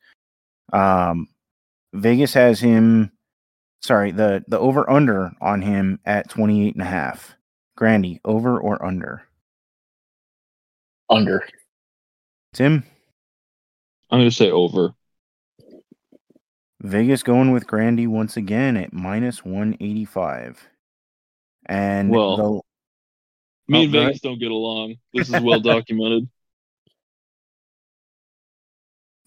Um 0.72 1.28
Vegas 1.94 2.34
has 2.34 2.60
him 2.60 3.12
sorry, 3.82 4.12
the 4.12 4.44
the 4.48 4.58
over 4.58 4.90
under 4.90 5.32
on 5.42 5.62
him 5.62 6.00
at 6.06 6.30
28 6.30 6.74
and 6.74 6.82
a 6.82 6.86
half. 6.86 7.36
Grandy, 7.76 8.22
over 8.24 8.60
or 8.60 8.84
under? 8.84 9.24
Under. 11.10 11.46
Tim, 12.54 12.84
I'm 14.10 14.20
going 14.20 14.30
to 14.30 14.36
say 14.36 14.50
over. 14.50 14.94
Vegas 16.82 17.24
going 17.24 17.52
with 17.52 17.68
Grandy 17.68 18.08
once 18.08 18.38
again 18.38 18.78
at 18.78 18.94
minus 18.94 19.44
185. 19.44 20.68
And 21.66 22.10
Well, 22.10 22.38
the 22.38 22.62
Me 23.68 23.80
Oh, 23.80 23.84
and 23.84 23.92
go 23.92 24.00
ahead. 24.00 24.08
Vegas 24.10 24.22
don't 24.22 24.40
get 24.40 24.52
along. 24.52 24.96
This 25.14 25.30
is 25.30 25.42
well 25.42 25.60
documented. 25.60 26.30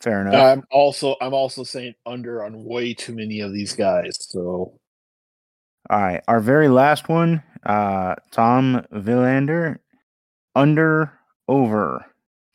fair 0.00 0.22
enough. 0.22 0.34
I'm 0.34 0.62
also 0.70 1.16
I'm 1.20 1.34
also 1.34 1.64
saying 1.64 1.94
under 2.06 2.44
on 2.44 2.64
way 2.64 2.94
too 2.94 3.14
many 3.14 3.40
of 3.40 3.52
these 3.52 3.74
guys. 3.74 4.16
So 4.20 4.78
All 5.90 6.01
right, 6.01 6.23
our 6.28 6.40
very 6.40 6.69
last 6.69 7.09
one, 7.09 7.43
uh, 7.65 8.16
Tom 8.31 8.85
Willander, 8.93 9.78
under 10.55 11.12
over 11.47 12.05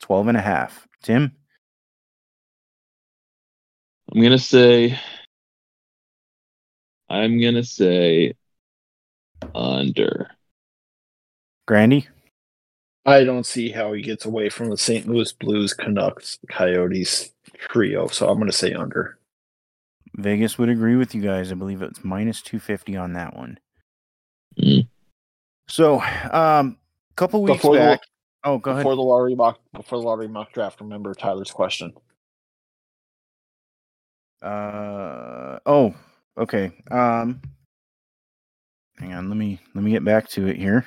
12 0.02 0.28
and 0.28 0.38
a 0.38 0.42
half. 0.42 0.88
Tim, 1.02 1.32
I'm 4.14 4.22
going 4.22 4.32
to 4.32 4.40
say 4.40 5.00
I'm 7.10 7.40
going 7.40 7.56
to 7.56 7.64
say 7.64 8.34
under. 9.54 10.30
Grandy, 11.66 12.08
I 13.06 13.24
don't 13.24 13.46
see 13.46 13.70
how 13.70 13.94
he 13.94 14.02
gets 14.02 14.26
away 14.26 14.50
from 14.50 14.70
the 14.70 14.78
St. 14.78 15.08
Louis 15.08 15.32
Blues, 15.34 15.74
Canucks, 15.74 16.40
Coyotes 16.50 17.32
trio. 17.70 18.08
So 18.08 18.30
I'm 18.30 18.40
gonna 18.40 18.52
say 18.52 18.74
under. 18.74 19.18
Vegas 20.16 20.58
would 20.58 20.70
agree 20.70 20.96
with 20.96 21.16
you 21.16 21.22
guys. 21.22 21.52
I 21.52 21.56
believe 21.56 21.82
it's 21.82 22.04
minus 22.04 22.42
250 22.42 22.96
on 22.98 23.14
that 23.14 23.36
one. 23.36 23.60
Mm. 24.60 24.88
So, 25.68 26.00
um, 26.32 26.78
a 27.12 27.16
couple 27.16 27.42
weeks 27.42 27.58
Before 27.58 27.74
the- 27.76 27.80
back. 27.80 28.02
oh, 28.44 28.58
go 28.60 28.72
ahead. 28.72 28.82
Before 28.84 28.96
the 28.96 29.02
lottery 29.02 29.36
mock 29.36 29.60
before 29.74 30.00
the 30.00 30.06
lottery 30.06 30.28
mock 30.28 30.52
draft, 30.54 30.82
remember 30.82 31.14
Tyler's 31.14 31.52
question. 31.52 31.94
Uh, 34.42 35.60
oh, 35.66 35.96
okay. 36.38 36.72
Um, 36.92 37.42
hang 38.98 39.14
on. 39.14 39.30
Let 39.30 39.38
me 39.38 39.60
let 39.74 39.84
me 39.84 39.92
get 39.92 40.04
back 40.04 40.28
to 40.30 40.48
it 40.48 40.58
here. 40.58 40.86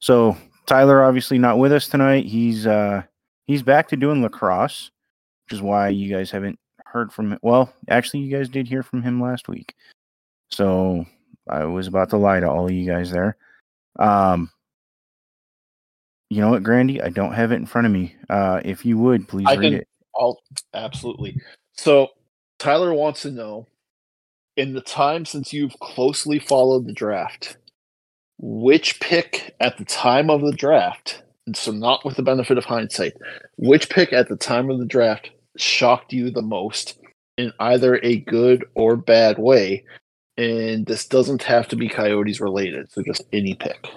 So 0.00 0.36
Tyler 0.66 1.04
obviously 1.04 1.38
not 1.38 1.58
with 1.58 1.72
us 1.72 1.88
tonight. 1.88 2.26
He's 2.26 2.66
uh 2.66 3.02
he's 3.46 3.62
back 3.62 3.88
to 3.88 3.96
doing 3.96 4.22
lacrosse, 4.22 4.90
which 5.46 5.54
is 5.54 5.62
why 5.62 5.88
you 5.90 6.12
guys 6.14 6.30
haven't 6.30 6.58
heard 6.94 7.12
from 7.12 7.32
him. 7.32 7.38
Well, 7.42 7.70
actually, 7.88 8.20
you 8.20 8.34
guys 8.34 8.48
did 8.48 8.66
hear 8.68 8.82
from 8.82 9.02
him 9.02 9.20
last 9.20 9.48
week. 9.48 9.74
So 10.50 11.04
I 11.50 11.64
was 11.64 11.88
about 11.88 12.08
to 12.10 12.16
lie 12.16 12.40
to 12.40 12.48
all 12.48 12.64
of 12.64 12.70
you 12.70 12.90
guys 12.90 13.10
there. 13.10 13.36
Um, 13.98 14.50
you 16.30 16.40
know 16.40 16.50
what, 16.50 16.62
Grandy? 16.62 17.02
I 17.02 17.10
don't 17.10 17.34
have 17.34 17.52
it 17.52 17.56
in 17.56 17.66
front 17.66 17.86
of 17.86 17.92
me. 17.92 18.16
Uh, 18.30 18.60
if 18.64 18.86
you 18.86 18.96
would 18.96 19.28
please 19.28 19.46
I 19.48 19.56
read 19.56 19.62
can- 19.72 19.74
it. 19.80 19.88
All 20.14 20.40
absolutely. 20.74 21.36
So 21.72 22.08
Tyler 22.60 22.94
wants 22.94 23.22
to 23.22 23.32
know 23.32 23.66
in 24.56 24.72
the 24.72 24.80
time 24.80 25.24
since 25.24 25.52
you've 25.52 25.76
closely 25.80 26.38
followed 26.38 26.86
the 26.86 26.92
draft, 26.92 27.56
which 28.38 29.00
pick 29.00 29.56
at 29.58 29.76
the 29.76 29.84
time 29.84 30.30
of 30.30 30.40
the 30.42 30.52
draft, 30.52 31.24
and 31.46 31.56
so 31.56 31.72
not 31.72 32.04
with 32.04 32.14
the 32.14 32.22
benefit 32.22 32.58
of 32.58 32.64
hindsight, 32.64 33.14
which 33.56 33.90
pick 33.90 34.12
at 34.12 34.28
the 34.28 34.36
time 34.36 34.70
of 34.70 34.78
the 34.78 34.86
draft 34.86 35.30
shocked 35.56 36.12
you 36.12 36.30
the 36.30 36.42
most 36.42 36.98
in 37.36 37.52
either 37.58 37.96
a 38.02 38.16
good 38.20 38.64
or 38.74 38.96
bad 38.96 39.38
way? 39.38 39.84
And 40.36 40.84
this 40.86 41.06
doesn't 41.06 41.44
have 41.44 41.68
to 41.68 41.76
be 41.76 41.88
Coyotes 41.88 42.40
related, 42.40 42.90
so 42.90 43.02
just 43.02 43.22
any 43.32 43.54
pick. 43.54 43.88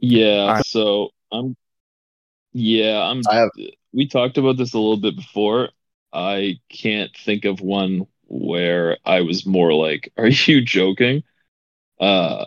Yeah, 0.00 0.62
so 0.62 1.10
I'm 1.32 1.56
yeah, 2.52 3.00
I'm 3.02 3.22
I 3.28 3.36
have 3.36 3.50
we 3.92 4.08
talked 4.08 4.38
about 4.38 4.56
this 4.56 4.74
a 4.74 4.78
little 4.78 5.00
bit 5.00 5.16
before. 5.16 5.70
I 6.12 6.60
can't 6.68 7.14
think 7.16 7.44
of 7.44 7.60
one 7.60 8.06
where 8.26 8.98
I 9.04 9.22
was 9.22 9.46
more 9.46 9.72
like, 9.74 10.12
"Are 10.16 10.28
you 10.28 10.62
joking?" 10.62 11.24
Uh, 12.00 12.46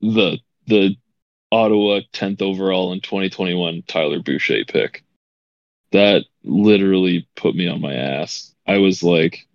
the 0.00 0.38
the 0.66 0.96
Ottawa 1.52 2.00
10th 2.12 2.42
overall 2.42 2.92
in 2.92 3.00
2021 3.00 3.82
Tyler 3.86 4.20
Boucher 4.20 4.64
pick. 4.66 5.04
That 5.92 6.24
literally 6.42 7.28
put 7.36 7.54
me 7.54 7.68
on 7.68 7.80
my 7.80 7.94
ass. 7.94 8.54
I 8.66 8.78
was 8.78 9.02
like, 9.02 9.46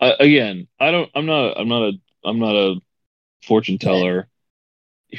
I, 0.00 0.14
again, 0.18 0.68
I 0.80 0.90
don't, 0.90 1.10
I'm 1.14 1.26
not, 1.26 1.58
I'm 1.58 1.68
not 1.68 1.82
a, 1.82 1.92
I'm 2.24 2.38
not 2.38 2.56
a 2.56 2.80
fortune 3.46 3.78
teller. 3.78 4.28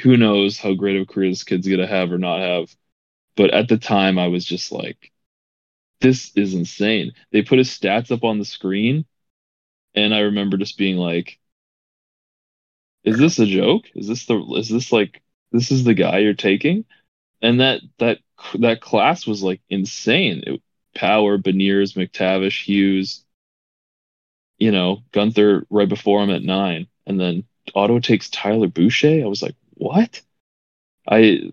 Who 0.02 0.16
knows 0.16 0.58
how 0.58 0.74
great 0.74 0.96
of 0.96 1.02
a 1.02 1.06
career 1.06 1.30
this 1.30 1.44
kid's 1.44 1.68
gonna 1.68 1.86
have 1.86 2.12
or 2.12 2.18
not 2.18 2.40
have? 2.40 2.74
But 3.36 3.52
at 3.52 3.68
the 3.68 3.78
time, 3.78 4.18
I 4.18 4.28
was 4.28 4.44
just 4.44 4.72
like, 4.72 5.12
"This 6.00 6.32
is 6.36 6.54
insane." 6.54 7.12
They 7.32 7.42
put 7.42 7.58
his 7.58 7.70
stats 7.70 8.10
up 8.10 8.24
on 8.24 8.38
the 8.38 8.44
screen, 8.44 9.06
and 9.94 10.14
I 10.14 10.20
remember 10.20 10.56
just 10.58 10.78
being 10.78 10.96
like, 10.98 11.38
"Is 13.04 13.18
this 13.18 13.38
a 13.38 13.46
joke? 13.46 13.86
Is 13.94 14.08
this 14.08 14.26
the? 14.26 14.38
Is 14.56 14.68
this 14.68 14.92
like 14.92 15.22
this 15.52 15.70
is 15.70 15.84
the 15.84 15.94
guy 15.94 16.18
you're 16.18 16.34
taking?" 16.34 16.84
And 17.42 17.60
that 17.60 17.80
that 17.98 18.18
that 18.60 18.80
class 18.80 19.26
was 19.26 19.42
like 19.42 19.60
insane. 19.68 20.42
It, 20.46 20.62
Power, 20.94 21.38
Beniers, 21.38 21.94
McTavish, 21.94 22.64
Hughes, 22.64 23.24
you 24.58 24.72
know, 24.72 25.02
Guenther 25.12 25.64
right 25.70 25.88
before 25.88 26.22
him 26.22 26.30
at 26.30 26.42
nine, 26.42 26.88
and 27.06 27.20
then 27.20 27.44
Auto 27.74 28.00
takes 28.00 28.28
Tyler 28.30 28.66
Boucher. 28.66 29.22
I 29.22 29.28
was 29.28 29.42
like, 29.42 29.54
what? 29.74 30.20
I 31.06 31.52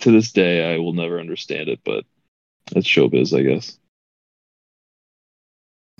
to 0.00 0.10
this 0.10 0.32
day 0.32 0.74
I 0.74 0.78
will 0.78 0.92
never 0.92 1.20
understand 1.20 1.68
it, 1.68 1.80
but 1.84 2.04
that's 2.72 2.86
showbiz, 2.86 3.36
I 3.36 3.42
guess. 3.42 3.78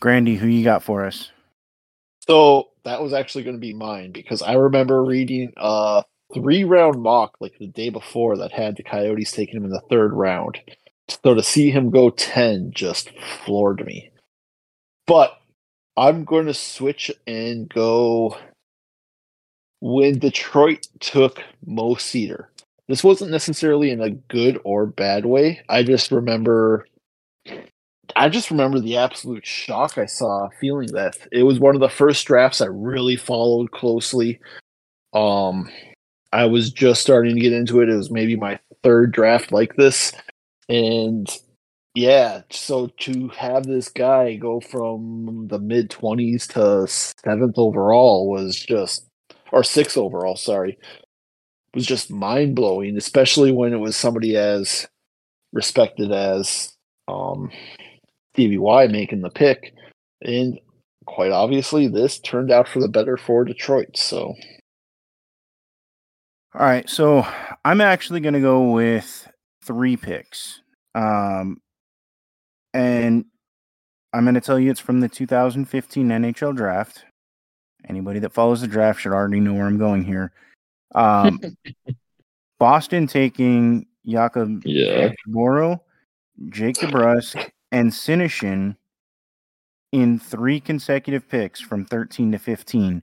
Grandy, 0.00 0.36
who 0.36 0.46
you 0.46 0.62
got 0.62 0.82
for 0.82 1.04
us? 1.04 1.30
So 2.26 2.68
that 2.84 3.02
was 3.02 3.12
actually 3.12 3.44
going 3.44 3.56
to 3.56 3.60
be 3.60 3.72
mine 3.72 4.12
because 4.12 4.42
I 4.42 4.54
remember 4.54 5.02
reading 5.02 5.52
a 5.56 6.04
three 6.34 6.64
round 6.64 7.02
mock 7.02 7.36
like 7.40 7.58
the 7.58 7.66
day 7.66 7.88
before 7.90 8.36
that 8.38 8.52
had 8.52 8.76
the 8.76 8.82
Coyotes 8.82 9.32
taking 9.32 9.56
him 9.56 9.64
in 9.64 9.70
the 9.70 9.82
third 9.88 10.12
round. 10.12 10.58
So 11.24 11.34
to 11.34 11.42
see 11.42 11.70
him 11.70 11.90
go 11.90 12.10
10 12.10 12.72
just 12.74 13.10
floored 13.18 13.84
me. 13.84 14.10
But 15.06 15.38
I'm 15.96 16.24
going 16.24 16.46
to 16.46 16.54
switch 16.54 17.10
and 17.26 17.68
go 17.68 18.36
when 19.80 20.18
Detroit 20.18 20.86
took 21.00 21.42
Mo 21.66 21.94
Seider. 21.94 22.46
This 22.88 23.04
wasn't 23.04 23.30
necessarily 23.30 23.90
in 23.90 24.00
a 24.00 24.10
good 24.10 24.60
or 24.64 24.86
bad 24.86 25.26
way. 25.26 25.60
I 25.68 25.82
just 25.82 26.10
remember 26.10 26.86
I 28.16 28.28
just 28.28 28.50
remember 28.50 28.80
the 28.80 28.96
absolute 28.96 29.46
shock 29.46 29.98
I 29.98 30.06
saw 30.06 30.48
feeling 30.60 30.88
that. 30.92 31.16
It 31.30 31.42
was 31.42 31.58
one 31.60 31.74
of 31.74 31.80
the 31.80 31.88
first 31.88 32.26
drafts 32.26 32.60
I 32.60 32.66
really 32.66 33.16
followed 33.16 33.70
closely. 33.70 34.40
Um 35.12 35.68
I 36.32 36.46
was 36.46 36.70
just 36.70 37.00
starting 37.00 37.34
to 37.34 37.40
get 37.40 37.52
into 37.52 37.80
it. 37.80 37.88
It 37.88 37.96
was 37.96 38.10
maybe 38.10 38.36
my 38.36 38.58
third 38.82 39.12
draft 39.12 39.52
like 39.52 39.76
this. 39.76 40.12
And 40.68 41.28
yeah, 41.94 42.42
so 42.50 42.88
to 43.00 43.28
have 43.28 43.64
this 43.64 43.88
guy 43.88 44.36
go 44.36 44.60
from 44.60 45.48
the 45.48 45.58
mid 45.58 45.90
20s 45.90 46.46
to 46.52 46.86
seventh 46.88 47.58
overall 47.58 48.28
was 48.28 48.56
just, 48.56 49.06
or 49.52 49.64
sixth 49.64 49.96
overall, 49.96 50.36
sorry, 50.36 50.78
was 51.74 51.86
just 51.86 52.10
mind 52.10 52.54
blowing, 52.54 52.96
especially 52.96 53.52
when 53.52 53.72
it 53.72 53.78
was 53.78 53.96
somebody 53.96 54.36
as 54.36 54.86
respected 55.52 56.12
as 56.12 56.72
um, 57.08 57.50
making 58.36 59.22
the 59.22 59.30
pick. 59.34 59.74
And 60.22 60.60
quite 61.06 61.32
obviously, 61.32 61.88
this 61.88 62.18
turned 62.20 62.50
out 62.50 62.68
for 62.68 62.80
the 62.80 62.88
better 62.88 63.16
for 63.16 63.44
Detroit. 63.44 63.96
So, 63.96 64.34
all 66.58 66.66
right. 66.66 66.88
So 66.90 67.24
I'm 67.64 67.80
actually 67.80 68.20
going 68.20 68.34
to 68.34 68.40
go 68.40 68.72
with 68.72 69.28
three 69.64 69.96
picks. 69.96 70.60
Um, 70.94 71.60
and 72.74 73.24
I'm 74.12 74.24
going 74.24 74.34
to 74.34 74.40
tell 74.40 74.58
you 74.58 74.70
it's 74.70 74.80
from 74.80 75.00
the 75.00 75.08
2015 75.08 76.08
NHL 76.08 76.56
draft. 76.56 77.04
Anybody 77.88 78.18
that 78.20 78.32
follows 78.32 78.60
the 78.60 78.66
draft 78.66 79.00
should 79.00 79.12
already 79.12 79.38
know 79.38 79.54
where 79.54 79.66
I'm 79.66 79.78
going 79.78 80.02
here. 80.02 80.32
Um, 80.94 81.40
Boston 82.58 83.06
taking 83.06 83.86
Jakub 84.04 84.62
Yeah. 84.64 85.12
Boro, 85.28 85.80
Jake 86.48 86.76
DeBrusk, 86.76 87.50
and 87.70 87.92
Senyshyn 87.92 88.74
in 89.92 90.18
three 90.18 90.58
consecutive 90.58 91.28
picks 91.28 91.60
from 91.60 91.84
13 91.84 92.32
to 92.32 92.38
15. 92.38 93.02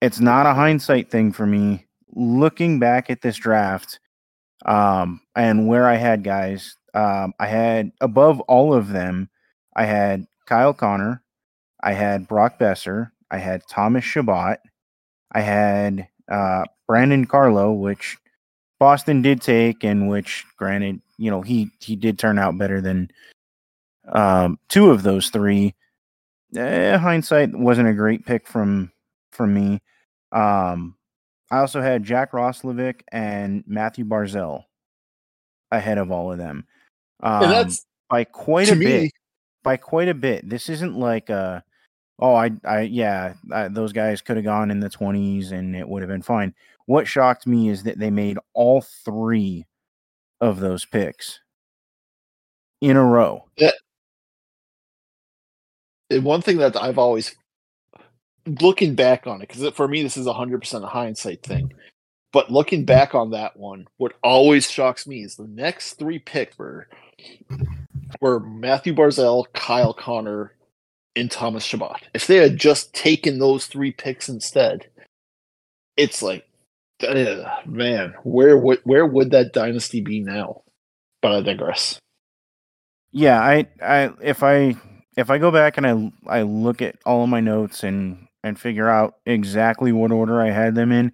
It's 0.00 0.18
not 0.18 0.46
a 0.46 0.54
hindsight 0.54 1.08
thing 1.08 1.30
for 1.30 1.46
me. 1.46 1.86
Looking 2.14 2.78
back 2.78 3.10
at 3.10 3.22
this 3.22 3.36
draft 3.36 4.00
um, 4.64 5.20
and 5.34 5.66
where 5.66 5.86
I 5.86 5.96
had 5.96 6.24
guys, 6.24 6.76
um, 6.94 7.32
I 7.38 7.46
had 7.46 7.92
above 8.00 8.40
all 8.42 8.74
of 8.74 8.88
them, 8.88 9.30
I 9.74 9.84
had 9.84 10.26
Kyle 10.46 10.74
Connor, 10.74 11.22
I 11.82 11.92
had 11.92 12.28
Brock 12.28 12.58
Boeser, 12.58 13.10
I 13.30 13.38
had 13.38 13.62
Thomas 13.68 14.04
Chabot, 14.04 14.58
I 15.32 15.40
had 15.40 16.08
uh, 16.30 16.64
Brandon 16.86 17.26
Carlo, 17.26 17.72
which 17.72 18.18
Boston 18.78 19.22
did 19.22 19.40
take, 19.40 19.84
and 19.84 20.08
which, 20.08 20.44
granted, 20.56 21.00
you 21.16 21.30
know 21.30 21.40
he 21.40 21.70
he 21.80 21.96
did 21.96 22.18
turn 22.18 22.38
out 22.38 22.58
better 22.58 22.80
than 22.80 23.10
um, 24.08 24.58
two 24.68 24.90
of 24.90 25.02
those 25.02 25.30
three. 25.30 25.74
Eh, 26.56 26.96
hindsight 26.98 27.54
wasn't 27.54 27.88
a 27.88 27.94
great 27.94 28.26
pick 28.26 28.46
from 28.46 28.90
from 29.30 29.54
me. 29.54 29.80
Um, 30.32 30.96
I 31.52 31.58
also 31.58 31.82
had 31.82 32.02
Jack 32.02 32.32
Roslovic 32.32 33.02
and 33.12 33.62
Mathew 33.66 34.06
Barzal 34.06 34.64
ahead 35.70 35.98
of 35.98 36.10
all 36.10 36.32
of 36.32 36.38
them. 36.38 36.66
Um, 37.22 37.44
and 37.44 37.52
that's 37.52 37.86
by 38.08 38.24
quite 38.24 38.70
a 38.70 38.74
bit. 38.74 39.12
By 39.62 39.76
quite 39.76 40.08
a 40.08 40.14
bit. 40.14 40.48
This 40.48 40.70
isn't 40.70 40.96
like 40.98 41.28
a, 41.28 41.62
oh, 42.18 42.34
I, 42.34 42.52
I, 42.64 42.80
yeah, 42.80 43.34
I, 43.52 43.68
those 43.68 43.92
guys 43.92 44.22
could 44.22 44.36
have 44.36 44.46
gone 44.46 44.70
in 44.70 44.80
the 44.80 44.88
twenties 44.88 45.52
and 45.52 45.76
it 45.76 45.86
would 45.86 46.00
have 46.00 46.08
been 46.08 46.22
fine. 46.22 46.54
What 46.86 47.06
shocked 47.06 47.46
me 47.46 47.68
is 47.68 47.82
that 47.82 47.98
they 47.98 48.10
made 48.10 48.38
all 48.54 48.80
three 48.80 49.66
of 50.40 50.58
those 50.58 50.86
picks 50.86 51.40
in 52.80 52.96
a 52.96 53.04
row. 53.04 53.44
Yeah. 53.58 53.72
and 56.08 56.24
one 56.24 56.40
thing 56.40 56.56
that 56.58 56.76
I've 56.76 56.98
always 56.98 57.36
looking 58.46 58.94
back 58.94 59.26
on 59.26 59.42
it 59.42 59.48
because 59.48 59.68
for 59.74 59.88
me 59.88 60.02
this 60.02 60.16
is 60.16 60.26
hundred 60.26 60.60
percent 60.60 60.84
a 60.84 60.88
hindsight 60.88 61.42
thing. 61.42 61.72
But 62.32 62.50
looking 62.50 62.84
back 62.86 63.14
on 63.14 63.30
that 63.32 63.58
one, 63.58 63.86
what 63.98 64.14
always 64.22 64.70
shocks 64.70 65.06
me 65.06 65.22
is 65.22 65.36
the 65.36 65.46
next 65.46 65.94
three 65.94 66.18
picks 66.18 66.58
were 66.58 66.88
were 68.20 68.40
Mathew 68.40 68.94
Barzal, 68.94 69.46
Kyle 69.52 69.94
Connor, 69.94 70.54
and 71.14 71.30
Thomas 71.30 71.64
Chabot. 71.64 72.00
If 72.14 72.26
they 72.26 72.36
had 72.36 72.56
just 72.56 72.94
taken 72.94 73.38
those 73.38 73.66
three 73.66 73.92
picks 73.92 74.28
instead, 74.28 74.86
it's 75.96 76.22
like, 76.22 76.46
ugh, 77.06 77.46
man, 77.66 78.14
where 78.22 78.56
would 78.56 78.80
where 78.84 79.06
would 79.06 79.30
that 79.32 79.52
dynasty 79.52 80.00
be 80.00 80.20
now? 80.20 80.62
But 81.20 81.32
I 81.32 81.40
digress. 81.42 81.98
Yeah, 83.12 83.40
I, 83.40 83.68
I, 83.82 84.10
if 84.22 84.42
I, 84.42 84.74
if 85.18 85.28
I 85.30 85.36
go 85.36 85.50
back 85.50 85.76
and 85.76 85.86
I, 85.86 86.12
I 86.26 86.42
look 86.42 86.80
at 86.80 86.96
all 87.04 87.22
of 87.22 87.28
my 87.28 87.40
notes 87.40 87.84
and 87.84 88.26
and 88.42 88.58
figure 88.58 88.88
out 88.88 89.14
exactly 89.26 89.92
what 89.92 90.12
order 90.12 90.40
I 90.40 90.50
had 90.50 90.74
them 90.74 90.92
in, 90.92 91.12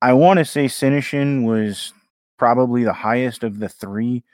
I 0.00 0.12
want 0.12 0.38
to 0.38 0.44
say 0.44 0.66
Senyshyn 0.66 1.44
was 1.44 1.92
probably 2.38 2.84
the 2.84 2.92
highest 2.92 3.44
of 3.44 3.58
the 3.58 3.68
three 3.68 4.24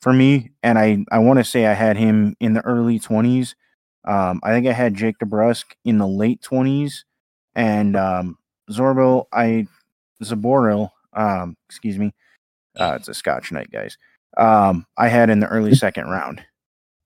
for 0.00 0.12
me, 0.12 0.50
and 0.62 0.78
I, 0.78 1.04
I 1.10 1.18
want 1.18 1.38
to 1.38 1.44
say 1.44 1.66
I 1.66 1.72
had 1.72 1.96
him 1.96 2.36
in 2.40 2.52
the 2.52 2.64
early 2.64 2.98
twenties. 2.98 3.54
Um, 4.06 4.40
I 4.42 4.50
think 4.50 4.66
I 4.66 4.72
had 4.72 4.94
Jake 4.94 5.16
DeBrusk 5.18 5.64
in 5.84 5.96
the 5.96 6.06
late 6.06 6.42
twenties, 6.42 7.06
and 7.54 7.96
um, 7.96 8.36
Zorbil, 8.70 9.24
I 9.32 9.66
Zaboril, 10.22 10.90
um, 11.14 11.56
excuse 11.68 11.98
me, 11.98 12.12
uh, 12.78 12.96
it's 12.96 13.08
a 13.08 13.14
Scotch 13.14 13.50
night, 13.50 13.70
guys. 13.70 13.96
Um, 14.36 14.86
I 14.98 15.08
had 15.08 15.30
in 15.30 15.40
the 15.40 15.48
early 15.48 15.74
second 15.74 16.08
round. 16.08 16.42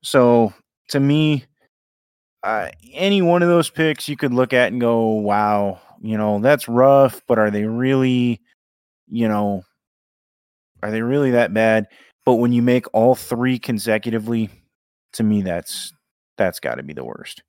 So 0.03 0.53
to 0.89 0.99
me, 0.99 1.45
uh, 2.43 2.69
any 2.93 3.21
one 3.21 3.41
of 3.41 3.49
those 3.49 3.69
picks 3.69 4.07
you 4.07 4.17
could 4.17 4.33
look 4.33 4.53
at 4.53 4.71
and 4.71 4.79
go, 4.79 5.07
wow, 5.09 5.79
you 6.01 6.17
know, 6.17 6.39
that's 6.39 6.67
rough, 6.67 7.21
but 7.27 7.37
are 7.37 7.51
they 7.51 7.65
really, 7.65 8.41
you 9.07 9.27
know, 9.27 9.63
are 10.81 10.91
they 10.91 11.01
really 11.01 11.31
that 11.31 11.53
bad? 11.53 11.87
But 12.25 12.35
when 12.35 12.53
you 12.53 12.61
make 12.61 12.85
all 12.93 13.15
three 13.15 13.59
consecutively, 13.59 14.49
to 15.13 15.23
me, 15.23 15.41
that's 15.41 15.93
that's 16.37 16.59
got 16.59 16.75
to 16.75 16.83
be 16.83 16.93
the 16.93 17.03
worst. 17.03 17.43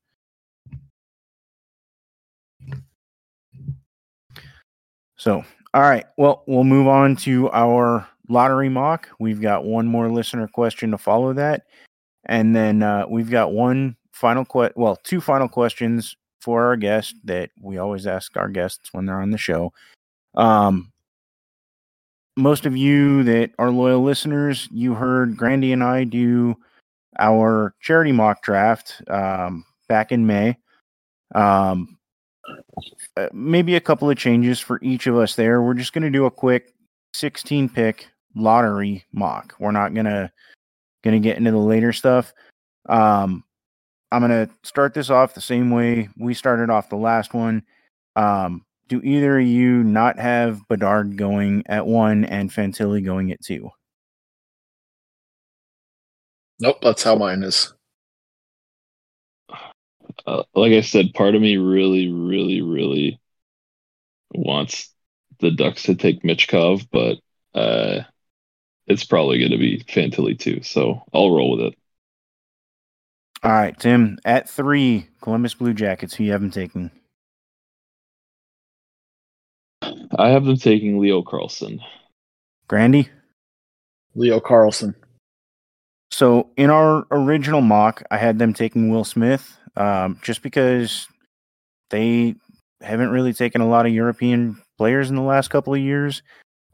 So, 5.17 5.45
all 5.75 5.83
right. 5.83 6.07
Well, 6.17 6.43
we'll 6.47 6.65
move 6.65 6.89
on 6.89 7.15
to 7.17 7.51
our 7.51 8.09
lottery 8.29 8.71
mock. 8.71 9.11
We've 9.21 9.41
got 9.41 9.65
one 9.65 9.87
more 9.87 10.11
listener 10.11 10.49
question 10.49 10.91
to 10.93 10.99
follow 10.99 11.35
that. 11.35 11.65
And 12.25 12.57
then 12.57 12.83
uh, 12.83 13.05
we've 13.09 13.31
got 13.31 13.53
one 13.53 13.97
final 14.21 14.45
que- 14.45 14.73
well, 14.77 14.97
two 14.97 15.21
final 15.21 15.49
questions 15.49 16.17
for 16.41 16.65
our 16.65 16.77
guest 16.77 17.15
that 17.25 17.51
we 17.61 17.79
always 17.79 18.07
ask 18.07 18.37
our 18.37 18.49
guests 18.49 18.93
when 18.93 19.07
they're 19.07 19.21
on 19.21 19.31
the 19.31 19.39
show. 19.39 19.73
Um, 20.35 20.93
most 22.37 22.67
of 22.67 22.77
you 22.77 23.23
that 23.25 23.53
are 23.59 23.71
loyal 23.71 24.03
listeners, 24.03 24.69
you 24.71 24.95
heard 24.95 25.37
Grandy 25.37 25.73
and 25.73 25.83
I 25.83 26.05
do 26.05 26.57
our 27.19 27.75
charity 27.81 28.13
mock 28.13 28.43
draft 28.43 29.03
um, 29.09 29.65
back 29.89 30.13
in 30.13 30.27
May. 30.27 30.57
Um, 31.35 31.99
uh, 33.17 33.29
maybe 33.33 33.75
a 33.77 33.81
couple 33.81 34.11
of 34.11 34.17
changes 34.17 34.61
for 34.61 34.79
each 34.83 35.07
of 35.07 35.17
us 35.17 35.35
there. 35.35 35.63
We're 35.63 35.75
just 35.75 35.93
going 35.93 36.05
to 36.05 36.11
do 36.11 36.27
a 36.27 36.31
quick 36.31 36.75
16 37.15 37.69
pick 37.71 38.09
lottery 38.35 39.05
mock. 39.13 39.55
We're 39.59 39.73
not 39.73 39.95
going 39.95 40.07
to 40.07 40.31
going 41.03 41.21
to 41.21 41.27
get 41.27 41.39
into 41.39 41.51
the 41.51 41.59
later 41.59 41.93
stuff. 41.93 42.33
Um, 42.89 43.45
I'm 44.13 44.27
going 44.27 44.47
to 44.47 44.53
start 44.63 44.95
this 44.95 45.11
off 45.11 45.35
the 45.35 45.41
same 45.41 45.71
way 45.71 46.09
we 46.19 46.35
started 46.35 46.71
off 46.71 46.89
the 46.89 46.97
last 46.97 47.33
one. 47.33 47.63
Um, 48.17 48.65
do 48.89 49.01
either 49.05 49.39
of 49.39 49.47
you 49.47 49.85
not 49.85 50.19
have 50.19 50.67
Bedard 50.69 51.17
going 51.17 51.63
at 51.67 51.87
one 51.87 52.25
and 52.25 52.51
Fantilli 52.51 53.05
going 53.05 53.31
at 53.31 53.41
two? 53.41 53.71
Nope, 56.59 56.79
that's 56.83 57.03
how 57.03 57.15
mine 57.15 57.43
is. 57.45 57.73
Uh, 60.27 60.43
like 60.55 60.73
I 60.73 60.81
said, 60.81 61.15
part 61.15 61.35
of 61.35 61.41
me 61.41 61.57
really, 61.57 62.13
really, 62.13 62.61
really 62.61 63.21
wants 64.35 64.93
the 65.39 65.51
Ducks 65.51 65.85
to 65.85 65.95
take 65.95 66.23
Michkov, 66.23 66.87
but 66.91 67.19
uh, 67.59 68.03
it's 68.87 69.05
probably 69.05 69.39
going 69.39 69.53
to 69.53 69.59
be 69.59 69.85
Fantilli 69.85 70.39
too. 70.39 70.63
So 70.63 71.03
I'll 71.15 71.35
roll 71.35 71.57
with 71.57 71.67
it. 71.69 71.75
All 73.43 73.53
right, 73.53 73.79
Tim, 73.79 74.19
at 74.25 74.49
three, 74.49 75.09
Columbus 75.23 75.55
Blue 75.55 75.73
Jackets, 75.73 76.15
who 76.15 76.25
you 76.25 76.33
haven't 76.33 76.53
taken? 76.53 76.91
I 80.19 80.29
have 80.29 80.45
them 80.45 80.57
taking 80.57 80.99
Leo 80.99 81.23
Carlsson. 81.23 81.81
Grandy? 82.69 83.09
Leo 84.15 84.41
Carlsson. 84.41 84.95
So 86.11 86.51
in 86.59 86.69
our 86.69 87.07
original 87.11 87.63
mock, 87.63 88.03
I 88.11 88.19
had 88.19 88.39
them 88.39 88.53
taking 88.53 88.91
Will 88.91 89.05
Smith, 89.05 89.57
um, 89.77 90.19
just 90.23 90.43
because 90.43 91.09
they 91.89 92.35
haven't 92.83 93.11
really 93.11 93.33
taken 93.33 93.63
a 93.63 93.69
lot 93.69 93.87
of 93.87 93.93
European 93.93 94.61
players 94.77 95.09
in 95.09 95.17
the 95.17 95.23
last 95.23 95.49
couple 95.49 95.73
of 95.73 95.81
years. 95.81 96.23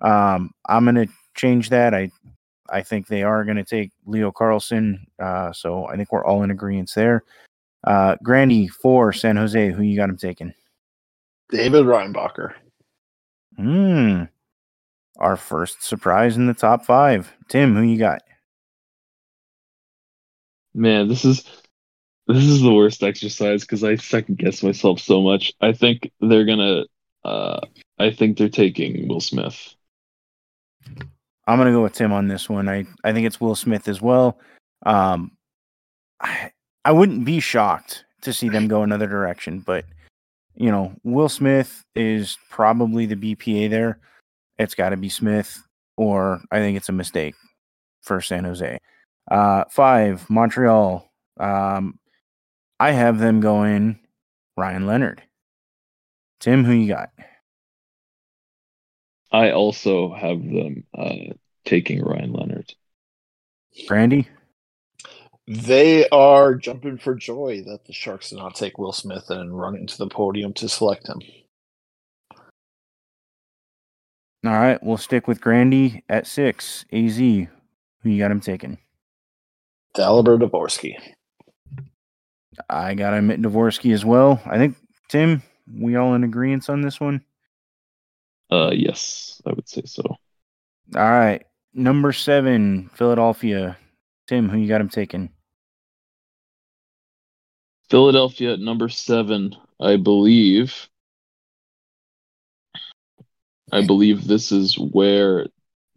Um, 0.01 0.51
I'm 0.69 0.85
going 0.85 0.97
to 0.97 1.13
change 1.37 1.69
that. 1.71 1.95
I 1.95 2.11
I 2.71 2.83
think 2.83 3.07
they 3.07 3.23
are 3.23 3.45
going 3.45 3.57
to 3.57 3.65
take 3.65 3.93
Leo 4.07 4.31
Carlsson. 4.31 5.07
Uh, 5.19 5.53
so 5.53 5.87
I 5.87 5.97
think 5.97 6.13
we're 6.13 6.25
all 6.25 6.43
in 6.43 6.51
agreement 6.51 6.93
there. 6.95 7.25
Uh, 7.85 8.17
Grandy 8.23 8.69
for 8.69 9.13
San 9.13 9.37
Jose, 9.37 9.71
who 9.71 9.83
you 9.83 9.97
got 9.97 10.09
him 10.11 10.17
taking? 10.17 10.53
David 11.51 11.85
Reinbacher. 11.85 12.55
Hmm. 13.57 14.25
Our 15.19 15.37
first 15.37 15.83
surprise 15.83 16.37
in 16.37 16.47
the 16.47 16.55
top 16.55 16.85
five. 16.85 17.33
Tim, 17.49 17.75
who 17.75 17.83
you 17.83 17.99
got? 17.99 18.23
Man, 20.75 21.09
this 21.09 21.25
is 21.25 21.45
this 22.27 22.45
is 22.45 22.61
the 22.61 22.75
worst 22.75 23.03
exercise 23.03 23.63
because 23.63 23.83
I 23.83 23.97
second 23.97 24.39
guess 24.39 24.63
myself 24.63 25.01
so 25.01 25.23
much. 25.23 25.55
I 25.61 25.73
think 25.73 26.11
they're 26.21 26.45
gonna. 26.45 26.85
Uh, 27.25 27.61
I 27.99 28.11
think 28.11 28.37
they're 28.37 28.49
taking 28.49 29.09
Will 29.09 29.21
Smith. 29.21 29.75
I'm 31.47 31.59
gonna 31.59 31.73
go 31.73 31.83
with 31.83 31.93
Tim 31.93 32.13
on 32.13 32.29
this 32.29 32.49
one. 32.49 32.69
I 32.69 32.85
I 33.05 33.13
think 33.13 33.27
it's 33.27 33.41
Will 33.41 33.55
Smith 33.55 33.89
as 33.89 34.03
well. 34.03 34.39
Um, 34.85 35.33
I 36.21 36.51
I 36.85 36.93
wouldn't 36.93 37.25
be 37.25 37.41
shocked 37.41 38.05
to 38.23 38.33
see 38.33 38.49
them 38.49 38.69
go 38.69 38.83
another 38.83 39.07
direction, 39.07 39.61
but 39.61 39.85
you 40.55 40.71
know, 40.71 40.95
Will 41.05 41.29
Smith 41.29 41.85
is 41.95 42.39
probably 42.51 43.07
the 43.07 43.17
BPA 43.17 43.71
there. 43.71 43.99
It's 44.59 44.75
got 44.75 44.91
to 44.91 44.97
be 44.97 45.09
Smith, 45.09 45.63
or 45.97 46.41
I 46.51 46.59
think 46.59 46.77
it's 46.77 46.89
a 46.89 46.93
mistake 46.93 47.35
for 48.03 48.21
San 48.21 48.45
Jose. 48.45 48.79
Uh, 49.31 49.65
five 49.71 50.29
Montreal. 50.31 51.11
Um, 51.39 51.99
I 52.81 52.93
have 52.93 53.19
them 53.19 53.41
going 53.41 53.99
Ryan 54.57 54.87
Leonard. 54.87 55.23
Tim, 56.41 56.65
who 56.65 56.73
you 56.73 56.89
got? 56.89 57.11
I 59.31 59.51
also 59.51 60.13
have 60.15 60.43
them 60.43 60.85
uh, 60.97 61.35
taking 61.65 62.03
Ryan 62.03 62.33
Leonard. 62.33 62.75
Grandy? 63.87 64.29
They 65.49 66.09
are 66.09 66.55
jumping 66.55 66.99
for 66.99 67.15
joy 67.15 67.63
that 67.67 67.85
the 67.87 67.93
Sharks 67.93 68.31
did 68.31 68.39
not 68.39 68.57
take 68.57 68.79
Will 68.79 68.93
Smith 68.93 69.31
and 69.31 69.57
run 69.57 69.77
into 69.77 69.97
the 69.97 70.09
podium 70.09 70.53
to 70.55 70.69
select 70.69 71.09
him. 71.09 71.21
All 74.45 74.53
right, 74.53 74.83
we'll 74.83 74.97
stick 74.97 75.27
with 75.27 75.41
Grandy 75.41 76.05
at 76.09 76.27
six. 76.27 76.85
AZ, 76.93 77.17
who 77.19 77.49
you 78.05 78.19
got 78.19 78.31
him 78.31 78.41
taking? 78.41 78.79
Dalibor 79.97 80.41
Dvorsky. 80.41 80.95
I 82.69 82.95
got 82.95 83.15
him 83.15 83.31
at 83.31 83.41
Dvorsky 83.41 83.93
as 83.93 84.05
well. 84.05 84.41
I 84.47 84.57
think 84.59 84.77
Tim, 85.09 85.43
we 85.73 85.97
all 85.97 86.15
in 86.15 86.25
agreement 86.25 86.69
on 86.69 86.81
this 86.81 87.01
one. 87.01 87.25
Uh, 88.51 88.71
yes, 88.73 89.41
I 89.47 89.53
would 89.53 89.69
say 89.69 89.83
so. 89.85 90.03
All 90.03 90.19
right, 90.95 91.45
number 91.75 92.13
seven, 92.13 92.91
Philadelphia. 92.95 93.77
Tim, 94.29 94.49
who 94.49 94.59
you 94.59 94.69
got 94.69 94.81
him 94.81 94.89
taking? 94.89 95.31
Philadelphia 97.89 98.55
at 98.55 98.61
number 98.61 98.89
seven, 98.89 99.55
I 99.81 99.97
believe. 99.97 100.89
I 103.73 103.85
believe 103.85 104.27
this 104.27 104.53
is 104.53 104.79
where 104.79 105.47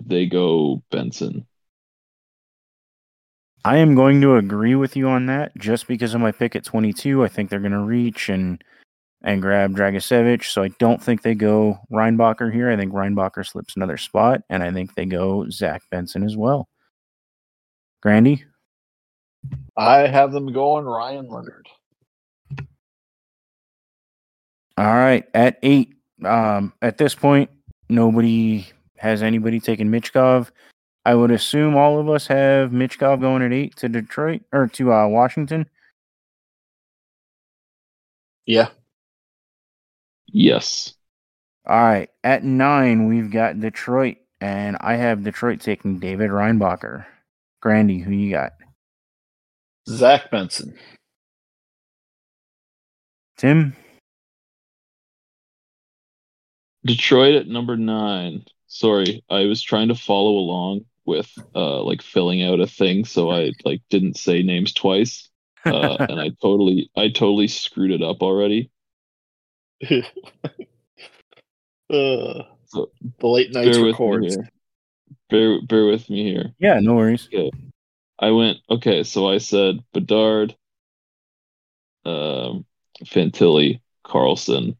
they 0.03 0.25
go 0.25 0.83
Benson. 0.91 1.45
I 3.65 3.77
am 3.77 3.93
going 3.93 4.21
to 4.21 4.35
agree 4.35 4.75
with 4.75 4.95
you 4.95 5.07
on 5.09 5.25
that 5.25 5.55
just 5.57 5.87
because 5.87 6.13
of 6.13 6.21
my 6.21 6.31
pick 6.31 6.55
at 6.55 6.63
22. 6.63 7.23
I 7.23 7.27
think 7.27 7.49
they're 7.49 7.59
going 7.59 7.71
to 7.73 7.79
reach 7.79 8.29
and 8.29 8.63
and 9.23 9.41
grab 9.41 9.75
Dragicevic. 9.75 10.43
So 10.43 10.63
I 10.63 10.69
don't 10.79 11.01
think 11.01 11.21
they 11.21 11.35
go 11.35 11.79
Reinbacher 11.91 12.53
here. 12.53 12.69
I 12.69 12.77
think 12.77 12.93
Reinbacher 12.93 13.45
slips 13.45 13.75
another 13.75 13.97
spot, 13.97 14.41
and 14.49 14.63
I 14.63 14.71
think 14.71 14.95
they 14.95 15.05
go 15.05 15.49
Zach 15.49 15.81
Benson 15.91 16.23
as 16.23 16.37
well. 16.37 16.69
Grandy? 18.01 18.45
I 19.77 20.07
have 20.07 20.31
them 20.31 20.51
going 20.51 20.85
Ryan 20.85 21.27
Leonard. 21.27 21.67
All 24.77 24.85
right. 24.85 25.27
At 25.33 25.59
eight, 25.63 25.93
um, 26.23 26.73
at 26.81 26.97
this 26.97 27.15
point, 27.15 27.49
nobody 27.89 28.65
has 28.97 29.21
anybody 29.21 29.59
taken 29.59 29.91
Michkov. 29.91 30.51
I 31.05 31.15
would 31.15 31.31
assume 31.31 31.75
all 31.75 31.99
of 31.99 32.09
us 32.09 32.27
have 32.27 32.71
Michkov 32.71 33.19
going 33.21 33.41
at 33.41 33.51
eight 33.51 33.75
to 33.77 33.89
Detroit 33.89 34.41
or 34.51 34.67
to 34.67 34.93
uh, 34.93 35.07
Washington. 35.07 35.69
Yeah. 38.45 38.69
Yes. 40.31 40.93
All 41.67 41.79
right. 41.79 42.09
At 42.23 42.43
nine, 42.43 43.07
we've 43.07 43.31
got 43.31 43.59
Detroit, 43.59 44.17
and 44.41 44.77
I 44.79 44.95
have 44.95 45.23
Detroit 45.23 45.61
taking 45.61 45.99
David 45.99 46.31
Reinbacher. 46.31 47.05
Grandy, 47.61 47.99
who 47.99 48.11
you 48.11 48.31
got? 48.31 48.53
Zach 49.87 50.31
Benson. 50.31 50.75
Tim? 53.37 53.75
Detroit 56.85 57.35
at 57.35 57.47
number 57.47 57.75
nine. 57.75 58.45
Sorry, 58.67 59.23
I 59.29 59.45
was 59.45 59.61
trying 59.61 59.89
to 59.89 59.95
follow 59.95 60.31
along 60.31 60.85
with 61.05 61.31
uh 61.55 61.81
like 61.81 62.01
filling 62.01 62.43
out 62.43 62.59
a 62.59 62.67
thing, 62.67 63.03
so 63.03 63.31
I 63.31 63.51
like 63.65 63.81
didn't 63.89 64.17
say 64.17 64.43
names 64.43 64.73
twice. 64.73 65.29
Uh, 65.65 65.97
and 66.09 66.19
I 66.19 66.29
totally 66.41 66.89
I 66.95 67.09
totally 67.09 67.47
screwed 67.47 67.91
it 67.91 68.03
up 68.03 68.21
already. 68.21 68.69
uh, 71.89 72.43
So, 72.65 72.91
the 73.19 73.27
late 73.27 73.51
nights 73.51 73.77
bear 73.77 73.85
with 73.85 73.99
me 73.99 74.05
records. 74.05 74.35
here. 74.35 74.49
Bear 75.29 75.61
bear 75.61 75.85
with 75.85 76.09
me 76.09 76.23
here. 76.23 76.53
Yeah, 76.59 76.79
no 76.79 76.95
worries. 76.95 77.29
I 78.19 78.31
went 78.31 78.57
okay, 78.69 79.03
so 79.03 79.29
I 79.29 79.37
said 79.37 79.83
Bedard, 79.93 80.55
um, 82.05 82.65
Fantilli, 83.05 83.81
Carlsson, 84.05 84.75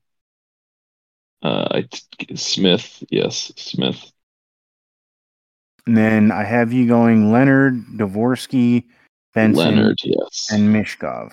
uh, 1.41 1.67
I 1.71 1.87
Smith, 2.35 3.03
yes, 3.09 3.51
Smith. 3.55 4.11
And 5.87 5.97
then 5.97 6.31
I 6.31 6.43
have 6.43 6.73
you 6.73 6.87
going 6.87 7.31
Leonard, 7.31 7.83
Dvorsky, 7.95 8.83
Benson, 9.33 9.75
Leonard, 9.75 9.99
yes. 10.03 10.49
and 10.51 10.75
Michkov. 10.75 11.31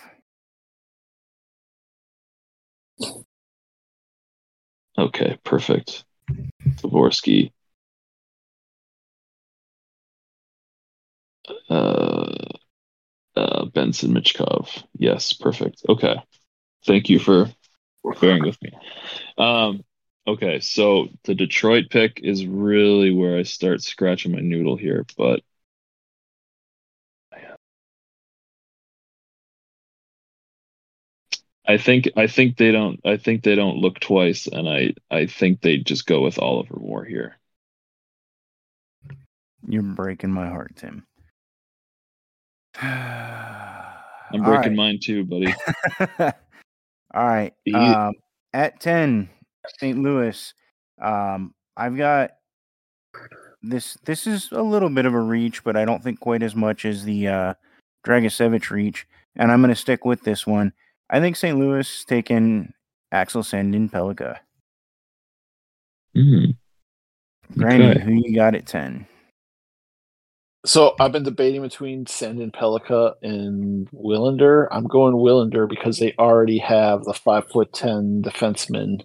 Okay, 4.98 5.39
perfect. 5.44 6.05
Dvorsky. 6.82 7.52
Uh, 11.68 12.32
uh, 13.36 13.64
Benson 13.66 14.12
Michkov. 14.14 14.82
Yes, 14.98 15.32
perfect. 15.32 15.82
Okay. 15.89 16.16
Thank 16.86 17.10
you 17.10 17.18
for 17.18 17.51
bearing 18.20 18.44
with 18.44 18.60
me. 18.62 18.73
Um, 19.36 19.82
okay, 20.27 20.60
so 20.60 21.09
the 21.24 21.35
Detroit 21.35 21.86
pick 21.90 22.20
is 22.23 22.47
really 22.47 23.12
where 23.12 23.36
I 23.36 23.43
start 23.43 23.82
scratching 23.82 24.32
my 24.32 24.40
noodle 24.40 24.77
here, 24.77 25.05
but 25.16 25.40
I 31.68 31.78
think 31.78 32.09
I 32.16 32.26
think 32.26 32.56
they 32.56 32.70
don't 32.72 33.01
I 33.05 33.16
think 33.16 33.43
they 33.43 33.55
don't 33.55 33.78
look 33.78 33.98
twice, 34.01 34.47
and 34.47 34.68
I 34.68 34.94
I 35.10 35.26
think 35.26 35.60
they 35.60 35.78
just 35.78 36.06
go 36.06 36.22
with 36.22 36.38
Oliver 36.38 36.78
Moore 36.78 37.05
here. 37.05 37.36
You're 39.68 39.82
breaking 39.82 40.30
my 40.30 40.47
heart, 40.47 40.76
Tim. 40.76 41.05
I'm 42.80 44.43
breaking 44.43 44.76
mine 44.76 44.98
too, 45.02 45.24
buddy. 45.24 45.55
All 47.14 47.24
right. 47.24 47.55
Um, 47.72 48.12
at 48.52 48.80
10, 48.80 49.28
St. 49.78 49.98
Louis. 49.98 50.52
Um, 51.01 51.55
I've 51.76 51.97
got 51.97 52.32
this 53.62 53.97
this 54.05 54.26
is 54.26 54.51
a 54.52 54.62
little 54.62 54.90
bit 54.90 55.06
of 55.06 55.14
a 55.14 55.20
reach, 55.20 55.64
but 55.64 55.76
I 55.76 55.84
don't 55.84 56.02
think 56.02 56.20
quite 56.20 56.43
as 56.43 56.55
much 56.55 56.84
as 56.84 57.05
the 57.05 57.28
uh 57.28 57.55
Dragicevic 58.06 58.70
reach. 58.70 59.06
And 59.34 59.51
I'm 59.51 59.60
gonna 59.60 59.74
stick 59.74 60.05
with 60.05 60.22
this 60.22 60.47
one. 60.47 60.72
I 61.09 61.20
think 61.20 61.37
St. 61.37 61.59
Louis 61.59 62.05
taking 62.05 62.73
Axel 63.12 63.43
Sandin 63.43 63.91
Pellikka. 63.91 64.39
Mm. 66.16 66.57
Grandy, 67.57 67.87
Okay. 67.89 68.01
who 68.01 68.12
you 68.12 68.35
got 68.35 68.55
at 68.55 68.66
10? 68.66 69.07
So 70.65 70.97
I've 70.99 71.12
been 71.12 71.23
debating 71.23 71.62
between 71.62 72.07
Sandin 72.07 72.53
Pelica 72.53 73.15
and 73.23 73.89
Willander. 73.93 74.66
I'm 74.73 74.87
going 74.89 75.15
Willander 75.15 75.69
because 75.69 75.99
they 76.01 76.12
already 76.19 76.59
have 76.59 77.05
the 77.05 77.15
five 77.15 77.47
foot 77.49 77.73
ten 77.73 78.20
defenseman 78.24 79.03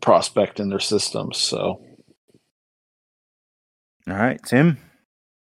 prospect 0.00 0.60
in 0.60 0.68
their 0.68 0.78
system. 0.78 1.32
So 1.32 1.82
All 4.08 4.14
right, 4.14 4.40
Tim. 4.46 4.78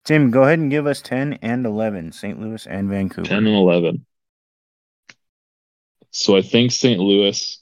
Tim, 0.04 0.32
go 0.32 0.44
ahead 0.44 0.60
and 0.60 0.72
give 0.72 0.86
us 0.88 1.02
10 1.02 1.34
and 1.42 1.66
11, 1.66 2.12
St. 2.12 2.42
Louis 2.42 2.66
and 2.68 2.90
Vancouver. 2.90 3.28
10 3.28 3.38
and 3.38 3.48
11. 3.48 4.06
So 6.14 6.38
I 6.38 6.44
think 6.44 6.72
St. 6.72 7.00
Louis 7.00 7.60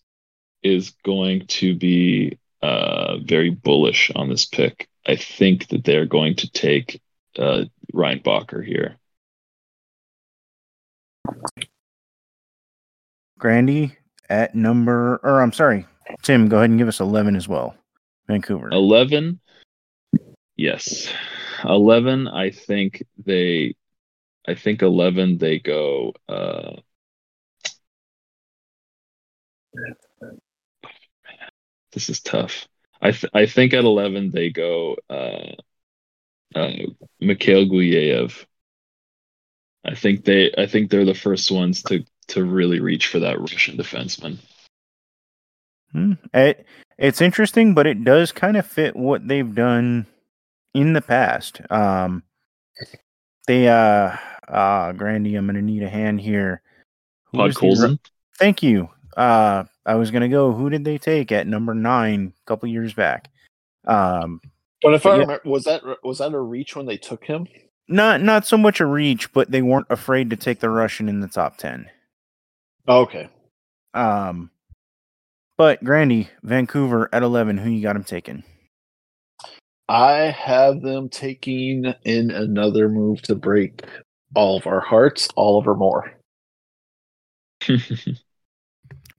is 0.61 0.91
going 1.03 1.47
to 1.47 1.73
be 1.73 2.37
uh, 2.61 3.17
very 3.23 3.49
bullish 3.49 4.11
on 4.13 4.29
this 4.29 4.45
pick. 4.45 4.89
I 5.07 5.15
think 5.15 5.69
that 5.69 5.85
they're 5.85 6.05
going 6.05 6.35
to 6.35 6.51
take 6.51 7.01
uh, 7.39 7.63
Reinbacher 7.93 8.63
here. 8.63 8.97
Grandy 13.39 13.97
at 14.29 14.53
number, 14.53 15.19
or 15.23 15.41
I'm 15.41 15.53
sorry, 15.53 15.87
Tim, 16.21 16.49
go 16.49 16.57
ahead 16.57 16.69
and 16.69 16.77
give 16.77 16.89
us 16.89 16.99
11 16.99 17.37
as 17.37 17.47
well. 17.47 17.75
Vancouver. 18.27 18.69
11. 18.69 19.39
Yes. 20.57 21.11
11, 21.63 22.27
I 22.27 22.51
think 22.51 23.03
they 23.25 23.75
I 24.47 24.55
think 24.55 24.81
11 24.81 25.37
they 25.37 25.59
go 25.59 26.13
uh 26.27 26.73
This 31.91 32.09
is 32.09 32.21
tough. 32.21 32.67
I 33.01 33.11
th- 33.11 33.31
I 33.33 33.45
think 33.45 33.73
at 33.73 33.83
11 33.83 34.31
they 34.31 34.49
go 34.49 34.95
uh 35.09 35.53
uh 36.55 36.71
Mikhail 37.19 37.65
Gulyayev. 37.65 38.45
I 39.83 39.95
think 39.95 40.23
they 40.23 40.53
I 40.57 40.67
think 40.67 40.89
they're 40.89 41.05
the 41.05 41.13
first 41.13 41.51
ones 41.51 41.83
to 41.83 42.05
to 42.27 42.43
really 42.43 42.79
reach 42.79 43.07
for 43.07 43.19
that 43.19 43.39
Russian 43.39 43.77
defenseman. 43.77 44.37
Hmm. 45.91 46.13
It, 46.33 46.65
it's 46.97 47.21
interesting, 47.21 47.73
but 47.73 47.87
it 47.87 48.03
does 48.03 48.31
kind 48.31 48.55
of 48.55 48.65
fit 48.65 48.95
what 48.95 49.27
they've 49.27 49.55
done 49.55 50.05
in 50.73 50.93
the 50.93 51.01
past. 51.01 51.61
Um, 51.69 52.23
they, 53.47 53.67
uh, 53.67 54.15
uh, 54.47 54.91
Grandy, 54.93 55.35
I'm 55.35 55.47
to 55.47 55.61
need 55.61 55.83
a 55.83 55.89
hand 55.89 56.21
here. 56.21 56.61
Who 57.25 57.39
Todd 57.39 57.47
was 57.47 57.55
the 57.55 57.59
Colson. 57.59 57.99
Thank 58.37 58.63
you. 58.63 58.89
Uh, 59.17 59.63
I 59.85 59.95
was 59.95 60.11
going 60.11 60.21
to 60.21 60.29
go, 60.29 60.51
who 60.53 60.69
did 60.69 60.83
they 60.83 60.97
take 60.97 61.31
at 61.31 61.47
number 61.47 61.73
nine 61.73 62.33
a 62.41 62.45
couple 62.45 62.69
years 62.69 62.93
back? 62.93 63.29
Um, 63.85 64.41
But 64.81 64.93
if 64.93 65.03
But 65.03 65.09
I 65.09 65.15
yeah. 65.15 65.21
remember, 65.21 65.41
was 65.45 65.63
that 65.65 65.83
was 66.03 66.19
that 66.19 66.33
a 66.33 66.39
reach 66.39 66.75
when 66.75 66.85
they 66.85 66.97
took 66.97 67.23
him? 67.23 67.47
not 67.87 68.21
not 68.21 68.45
so 68.45 68.57
much 68.57 68.79
a 68.79 68.85
reach, 68.85 69.33
but 69.33 69.51
they 69.51 69.61
weren't 69.61 69.87
afraid 69.89 70.29
to 70.29 70.35
take 70.35 70.59
the 70.59 70.69
Russian 70.69 71.09
in 71.09 71.19
the 71.19 71.27
top 71.27 71.57
ten. 71.57 71.89
Oh, 72.87 73.01
okay. 73.01 73.27
Um, 73.93 74.49
but 75.57 75.83
Grandy, 75.83 76.29
Vancouver 76.43 77.09
at 77.11 77.23
eleven, 77.23 77.57
who 77.57 77.69
you 77.69 77.81
got 77.81 77.95
him 77.95 78.03
taking? 78.03 78.43
I 79.89 80.31
have 80.31 80.81
them 80.81 81.09
taking 81.09 81.93
in 82.05 82.31
another 82.31 82.87
move 82.87 83.21
to 83.23 83.35
break 83.35 83.83
all 84.35 84.57
of 84.57 84.65
our 84.67 84.79
hearts, 84.79 85.27
Oliver 85.35 85.75
Moore. 85.75 86.13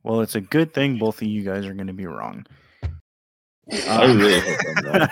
Well, 0.03 0.21
it's 0.21 0.35
a 0.35 0.41
good 0.41 0.75
thing 0.75 0.99
both 0.99 1.23
of 1.23 1.29
you 1.29 1.43
guys 1.43 1.67
are 1.67 1.75
going 1.75 1.87
to 1.87 1.93
be 1.93 2.07
wrong. 2.07 2.47
I 3.71 4.05
really 4.07 4.41
hope 4.41 4.61
I'm 4.67 4.85
wrong. 4.85 5.09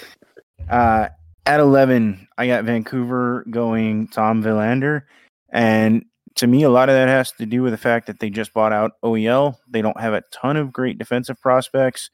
uh, 0.70 1.08
at 1.46 1.60
11, 1.60 2.28
I 2.38 2.46
got 2.46 2.64
Vancouver 2.64 3.44
going 3.50 4.08
Tom 4.08 4.42
Willander. 4.42 5.02
And 5.50 6.04
to 6.36 6.46
me, 6.46 6.62
a 6.62 6.70
lot 6.70 6.88
of 6.88 6.94
that 6.94 7.08
has 7.08 7.32
to 7.32 7.46
do 7.46 7.62
with 7.62 7.72
the 7.72 7.78
fact 7.78 8.06
that 8.06 8.20
they 8.20 8.30
just 8.30 8.54
bought 8.54 8.72
out 8.72 8.92
OEL. 9.02 9.56
They 9.68 9.82
don't 9.82 10.00
have 10.00 10.14
a 10.14 10.22
ton 10.32 10.56
of 10.56 10.72
great 10.72 10.98
defensive 10.98 11.40
prospects. 11.40 12.10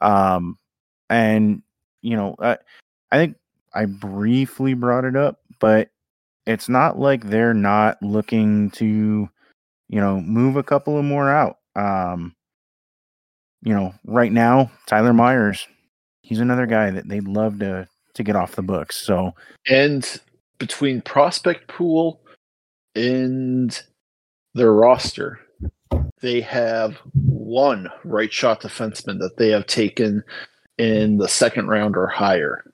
Um, 0.00 0.58
and, 1.10 1.62
you 2.00 2.16
know, 2.16 2.36
I, 2.38 2.58
I 3.10 3.16
think 3.16 3.36
I 3.74 3.86
briefly 3.86 4.74
brought 4.74 5.04
it 5.04 5.16
up, 5.16 5.40
but 5.58 5.90
it's 6.46 6.68
not 6.68 6.98
like 6.98 7.24
they're 7.24 7.54
not 7.54 8.00
looking 8.02 8.70
to, 8.72 9.28
you 9.88 10.00
know, 10.00 10.20
move 10.20 10.56
a 10.56 10.62
couple 10.62 10.96
of 10.96 11.04
more 11.04 11.28
out. 11.30 11.55
Um, 11.76 12.34
you 13.62 13.74
know, 13.74 13.94
right 14.04 14.32
now, 14.32 14.70
Tyler 14.86 15.12
Myers, 15.12 15.66
he's 16.22 16.40
another 16.40 16.66
guy 16.66 16.90
that 16.90 17.08
they'd 17.08 17.28
love 17.28 17.58
to 17.60 17.88
to 18.14 18.22
get 18.22 18.36
off 18.36 18.56
the 18.56 18.62
books. 18.62 18.96
So 18.96 19.34
And 19.68 20.20
between 20.58 21.02
prospect 21.02 21.68
pool 21.68 22.20
and 22.94 23.78
their 24.54 24.72
roster, 24.72 25.38
they 26.20 26.40
have 26.40 26.96
one 27.12 27.90
right 28.04 28.32
shot 28.32 28.62
defenseman 28.62 29.18
that 29.18 29.36
they 29.36 29.50
have 29.50 29.66
taken 29.66 30.24
in 30.78 31.18
the 31.18 31.28
second 31.28 31.68
round 31.68 31.96
or 31.96 32.06
higher. 32.06 32.64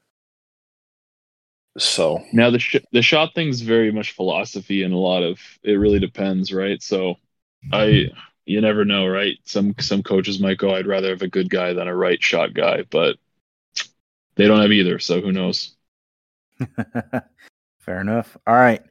So 1.79 2.23
Now 2.33 2.51
the 2.51 2.59
sh- 2.59 2.77
the 2.93 3.03
shot 3.03 3.35
thing's 3.35 3.63
very 3.63 3.91
much 3.91 4.13
philosophy 4.13 4.83
and 4.83 4.95
a 4.95 4.99
lot 4.99 5.23
of 5.23 5.41
it 5.63 5.73
really 5.73 5.99
depends, 5.99 6.53
right? 6.53 6.81
So 6.83 7.17
I 7.73 8.11
you 8.45 8.61
never 8.61 8.85
know, 8.85 9.07
right? 9.07 9.39
Some 9.45 9.75
some 9.79 10.03
coaches 10.03 10.41
might 10.41 10.59
go, 10.59 10.75
I'd 10.75 10.87
rather 10.87 11.11
have 11.11 11.23
a 11.23 11.29
good 11.29 11.51
guy 11.51 11.73
than 11.73 11.89
a 11.89 11.97
right 11.97 12.23
shot 12.23 12.55
guy, 12.55 12.85
but 12.91 13.17
they 14.35 14.47
don't 14.47 14.63
have 14.63 14.73
either, 14.73 14.99
so 14.99 15.21
who 15.21 15.33
knows? 15.33 15.77
fair 17.79 18.01
enough. 18.01 18.37
All 18.47 18.55
right. 18.55 18.83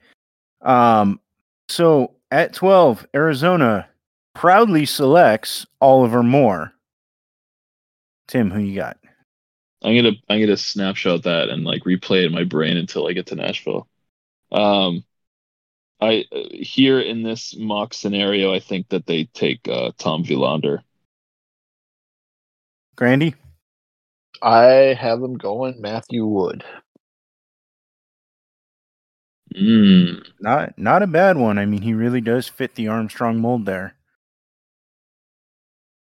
Um, 0.61 1.19
so 1.67 2.15
at 2.29 2.53
12, 2.53 3.07
Arizona 3.15 3.87
proudly 4.33 4.85
selects 4.85 5.65
Oliver 5.79 6.23
Moore. 6.23 6.73
Tim, 8.27 8.51
who 8.51 8.59
you 8.59 8.75
got? 8.75 8.97
I'm 9.83 9.95
gonna 9.95 10.15
I'm 10.29 10.39
gonna 10.39 10.57
snapshot 10.57 11.23
that 11.23 11.49
and 11.49 11.63
like 11.63 11.83
replay 11.83 12.23
it 12.23 12.25
in 12.25 12.31
my 12.31 12.43
brain 12.43 12.77
until 12.77 13.07
I 13.07 13.13
get 13.13 13.25
to 13.27 13.35
Nashville. 13.35 13.87
Um, 14.51 15.03
I 16.01 16.25
uh, 16.31 16.39
here 16.51 16.99
in 16.99 17.23
this 17.23 17.55
mock 17.57 17.93
scenario, 17.93 18.53
I 18.53 18.59
think 18.59 18.89
that 18.89 19.05
they 19.05 19.25
take 19.25 19.67
uh, 19.67 19.91
Tom 19.97 20.23
Willander. 20.23 20.79
Grandy? 22.95 23.35
I 24.41 24.95
have 24.99 25.21
them 25.21 25.37
going 25.37 25.79
Matthew 25.79 26.25
Wood. 26.25 26.63
Mm, 29.55 30.25
Not 30.39 30.77
not 30.77 31.03
a 31.03 31.07
bad 31.07 31.37
one. 31.37 31.57
I 31.57 31.65
mean, 31.65 31.81
he 31.81 31.93
really 31.93 32.21
does 32.21 32.47
fit 32.47 32.75
the 32.75 32.87
Armstrong 32.87 33.39
mold 33.39 33.65
there. 33.65 33.95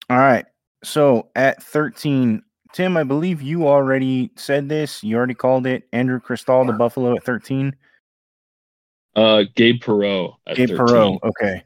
All 0.09 0.17
right. 0.17 0.45
So 0.83 1.29
at 1.35 1.63
13, 1.63 2.43
Tim, 2.73 2.97
I 2.97 3.03
believe 3.03 3.41
you 3.41 3.67
already 3.67 4.31
said 4.35 4.69
this. 4.69 5.03
You 5.03 5.17
already 5.17 5.33
called 5.33 5.65
it. 5.65 5.87
Andrew 5.91 6.19
Cristall, 6.19 6.67
the 6.67 6.73
Buffalo 6.73 7.15
at 7.15 7.23
13. 7.23 7.75
Uh, 9.17 9.45
Gabe 9.55 9.81
Perreault 9.81 10.35
at 10.45 10.57
Gabe 10.57 10.69
13. 10.69 10.85
Perreault. 10.85 11.19
Okay. 11.23 11.63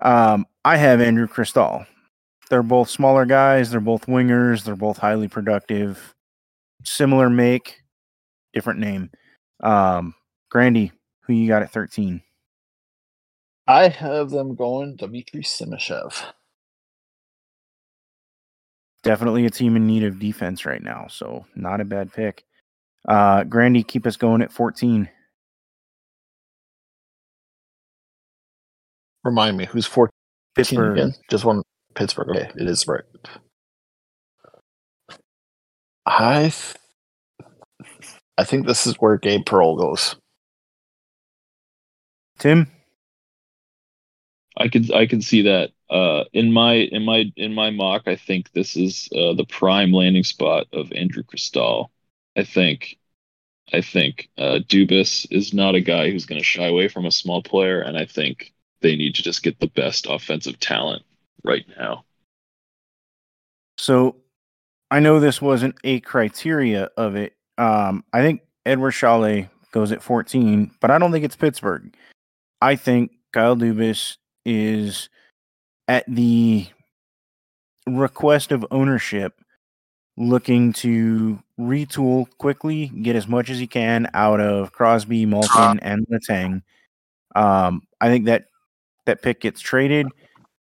Um, 0.00 0.46
I 0.64 0.78
have 0.78 1.02
Andrew 1.02 1.28
Cristall. 1.28 1.86
They're 2.48 2.62
both 2.62 2.88
smaller 2.88 3.26
guys. 3.26 3.70
They're 3.70 3.80
both 3.80 4.06
wingers. 4.06 4.64
They're 4.64 4.76
both 4.76 4.96
highly 4.96 5.28
productive. 5.28 6.14
Similar 6.84 7.28
make, 7.28 7.82
different 8.54 8.80
name. 8.80 9.10
Um, 9.62 10.14
Grandy, 10.50 10.92
who 11.22 11.34
you 11.34 11.48
got 11.48 11.62
at 11.62 11.70
13? 11.70 12.22
I 13.66 13.88
have 13.88 14.30
them 14.30 14.54
going 14.54 14.96
Dmitry 14.96 15.42
Simashev. 15.42 16.22
Definitely 19.02 19.44
a 19.44 19.50
team 19.50 19.76
in 19.76 19.86
need 19.86 20.04
of 20.04 20.18
defense 20.18 20.64
right 20.64 20.82
now. 20.82 21.08
So 21.10 21.44
not 21.54 21.80
a 21.80 21.84
bad 21.84 22.12
pick. 22.12 22.44
Uh, 23.06 23.44
Grandy, 23.44 23.82
keep 23.82 24.06
us 24.06 24.16
going 24.16 24.40
at 24.40 24.52
14. 24.52 25.08
Remind 29.26 29.56
me, 29.56 29.66
who's 29.66 29.86
14 29.86 30.12
Pittsburgh. 30.54 30.98
Again? 30.98 31.14
Just 31.28 31.44
one 31.44 31.62
Pittsburgh. 31.96 32.30
Okay, 32.30 32.48
it 32.54 32.68
is 32.68 32.86
right. 32.86 33.02
I 36.06 36.42
th- 36.42 36.74
I 38.38 38.44
think 38.44 38.66
this 38.66 38.86
is 38.86 38.94
where 39.00 39.18
Gabe 39.18 39.44
Perreault 39.44 39.78
goes. 39.78 40.14
Tim? 42.38 42.70
I 44.56 44.68
could 44.68 44.92
I 44.92 45.06
could 45.06 45.24
see 45.24 45.42
that. 45.42 45.70
Uh, 45.90 46.24
in 46.32 46.52
my 46.52 46.74
in 46.74 47.04
my 47.04 47.24
in 47.36 47.52
my 47.52 47.70
mock, 47.70 48.02
I 48.06 48.14
think 48.14 48.52
this 48.52 48.76
is 48.76 49.08
uh, 49.12 49.34
the 49.34 49.46
prime 49.48 49.92
landing 49.92 50.24
spot 50.24 50.66
of 50.72 50.92
Andrew 50.92 51.24
Cristall. 51.24 51.88
I 52.36 52.44
think 52.44 52.96
I 53.72 53.80
think 53.80 54.28
uh, 54.38 54.60
Dubas 54.68 55.26
is 55.32 55.52
not 55.52 55.74
a 55.74 55.80
guy 55.80 56.10
who's 56.10 56.26
going 56.26 56.40
to 56.40 56.44
shy 56.44 56.66
away 56.66 56.86
from 56.86 57.06
a 57.06 57.10
small 57.10 57.42
player, 57.42 57.80
and 57.80 57.96
I 57.96 58.04
think 58.04 58.52
they 58.86 58.94
need 58.94 59.16
to 59.16 59.22
just 59.22 59.42
get 59.42 59.58
the 59.58 59.66
best 59.66 60.06
offensive 60.08 60.60
talent 60.60 61.02
right 61.42 61.64
now. 61.76 62.04
So 63.78 64.14
I 64.92 65.00
know 65.00 65.18
this 65.18 65.42
wasn't 65.42 65.74
a 65.82 65.98
criteria 66.00 66.88
of 66.96 67.16
it. 67.16 67.34
Um, 67.58 68.04
I 68.12 68.20
think 68.22 68.42
Eduard 68.64 68.94
Sale 68.94 69.48
goes 69.72 69.90
at 69.90 70.04
14, 70.04 70.70
but 70.80 70.92
I 70.92 70.98
don't 70.98 71.10
think 71.10 71.24
it's 71.24 71.34
Pittsburgh. 71.34 71.92
I 72.62 72.76
think 72.76 73.10
Kyle 73.32 73.56
Dubas 73.56 74.18
is 74.44 75.08
at 75.88 76.04
the 76.06 76.68
request 77.88 78.52
of 78.52 78.64
ownership 78.70 79.40
looking 80.16 80.72
to 80.74 81.42
retool 81.58 82.26
quickly, 82.38 82.86
get 83.02 83.16
as 83.16 83.26
much 83.26 83.50
as 83.50 83.58
he 83.58 83.66
can 83.66 84.08
out 84.14 84.40
of 84.40 84.70
Crosby, 84.70 85.26
Malkin, 85.26 85.80
and 85.80 86.06
Letang. 86.06 86.62
Um, 87.34 87.82
I 88.00 88.08
think 88.08 88.26
that 88.26 88.46
that 89.06 89.22
pick 89.22 89.40
gets 89.40 89.60
traded. 89.60 90.06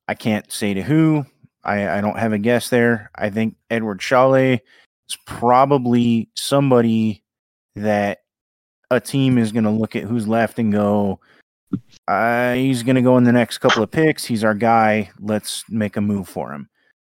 I 0.07 0.13
can't 0.13 0.51
say 0.51 0.73
to 0.73 0.81
who. 0.81 1.25
I, 1.63 1.97
I 1.97 2.01
don't 2.01 2.19
have 2.19 2.33
a 2.33 2.37
guess 2.37 2.69
there. 2.69 3.09
I 3.15 3.29
think 3.29 3.55
Eduard 3.69 4.01
Sale 4.01 4.35
is 4.35 5.17
probably 5.25 6.29
somebody 6.35 7.23
that 7.75 8.19
a 8.91 8.99
team 8.99 9.37
is 9.37 9.51
going 9.51 9.63
to 9.63 9.71
look 9.71 9.95
at 9.95 10.03
who's 10.03 10.27
left 10.27 10.59
and 10.59 10.71
go, 10.71 11.19
uh, 12.07 12.53
he's 12.53 12.83
going 12.83 12.95
to 12.95 13.01
go 13.01 13.17
in 13.17 13.23
the 13.23 13.31
next 13.31 13.57
couple 13.57 13.83
of 13.83 13.91
picks. 13.91 14.23
He's 14.23 14.43
our 14.43 14.53
guy. 14.53 15.09
Let's 15.19 15.63
make 15.69 15.97
a 15.97 16.01
move 16.01 16.29
for 16.29 16.53
him. 16.53 16.69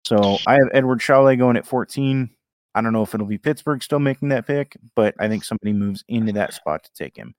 So 0.04 0.38
I 0.48 0.54
have 0.54 0.70
Eduard 0.74 1.02
Sale 1.02 1.36
going 1.36 1.58
at 1.58 1.68
14. 1.68 2.30
I 2.76 2.82
don't 2.82 2.94
know 2.94 3.04
if 3.04 3.14
it'll 3.14 3.28
be 3.28 3.38
Pittsburgh 3.38 3.84
still 3.84 4.00
making 4.00 4.30
that 4.30 4.48
pick, 4.48 4.78
but 4.96 5.14
I 5.20 5.28
think 5.28 5.44
somebody 5.44 5.74
moves 5.74 6.04
into 6.08 6.32
that 6.34 6.54
spot 6.54 6.84
to 6.84 6.94
take 6.94 7.16
him. 7.16 7.36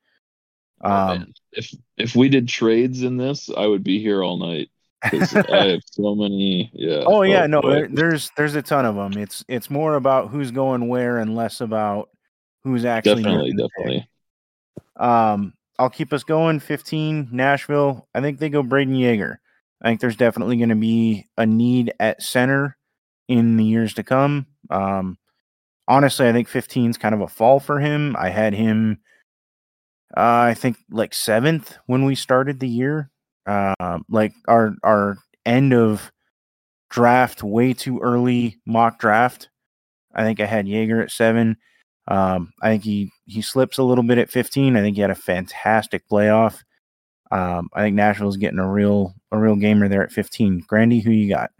Oh, 0.83 0.91
Um, 0.91 1.33
if 1.53 1.75
if 1.97 2.17
we 2.17 2.29
did 2.29 2.49
trades 2.49 3.03
in 3.03 3.17
this, 3.17 3.51
I 3.55 3.67
would 3.67 3.85
be 3.85 4.01
here 4.01 4.23
all 4.23 4.39
night. 4.39 4.71
I 5.03 5.09
have 5.11 5.81
so 5.87 6.15
many. 6.15 6.71
Yeah. 6.75 7.05
oh 7.07 7.23
yeah, 7.23 7.47
no, 7.47 7.63
there, 7.63 7.89
there's 7.89 8.31
there's 8.37 8.55
a 8.55 8.63
ton 8.63 8.85
of 8.85 8.97
them. 8.97 9.21
It's 9.23 9.45
it's 9.49 9.71
more 9.71 9.95
about 9.95 10.29
who's 10.29 10.51
going 10.51 10.89
where 10.89 11.19
and 11.19 11.35
less 11.35 11.61
about 11.61 12.11
who's 12.65 12.85
actually 12.85 13.23
definitely, 13.23 13.53
pick. 13.53 13.59
definitely. 13.59 14.09
Um, 14.97 15.55
I'll 15.79 15.89
keep 15.91 16.13
us 16.13 16.25
going. 16.25 16.61
15, 16.61 17.29
Nashville. 17.33 18.07
I 18.15 18.21
think 18.21 18.39
they 18.39 18.51
go 18.51 18.63
Brayden 18.63 18.99
Yager. 18.99 19.41
I 19.81 19.89
think 19.89 20.01
there's 20.01 20.17
definitely 20.17 20.59
going 20.59 20.69
to 20.69 20.75
be 20.75 21.27
a 21.39 21.47
need 21.47 21.95
at 21.99 22.23
center 22.23 22.77
in 23.29 23.57
the 23.57 23.65
years 23.65 23.95
to 23.95 24.03
come. 24.03 24.47
Um, 24.69 25.17
honestly, 25.89 26.29
I 26.29 26.33
think 26.33 26.49
15 26.49 26.91
is 26.91 26.99
kind 26.99 27.15
of 27.15 27.23
a 27.23 27.29
fall 27.29 27.61
for 27.61 27.81
him. 27.81 28.15
I 28.19 28.29
had 28.29 28.53
him, 28.53 28.99
uh, 30.17 30.49
I 30.51 30.55
think, 30.55 30.77
like 30.91 31.15
seventh 31.15 31.79
when 31.87 32.05
we 32.05 32.15
started 32.15 32.61
the 32.61 32.69
year. 32.69 33.11
Um, 33.47 34.05
like 34.09 34.33
our 34.49 34.75
our 34.83 35.17
end 35.47 35.73
of 35.73 36.13
draft, 36.91 37.43
way 37.43 37.73
too 37.73 38.01
early 38.01 38.59
mock 38.67 38.99
draft. 38.99 39.49
I 40.15 40.25
think 40.25 40.41
I 40.41 40.47
had 40.47 40.69
Yager 40.69 41.01
at 41.01 41.11
seven. 41.11 41.57
Um, 42.09 42.53
I 42.61 42.71
think 42.71 42.85
he 42.85 43.11
he 43.27 43.41
slips 43.41 43.79
a 43.79 43.85
little 43.85 44.05
bit 44.05 44.19
at 44.19 44.31
15. 44.31 44.77
I 44.77 44.81
think 44.81 44.97
he 44.97 45.03
had 45.03 45.11
a 45.11 45.15
fantastic 45.15 46.09
playoff. 46.11 46.63
Um, 47.31 47.69
I 47.73 47.83
think 47.83 47.95
Nashville's 47.95 48.37
getting 48.37 48.59
a 48.59 48.71
real 48.71 49.15
a 49.31 49.39
real 49.39 49.57
gamer 49.57 49.89
there 49.89 50.03
at 50.03 50.13
15. 50.13 50.65
Grandy, 50.67 51.01
who 51.01 51.13
you 51.13 51.29
got? 51.29 51.51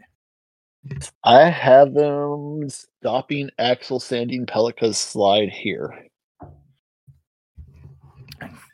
I 1.23 1.49
have 1.49 1.93
them 1.93 2.67
stopping 2.69 3.49
Axel 3.59 3.99
Sandin 3.99 4.45
Pellikka's 4.45 4.97
slide 4.97 5.49
here. 5.49 6.07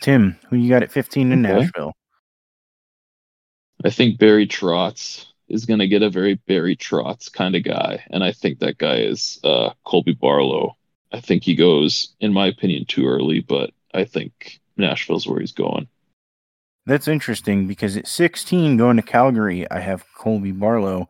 Tim, 0.02 0.38
who 0.50 0.56
you 0.58 0.70
got 0.70 0.84
at 0.84 0.92
15 0.92 1.32
in 1.32 1.46
Okay. 1.46 1.60
Nashville? 1.62 1.94
I 3.84 3.90
think 3.90 4.20
Barry 4.20 4.48
Trotz 4.48 5.26
is 5.48 5.66
going 5.66 5.80
to 5.80 5.88
get 5.88 6.02
a 6.02 6.10
very 6.10 6.36
Barry 6.48 6.76
Trotz 6.76 7.32
kind 7.32 7.56
of 7.56 7.64
guy, 7.64 8.04
and 8.10 8.24
I 8.24 8.32
think 8.32 8.60
that 8.60 8.78
guy 8.78 8.98
is 8.98 9.40
uh, 9.44 9.72
Colby 9.86 10.14
Barlow. 10.14 10.76
I 11.12 11.20
think 11.22 11.44
he 11.44 11.56
goes, 11.56 12.16
in 12.20 12.34
my 12.34 12.48
opinion, 12.48 12.86
too 12.86 13.08
early, 13.08 13.40
but 13.40 13.72
I 13.94 14.04
think 14.04 14.60
Nashville's 14.76 15.28
where 15.28 15.40
he's 15.40 15.54
going. 15.54 15.88
That's 16.86 17.08
interesting 17.08 17.68
because 17.68 17.98
at 17.98 18.08
16 18.08 18.78
going 18.78 18.98
to 18.98 19.04
Calgary, 19.04 19.70
I 19.70 19.80
have 19.80 20.06
Colby 20.18 20.52
Barlow. 20.52 21.10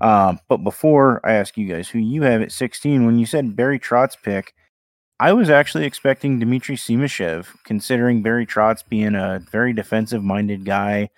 Um, 0.00 0.40
but 0.48 0.58
before 0.58 1.20
I 1.24 1.34
ask 1.34 1.56
you 1.56 1.66
guys 1.66 1.88
who 1.88 1.98
you 1.98 2.22
have 2.22 2.42
at 2.42 2.52
16, 2.52 3.06
when 3.06 3.18
you 3.18 3.26
said 3.26 3.56
Barry 3.56 3.78
Trotz 3.78 4.16
pick, 4.22 4.54
I 5.20 5.32
was 5.32 5.48
actually 5.48 5.84
expecting 5.84 6.40
Dmitry 6.40 6.76
Simashev, 6.76 7.46
considering 7.64 8.22
Barry 8.22 8.46
Trotz 8.46 8.86
being 8.86 9.14
a 9.14 9.40
very 9.50 9.72
defensive 9.72 10.24
minded 10.24 10.64
guy, 10.64 11.08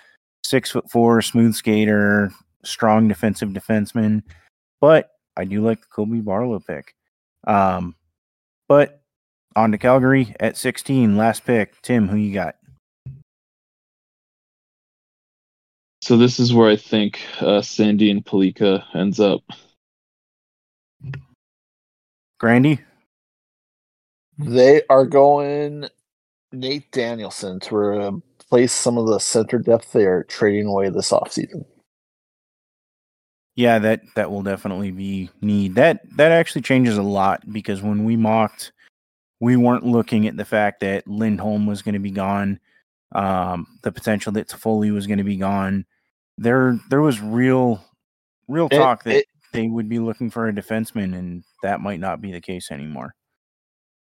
six 0.45 0.71
foot 0.71 0.91
four, 0.91 1.23
smooth 1.23 1.55
skater, 1.55 2.31
strong 2.63 3.09
defensive 3.09 3.51
defenseman. 3.51 4.23
But 4.81 5.11
I 5.37 5.45
do 5.45 5.65
like 5.65 5.81
the 5.81 5.87
Colby 5.87 6.21
Barlow 6.21 6.61
pick. 6.61 6.95
Um, 7.47 7.95
but 8.69 9.01
on 9.55 9.73
to 9.73 9.79
Calgary 9.79 10.35
at 10.41 10.57
16, 10.57 11.17
last 11.17 11.47
pick. 11.47 11.81
Tim, 11.81 12.09
who 12.09 12.17
you 12.17 12.35
got? 12.35 12.57
So 16.03 16.17
this 16.17 16.39
is 16.39 16.53
where 16.53 16.71
I 16.71 16.77
think 16.77 17.21
uh, 17.41 17.61
Sandin 17.61 18.23
Pellikka 18.23 18.85
ends 18.95 19.19
up. 19.19 19.41
Grandy? 22.39 22.81
They 24.39 24.83
are 24.91 25.07
going 25.07 25.89
Nate 26.53 26.91
Danielson 26.93 27.61
to 27.61 27.77
replace 27.77 28.73
some 28.73 28.99
of 28.99 29.07
the 29.07 29.19
center 29.19 29.59
depth 29.59 29.93
they 29.93 30.05
are 30.05 30.25
trading 30.25 30.67
away 30.67 30.89
this 30.91 31.11
offseason. 31.11 31.65
Yeah, 33.55 33.79
that 33.79 34.03
that 34.17 34.31
will 34.31 34.43
definitely 34.43 34.91
be 34.91 35.31
need. 35.41 35.75
That 35.77 36.01
that 36.17 36.31
actually 36.33 36.63
changes 36.63 36.99
a 36.99 37.03
lot 37.03 37.43
because 37.53 37.81
when 37.83 38.05
we 38.05 38.15
mocked, 38.17 38.73
we 39.41 39.57
weren't 39.57 39.87
looking 39.87 40.27
at 40.29 40.37
the 40.37 40.45
fact 40.45 40.81
that 40.81 41.09
Lindholm 41.09 41.67
was 41.67 41.81
going 41.81 41.95
to 41.95 41.99
be 41.99 42.11
gone, 42.11 42.61
um, 43.13 43.67
the 43.83 43.93
potential 43.93 44.33
that 44.33 44.49
Toffoli 44.49 44.93
was 44.93 45.07
going 45.07 45.19
to 45.19 45.25
be 45.25 45.37
gone. 45.39 45.87
There 46.37 46.79
there 46.91 47.01
was 47.01 47.23
real 47.23 47.83
real 48.49 48.69
It- 48.71 48.77
talk 48.77 49.05
that 49.05 49.17
it- 49.21 49.27
they 49.53 49.69
would 49.69 49.89
be 49.89 50.01
looking 50.01 50.29
for 50.29 50.49
a 50.49 50.53
defenseman, 50.53 51.17
and 51.17 51.43
that 51.63 51.81
might 51.81 52.01
not 52.01 52.21
be 52.21 52.33
the 52.33 52.43
case 52.43 52.71
anymore. 52.71 53.15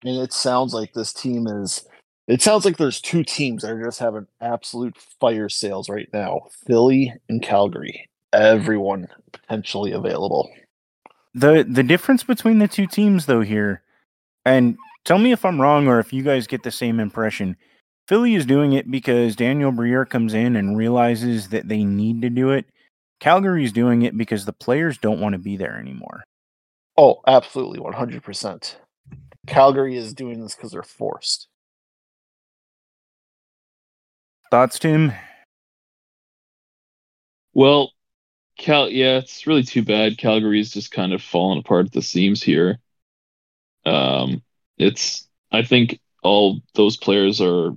And 0.04 0.16
it 0.18 0.32
sounds 0.32 0.74
like 0.74 0.92
this 0.92 1.12
team 1.12 1.46
is. 1.46 1.84
It 2.28 2.42
sounds 2.42 2.64
like 2.64 2.76
there's 2.76 3.00
two 3.00 3.22
teams 3.24 3.62
that 3.62 3.70
are 3.72 3.84
just 3.84 4.00
having 4.00 4.26
absolute 4.40 4.96
fire 5.20 5.48
sales 5.48 5.88
right 5.88 6.08
now 6.12 6.40
Philly 6.66 7.12
and 7.28 7.42
Calgary. 7.42 8.08
Everyone 8.32 9.08
potentially 9.32 9.92
available. 9.92 10.50
the 11.34 11.66
the 11.68 11.82
difference 11.82 12.24
between 12.24 12.58
the 12.58 12.68
two 12.68 12.86
teams 12.86 13.26
though 13.26 13.42
here 13.42 13.82
and 14.44 14.76
tell 15.04 15.18
me 15.18 15.32
if 15.32 15.44
i'm 15.44 15.60
wrong 15.60 15.86
or 15.86 15.98
if 16.00 16.12
you 16.12 16.22
guys 16.22 16.46
get 16.46 16.62
the 16.62 16.70
same 16.70 16.98
impression 17.00 17.56
philly 18.08 18.34
is 18.34 18.46
doing 18.46 18.72
it 18.72 18.90
because 18.90 19.36
daniel 19.36 19.70
briere 19.72 20.04
comes 20.06 20.34
in 20.34 20.56
and 20.56 20.76
realizes 20.78 21.48
that 21.50 21.68
they 21.68 21.84
need 21.84 22.22
to 22.22 22.30
do 22.30 22.50
it 22.50 22.64
calgary 23.20 23.64
is 23.64 23.72
doing 23.72 24.02
it 24.02 24.16
because 24.16 24.44
the 24.46 24.52
players 24.52 24.98
don't 24.98 25.20
want 25.20 25.34
to 25.34 25.38
be 25.38 25.56
there 25.56 25.78
anymore 25.78 26.24
Oh, 26.98 27.20
absolutely, 27.26 27.78
100%. 27.78 28.76
Calgary 29.46 29.96
is 29.96 30.14
doing 30.14 30.40
this 30.40 30.54
because 30.54 30.72
they're 30.72 30.82
forced. 30.82 31.48
thoughts 34.50 34.78
tim 34.78 35.12
Well, 37.52 37.92
Cal, 38.58 38.88
yeah, 38.88 39.18
it's 39.18 39.46
really 39.46 39.62
too 39.62 39.82
bad. 39.82 40.18
Calgary's 40.18 40.70
just 40.70 40.90
kind 40.90 41.12
of 41.12 41.22
fallen 41.22 41.58
apart 41.58 41.86
at 41.86 41.92
the 41.92 42.02
seams 42.02 42.42
here. 42.42 42.78
Um, 43.84 44.42
it's 44.78 45.28
I 45.50 45.62
think 45.62 46.00
all 46.22 46.60
those 46.74 46.96
players 46.96 47.40
are. 47.40 47.76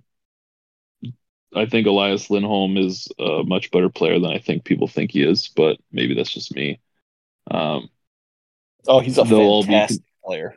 I 1.56 1.66
think 1.66 1.88
Elias 1.88 2.30
Lindholm 2.30 2.78
is 2.78 3.08
a 3.18 3.44
much 3.44 3.72
better 3.72 3.90
player 3.90 4.20
than 4.20 4.32
I 4.32 4.40
think 4.40 4.66
people 4.66 4.88
think 4.88 5.12
he 5.12 5.24
is, 5.24 5.48
but 5.48 5.78
maybe 5.91 6.14
that's 6.14 6.32
just 6.32 6.54
me. 6.54 6.80
Um, 7.50 7.90
Oh, 8.88 9.00
he's 9.00 9.18
a 9.18 9.24
They'll 9.24 9.40
all 9.40 9.64
be 9.64 9.68
fantastic 9.68 10.04
player. 10.24 10.56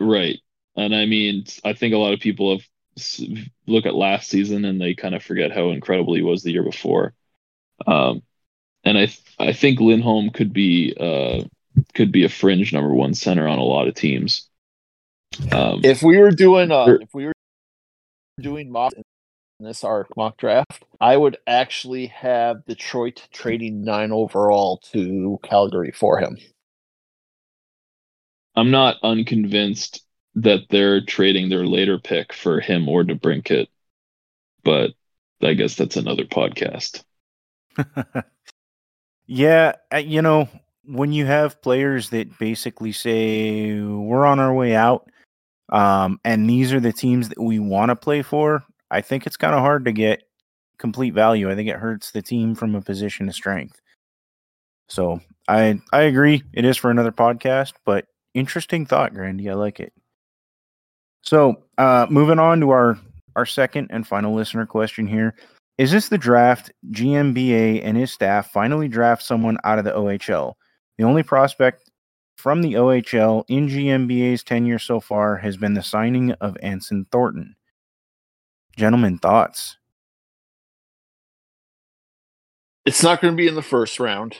Right. 0.00 0.40
And 0.76 0.94
I 0.94 1.06
mean, 1.06 1.44
I 1.64 1.74
think 1.74 1.94
a 1.94 1.98
lot 1.98 2.14
of 2.14 2.20
people 2.20 2.52
have 2.52 2.66
look 3.66 3.86
at 3.86 3.94
last 3.94 4.28
season 4.28 4.64
and 4.64 4.80
they 4.80 4.94
kind 4.94 5.14
of 5.14 5.22
forget 5.22 5.52
how 5.52 5.70
incredible 5.70 6.14
he 6.14 6.22
was 6.22 6.42
the 6.42 6.52
year 6.52 6.62
before. 6.62 7.14
Um, 7.86 8.22
and 8.84 8.98
I 8.98 9.06
th- 9.06 9.22
I 9.38 9.52
think 9.52 9.80
Lindholm 9.80 10.30
could 10.30 10.52
be 10.52 10.94
uh 10.98 11.44
could 11.94 12.12
be 12.12 12.24
a 12.24 12.28
fringe 12.28 12.72
number 12.72 12.92
one 12.92 13.14
center 13.14 13.46
on 13.46 13.58
a 13.58 13.64
lot 13.64 13.88
of 13.88 13.94
teams. 13.94 14.48
Um, 15.52 15.80
if 15.84 16.02
we 16.02 16.18
were 16.18 16.30
doing 16.30 16.72
uh, 16.72 16.98
if 17.00 17.14
we 17.14 17.26
were 17.26 17.32
doing 18.40 18.70
mock 18.70 18.92
in 18.94 19.66
this 19.66 19.84
our 19.84 20.06
mock 20.16 20.36
draft, 20.38 20.84
I 21.00 21.16
would 21.16 21.36
actually 21.46 22.06
have 22.06 22.64
Detroit 22.64 23.28
trading 23.32 23.82
nine 23.82 24.12
overall 24.12 24.78
to 24.92 25.38
Calgary 25.42 25.92
for 25.92 26.18
him. 26.18 26.38
I'm 28.56 28.70
not 28.70 28.96
unconvinced 29.02 30.04
that 30.36 30.60
they're 30.70 31.00
trading 31.00 31.48
their 31.48 31.66
later 31.66 31.98
pick 31.98 32.32
for 32.32 32.60
him 32.60 32.88
or 32.88 33.02
DeBrincat, 33.02 33.66
but 34.64 34.92
I 35.42 35.54
guess 35.54 35.74
that's 35.74 35.96
another 35.96 36.24
podcast. 36.24 37.02
yeah, 39.26 39.72
you 39.98 40.22
know, 40.22 40.48
when 40.84 41.12
you 41.12 41.26
have 41.26 41.62
players 41.62 42.10
that 42.10 42.38
basically 42.38 42.92
say 42.92 43.80
we're 43.80 44.26
on 44.26 44.40
our 44.40 44.52
way 44.52 44.74
out, 44.74 45.10
um, 45.70 46.20
and 46.24 46.48
these 46.48 46.72
are 46.72 46.80
the 46.80 46.92
teams 46.92 47.28
that 47.28 47.40
we 47.40 47.58
want 47.58 47.90
to 47.90 47.96
play 47.96 48.22
for, 48.22 48.64
I 48.90 49.00
think 49.00 49.26
it's 49.26 49.36
kind 49.36 49.54
of 49.54 49.60
hard 49.60 49.84
to 49.84 49.92
get 49.92 50.24
complete 50.78 51.14
value. 51.14 51.50
I 51.50 51.54
think 51.54 51.68
it 51.68 51.76
hurts 51.76 52.10
the 52.10 52.22
team 52.22 52.54
from 52.54 52.74
a 52.74 52.82
position 52.82 53.28
of 53.28 53.34
strength. 53.34 53.80
So 54.88 55.20
I 55.46 55.80
I 55.92 56.02
agree. 56.02 56.42
It 56.52 56.64
is 56.64 56.76
for 56.76 56.90
another 56.90 57.12
podcast, 57.12 57.74
but 57.84 58.06
interesting 58.34 58.86
thought, 58.86 59.14
Grandy. 59.14 59.48
I 59.50 59.54
like 59.54 59.80
it. 59.80 59.92
So 61.22 61.62
uh, 61.78 62.06
moving 62.10 62.38
on 62.38 62.60
to 62.60 62.70
our 62.70 62.98
our 63.36 63.46
second 63.46 63.88
and 63.90 64.06
final 64.06 64.34
listener 64.34 64.66
question 64.66 65.06
here. 65.06 65.34
Is 65.78 65.92
this 65.92 66.08
the 66.08 66.18
draft 66.18 66.72
GMBA 66.90 67.80
and 67.82 67.96
his 67.96 68.12
staff 68.12 68.50
finally 68.50 68.88
draft 68.88 69.22
someone 69.22 69.56
out 69.64 69.78
of 69.78 69.84
the 69.84 69.92
OHL? 69.92 70.54
The 70.98 71.04
only 71.04 71.22
prospect 71.22 71.90
from 72.36 72.62
the 72.62 72.74
OHL 72.74 73.44
in 73.48 73.68
GMBA's 73.68 74.42
tenure 74.42 74.78
so 74.78 75.00
far 75.00 75.36
has 75.36 75.56
been 75.56 75.74
the 75.74 75.82
signing 75.82 76.32
of 76.32 76.56
Anson 76.62 77.06
Thornton. 77.10 77.56
Gentlemen, 78.76 79.18
thoughts? 79.18 79.76
It's 82.86 83.02
not 83.02 83.20
going 83.20 83.32
to 83.32 83.36
be 83.36 83.48
in 83.48 83.54
the 83.54 83.62
first 83.62 84.00
round. 84.00 84.38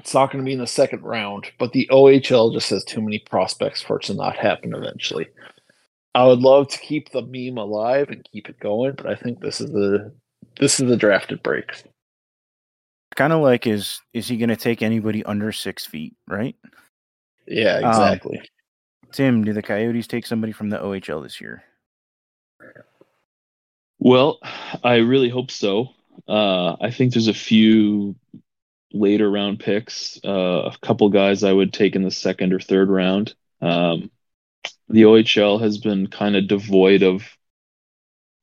It's 0.00 0.14
not 0.14 0.32
going 0.32 0.42
to 0.42 0.48
be 0.48 0.54
in 0.54 0.60
the 0.60 0.66
second 0.66 1.02
round, 1.02 1.52
but 1.58 1.72
the 1.72 1.86
OHL 1.92 2.54
just 2.54 2.70
has 2.70 2.82
too 2.84 3.02
many 3.02 3.18
prospects 3.18 3.82
for 3.82 3.98
it 3.98 4.04
to 4.04 4.14
not 4.14 4.34
happen 4.34 4.74
eventually. 4.74 5.28
I 6.14 6.24
would 6.24 6.40
love 6.40 6.68
to 6.68 6.78
keep 6.78 7.10
the 7.10 7.22
meme 7.22 7.58
alive 7.58 8.08
and 8.08 8.26
keep 8.32 8.48
it 8.48 8.58
going, 8.58 8.94
but 8.96 9.06
I 9.06 9.14
think 9.14 9.40
this 9.40 9.60
is 9.60 9.70
the 9.70 10.10
this 10.58 10.80
is 10.80 10.88
the 10.88 10.96
drafted 10.96 11.42
breaks. 11.42 11.84
Kind 13.14 13.34
of 13.34 13.42
like 13.42 13.66
is 13.66 14.00
is 14.14 14.26
he 14.26 14.38
going 14.38 14.48
to 14.48 14.56
take 14.56 14.80
anybody 14.80 15.22
under 15.24 15.52
six 15.52 15.86
feet? 15.86 16.16
Right? 16.26 16.56
Yeah, 17.46 17.76
um, 17.76 17.90
exactly. 17.90 18.38
Um, 18.38 18.44
Tim, 19.12 19.44
do 19.44 19.52
the 19.52 19.62
Coyotes 19.62 20.06
take 20.06 20.26
somebody 20.26 20.52
from 20.52 20.70
the 20.70 20.78
OHL 20.78 21.22
this 21.22 21.40
year? 21.40 21.62
Well, 23.98 24.38
I 24.82 24.96
really 24.96 25.28
hope 25.28 25.50
so. 25.50 25.90
Uh, 26.26 26.76
I 26.80 26.90
think 26.90 27.12
there's 27.12 27.28
a 27.28 27.34
few 27.34 28.16
later 28.92 29.30
round 29.30 29.60
picks, 29.60 30.18
uh, 30.24 30.70
a 30.72 30.76
couple 30.82 31.08
guys 31.10 31.44
I 31.44 31.52
would 31.52 31.72
take 31.72 31.96
in 31.96 32.02
the 32.02 32.10
second 32.10 32.52
or 32.52 32.60
third 32.60 32.88
round. 32.88 33.34
Um, 33.60 34.10
the 34.88 35.02
OHL 35.02 35.60
has 35.60 35.78
been 35.78 36.08
kind 36.08 36.36
of 36.36 36.48
devoid 36.48 37.02
of 37.02 37.22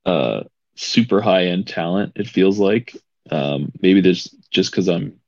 uh, 0.06 0.44
super 0.76 1.22
high 1.22 1.48
end 1.48 1.68
talent. 1.68 2.14
It 2.16 2.30
feels 2.30 2.60
like 2.60 2.96
um, 3.30 3.72
maybe 3.82 4.02
there's 4.02 4.30
just 4.50 4.72
because 4.72 4.88
I'm 4.88 5.20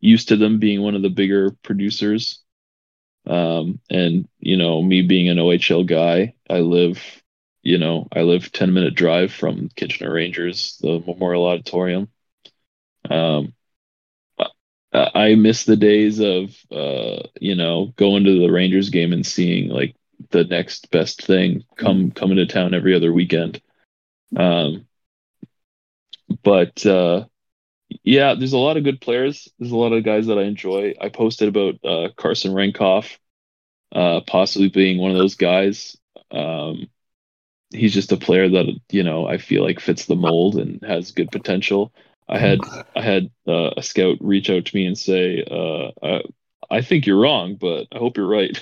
used 0.00 0.28
to 0.28 0.36
them 0.36 0.58
being 0.58 0.82
one 0.82 0.94
of 0.94 1.02
the 1.02 1.08
bigger 1.08 1.52
producers, 1.62 2.42
um, 3.26 3.80
and 3.88 4.28
you 4.38 4.56
know 4.56 4.82
me 4.82 5.02
being 5.02 5.30
an 5.30 5.38
OHL 5.38 5.86
guy, 5.86 6.34
I 6.50 6.58
live, 6.58 7.02
you 7.62 7.78
know, 7.78 8.08
I 8.12 8.20
live 8.22 8.52
ten 8.52 8.74
minute 8.74 8.94
drive 8.94 9.32
from 9.32 9.70
Kitchener 9.74 10.12
Rangers, 10.12 10.78
the 10.82 11.02
Memorial 11.06 11.46
Auditorium. 11.46 12.08
Um, 13.08 13.54
I 14.94 15.34
miss 15.34 15.64
the 15.64 15.76
days 15.76 16.20
of 16.20 16.56
uh, 16.70 17.28
you 17.40 17.54
know 17.54 17.92
going 17.96 18.24
to 18.24 18.40
the 18.40 18.50
Rangers 18.50 18.90
game 18.90 19.12
and 19.12 19.26
seeing 19.26 19.68
like 19.68 19.96
the 20.30 20.44
next 20.44 20.90
best 20.90 21.22
thing 21.24 21.64
come 21.76 22.10
mm. 22.10 22.14
coming 22.14 22.36
to 22.36 22.46
town 22.46 22.74
every 22.74 22.94
other 22.94 23.12
weekend. 23.12 23.60
Um, 24.36 24.86
but 26.42 26.84
uh, 26.86 27.24
yeah, 28.02 28.34
there's 28.34 28.52
a 28.52 28.58
lot 28.58 28.76
of 28.76 28.84
good 28.84 29.00
players. 29.00 29.48
There's 29.58 29.72
a 29.72 29.76
lot 29.76 29.92
of 29.92 30.04
guys 30.04 30.26
that 30.26 30.38
I 30.38 30.42
enjoy. 30.44 30.94
I 31.00 31.08
posted 31.08 31.48
about 31.48 31.84
uh, 31.84 32.08
Carson 32.16 32.52
Rehkopf 32.52 33.16
uh, 33.94 34.20
possibly 34.26 34.68
being 34.68 34.98
one 34.98 35.12
of 35.12 35.16
those 35.16 35.36
guys. 35.36 35.96
Um, 36.30 36.88
he's 37.70 37.94
just 37.94 38.12
a 38.12 38.16
player 38.16 38.48
that 38.48 38.66
you 38.90 39.02
know 39.02 39.26
I 39.26 39.38
feel 39.38 39.62
like 39.62 39.80
fits 39.80 40.06
the 40.06 40.16
mold 40.16 40.56
and 40.56 40.82
has 40.82 41.12
good 41.12 41.30
potential. 41.30 41.92
I 42.28 42.38
had 42.38 42.60
I 42.96 43.02
had 43.02 43.30
uh, 43.46 43.70
a 43.76 43.82
scout 43.82 44.18
reach 44.20 44.50
out 44.50 44.66
to 44.66 44.76
me 44.76 44.86
and 44.86 44.98
say, 44.98 45.44
uh, 45.50 45.90
I, 46.02 46.22
I, 46.70 46.82
think 46.82 47.06
you're 47.06 47.20
wrong, 47.20 47.56
but 47.56 47.86
I 47.92 47.98
hope 47.98 48.16
you're 48.16 48.26
right, 48.26 48.58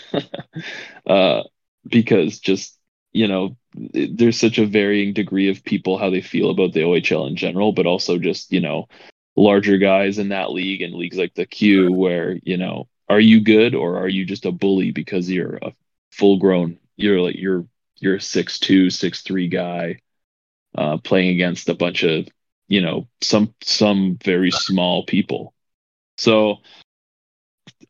uh, 1.07 1.43
because 1.87 2.41
just 2.41 2.79
you 3.13 3.29
know, 3.29 3.57
there's 3.75 4.41
such 4.41 4.59
a 4.59 4.67
varying 4.67 5.13
degree 5.13 5.51
of 5.51 5.65
people 5.65 5.99
how 5.99 6.09
they 6.09 6.23
feel 6.23 6.51
about 6.51 6.73
the 6.73 6.81
OHL 6.81 7.29
in 7.29 7.37
general, 7.37 7.73
but 7.73 7.87
also 7.87 8.19
just 8.19 8.53
you 8.53 8.61
know, 8.61 8.89
larger 9.37 9.79
guys 9.79 10.19
in 10.19 10.31
that 10.31 10.51
league 10.51 10.83
and 10.83 10.95
leagues 10.95 11.19
like 11.19 11.35
the 11.35 11.47
Q, 11.47 11.93
where 11.93 12.39
you 12.43 12.57
know, 12.57 12.89
are 13.09 13.21
you 13.21 13.41
good 13.41 13.75
or 13.75 13.99
are 13.99 14.09
you 14.09 14.25
just 14.25 14.47
a 14.47 14.53
bully 14.53 14.91
because 14.91 15.31
you're 15.31 15.57
a 15.63 15.73
full 16.11 16.39
grown, 16.39 16.79
you're 16.97 17.21
like 17.21 17.37
you're 17.37 17.67
you're 17.99 18.17
a 18.17 18.21
six 18.21 18.59
two, 18.59 18.91
six 18.91 19.23
three 19.23 19.49
guy, 19.49 20.01
uh, 20.77 20.97
playing 20.99 21.31
against 21.31 21.69
a 21.69 21.75
bunch 21.75 22.03
of 22.03 22.29
you 22.73 22.81
know 22.81 23.07
some 23.21 23.55
some 23.63 24.17
very 24.25 24.51
small 24.51 25.05
people. 25.05 25.53
So 26.17 26.57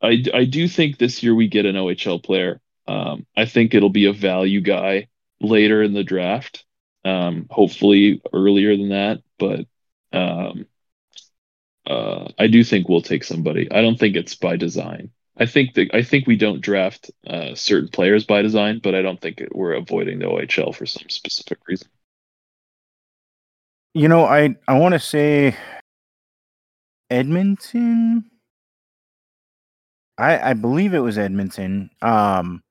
I 0.03 0.25
I 0.35 0.45
do 0.45 0.67
think 0.67 0.99
this 0.99 1.23
year 1.23 1.37
we 1.37 1.47
get 1.47 1.67
an 1.67 1.77
OHL 1.77 2.21
player. 2.21 2.61
Um, 2.89 3.25
I 3.37 3.45
think 3.45 3.75
it'll 3.75 3.91
be 3.91 4.07
a 4.07 4.13
value 4.13 4.61
guy 4.61 5.07
later 5.41 5.85
in 5.85 5.93
the 5.93 6.03
draft. 6.03 6.65
Um, 7.05 7.47
hopefully 7.49 8.23
earlier 8.33 8.77
than 8.77 8.89
that, 8.89 9.23
but 9.39 9.67
um, 10.13 10.67
uh, 11.87 12.33
I 12.37 12.49
do 12.49 12.65
think 12.65 12.89
we'll 12.89 13.03
take 13.03 13.23
somebody. 13.23 13.71
I 13.71 13.83
don't 13.83 13.99
think 13.99 14.17
it's 14.17 14.35
by 14.35 14.57
design. 14.57 15.11
I 15.37 15.47
think 15.47 15.75
that 15.75 15.95
I 15.95 16.03
think 16.03 16.27
we 16.27 16.37
don't 16.37 16.61
draft 16.61 17.09
uh, 17.25 17.55
certain 17.55 17.89
players 17.89 18.25
by 18.25 18.43
design, 18.43 18.81
but 18.83 18.97
I 18.97 19.03
don't 19.03 19.21
think 19.21 19.45
we're 19.53 19.75
avoiding 19.75 20.19
the 20.19 20.27
OHL 20.27 20.75
for 20.75 20.87
some 20.87 21.09
specific 21.09 21.59
reason. 21.69 21.89
You 23.95 24.09
know, 24.09 24.25
I 24.25 24.57
I 24.67 24.79
want 24.79 24.95
to 24.95 24.99
say 24.99 25.57
Edmonton. 27.11 28.25
I 30.17 30.51
I 30.51 30.53
believe 30.55 30.95
it 30.95 31.01
was 31.01 31.19
Edmonton. 31.19 31.91
Um, 32.01 32.63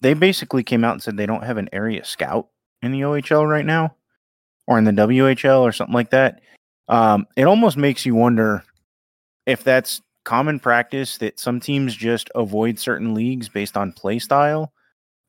they 0.00 0.14
basically 0.14 0.62
came 0.62 0.84
out 0.84 0.92
and 0.92 1.02
said 1.02 1.16
they 1.16 1.26
don't 1.26 1.44
have 1.44 1.56
an 1.56 1.68
area 1.72 2.04
scout 2.04 2.48
in 2.82 2.92
the 2.92 3.00
OHL 3.00 3.48
right 3.48 3.66
now, 3.66 3.96
or 4.66 4.78
in 4.78 4.84
the 4.84 4.92
WHL 4.92 5.60
or 5.60 5.72
something 5.72 5.94
like 5.94 6.10
that. 6.10 6.40
Um, 6.88 7.26
it 7.36 7.44
almost 7.44 7.76
makes 7.76 8.06
you 8.06 8.14
wonder 8.14 8.64
if 9.46 9.64
that's 9.64 10.00
common 10.24 10.60
practice 10.60 11.18
that 11.18 11.40
some 11.40 11.58
teams 11.58 11.96
just 11.96 12.30
avoid 12.34 12.78
certain 12.78 13.14
leagues 13.14 13.48
based 13.48 13.76
on 13.76 13.92
play 13.92 14.18
style. 14.18 14.72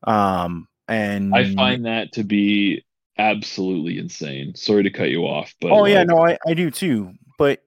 Um, 0.04 0.68
and 0.86 1.34
I 1.34 1.52
find 1.54 1.86
that 1.86 2.12
to 2.12 2.22
be 2.24 2.84
absolutely 3.18 3.98
insane. 3.98 4.54
Sorry 4.54 4.82
to 4.82 4.90
cut 4.90 5.10
you 5.10 5.22
off, 5.22 5.54
but 5.60 5.70
oh 5.70 5.82
like... 5.82 5.92
yeah, 5.92 6.04
no, 6.04 6.26
I, 6.26 6.38
I 6.46 6.54
do 6.54 6.70
too. 6.70 7.12
But 7.38 7.62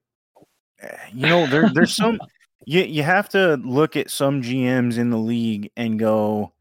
you 1.13 1.27
know, 1.27 1.47
there 1.47 1.69
there's 1.69 1.95
some 1.95 2.19
you 2.65 2.81
you 2.81 3.03
have 3.03 3.29
to 3.29 3.55
look 3.63 3.95
at 3.95 4.11
some 4.11 4.41
GMs 4.41 4.97
in 4.97 5.09
the 5.09 5.17
league 5.17 5.71
and 5.77 5.97
go, 5.97 6.53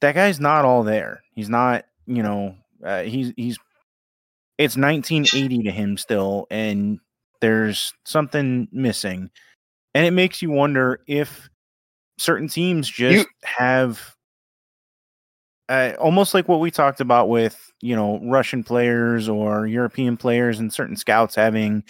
that 0.00 0.14
guy's 0.14 0.40
not 0.40 0.64
all 0.64 0.82
there. 0.82 1.22
He's 1.34 1.48
not, 1.48 1.84
you 2.06 2.22
know, 2.22 2.56
uh, 2.84 3.02
he's 3.02 3.32
he's 3.36 3.58
it's 4.58 4.76
1980 4.76 5.64
to 5.64 5.70
him 5.70 5.98
still, 5.98 6.46
and 6.50 6.98
there's 7.40 7.92
something 8.04 8.68
missing, 8.72 9.30
and 9.94 10.06
it 10.06 10.12
makes 10.12 10.40
you 10.40 10.50
wonder 10.50 11.00
if 11.06 11.48
certain 12.18 12.48
teams 12.48 12.88
just 12.88 13.18
you... 13.18 13.24
have 13.44 14.15
uh, 15.68 15.92
almost 15.98 16.34
like 16.34 16.48
what 16.48 16.60
we 16.60 16.70
talked 16.70 17.00
about 17.00 17.28
with 17.28 17.72
you 17.80 17.96
know 17.96 18.20
Russian 18.22 18.62
players 18.62 19.28
or 19.28 19.66
European 19.66 20.16
players 20.16 20.60
and 20.60 20.72
certain 20.72 20.96
scouts 20.96 21.34
having 21.34 21.84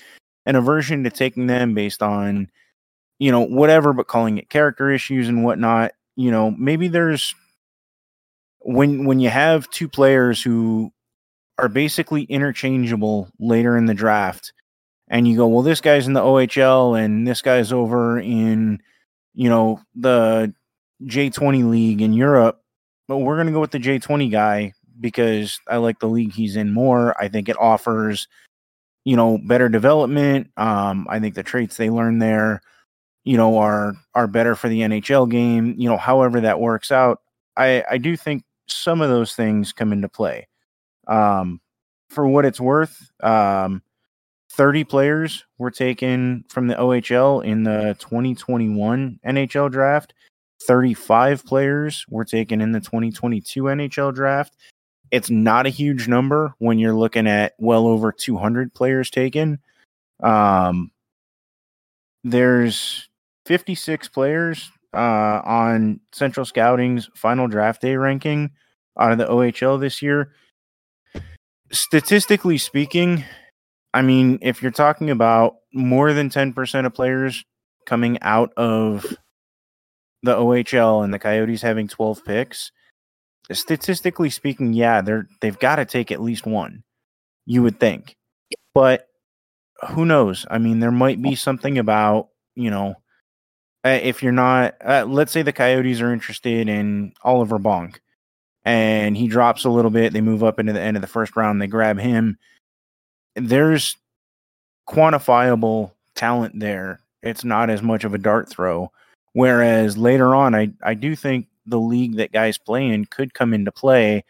an 0.46 0.56
aversion 0.56 1.04
to 1.04 1.10
taking 1.10 1.46
them 1.46 1.74
based 1.74 2.02
on 2.02 2.50
you 3.18 3.30
know 3.30 3.40
whatever, 3.40 3.92
but 3.92 4.08
calling 4.08 4.38
it 4.38 4.50
character 4.50 4.90
issues 4.90 5.28
and 5.28 5.44
whatnot. 5.44 5.92
You 6.16 6.30
know, 6.30 6.50
maybe 6.52 6.88
there's 6.88 7.34
when 8.60 9.04
when 9.04 9.20
you 9.20 9.28
have 9.30 9.68
two 9.70 9.88
players 9.88 10.42
who 10.42 10.92
are 11.58 11.68
basically 11.68 12.24
interchangeable 12.24 13.28
later 13.38 13.76
in 13.76 13.86
the 13.86 13.94
draft, 13.94 14.52
and 15.08 15.26
you 15.28 15.36
go, 15.36 15.46
well, 15.46 15.62
this 15.62 15.80
guy's 15.80 16.06
in 16.06 16.12
the 16.12 16.20
OHL 16.20 16.98
and 16.98 17.26
this 17.26 17.42
guy's 17.42 17.72
over 17.72 18.18
in, 18.18 18.80
you 19.34 19.48
know, 19.48 19.80
the 19.94 20.52
J20 21.04 21.68
league 21.68 22.02
in 22.02 22.12
Europe, 22.12 22.60
but 23.08 23.18
we're 23.18 23.36
going 23.36 23.46
to 23.46 23.52
go 23.52 23.60
with 23.60 23.70
the 23.70 23.78
J20 23.78 24.30
guy 24.30 24.72
because 25.00 25.60
I 25.68 25.76
like 25.76 25.98
the 25.98 26.08
league 26.08 26.32
he's 26.32 26.56
in 26.56 26.72
more. 26.72 27.20
I 27.20 27.28
think 27.28 27.48
it 27.48 27.58
offers, 27.58 28.28
you 29.04 29.16
know, 29.16 29.38
better 29.38 29.68
development. 29.68 30.50
Um, 30.56 31.06
I 31.08 31.20
think 31.20 31.34
the 31.34 31.42
traits 31.42 31.76
they 31.76 31.90
learn 31.90 32.18
there, 32.18 32.62
you 33.24 33.36
know, 33.36 33.58
are 33.58 33.94
are 34.14 34.26
better 34.26 34.54
for 34.54 34.68
the 34.68 34.80
NHL 34.80 35.30
game. 35.30 35.74
You 35.78 35.88
know, 35.88 35.96
however 35.96 36.40
that 36.42 36.60
works 36.60 36.90
out, 36.90 37.20
I 37.56 37.84
I 37.90 37.98
do 37.98 38.16
think 38.16 38.44
some 38.66 39.00
of 39.00 39.08
those 39.10 39.34
things 39.34 39.72
come 39.72 39.92
into 39.92 40.08
play. 40.08 40.48
Um, 41.06 41.60
for 42.08 42.26
what 42.26 42.44
it's 42.44 42.60
worth, 42.60 43.10
um, 43.22 43.82
30 44.52 44.84
players 44.84 45.44
were 45.58 45.70
taken 45.70 46.44
from 46.48 46.66
the 46.66 46.74
OHL 46.74 47.44
in 47.44 47.64
the 47.64 47.96
2021 47.98 49.20
NHL 49.26 49.70
draft. 49.70 50.14
35 50.66 51.44
players 51.44 52.04
were 52.08 52.24
taken 52.24 52.60
in 52.60 52.72
the 52.72 52.80
2022 52.80 53.64
NHL 53.64 54.14
draft. 54.14 54.56
It's 55.10 55.30
not 55.30 55.66
a 55.66 55.70
huge 55.70 56.08
number 56.08 56.54
when 56.58 56.78
you're 56.78 56.94
looking 56.94 57.26
at 57.26 57.54
well 57.58 57.86
over 57.86 58.12
200 58.12 58.74
players 58.74 59.10
taken. 59.10 59.60
Um, 60.22 60.90
there's 62.24 63.08
56 63.46 64.08
players 64.08 64.70
uh, 64.92 65.40
on 65.44 66.00
Central 66.12 66.44
Scouting's 66.44 67.08
final 67.14 67.46
draft 67.46 67.82
day 67.82 67.96
ranking 67.96 68.50
out 68.98 69.12
of 69.12 69.18
the 69.18 69.26
OHL 69.26 69.78
this 69.78 70.02
year. 70.02 70.32
Statistically 71.70 72.58
speaking, 72.58 73.24
I 73.94 74.02
mean, 74.02 74.38
if 74.42 74.62
you're 74.62 74.72
talking 74.72 75.10
about 75.10 75.56
more 75.72 76.12
than 76.12 76.30
10% 76.30 76.86
of 76.86 76.94
players 76.94 77.44
coming 77.86 78.18
out 78.22 78.52
of 78.56 79.16
the 80.26 80.36
OHL 80.36 81.02
and 81.02 81.14
the 81.14 81.18
Coyotes 81.18 81.62
having 81.62 81.88
12 81.88 82.24
picks, 82.24 82.72
statistically 83.52 84.30
speaking, 84.30 84.72
yeah, 84.72 85.00
they're 85.00 85.28
they've 85.40 85.58
got 85.58 85.76
to 85.76 85.84
take 85.84 86.12
at 86.12 86.22
least 86.22 86.46
one. 86.46 86.84
You 87.46 87.62
would 87.62 87.80
think. 87.80 88.16
But 88.74 89.08
who 89.90 90.04
knows? 90.04 90.46
I 90.50 90.58
mean, 90.58 90.80
there 90.80 90.90
might 90.90 91.22
be 91.22 91.34
something 91.34 91.78
about, 91.78 92.28
you 92.54 92.70
know, 92.70 92.96
if 93.84 94.22
you're 94.22 94.32
not 94.32 94.74
uh, 94.84 95.06
let's 95.08 95.32
say 95.32 95.42
the 95.42 95.52
Coyotes 95.52 96.00
are 96.00 96.12
interested 96.12 96.68
in 96.68 97.12
Oliver 97.22 97.58
Bonk 97.58 98.00
and 98.64 99.16
he 99.16 99.28
drops 99.28 99.64
a 99.64 99.70
little 99.70 99.92
bit, 99.92 100.12
they 100.12 100.20
move 100.20 100.42
up 100.44 100.58
into 100.58 100.72
the 100.72 100.80
end 100.80 100.96
of 100.96 101.00
the 101.00 101.06
first 101.06 101.36
round, 101.36 101.62
they 101.62 101.66
grab 101.66 101.98
him 101.98 102.38
there's 103.36 103.96
quantifiable 104.88 105.92
talent 106.14 106.58
there. 106.58 107.00
It's 107.22 107.44
not 107.44 107.70
as 107.70 107.82
much 107.82 108.04
of 108.04 108.14
a 108.14 108.18
dart 108.18 108.48
throw. 108.48 108.90
Whereas 109.36 109.98
later 109.98 110.34
on, 110.34 110.54
I, 110.54 110.70
I 110.82 110.94
do 110.94 111.14
think 111.14 111.48
the 111.66 111.78
league 111.78 112.16
that 112.16 112.32
guys 112.32 112.56
play 112.56 112.86
in 112.86 113.04
could 113.04 113.34
come 113.34 113.52
into 113.52 113.70
play. 113.70 114.24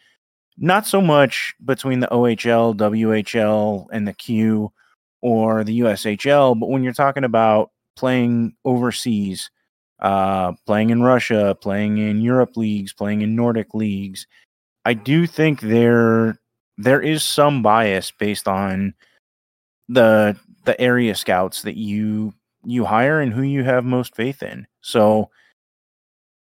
Not 0.59 0.85
so 0.85 1.01
much 1.01 1.55
between 1.65 2.01
the 2.01 2.09
OHL, 2.09 2.75
WHL, 2.75 3.87
and 3.93 4.09
the 4.09 4.13
Q 4.13 4.73
or 5.23 5.63
the 5.63 5.79
USHL, 5.79 6.59
but 6.59 6.71
when 6.71 6.83
you're 6.83 6.93
talking 6.93 7.23
about 7.23 7.71
playing 7.95 8.57
overseas, 8.65 9.49
uh, 10.01 10.55
playing 10.67 10.91
in 10.91 11.05
Russia, 11.05 11.57
playing 11.61 11.99
in 11.99 12.21
Europe 12.21 12.57
leagues, 12.57 12.93
playing 12.93 13.23
in 13.23 13.37
Nordic 13.37 13.75
leagues, 13.75 14.27
I 14.85 14.95
do 14.95 15.29
think 15.29 15.61
there 15.61 16.41
there 16.79 17.01
is 17.01 17.23
some 17.23 17.63
bias 17.63 18.11
based 18.11 18.49
on 18.49 18.93
the 19.89 20.37
the 20.65 20.81
area 20.81 21.15
scouts 21.15 21.63
that 21.63 21.77
you 21.77 22.35
you 22.65 22.85
hire 22.85 23.21
and 23.21 23.33
who 23.33 23.43
you 23.43 23.63
have 23.63 23.85
most 23.85 24.17
faith 24.17 24.43
in. 24.43 24.67
So 24.87 25.31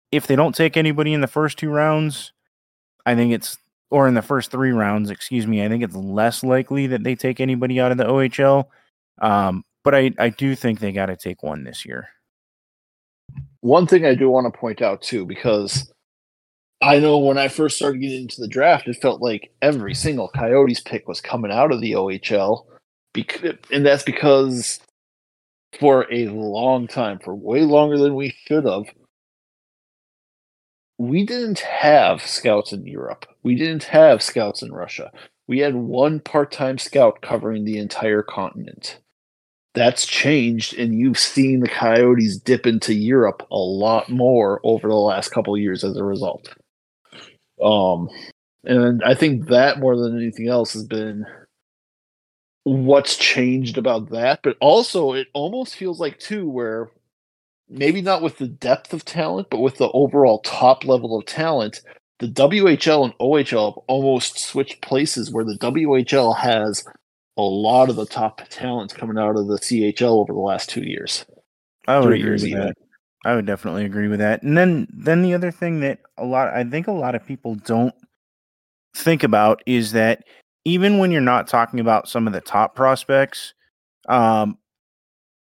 if 0.09 0.25
they 0.25 0.37
don't 0.37 0.55
take 0.55 0.77
anybody 0.77 1.11
in 1.11 1.19
the 1.19 1.27
first 1.27 1.59
two 1.59 1.69
rounds, 1.69 2.31
I 3.05 3.13
think 3.13 3.33
it's 3.33 3.57
or 3.89 4.07
in 4.07 4.13
the 4.13 4.21
first 4.21 4.51
three 4.51 4.71
rounds, 4.71 5.09
excuse 5.09 5.45
me, 5.45 5.65
I 5.65 5.67
think 5.67 5.83
it's 5.83 5.95
less 5.95 6.41
likely 6.41 6.87
that 6.87 7.03
they 7.03 7.13
take 7.13 7.41
anybody 7.41 7.81
out 7.81 7.91
of 7.91 7.97
the 7.97 8.05
OHL. 8.05 8.67
Um, 9.21 9.65
but 9.83 9.93
I, 9.93 10.13
I 10.17 10.29
do 10.29 10.55
think 10.55 10.79
they 10.79 10.93
got 10.93 11.07
to 11.07 11.17
take 11.17 11.43
one 11.43 11.65
this 11.65 11.85
year. 11.85 12.07
One 13.59 13.85
thing 13.85 14.05
I 14.05 14.15
do 14.15 14.29
want 14.29 14.51
to 14.51 14.57
point 14.57 14.81
out 14.81 15.01
too, 15.01 15.25
because 15.25 15.91
I 16.81 16.99
know 16.99 17.17
when 17.17 17.37
I 17.37 17.49
first 17.49 17.75
started 17.75 17.99
getting 17.99 18.21
into 18.21 18.39
the 18.39 18.47
draft, 18.47 18.87
it 18.87 19.01
felt 19.01 19.21
like 19.21 19.51
every 19.61 19.93
single 19.93 20.29
Coyotes 20.29 20.79
pick 20.79 21.05
was 21.05 21.19
coming 21.19 21.51
out 21.51 21.73
of 21.73 21.81
the 21.81 21.91
OHL, 21.91 22.63
and 23.73 23.85
that's 23.85 24.03
because 24.03 24.79
for 25.79 26.11
a 26.11 26.27
long 26.27 26.87
time, 26.87 27.19
for 27.19 27.33
way 27.35 27.61
longer 27.61 27.97
than 27.97 28.15
we 28.15 28.35
should 28.45 28.65
have, 28.65 28.85
we 30.97 31.25
didn't 31.25 31.59
have 31.59 32.21
scouts 32.25 32.71
in 32.71 32.85
Europe. 32.85 33.25
We 33.43 33.55
didn't 33.55 33.85
have 33.85 34.21
scouts 34.21 34.61
in 34.61 34.71
Russia. 34.71 35.11
We 35.47 35.59
had 35.59 35.75
one 35.75 36.19
part-time 36.19 36.77
scout 36.77 37.21
covering 37.21 37.65
the 37.65 37.77
entire 37.77 38.21
continent. 38.21 38.99
That's 39.73 40.05
changed, 40.05 40.77
and 40.77 40.93
you've 40.93 41.17
seen 41.17 41.61
the 41.61 41.69
Coyotes 41.69 42.37
dip 42.37 42.67
into 42.67 42.93
Europe 42.93 43.47
a 43.49 43.57
lot 43.57 44.09
more 44.09 44.59
over 44.63 44.87
the 44.87 44.95
last 44.95 45.29
couple 45.29 45.57
years 45.57 45.83
as 45.83 45.97
a 45.97 46.03
result. 46.03 46.53
Um, 47.63 48.09
and 48.63 49.01
I 49.03 49.15
think 49.15 49.47
that 49.47 49.79
more 49.79 49.97
than 49.97 50.17
anything 50.17 50.49
else 50.49 50.73
has 50.73 50.83
been 50.83 51.25
what's 52.63 53.17
changed 53.17 53.77
about 53.77 54.09
that. 54.11 54.41
But 54.43 54.57
also, 54.59 55.13
it 55.13 55.27
almost 55.33 55.75
feels 55.75 55.99
like 55.99 56.19
too 56.19 56.49
where 56.49 56.89
maybe 57.69 58.01
not 58.01 58.21
with 58.21 58.37
the 58.37 58.47
depth 58.47 58.93
of 58.93 59.05
talent, 59.05 59.49
but 59.49 59.61
with 59.61 59.77
the 59.77 59.89
overall 59.91 60.39
top 60.39 60.85
level 60.85 61.17
of 61.17 61.25
talent, 61.25 61.81
the 62.19 62.27
WHL 62.27 63.05
and 63.05 63.17
OHL 63.19 63.73
have 63.73 63.83
almost 63.87 64.37
switched 64.37 64.81
places 64.81 65.31
where 65.31 65.45
the 65.45 65.57
WHL 65.57 66.37
has 66.37 66.85
a 67.37 67.41
lot 67.41 67.89
of 67.89 67.95
the 67.95 68.05
top 68.05 68.41
talent 68.49 68.93
coming 68.93 69.17
out 69.17 69.37
of 69.37 69.47
the 69.47 69.57
CHL 69.57 70.19
over 70.19 70.33
the 70.33 70.39
last 70.39 70.69
two 70.69 70.83
years. 70.83 71.25
I 71.87 71.99
would 71.99 72.13
agree 72.13 72.31
with 72.31 72.43
even. 72.43 72.59
that. 72.59 72.75
I 73.25 73.35
would 73.35 73.45
definitely 73.45 73.85
agree 73.85 74.07
with 74.07 74.19
that. 74.19 74.43
And 74.43 74.57
then 74.57 74.87
then 74.91 75.21
the 75.21 75.33
other 75.33 75.51
thing 75.51 75.79
that 75.81 75.99
a 76.17 76.25
lot 76.25 76.53
I 76.53 76.63
think 76.63 76.87
a 76.87 76.91
lot 76.91 77.15
of 77.15 77.25
people 77.25 77.55
don't 77.55 77.95
think 78.95 79.23
about 79.23 79.63
is 79.65 79.91
that 79.93 80.23
even 80.65 80.97
when 80.97 81.11
you're 81.11 81.21
not 81.21 81.47
talking 81.47 81.79
about 81.79 82.07
some 82.07 82.27
of 82.27 82.33
the 82.33 82.41
top 82.41 82.75
prospects, 82.75 83.53
um, 84.09 84.57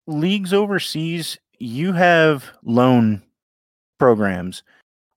leagues 0.07 0.53
overseas, 0.53 1.37
you 1.59 1.93
have 1.93 2.45
loan 2.63 3.21
programs 3.99 4.63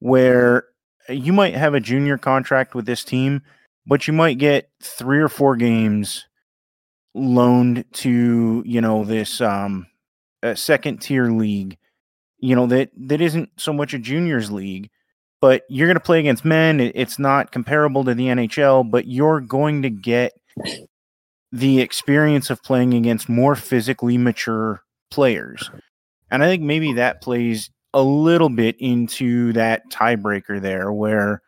where 0.00 0.66
you 1.08 1.32
might 1.32 1.54
have 1.54 1.74
a 1.74 1.80
junior 1.80 2.18
contract 2.18 2.74
with 2.74 2.86
this 2.86 3.04
team, 3.04 3.42
but 3.86 4.06
you 4.06 4.12
might 4.12 4.38
get 4.38 4.70
three 4.82 5.20
or 5.20 5.28
four 5.28 5.56
games 5.56 6.26
loaned 7.14 7.84
to 7.92 8.62
you 8.66 8.80
know 8.80 9.04
this 9.04 9.40
um, 9.40 9.86
second 10.54 11.00
tier 11.00 11.26
league 11.26 11.78
you 12.38 12.54
know 12.54 12.66
that 12.66 12.90
that 12.96 13.20
isn't 13.20 13.48
so 13.56 13.72
much 13.72 13.94
a 13.94 13.98
juniors 13.98 14.50
league 14.50 14.90
but 15.44 15.62
you're 15.68 15.86
going 15.86 15.94
to 15.94 16.00
play 16.00 16.20
against 16.20 16.42
men 16.42 16.80
it's 16.80 17.18
not 17.18 17.52
comparable 17.52 18.02
to 18.02 18.14
the 18.14 18.28
NHL 18.28 18.90
but 18.90 19.06
you're 19.06 19.40
going 19.40 19.82
to 19.82 19.90
get 19.90 20.32
the 21.52 21.82
experience 21.82 22.48
of 22.48 22.62
playing 22.62 22.94
against 22.94 23.28
more 23.28 23.54
physically 23.54 24.16
mature 24.16 24.82
players. 25.10 25.70
And 26.30 26.42
i 26.42 26.46
think 26.46 26.62
maybe 26.62 26.94
that 26.94 27.20
plays 27.20 27.70
a 27.92 28.02
little 28.02 28.48
bit 28.48 28.76
into 28.78 29.52
that 29.52 29.82
tiebreaker 29.90 30.60
there 30.60 30.90
where 30.90 31.42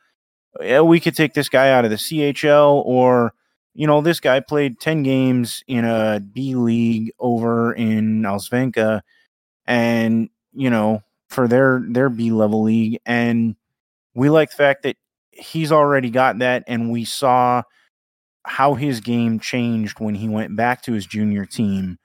yeah, 0.60 0.82
we 0.82 1.00
could 1.00 1.16
take 1.16 1.32
this 1.32 1.48
guy 1.48 1.70
out 1.70 1.84
of 1.84 1.90
the 1.90 1.96
CHL 1.96 2.82
or 2.84 3.32
you 3.72 3.86
know 3.86 4.02
this 4.02 4.20
guy 4.20 4.40
played 4.40 4.78
10 4.78 5.04
games 5.04 5.64
in 5.66 5.86
a 5.86 6.20
B 6.20 6.54
league 6.54 7.12
over 7.18 7.72
in 7.72 8.22
Allsvenskan 8.22 9.00
and 9.66 10.28
you 10.52 10.70
know, 10.70 11.02
for 11.28 11.46
their 11.46 11.82
their 11.86 12.08
B 12.08 12.30
level 12.30 12.62
league, 12.62 12.98
and 13.04 13.56
we 14.16 14.30
like 14.30 14.50
the 14.50 14.56
fact 14.56 14.82
that 14.82 14.96
he's 15.30 15.70
already 15.70 16.10
got 16.10 16.38
that, 16.38 16.64
and 16.66 16.90
we 16.90 17.04
saw 17.04 17.62
how 18.44 18.74
his 18.74 19.00
game 19.00 19.38
changed 19.38 20.00
when 20.00 20.14
he 20.14 20.28
went 20.28 20.56
back 20.56 20.82
to 20.82 20.92
his 20.92 21.06
junior 21.06 21.44
team, 21.44 21.98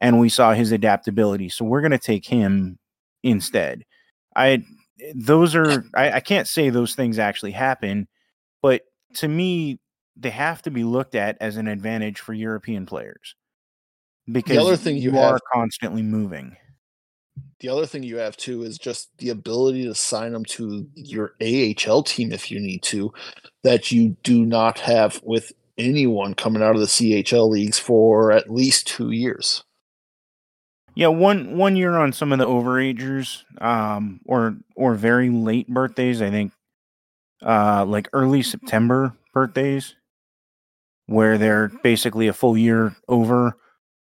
and 0.00 0.18
we 0.18 0.30
saw 0.30 0.54
his 0.54 0.72
adaptability. 0.72 1.50
So 1.50 1.64
we're 1.64 1.82
going 1.82 1.90
to 1.92 1.98
take 1.98 2.26
him 2.26 2.78
instead. 3.22 3.84
I 4.34 4.64
those 5.14 5.54
are 5.54 5.84
I, 5.94 6.12
I 6.12 6.20
can't 6.20 6.48
say 6.48 6.70
those 6.70 6.94
things 6.94 7.18
actually 7.18 7.52
happen, 7.52 8.08
but 8.62 8.82
to 9.16 9.28
me, 9.28 9.78
they 10.16 10.30
have 10.30 10.62
to 10.62 10.70
be 10.70 10.82
looked 10.82 11.14
at 11.14 11.36
as 11.40 11.58
an 11.58 11.68
advantage 11.68 12.20
for 12.20 12.32
European 12.32 12.86
players 12.86 13.34
because 14.32 14.56
the 14.56 14.62
other 14.62 14.76
thing 14.76 14.96
you, 14.96 15.10
you 15.10 15.12
have, 15.12 15.34
are 15.34 15.40
constantly 15.52 16.02
moving 16.02 16.56
the 17.60 17.68
other 17.68 17.86
thing 17.86 18.02
you 18.02 18.16
have 18.16 18.36
too 18.36 18.62
is 18.62 18.78
just 18.78 19.10
the 19.18 19.28
ability 19.28 19.84
to 19.84 19.94
sign 19.94 20.32
them 20.32 20.44
to 20.46 20.88
your 20.94 21.34
AHL 21.40 22.02
team 22.02 22.32
if 22.32 22.50
you 22.50 22.58
need 22.58 22.82
to, 22.84 23.12
that 23.62 23.92
you 23.92 24.16
do 24.22 24.44
not 24.44 24.78
have 24.80 25.20
with 25.22 25.52
anyone 25.78 26.34
coming 26.34 26.62
out 26.62 26.74
of 26.74 26.80
the 26.80 26.86
CHL 26.86 27.50
leagues 27.50 27.78
for 27.78 28.32
at 28.32 28.50
least 28.50 28.86
two 28.86 29.10
years. 29.10 29.62
Yeah, 30.94 31.08
one 31.08 31.56
one 31.56 31.76
year 31.76 31.96
on 31.96 32.12
some 32.12 32.32
of 32.32 32.38
the 32.38 32.46
overagers, 32.46 33.44
um, 33.60 34.20
or 34.26 34.56
or 34.74 34.94
very 34.94 35.30
late 35.30 35.68
birthdays. 35.68 36.20
I 36.20 36.30
think, 36.30 36.52
uh, 37.42 37.84
like 37.86 38.08
early 38.12 38.42
September 38.42 39.14
birthdays, 39.32 39.94
where 41.06 41.38
they're 41.38 41.70
basically 41.82 42.26
a 42.26 42.32
full 42.32 42.58
year 42.58 42.96
over 43.08 43.56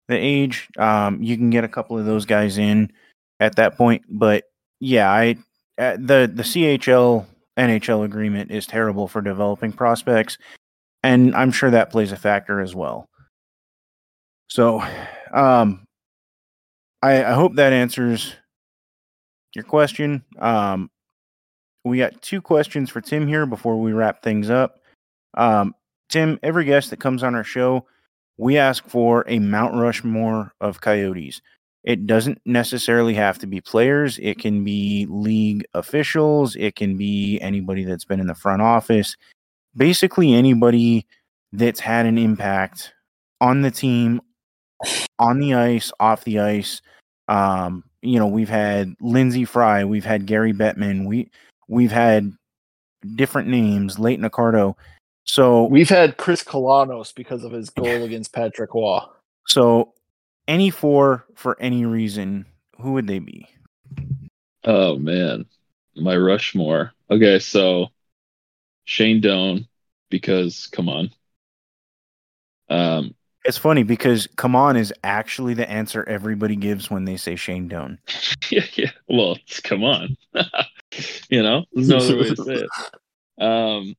the 0.08 0.16
age. 0.16 0.68
Um, 0.78 1.22
you 1.22 1.36
can 1.36 1.50
get 1.50 1.64
a 1.64 1.68
couple 1.68 1.98
of 1.98 2.06
those 2.06 2.24
guys 2.24 2.56
in 2.56 2.92
at 3.40 3.56
that 3.56 3.76
point, 3.76 4.04
but 4.08 4.44
yeah, 4.80 5.10
I 5.10 5.36
uh, 5.78 5.96
the 5.96 6.30
the 6.32 6.42
CHL 6.42 7.26
NHL 7.58 8.04
agreement 8.04 8.50
is 8.50 8.66
terrible 8.66 9.08
for 9.08 9.20
developing 9.20 9.72
prospects, 9.72 10.38
and 11.02 11.34
I'm 11.34 11.52
sure 11.52 11.70
that 11.70 11.90
plays 11.90 12.12
a 12.12 12.16
factor 12.16 12.60
as 12.60 12.74
well. 12.74 13.08
So, 14.48 14.80
um, 15.32 15.86
I, 17.02 17.24
I 17.24 17.32
hope 17.32 17.56
that 17.56 17.72
answers 17.72 18.34
your 19.54 19.64
question. 19.64 20.24
Um, 20.38 20.90
we 21.84 21.98
got 21.98 22.20
two 22.22 22.40
questions 22.40 22.90
for 22.90 23.00
Tim 23.00 23.26
here 23.26 23.46
before 23.46 23.80
we 23.80 23.92
wrap 23.92 24.22
things 24.22 24.50
up. 24.50 24.80
Um, 25.34 25.74
Tim, 26.08 26.38
every 26.42 26.64
guest 26.64 26.90
that 26.90 27.00
comes 27.00 27.22
on 27.22 27.34
our 27.34 27.44
show, 27.44 27.86
we 28.38 28.58
ask 28.58 28.86
for 28.88 29.24
a 29.28 29.38
Mount 29.38 29.74
Rushmore 29.74 30.52
of 30.60 30.80
Coyotes. 30.80 31.40
It 31.86 32.06
doesn't 32.06 32.40
necessarily 32.44 33.14
have 33.14 33.38
to 33.38 33.46
be 33.46 33.60
players, 33.60 34.18
it 34.20 34.40
can 34.40 34.64
be 34.64 35.06
league 35.08 35.64
officials, 35.72 36.56
it 36.56 36.74
can 36.74 36.96
be 36.96 37.40
anybody 37.40 37.84
that's 37.84 38.04
been 38.04 38.18
in 38.18 38.26
the 38.26 38.34
front 38.34 38.60
office, 38.60 39.16
basically 39.76 40.34
anybody 40.34 41.06
that's 41.52 41.78
had 41.78 42.04
an 42.04 42.18
impact 42.18 42.92
on 43.40 43.62
the 43.62 43.70
team, 43.70 44.20
on 45.20 45.38
the 45.38 45.54
ice, 45.54 45.92
off 46.00 46.24
the 46.24 46.40
ice. 46.40 46.82
Um, 47.28 47.84
you 48.02 48.18
know, 48.18 48.26
we've 48.26 48.48
had 48.48 48.94
Lindsey 49.00 49.44
Fry, 49.44 49.84
we've 49.84 50.04
had 50.04 50.26
Gary 50.26 50.52
Bettman, 50.52 51.06
we 51.06 51.30
we've 51.68 51.92
had 51.92 52.32
different 53.14 53.48
names, 53.48 53.96
Leighton 53.96 54.28
Accardo. 54.28 54.74
So 55.24 55.64
we've 55.64 55.88
had 55.88 56.16
Krys 56.18 56.44
Kolanos 56.44 57.14
because 57.14 57.44
of 57.44 57.52
his 57.52 57.70
goal 57.70 57.86
against 58.02 58.32
Patrick 58.32 58.74
Roy. 58.74 59.00
So 59.46 59.92
any 60.48 60.70
four 60.70 61.24
for 61.34 61.56
any 61.60 61.84
reason, 61.86 62.46
who 62.80 62.92
would 62.92 63.06
they 63.06 63.18
be? 63.18 63.48
Oh 64.64 64.96
man, 64.96 65.46
my 65.94 66.16
Rushmore. 66.16 66.92
Okay, 67.10 67.38
so 67.38 67.88
Shane 68.84 69.20
Doan, 69.20 69.66
because 70.10 70.68
come 70.72 70.88
on. 70.88 71.10
Um, 72.68 73.14
it's 73.44 73.58
funny 73.58 73.84
because 73.84 74.28
"come 74.36 74.56
on" 74.56 74.76
is 74.76 74.92
actually 75.04 75.54
the 75.54 75.68
answer 75.70 76.04
everybody 76.04 76.56
gives 76.56 76.90
when 76.90 77.04
they 77.04 77.16
say 77.16 77.36
Shane 77.36 77.68
Doan. 77.68 77.98
yeah, 78.50 78.64
yeah. 78.74 78.90
Well, 79.08 79.36
it's 79.46 79.60
come 79.60 79.84
on. 79.84 80.16
you 81.30 81.42
know, 81.42 81.64
there's 81.72 81.88
no 81.88 81.98
other 81.98 82.16
way 82.16 82.34
to 82.34 82.44
say 82.44 82.66
it. 82.66 83.42
Um, 83.42 83.94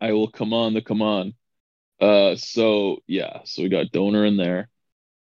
I 0.00 0.12
will 0.12 0.28
come 0.28 0.52
on 0.52 0.74
the 0.74 0.82
come 0.82 1.00
on. 1.02 1.34
Uh, 2.00 2.36
so 2.36 2.98
yeah, 3.06 3.40
so 3.44 3.62
we 3.62 3.70
got 3.70 3.90
Donor 3.90 4.26
in 4.26 4.36
there, 4.36 4.68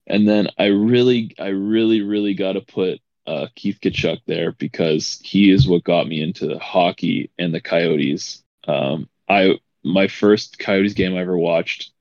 and 0.07 0.29
then 0.29 0.49
I 0.59 0.67
really, 0.67 1.35
I 1.39 1.49
really, 1.49 2.01
really 2.03 2.35
got 2.35 2.53
to 2.53 2.61
put 2.61 3.01
uh, 3.27 3.49
Keith 3.55 3.79
Tkachuk 3.81 4.21
there 4.27 4.53
because 4.53 5.21
he 5.23 5.51
is 5.51 5.67
what 5.67 5.85
got 5.85 6.07
me 6.07 6.23
into 6.23 6.59
hockey 6.59 7.31
and 7.39 7.53
the 7.55 7.61
Coyotes. 7.61 8.43
Um, 8.69 9.09
I 9.29 9.59
my 9.85 10.09
first 10.09 10.59
Coyotes 10.59 10.95
game 10.95 11.15
I 11.15 11.21
ever 11.21 11.37
watched 11.39 11.93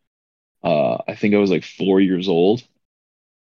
uh, 0.65 0.97
I 1.07 1.13
think 1.13 1.35
I 1.35 1.37
was 1.37 1.51
like 1.51 1.63
four 1.63 2.01
years 2.01 2.27
old, 2.27 2.63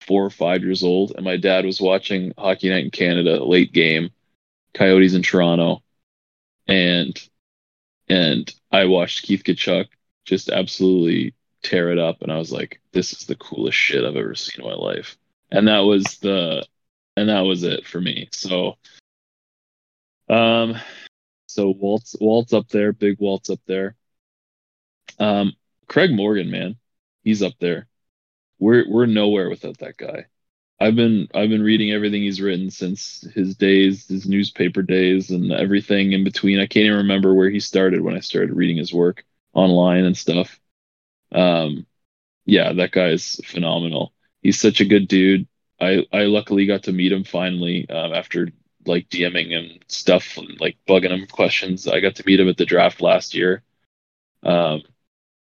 four 0.01 0.25
or 0.25 0.29
five 0.29 0.61
years 0.61 0.83
old, 0.83 1.13
and 1.15 1.23
my 1.23 1.37
dad 1.37 1.65
was 1.65 1.79
watching 1.79 2.33
Hockey 2.37 2.69
Night 2.69 2.83
in 2.83 2.91
Canada, 2.91 3.41
late 3.41 3.71
game, 3.71 4.09
Coyotes 4.73 5.13
in 5.13 5.21
Toronto, 5.23 5.81
and 6.67 7.17
and 8.09 8.53
I 8.71 8.85
watched 8.85 9.23
Keith 9.23 9.43
Tkachuk 9.45 9.87
just 10.25 10.49
absolutely 10.49 11.33
tear 11.63 11.91
it 11.91 11.99
up, 11.99 12.21
and 12.21 12.31
I 12.31 12.37
was 12.37 12.51
like, 12.51 12.81
this 12.91 13.13
is 13.13 13.25
the 13.25 13.35
coolest 13.35 13.77
shit 13.77 14.05
I've 14.05 14.15
ever 14.15 14.35
seen 14.35 14.63
in 14.63 14.69
my 14.69 14.75
life, 14.75 15.17
and 15.51 15.67
that 15.67 15.79
was 15.79 16.03
the 16.19 16.65
and 17.17 17.29
that 17.29 17.41
was 17.41 17.63
it 17.63 17.85
for 17.85 18.01
me. 18.01 18.29
So, 18.31 18.77
um, 20.29 20.75
so 21.47 21.69
Walt's 21.69 22.15
Walt's 22.19 22.53
up 22.53 22.69
there, 22.69 22.93
big 22.93 23.19
Walt's 23.19 23.49
up 23.49 23.61
there. 23.65 23.95
Um, 25.19 25.53
Craig 25.87 26.11
Morgan, 26.11 26.51
man, 26.51 26.77
he's 27.23 27.41
up 27.43 27.53
there. 27.59 27.87
We're 28.59 28.89
we're 28.89 29.05
nowhere 29.05 29.49
without 29.49 29.79
that 29.79 29.97
guy. 29.97 30.27
I've 30.79 30.95
been 30.95 31.27
I've 31.33 31.49
been 31.49 31.63
reading 31.63 31.91
everything 31.91 32.23
he's 32.23 32.41
written 32.41 32.69
since 32.69 33.21
his 33.33 33.55
days, 33.55 34.07
his 34.07 34.27
newspaper 34.27 34.81
days, 34.81 35.29
and 35.29 35.51
everything 35.51 36.11
in 36.13 36.23
between. 36.23 36.59
I 36.59 36.67
can't 36.67 36.85
even 36.85 36.97
remember 36.97 37.33
where 37.33 37.49
he 37.49 37.59
started 37.59 38.01
when 38.01 38.15
I 38.15 38.19
started 38.19 38.53
reading 38.55 38.77
his 38.77 38.93
work 38.93 39.23
online 39.53 40.05
and 40.05 40.17
stuff. 40.17 40.59
Um, 41.33 41.85
yeah, 42.45 42.73
that 42.73 42.91
guy 42.91 43.09
is 43.09 43.41
phenomenal. 43.45 44.13
He's 44.41 44.59
such 44.59 44.81
a 44.81 44.85
good 44.85 45.07
dude. 45.07 45.47
I 45.81 46.05
I 46.13 46.23
luckily 46.25 46.65
got 46.65 46.83
to 46.83 46.91
meet 46.93 47.11
him 47.11 47.23
finally 47.23 47.89
um, 47.89 48.13
after 48.13 48.49
like 48.85 49.09
DMing 49.09 49.53
and 49.55 49.83
stuff, 49.87 50.37
and, 50.37 50.59
like 50.59 50.77
bugging 50.87 51.11
him 51.11 51.27
questions. 51.27 51.87
I 51.87 51.99
got 52.01 52.15
to 52.15 52.23
meet 52.25 52.39
him 52.39 52.49
at 52.49 52.57
the 52.57 52.65
draft 52.65 53.01
last 53.01 53.33
year. 53.35 53.63
Um, 54.43 54.83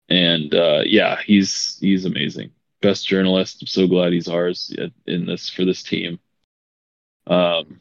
and 0.08 0.54
uh, 0.54 0.82
yeah, 0.86 1.18
he's 1.24 1.78
he's 1.80 2.04
amazing. 2.04 2.52
Best 2.82 3.06
journalist. 3.08 3.62
I'm 3.62 3.66
so 3.68 3.86
glad 3.88 4.12
he's 4.12 4.28
ours 4.28 4.74
in 5.06 5.26
this 5.26 5.48
for 5.50 5.64
this 5.64 5.82
team. 5.82 6.20
Um, 7.26 7.80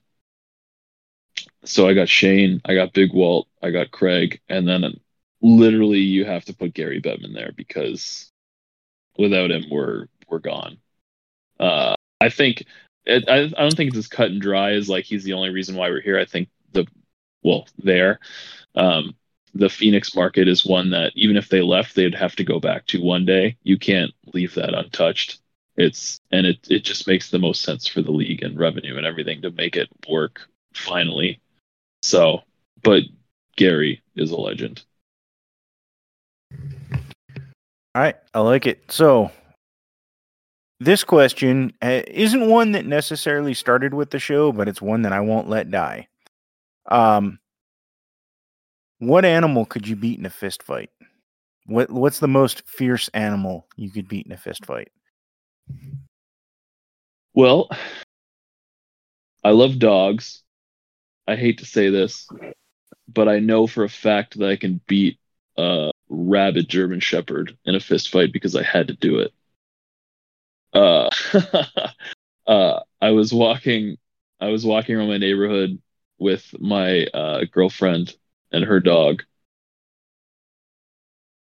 so 1.64 1.88
I 1.88 1.94
got 1.94 2.10
Shane, 2.10 2.62
I 2.66 2.76
got 2.76 2.94
Big 2.94 3.14
Walt, 3.14 3.48
I 3.62 3.72
got 3.72 3.92
Craig, 3.92 4.42
and 4.50 4.68
then 4.68 5.00
literally 5.46 6.00
you 6.00 6.26
have 6.26 6.46
to 6.46 6.54
put 6.54 6.74
Gary 6.74 7.02
Bettman 7.02 7.34
there 7.34 7.52
because 7.56 8.32
without 9.18 9.52
him 9.52 9.66
we're 9.70 10.08
we're 10.28 10.40
gone. 10.40 10.78
Uh, 11.60 11.96
I 12.20 12.30
think 12.30 12.66
it, 13.06 13.30
I, 13.30 13.44
I 13.44 13.62
don't 13.62 13.76
think 13.76 13.90
it's 13.90 13.98
as 13.98 14.08
cut 14.08 14.32
and 14.32 14.42
dry 14.42 14.74
as 14.74 14.90
like 14.90 15.06
he's 15.06 15.24
the 15.24 15.34
only 15.34 15.50
reason 15.52 15.76
why 15.76 15.90
we're 15.90 16.02
here. 16.02 16.20
I 16.20 16.26
think 16.26 16.50
the 16.72 16.88
well 17.44 17.68
there. 17.78 18.20
Um, 18.76 19.16
the 19.54 19.70
Phoenix 19.70 20.16
market 20.16 20.48
is 20.50 20.66
one 20.66 20.90
that 20.92 21.14
even 21.16 21.38
if 21.38 21.48
they 21.48 21.62
left, 21.62 21.96
they'd 21.96 22.16
have 22.16 22.36
to 22.38 22.44
go 22.44 22.60
back 22.60 22.86
to 22.88 23.02
one 23.02 23.26
day. 23.26 23.58
You 23.64 23.78
can't 23.78 24.12
leave 24.34 24.56
that 24.56 24.74
untouched. 24.74 25.40
It's 25.78 26.20
and 26.32 26.48
it 26.48 26.68
it 26.70 26.84
just 26.84 27.08
makes 27.08 27.30
the 27.30 27.40
most 27.40 27.62
sense 27.62 27.88
for 27.88 28.02
the 28.02 28.12
league 28.12 28.44
and 28.44 28.58
revenue 28.58 28.98
and 28.98 29.06
everything 29.06 29.44
to 29.44 29.52
make 29.52 29.76
it 29.76 29.90
work 30.10 30.42
finally. 30.74 31.40
So, 32.02 32.42
but 32.82 33.04
Gary 33.56 34.02
is 34.16 34.32
a 34.32 34.38
legend. 34.38 34.84
All 37.96 38.02
right, 38.02 38.18
I 38.34 38.42
like 38.42 38.68
it. 38.68 38.92
So, 38.92 39.32
this 40.82 41.06
question 41.06 41.72
uh, 41.82 42.02
isn't 42.08 42.50
one 42.50 42.74
that 42.74 42.86
necessarily 42.86 43.54
started 43.54 43.94
with 43.94 44.10
the 44.10 44.20
show, 44.20 44.52
but 44.52 44.68
it's 44.68 44.82
one 44.82 45.04
that 45.04 45.14
I 45.14 45.22
won't 45.22 45.48
let 45.48 45.72
die. 45.72 46.10
Um, 46.92 47.40
what 49.00 49.24
animal 49.24 49.66
could 49.66 49.88
you 49.88 49.96
beat 49.96 50.20
in 50.20 50.26
a 50.26 50.30
fist 50.30 50.62
fight? 50.62 50.90
What 51.68 51.90
what's 51.90 52.20
the 52.20 52.28
most 52.28 52.68
fierce 52.68 53.08
animal 53.14 53.66
you 53.78 53.90
could 53.90 54.10
beat 54.10 54.26
in 54.26 54.34
a 54.34 54.38
fist 54.38 54.66
fight? 54.66 54.92
Well, 57.34 57.70
I 59.42 59.52
love 59.52 59.80
dogs. 59.80 60.44
I 61.30 61.38
hate 61.38 61.60
to 61.60 61.66
say 61.66 61.90
this, 61.92 62.28
but 63.08 63.30
I 63.30 63.40
know 63.40 63.68
for 63.68 63.86
a 63.86 63.90
fact 63.90 64.38
that 64.38 64.50
I 64.50 64.58
can 64.58 64.82
beat 64.86 65.18
a 65.56 65.92
rabid 66.10 66.70
German 66.70 67.00
Shepherd 67.00 67.58
in 67.66 67.76
a 67.76 67.80
fist 67.80 68.10
fight 68.10 68.32
because 68.32 68.56
I 68.56 68.64
had 68.64 68.88
to 68.88 68.94
do 68.94 69.20
it. 69.20 69.34
Uh, 70.74 71.10
uh, 72.48 72.80
I 73.02 73.12
was 73.12 73.34
walking, 73.34 73.98
I 74.40 74.48
was 74.48 74.66
walking 74.66 74.96
around 74.96 75.08
my 75.08 75.18
neighborhood 75.18 75.82
with 76.18 76.54
my 76.60 77.06
uh, 77.06 77.46
girlfriend 77.52 78.16
and 78.52 78.66
her 78.66 78.80
dog. 78.80 79.24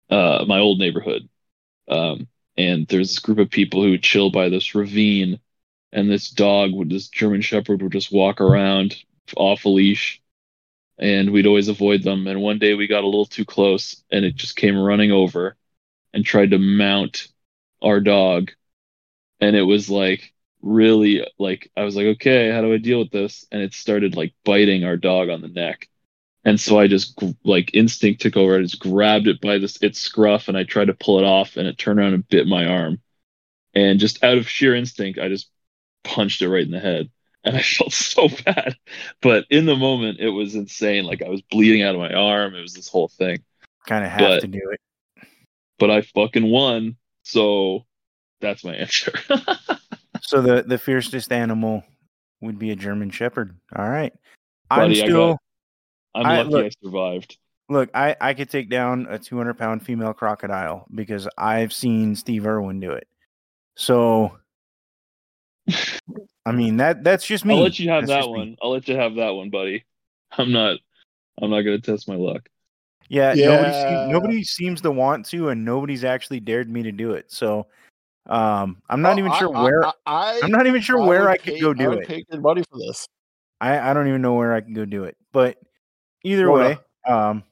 Uh, 0.10 0.46
my 0.48 0.60
old 0.60 0.80
neighborhood, 0.80 1.28
um, 1.88 2.28
and 2.58 2.88
there's 2.88 3.10
this 3.10 3.20
group 3.20 3.40
of 3.40 3.50
people 3.50 3.82
who 3.82 3.98
chill 3.98 4.30
by 4.30 4.50
this 4.50 4.76
ravine, 4.76 5.40
and 5.92 6.10
this 6.10 6.30
dog 6.30 6.72
would, 6.74 6.90
this 6.90 7.08
German 7.08 7.42
Shepherd, 7.42 7.82
would 7.82 7.92
just 7.92 8.12
walk 8.12 8.40
around 8.40 8.96
off 9.36 9.66
a 9.66 9.70
leash, 9.70 10.22
and 11.00 11.32
we'd 11.32 11.48
always 11.48 11.68
avoid 11.70 12.04
them. 12.04 12.28
And 12.28 12.42
one 12.42 12.60
day 12.60 12.74
we 12.74 12.88
got 12.88 13.04
a 13.04 13.08
little 13.08 13.26
too 13.26 13.46
close, 13.46 14.04
and 14.12 14.26
it 14.26 14.36
just 14.36 14.56
came 14.56 14.78
running 14.78 15.12
over, 15.12 15.58
and 16.14 16.26
tried 16.26 16.52
to 16.52 16.60
mount 16.60 17.28
our 17.82 18.00
dog, 18.02 18.52
and 19.40 19.56
it 19.56 19.64
was 19.64 19.90
like 19.90 20.34
really 20.62 21.26
like 21.40 21.72
I 21.76 21.84
was 21.84 21.96
like, 21.96 22.06
okay, 22.18 22.52
how 22.52 22.62
do 22.62 22.74
I 22.74 22.78
deal 22.78 23.00
with 23.00 23.12
this? 23.12 23.46
And 23.52 23.62
it 23.62 23.74
started 23.74 24.16
like 24.16 24.34
biting 24.46 24.84
our 24.86 24.98
dog 24.98 25.30
on 25.30 25.42
the 25.42 25.48
neck 25.50 25.90
And 26.46 26.60
so 26.62 26.80
I 26.80 26.88
just 26.88 27.22
like 27.46 27.76
instinct 27.76 28.22
took 28.22 28.38
over. 28.38 28.58
I 28.58 28.62
just 28.64 28.80
grabbed 28.80 29.28
it 29.28 29.42
by 29.42 29.60
this 29.60 29.78
its 29.82 30.00
scruff 30.00 30.48
and 30.50 30.58
I 30.58 30.64
tried 30.66 30.88
to 30.88 30.96
pull 30.96 31.20
it 31.20 31.26
off 31.26 31.58
and 31.58 31.68
it 31.68 31.78
turned 31.78 32.00
around 32.00 32.16
and 32.16 32.30
bit 32.30 32.48
my 32.48 32.66
arm. 32.68 33.02
And 33.76 34.00
just 34.00 34.24
out 34.24 34.38
of 34.40 34.50
sheer 34.50 34.76
instinct, 34.76 35.20
I 35.20 35.30
just 35.30 35.52
punched 36.06 36.44
it 36.44 36.50
right 36.50 36.66
in 36.66 36.72
the 36.72 36.82
head. 36.82 37.12
And 37.44 37.58
I 37.58 37.62
felt 37.64 37.94
so 37.94 38.28
bad. 38.46 38.76
But 39.22 39.46
in 39.50 39.66
the 39.66 39.76
moment 39.76 40.20
it 40.20 40.30
was 40.30 40.56
insane. 40.56 41.04
Like 41.06 41.22
I 41.22 41.30
was 41.30 41.42
bleeding 41.42 41.84
out 41.84 41.96
of 41.96 42.02
my 42.02 42.14
arm. 42.14 42.56
It 42.56 42.62
was 42.62 42.74
this 42.74 42.88
whole 42.88 43.08
thing. 43.10 43.40
Kind 43.88 44.06
of 44.06 44.12
have 44.12 44.20
But- 44.22 44.40
to 44.42 44.48
do 44.48 44.62
it. 44.72 44.80
But 45.80 45.90
I 45.92 46.02
fucking 46.02 46.46
won. 46.50 46.96
So 47.24 47.86
that's 48.42 48.64
my 48.64 48.76
answer. 48.76 49.12
So 50.26 50.42
the 50.42 50.64
the 50.64 50.78
fiercest 50.78 51.34
animal 51.34 51.84
would 52.40 52.58
be 52.58 52.72
a 52.72 52.76
German 52.78 53.10
Shepherd. 53.10 53.58
All 53.76 53.90
right. 53.90 54.14
I'm 54.72 54.96
still 54.96 55.38
I'm 56.16 56.26
I- 56.26 56.38
lucky 56.44 56.50
look- 56.50 56.66
I 56.66 56.70
survived. 56.82 57.38
look. 57.68 57.90
I 57.94 58.16
I 58.22 58.34
could 58.34 58.50
take 58.50 58.70
down 58.70 59.06
a 59.10 59.20
200 59.20 59.56
pound 59.56 59.84
female 59.86 60.14
crocodile 60.14 60.86
because 60.96 61.28
I've 61.38 61.74
seen 61.74 62.16
Steve 62.16 62.46
Irwin 62.48 62.80
do 62.80 62.92
it. 62.92 63.08
So, 63.76 64.38
I 66.46 66.52
mean 66.52 66.78
that 66.78 67.04
that's 67.04 67.26
just 67.26 67.46
me. 67.46 67.56
I'll 67.56 67.62
let 67.64 67.80
you 67.80 67.90
have 67.90 68.02
That's 68.08 68.12
that 68.12 68.18
just 68.20 68.30
me. 68.32 68.38
one. 68.38 68.56
I'll 68.62 68.72
let 68.72 68.88
you 68.88 68.96
have 68.98 69.16
that 69.16 69.30
one, 69.30 69.50
buddy. 69.50 69.84
I'm 70.38 70.52
not 70.52 70.78
I'm 71.42 71.50
not 71.50 71.62
gonna 71.62 71.80
test 71.80 72.08
my 72.08 72.16
luck. 72.16 72.48
Yeah, 73.10 73.34
nobody 73.34 73.72
Yeah. 73.72 74.08
nobody 74.10 74.44
seems 74.44 74.82
to 74.82 74.92
want 74.92 75.26
to, 75.28 75.50
and 75.50 75.64
nobody's 75.64 76.04
actually 76.04 76.40
dared 76.40 76.70
me 76.70 76.84
to 76.84 76.92
do 76.92 77.12
it. 77.14 77.32
So, 77.32 77.68
um, 78.28 78.82
I'm 78.90 79.02
not 79.02 79.16
Oh, 79.16 79.20
even 79.20 79.34
sure 79.34 79.56
I- 79.56 79.64
where. 79.64 79.86
I, 79.86 79.92
I, 80.06 80.40
I'm 80.44 80.52
not 80.52 80.68
even 80.68 80.82
sure 80.82 81.02
I 81.02 81.06
where 81.06 81.30
I 81.30 81.38
could 81.38 81.54
pay- 81.56 81.60
go 81.60 81.72
I 81.72 81.74
do 81.74 81.90
would 81.90 82.00
it. 82.00 82.08
Pay 82.08 82.24
good 82.30 82.42
money 82.42 82.64
for 82.70 82.78
this. 82.80 83.08
I 83.62 83.92
I 83.92 83.94
don't 83.94 84.08
even 84.08 84.22
know 84.22 84.34
where 84.34 84.54
I 84.54 84.62
can 84.62 84.74
go 84.74 84.86
do 84.86 85.04
it. 85.06 85.16
But 85.32 85.58
either 86.24 86.46
Florida. 86.48 86.82
way, 87.08 87.14
um, 87.14 87.44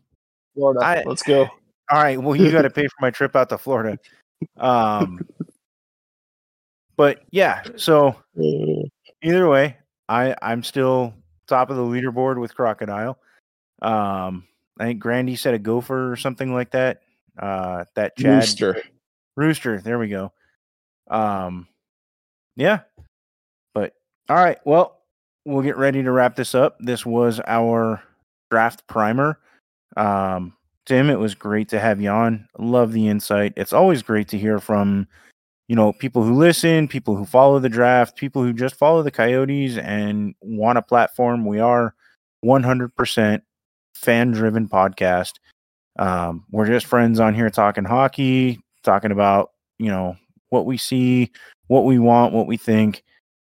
Florida, 0.55 0.79
I- 0.85 1.03
let's 1.05 1.23
go. 1.23 1.43
all 1.91 2.01
right. 2.03 2.21
Well, 2.21 2.35
you 2.35 2.51
got 2.51 2.63
to 2.63 2.69
pay 2.71 2.87
for 2.87 2.95
my 3.01 3.11
trip 3.11 3.35
out 3.35 3.49
to 3.49 3.57
Florida. 3.57 3.97
Um, 4.57 5.19
but 7.01 7.23
yeah. 7.31 7.63
So 7.77 8.15
either 9.23 9.49
way, 9.49 9.75
I 10.07 10.35
I'm 10.39 10.61
still 10.61 11.15
top 11.47 11.71
of 11.71 11.75
the 11.75 11.81
leaderboard 11.81 12.39
with 12.39 12.53
crocodile. 12.53 13.17
Um, 13.81 14.47
I 14.79 14.83
think 14.83 14.99
Grandy 14.99 15.35
said 15.35 15.55
a 15.55 15.57
gopher 15.57 16.11
or 16.11 16.15
something 16.15 16.53
like 16.53 16.69
that. 16.73 17.01
Uh, 17.39 17.85
that 17.95 18.15
Chad 18.17 18.35
Rooster. 18.35 18.83
Rooster. 19.35 19.81
There 19.81 19.97
we 19.97 20.09
go. 20.09 20.31
Um, 21.09 21.67
yeah. 22.55 22.81
But 23.73 23.95
all 24.29 24.35
right. 24.35 24.59
Well, 24.63 24.99
we'll 25.43 25.63
get 25.63 25.77
ready 25.77 26.03
to 26.03 26.11
wrap 26.11 26.35
this 26.35 26.53
up. 26.53 26.77
This 26.81 27.03
was 27.03 27.41
our 27.47 28.03
draft 28.51 28.85
primer. 28.85 29.39
Um, 29.97 30.53
Tim, 30.85 31.09
it 31.09 31.17
was 31.17 31.33
great 31.33 31.69
to 31.69 31.79
have 31.79 31.99
you 31.99 32.11
on. 32.11 32.47
Love 32.59 32.91
the 32.93 33.07
insight. 33.07 33.53
It's 33.57 33.73
always 33.73 34.03
great 34.03 34.27
to 34.27 34.37
hear 34.37 34.59
from, 34.59 35.07
you 35.71 35.75
know, 35.77 35.93
people 35.93 36.21
who 36.21 36.33
listen, 36.33 36.89
people 36.89 37.15
who 37.15 37.23
follow 37.23 37.57
the 37.57 37.69
draft, 37.69 38.17
people 38.17 38.43
who 38.43 38.51
just 38.51 38.75
follow 38.75 39.03
the 39.03 39.09
Coyotes 39.09 39.77
and 39.77 40.35
want 40.41 40.77
a 40.77 40.81
platform. 40.81 41.45
We 41.45 41.61
are 41.61 41.95
100% 42.43 43.41
fan 43.95 44.31
driven 44.31 44.67
podcast. 44.67 45.35
Um, 45.97 46.43
we're 46.51 46.67
just 46.67 46.87
friends 46.87 47.21
on 47.21 47.35
here 47.35 47.49
talking 47.49 47.85
hockey, 47.85 48.59
talking 48.83 49.13
about, 49.13 49.51
you 49.79 49.87
know, 49.87 50.17
what 50.49 50.65
we 50.65 50.77
see, 50.77 51.31
what 51.67 51.85
we 51.85 51.99
want, 51.99 52.33
what 52.33 52.47
we 52.47 52.57
think. 52.57 53.01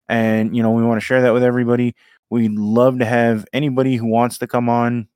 And, 0.09 0.57
you 0.57 0.63
know, 0.63 0.71
we 0.71 0.81
want 0.81 0.99
to 0.99 1.05
share 1.05 1.21
that 1.21 1.33
with 1.33 1.43
everybody. 1.43 1.93
We'd 2.31 2.53
love 2.53 2.97
to 2.97 3.05
have 3.05 3.45
anybody 3.53 3.97
who 3.97 4.07
wants 4.07 4.39
to 4.39 4.47
come 4.47 4.67
on, 4.67 5.09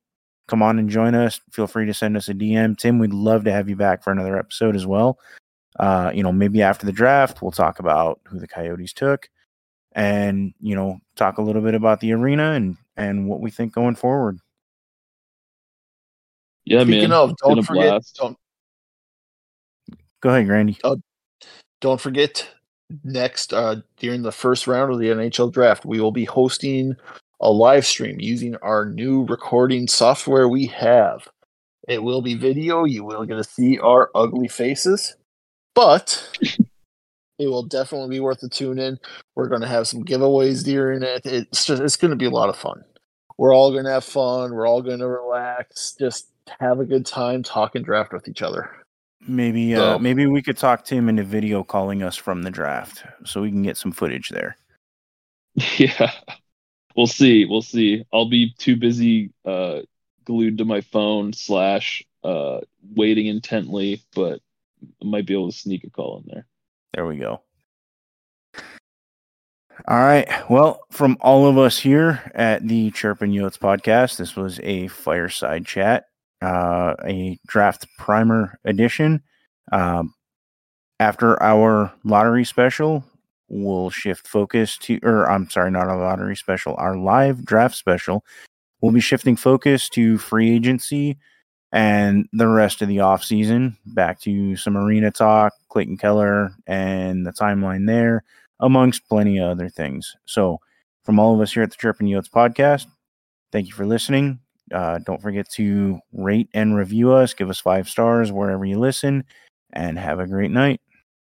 come 0.46 0.62
on 0.62 0.78
and 0.78 0.88
join 0.88 1.16
us. 1.16 1.40
Feel 1.50 1.66
free 1.66 1.86
to 1.86 1.94
send 1.94 2.16
us 2.16 2.28
a 2.28 2.34
DM. 2.34 2.78
Tim, 2.78 3.00
we'd 3.00 3.12
love 3.12 3.42
to 3.46 3.52
have 3.52 3.68
you 3.68 3.74
back 3.74 4.04
for 4.04 4.12
another 4.12 4.38
episode 4.38 4.76
as 4.76 4.86
well. 4.86 5.18
Uh, 5.78 6.10
you 6.14 6.22
know, 6.22 6.32
maybe 6.32 6.62
after 6.62 6.84
the 6.84 6.92
draft, 6.92 7.42
we'll 7.42 7.50
talk 7.50 7.78
about 7.78 8.20
who 8.26 8.38
the 8.38 8.48
Coyotes 8.48 8.92
took 8.92 9.28
and, 9.92 10.52
you 10.60 10.74
know, 10.74 10.98
talk 11.16 11.38
a 11.38 11.42
little 11.42 11.62
bit 11.62 11.74
about 11.74 12.00
the 12.00 12.12
arena 12.12 12.52
and, 12.52 12.76
and 12.96 13.28
what 13.28 13.40
we 13.40 13.50
think 13.50 13.72
going 13.72 13.94
forward. 13.94 14.38
Yeah, 16.64 16.82
Speaking 16.82 17.10
man. 17.10 17.12
of, 17.12 17.30
it's 17.30 17.42
don't 17.42 17.62
forget, 17.62 17.90
blast. 17.90 18.16
don't 18.16 18.36
Go 20.20 20.28
ahead, 20.28 20.46
Grandy. 20.46 20.78
don't 21.80 22.00
forget 22.00 22.46
next 23.04 23.52
uh, 23.52 23.76
during 23.96 24.22
the 24.22 24.32
first 24.32 24.66
round 24.66 24.92
of 24.92 24.98
the 24.98 25.06
NHL 25.08 25.52
draft, 25.52 25.84
we 25.84 26.00
will 26.00 26.12
be 26.12 26.24
hosting 26.24 26.94
a 27.40 27.50
live 27.50 27.86
stream 27.86 28.20
using 28.20 28.54
our 28.56 28.84
new 28.84 29.24
recording 29.26 29.88
software 29.88 30.48
we 30.48 30.66
have. 30.66 31.26
It 31.88 32.02
will 32.02 32.20
be 32.20 32.34
video. 32.34 32.84
You 32.84 33.04
will 33.04 33.24
get 33.24 33.36
to 33.36 33.44
see 33.44 33.78
our 33.78 34.10
ugly 34.14 34.48
faces, 34.48 35.16
but 35.74 36.28
it 37.38 37.48
will 37.48 37.62
definitely 37.62 38.10
be 38.10 38.20
worth 38.20 38.40
the 38.40 38.48
tune 38.48 38.78
in. 38.78 38.98
We're 39.34 39.48
going 39.48 39.62
to 39.62 39.68
have 39.68 39.88
some 39.88 40.04
giveaways 40.04 40.62
during 40.62 41.02
it. 41.02 41.22
It's 41.24 41.64
just 41.64 41.82
it's 41.82 41.96
going 41.96 42.10
to 42.10 42.16
be 42.16 42.26
a 42.26 42.30
lot 42.30 42.48
of 42.50 42.56
fun. 42.56 42.84
We're 43.38 43.54
all 43.54 43.72
going 43.72 43.84
to 43.84 43.92
have 43.92 44.04
fun. 44.04 44.52
We're 44.52 44.68
all 44.68 44.82
going 44.82 44.98
to 44.98 45.08
relax. 45.08 45.94
Just 45.98 46.28
have 46.58 46.80
a 46.80 46.84
good 46.84 47.06
time 47.06 47.42
talking 47.42 47.82
draft 47.82 48.12
with 48.12 48.28
each 48.28 48.42
other. 48.42 48.70
Maybe 49.26 49.74
uh, 49.74 49.98
maybe 49.98 50.26
we 50.26 50.42
could 50.42 50.56
talk 50.56 50.84
Tim 50.84 51.08
into 51.08 51.24
video 51.24 51.62
calling 51.62 52.02
us 52.02 52.16
from 52.16 52.42
the 52.42 52.50
draft 52.50 53.04
so 53.24 53.42
we 53.42 53.50
can 53.50 53.62
get 53.62 53.76
some 53.76 53.92
footage 53.92 54.28
there. 54.30 54.56
Yeah. 55.76 56.12
We'll 56.96 57.06
see. 57.06 57.44
We'll 57.44 57.62
see. 57.62 58.04
I'll 58.12 58.28
be 58.28 58.54
too 58.58 58.76
busy 58.76 59.32
uh 59.44 59.80
glued 60.24 60.58
to 60.58 60.64
my 60.64 60.80
phone 60.80 61.32
slash 61.32 62.02
uh 62.24 62.60
waiting 62.94 63.26
intently, 63.26 64.02
but 64.14 64.40
I 64.82 65.06
might 65.06 65.26
be 65.26 65.34
able 65.34 65.50
to 65.50 65.56
sneak 65.56 65.84
a 65.84 65.90
call 65.90 66.18
in 66.18 66.30
there. 66.32 66.46
There 66.94 67.06
we 67.06 67.16
go. 67.16 67.42
All 69.88 69.98
right. 69.98 70.28
Well, 70.50 70.80
from 70.90 71.16
all 71.20 71.46
of 71.46 71.56
us 71.56 71.78
here 71.78 72.20
at 72.34 72.66
the 72.66 72.90
Chirpin 72.90 73.32
Yotes 73.32 73.58
podcast, 73.58 74.18
this 74.18 74.36
was 74.36 74.60
a 74.62 74.88
fireside 74.88 75.64
chat, 75.64 76.06
uh, 76.42 76.94
a 77.04 77.38
draft 77.46 77.86
primer 77.96 78.58
edition. 78.64 79.22
Um, 79.72 80.14
after 80.98 81.42
our 81.42 81.92
lottery 82.04 82.44
special, 82.44 83.04
we'll 83.48 83.88
shift 83.88 84.28
focus 84.28 84.76
to, 84.78 84.98
or 85.02 85.30
I'm 85.30 85.48
sorry, 85.48 85.70
not 85.70 85.88
a 85.88 85.96
lottery 85.96 86.36
special, 86.36 86.74
our 86.76 86.96
live 86.96 87.44
draft 87.44 87.74
special. 87.74 88.24
We'll 88.82 88.92
be 88.92 89.00
shifting 89.00 89.36
focus 89.36 89.88
to 89.90 90.18
free 90.18 90.54
agency 90.54 91.18
and 91.72 92.28
the 92.32 92.48
rest 92.48 92.82
of 92.82 92.88
the 92.88 92.98
offseason. 92.98 93.76
Back 93.86 94.20
to 94.20 94.56
some 94.56 94.76
arena 94.76 95.10
talk, 95.10 95.54
Clayton 95.68 95.96
Keller, 95.96 96.52
and 96.66 97.26
the 97.26 97.32
timeline 97.32 97.86
there, 97.86 98.24
amongst 98.60 99.08
plenty 99.08 99.38
of 99.38 99.50
other 99.50 99.68
things. 99.68 100.16
So, 100.24 100.60
from 101.04 101.18
all 101.18 101.34
of 101.34 101.40
us 101.40 101.52
here 101.52 101.62
at 101.62 101.70
the 101.70 101.76
Chirpin 101.76 102.06
Yotes 102.06 102.30
podcast, 102.30 102.86
thank 103.52 103.66
you 103.66 103.72
for 103.72 103.86
listening. 103.86 104.40
Uh, 104.72 104.98
don't 104.98 105.22
forget 105.22 105.50
to 105.50 105.98
rate 106.12 106.48
and 106.54 106.76
review 106.76 107.12
us, 107.12 107.34
give 107.34 107.50
us 107.50 107.58
five 107.58 107.88
stars 107.88 108.30
wherever 108.30 108.64
you 108.64 108.78
listen, 108.78 109.24
and 109.72 109.98
have 109.98 110.20
a 110.20 110.26
great 110.26 110.50
night. 110.50 110.80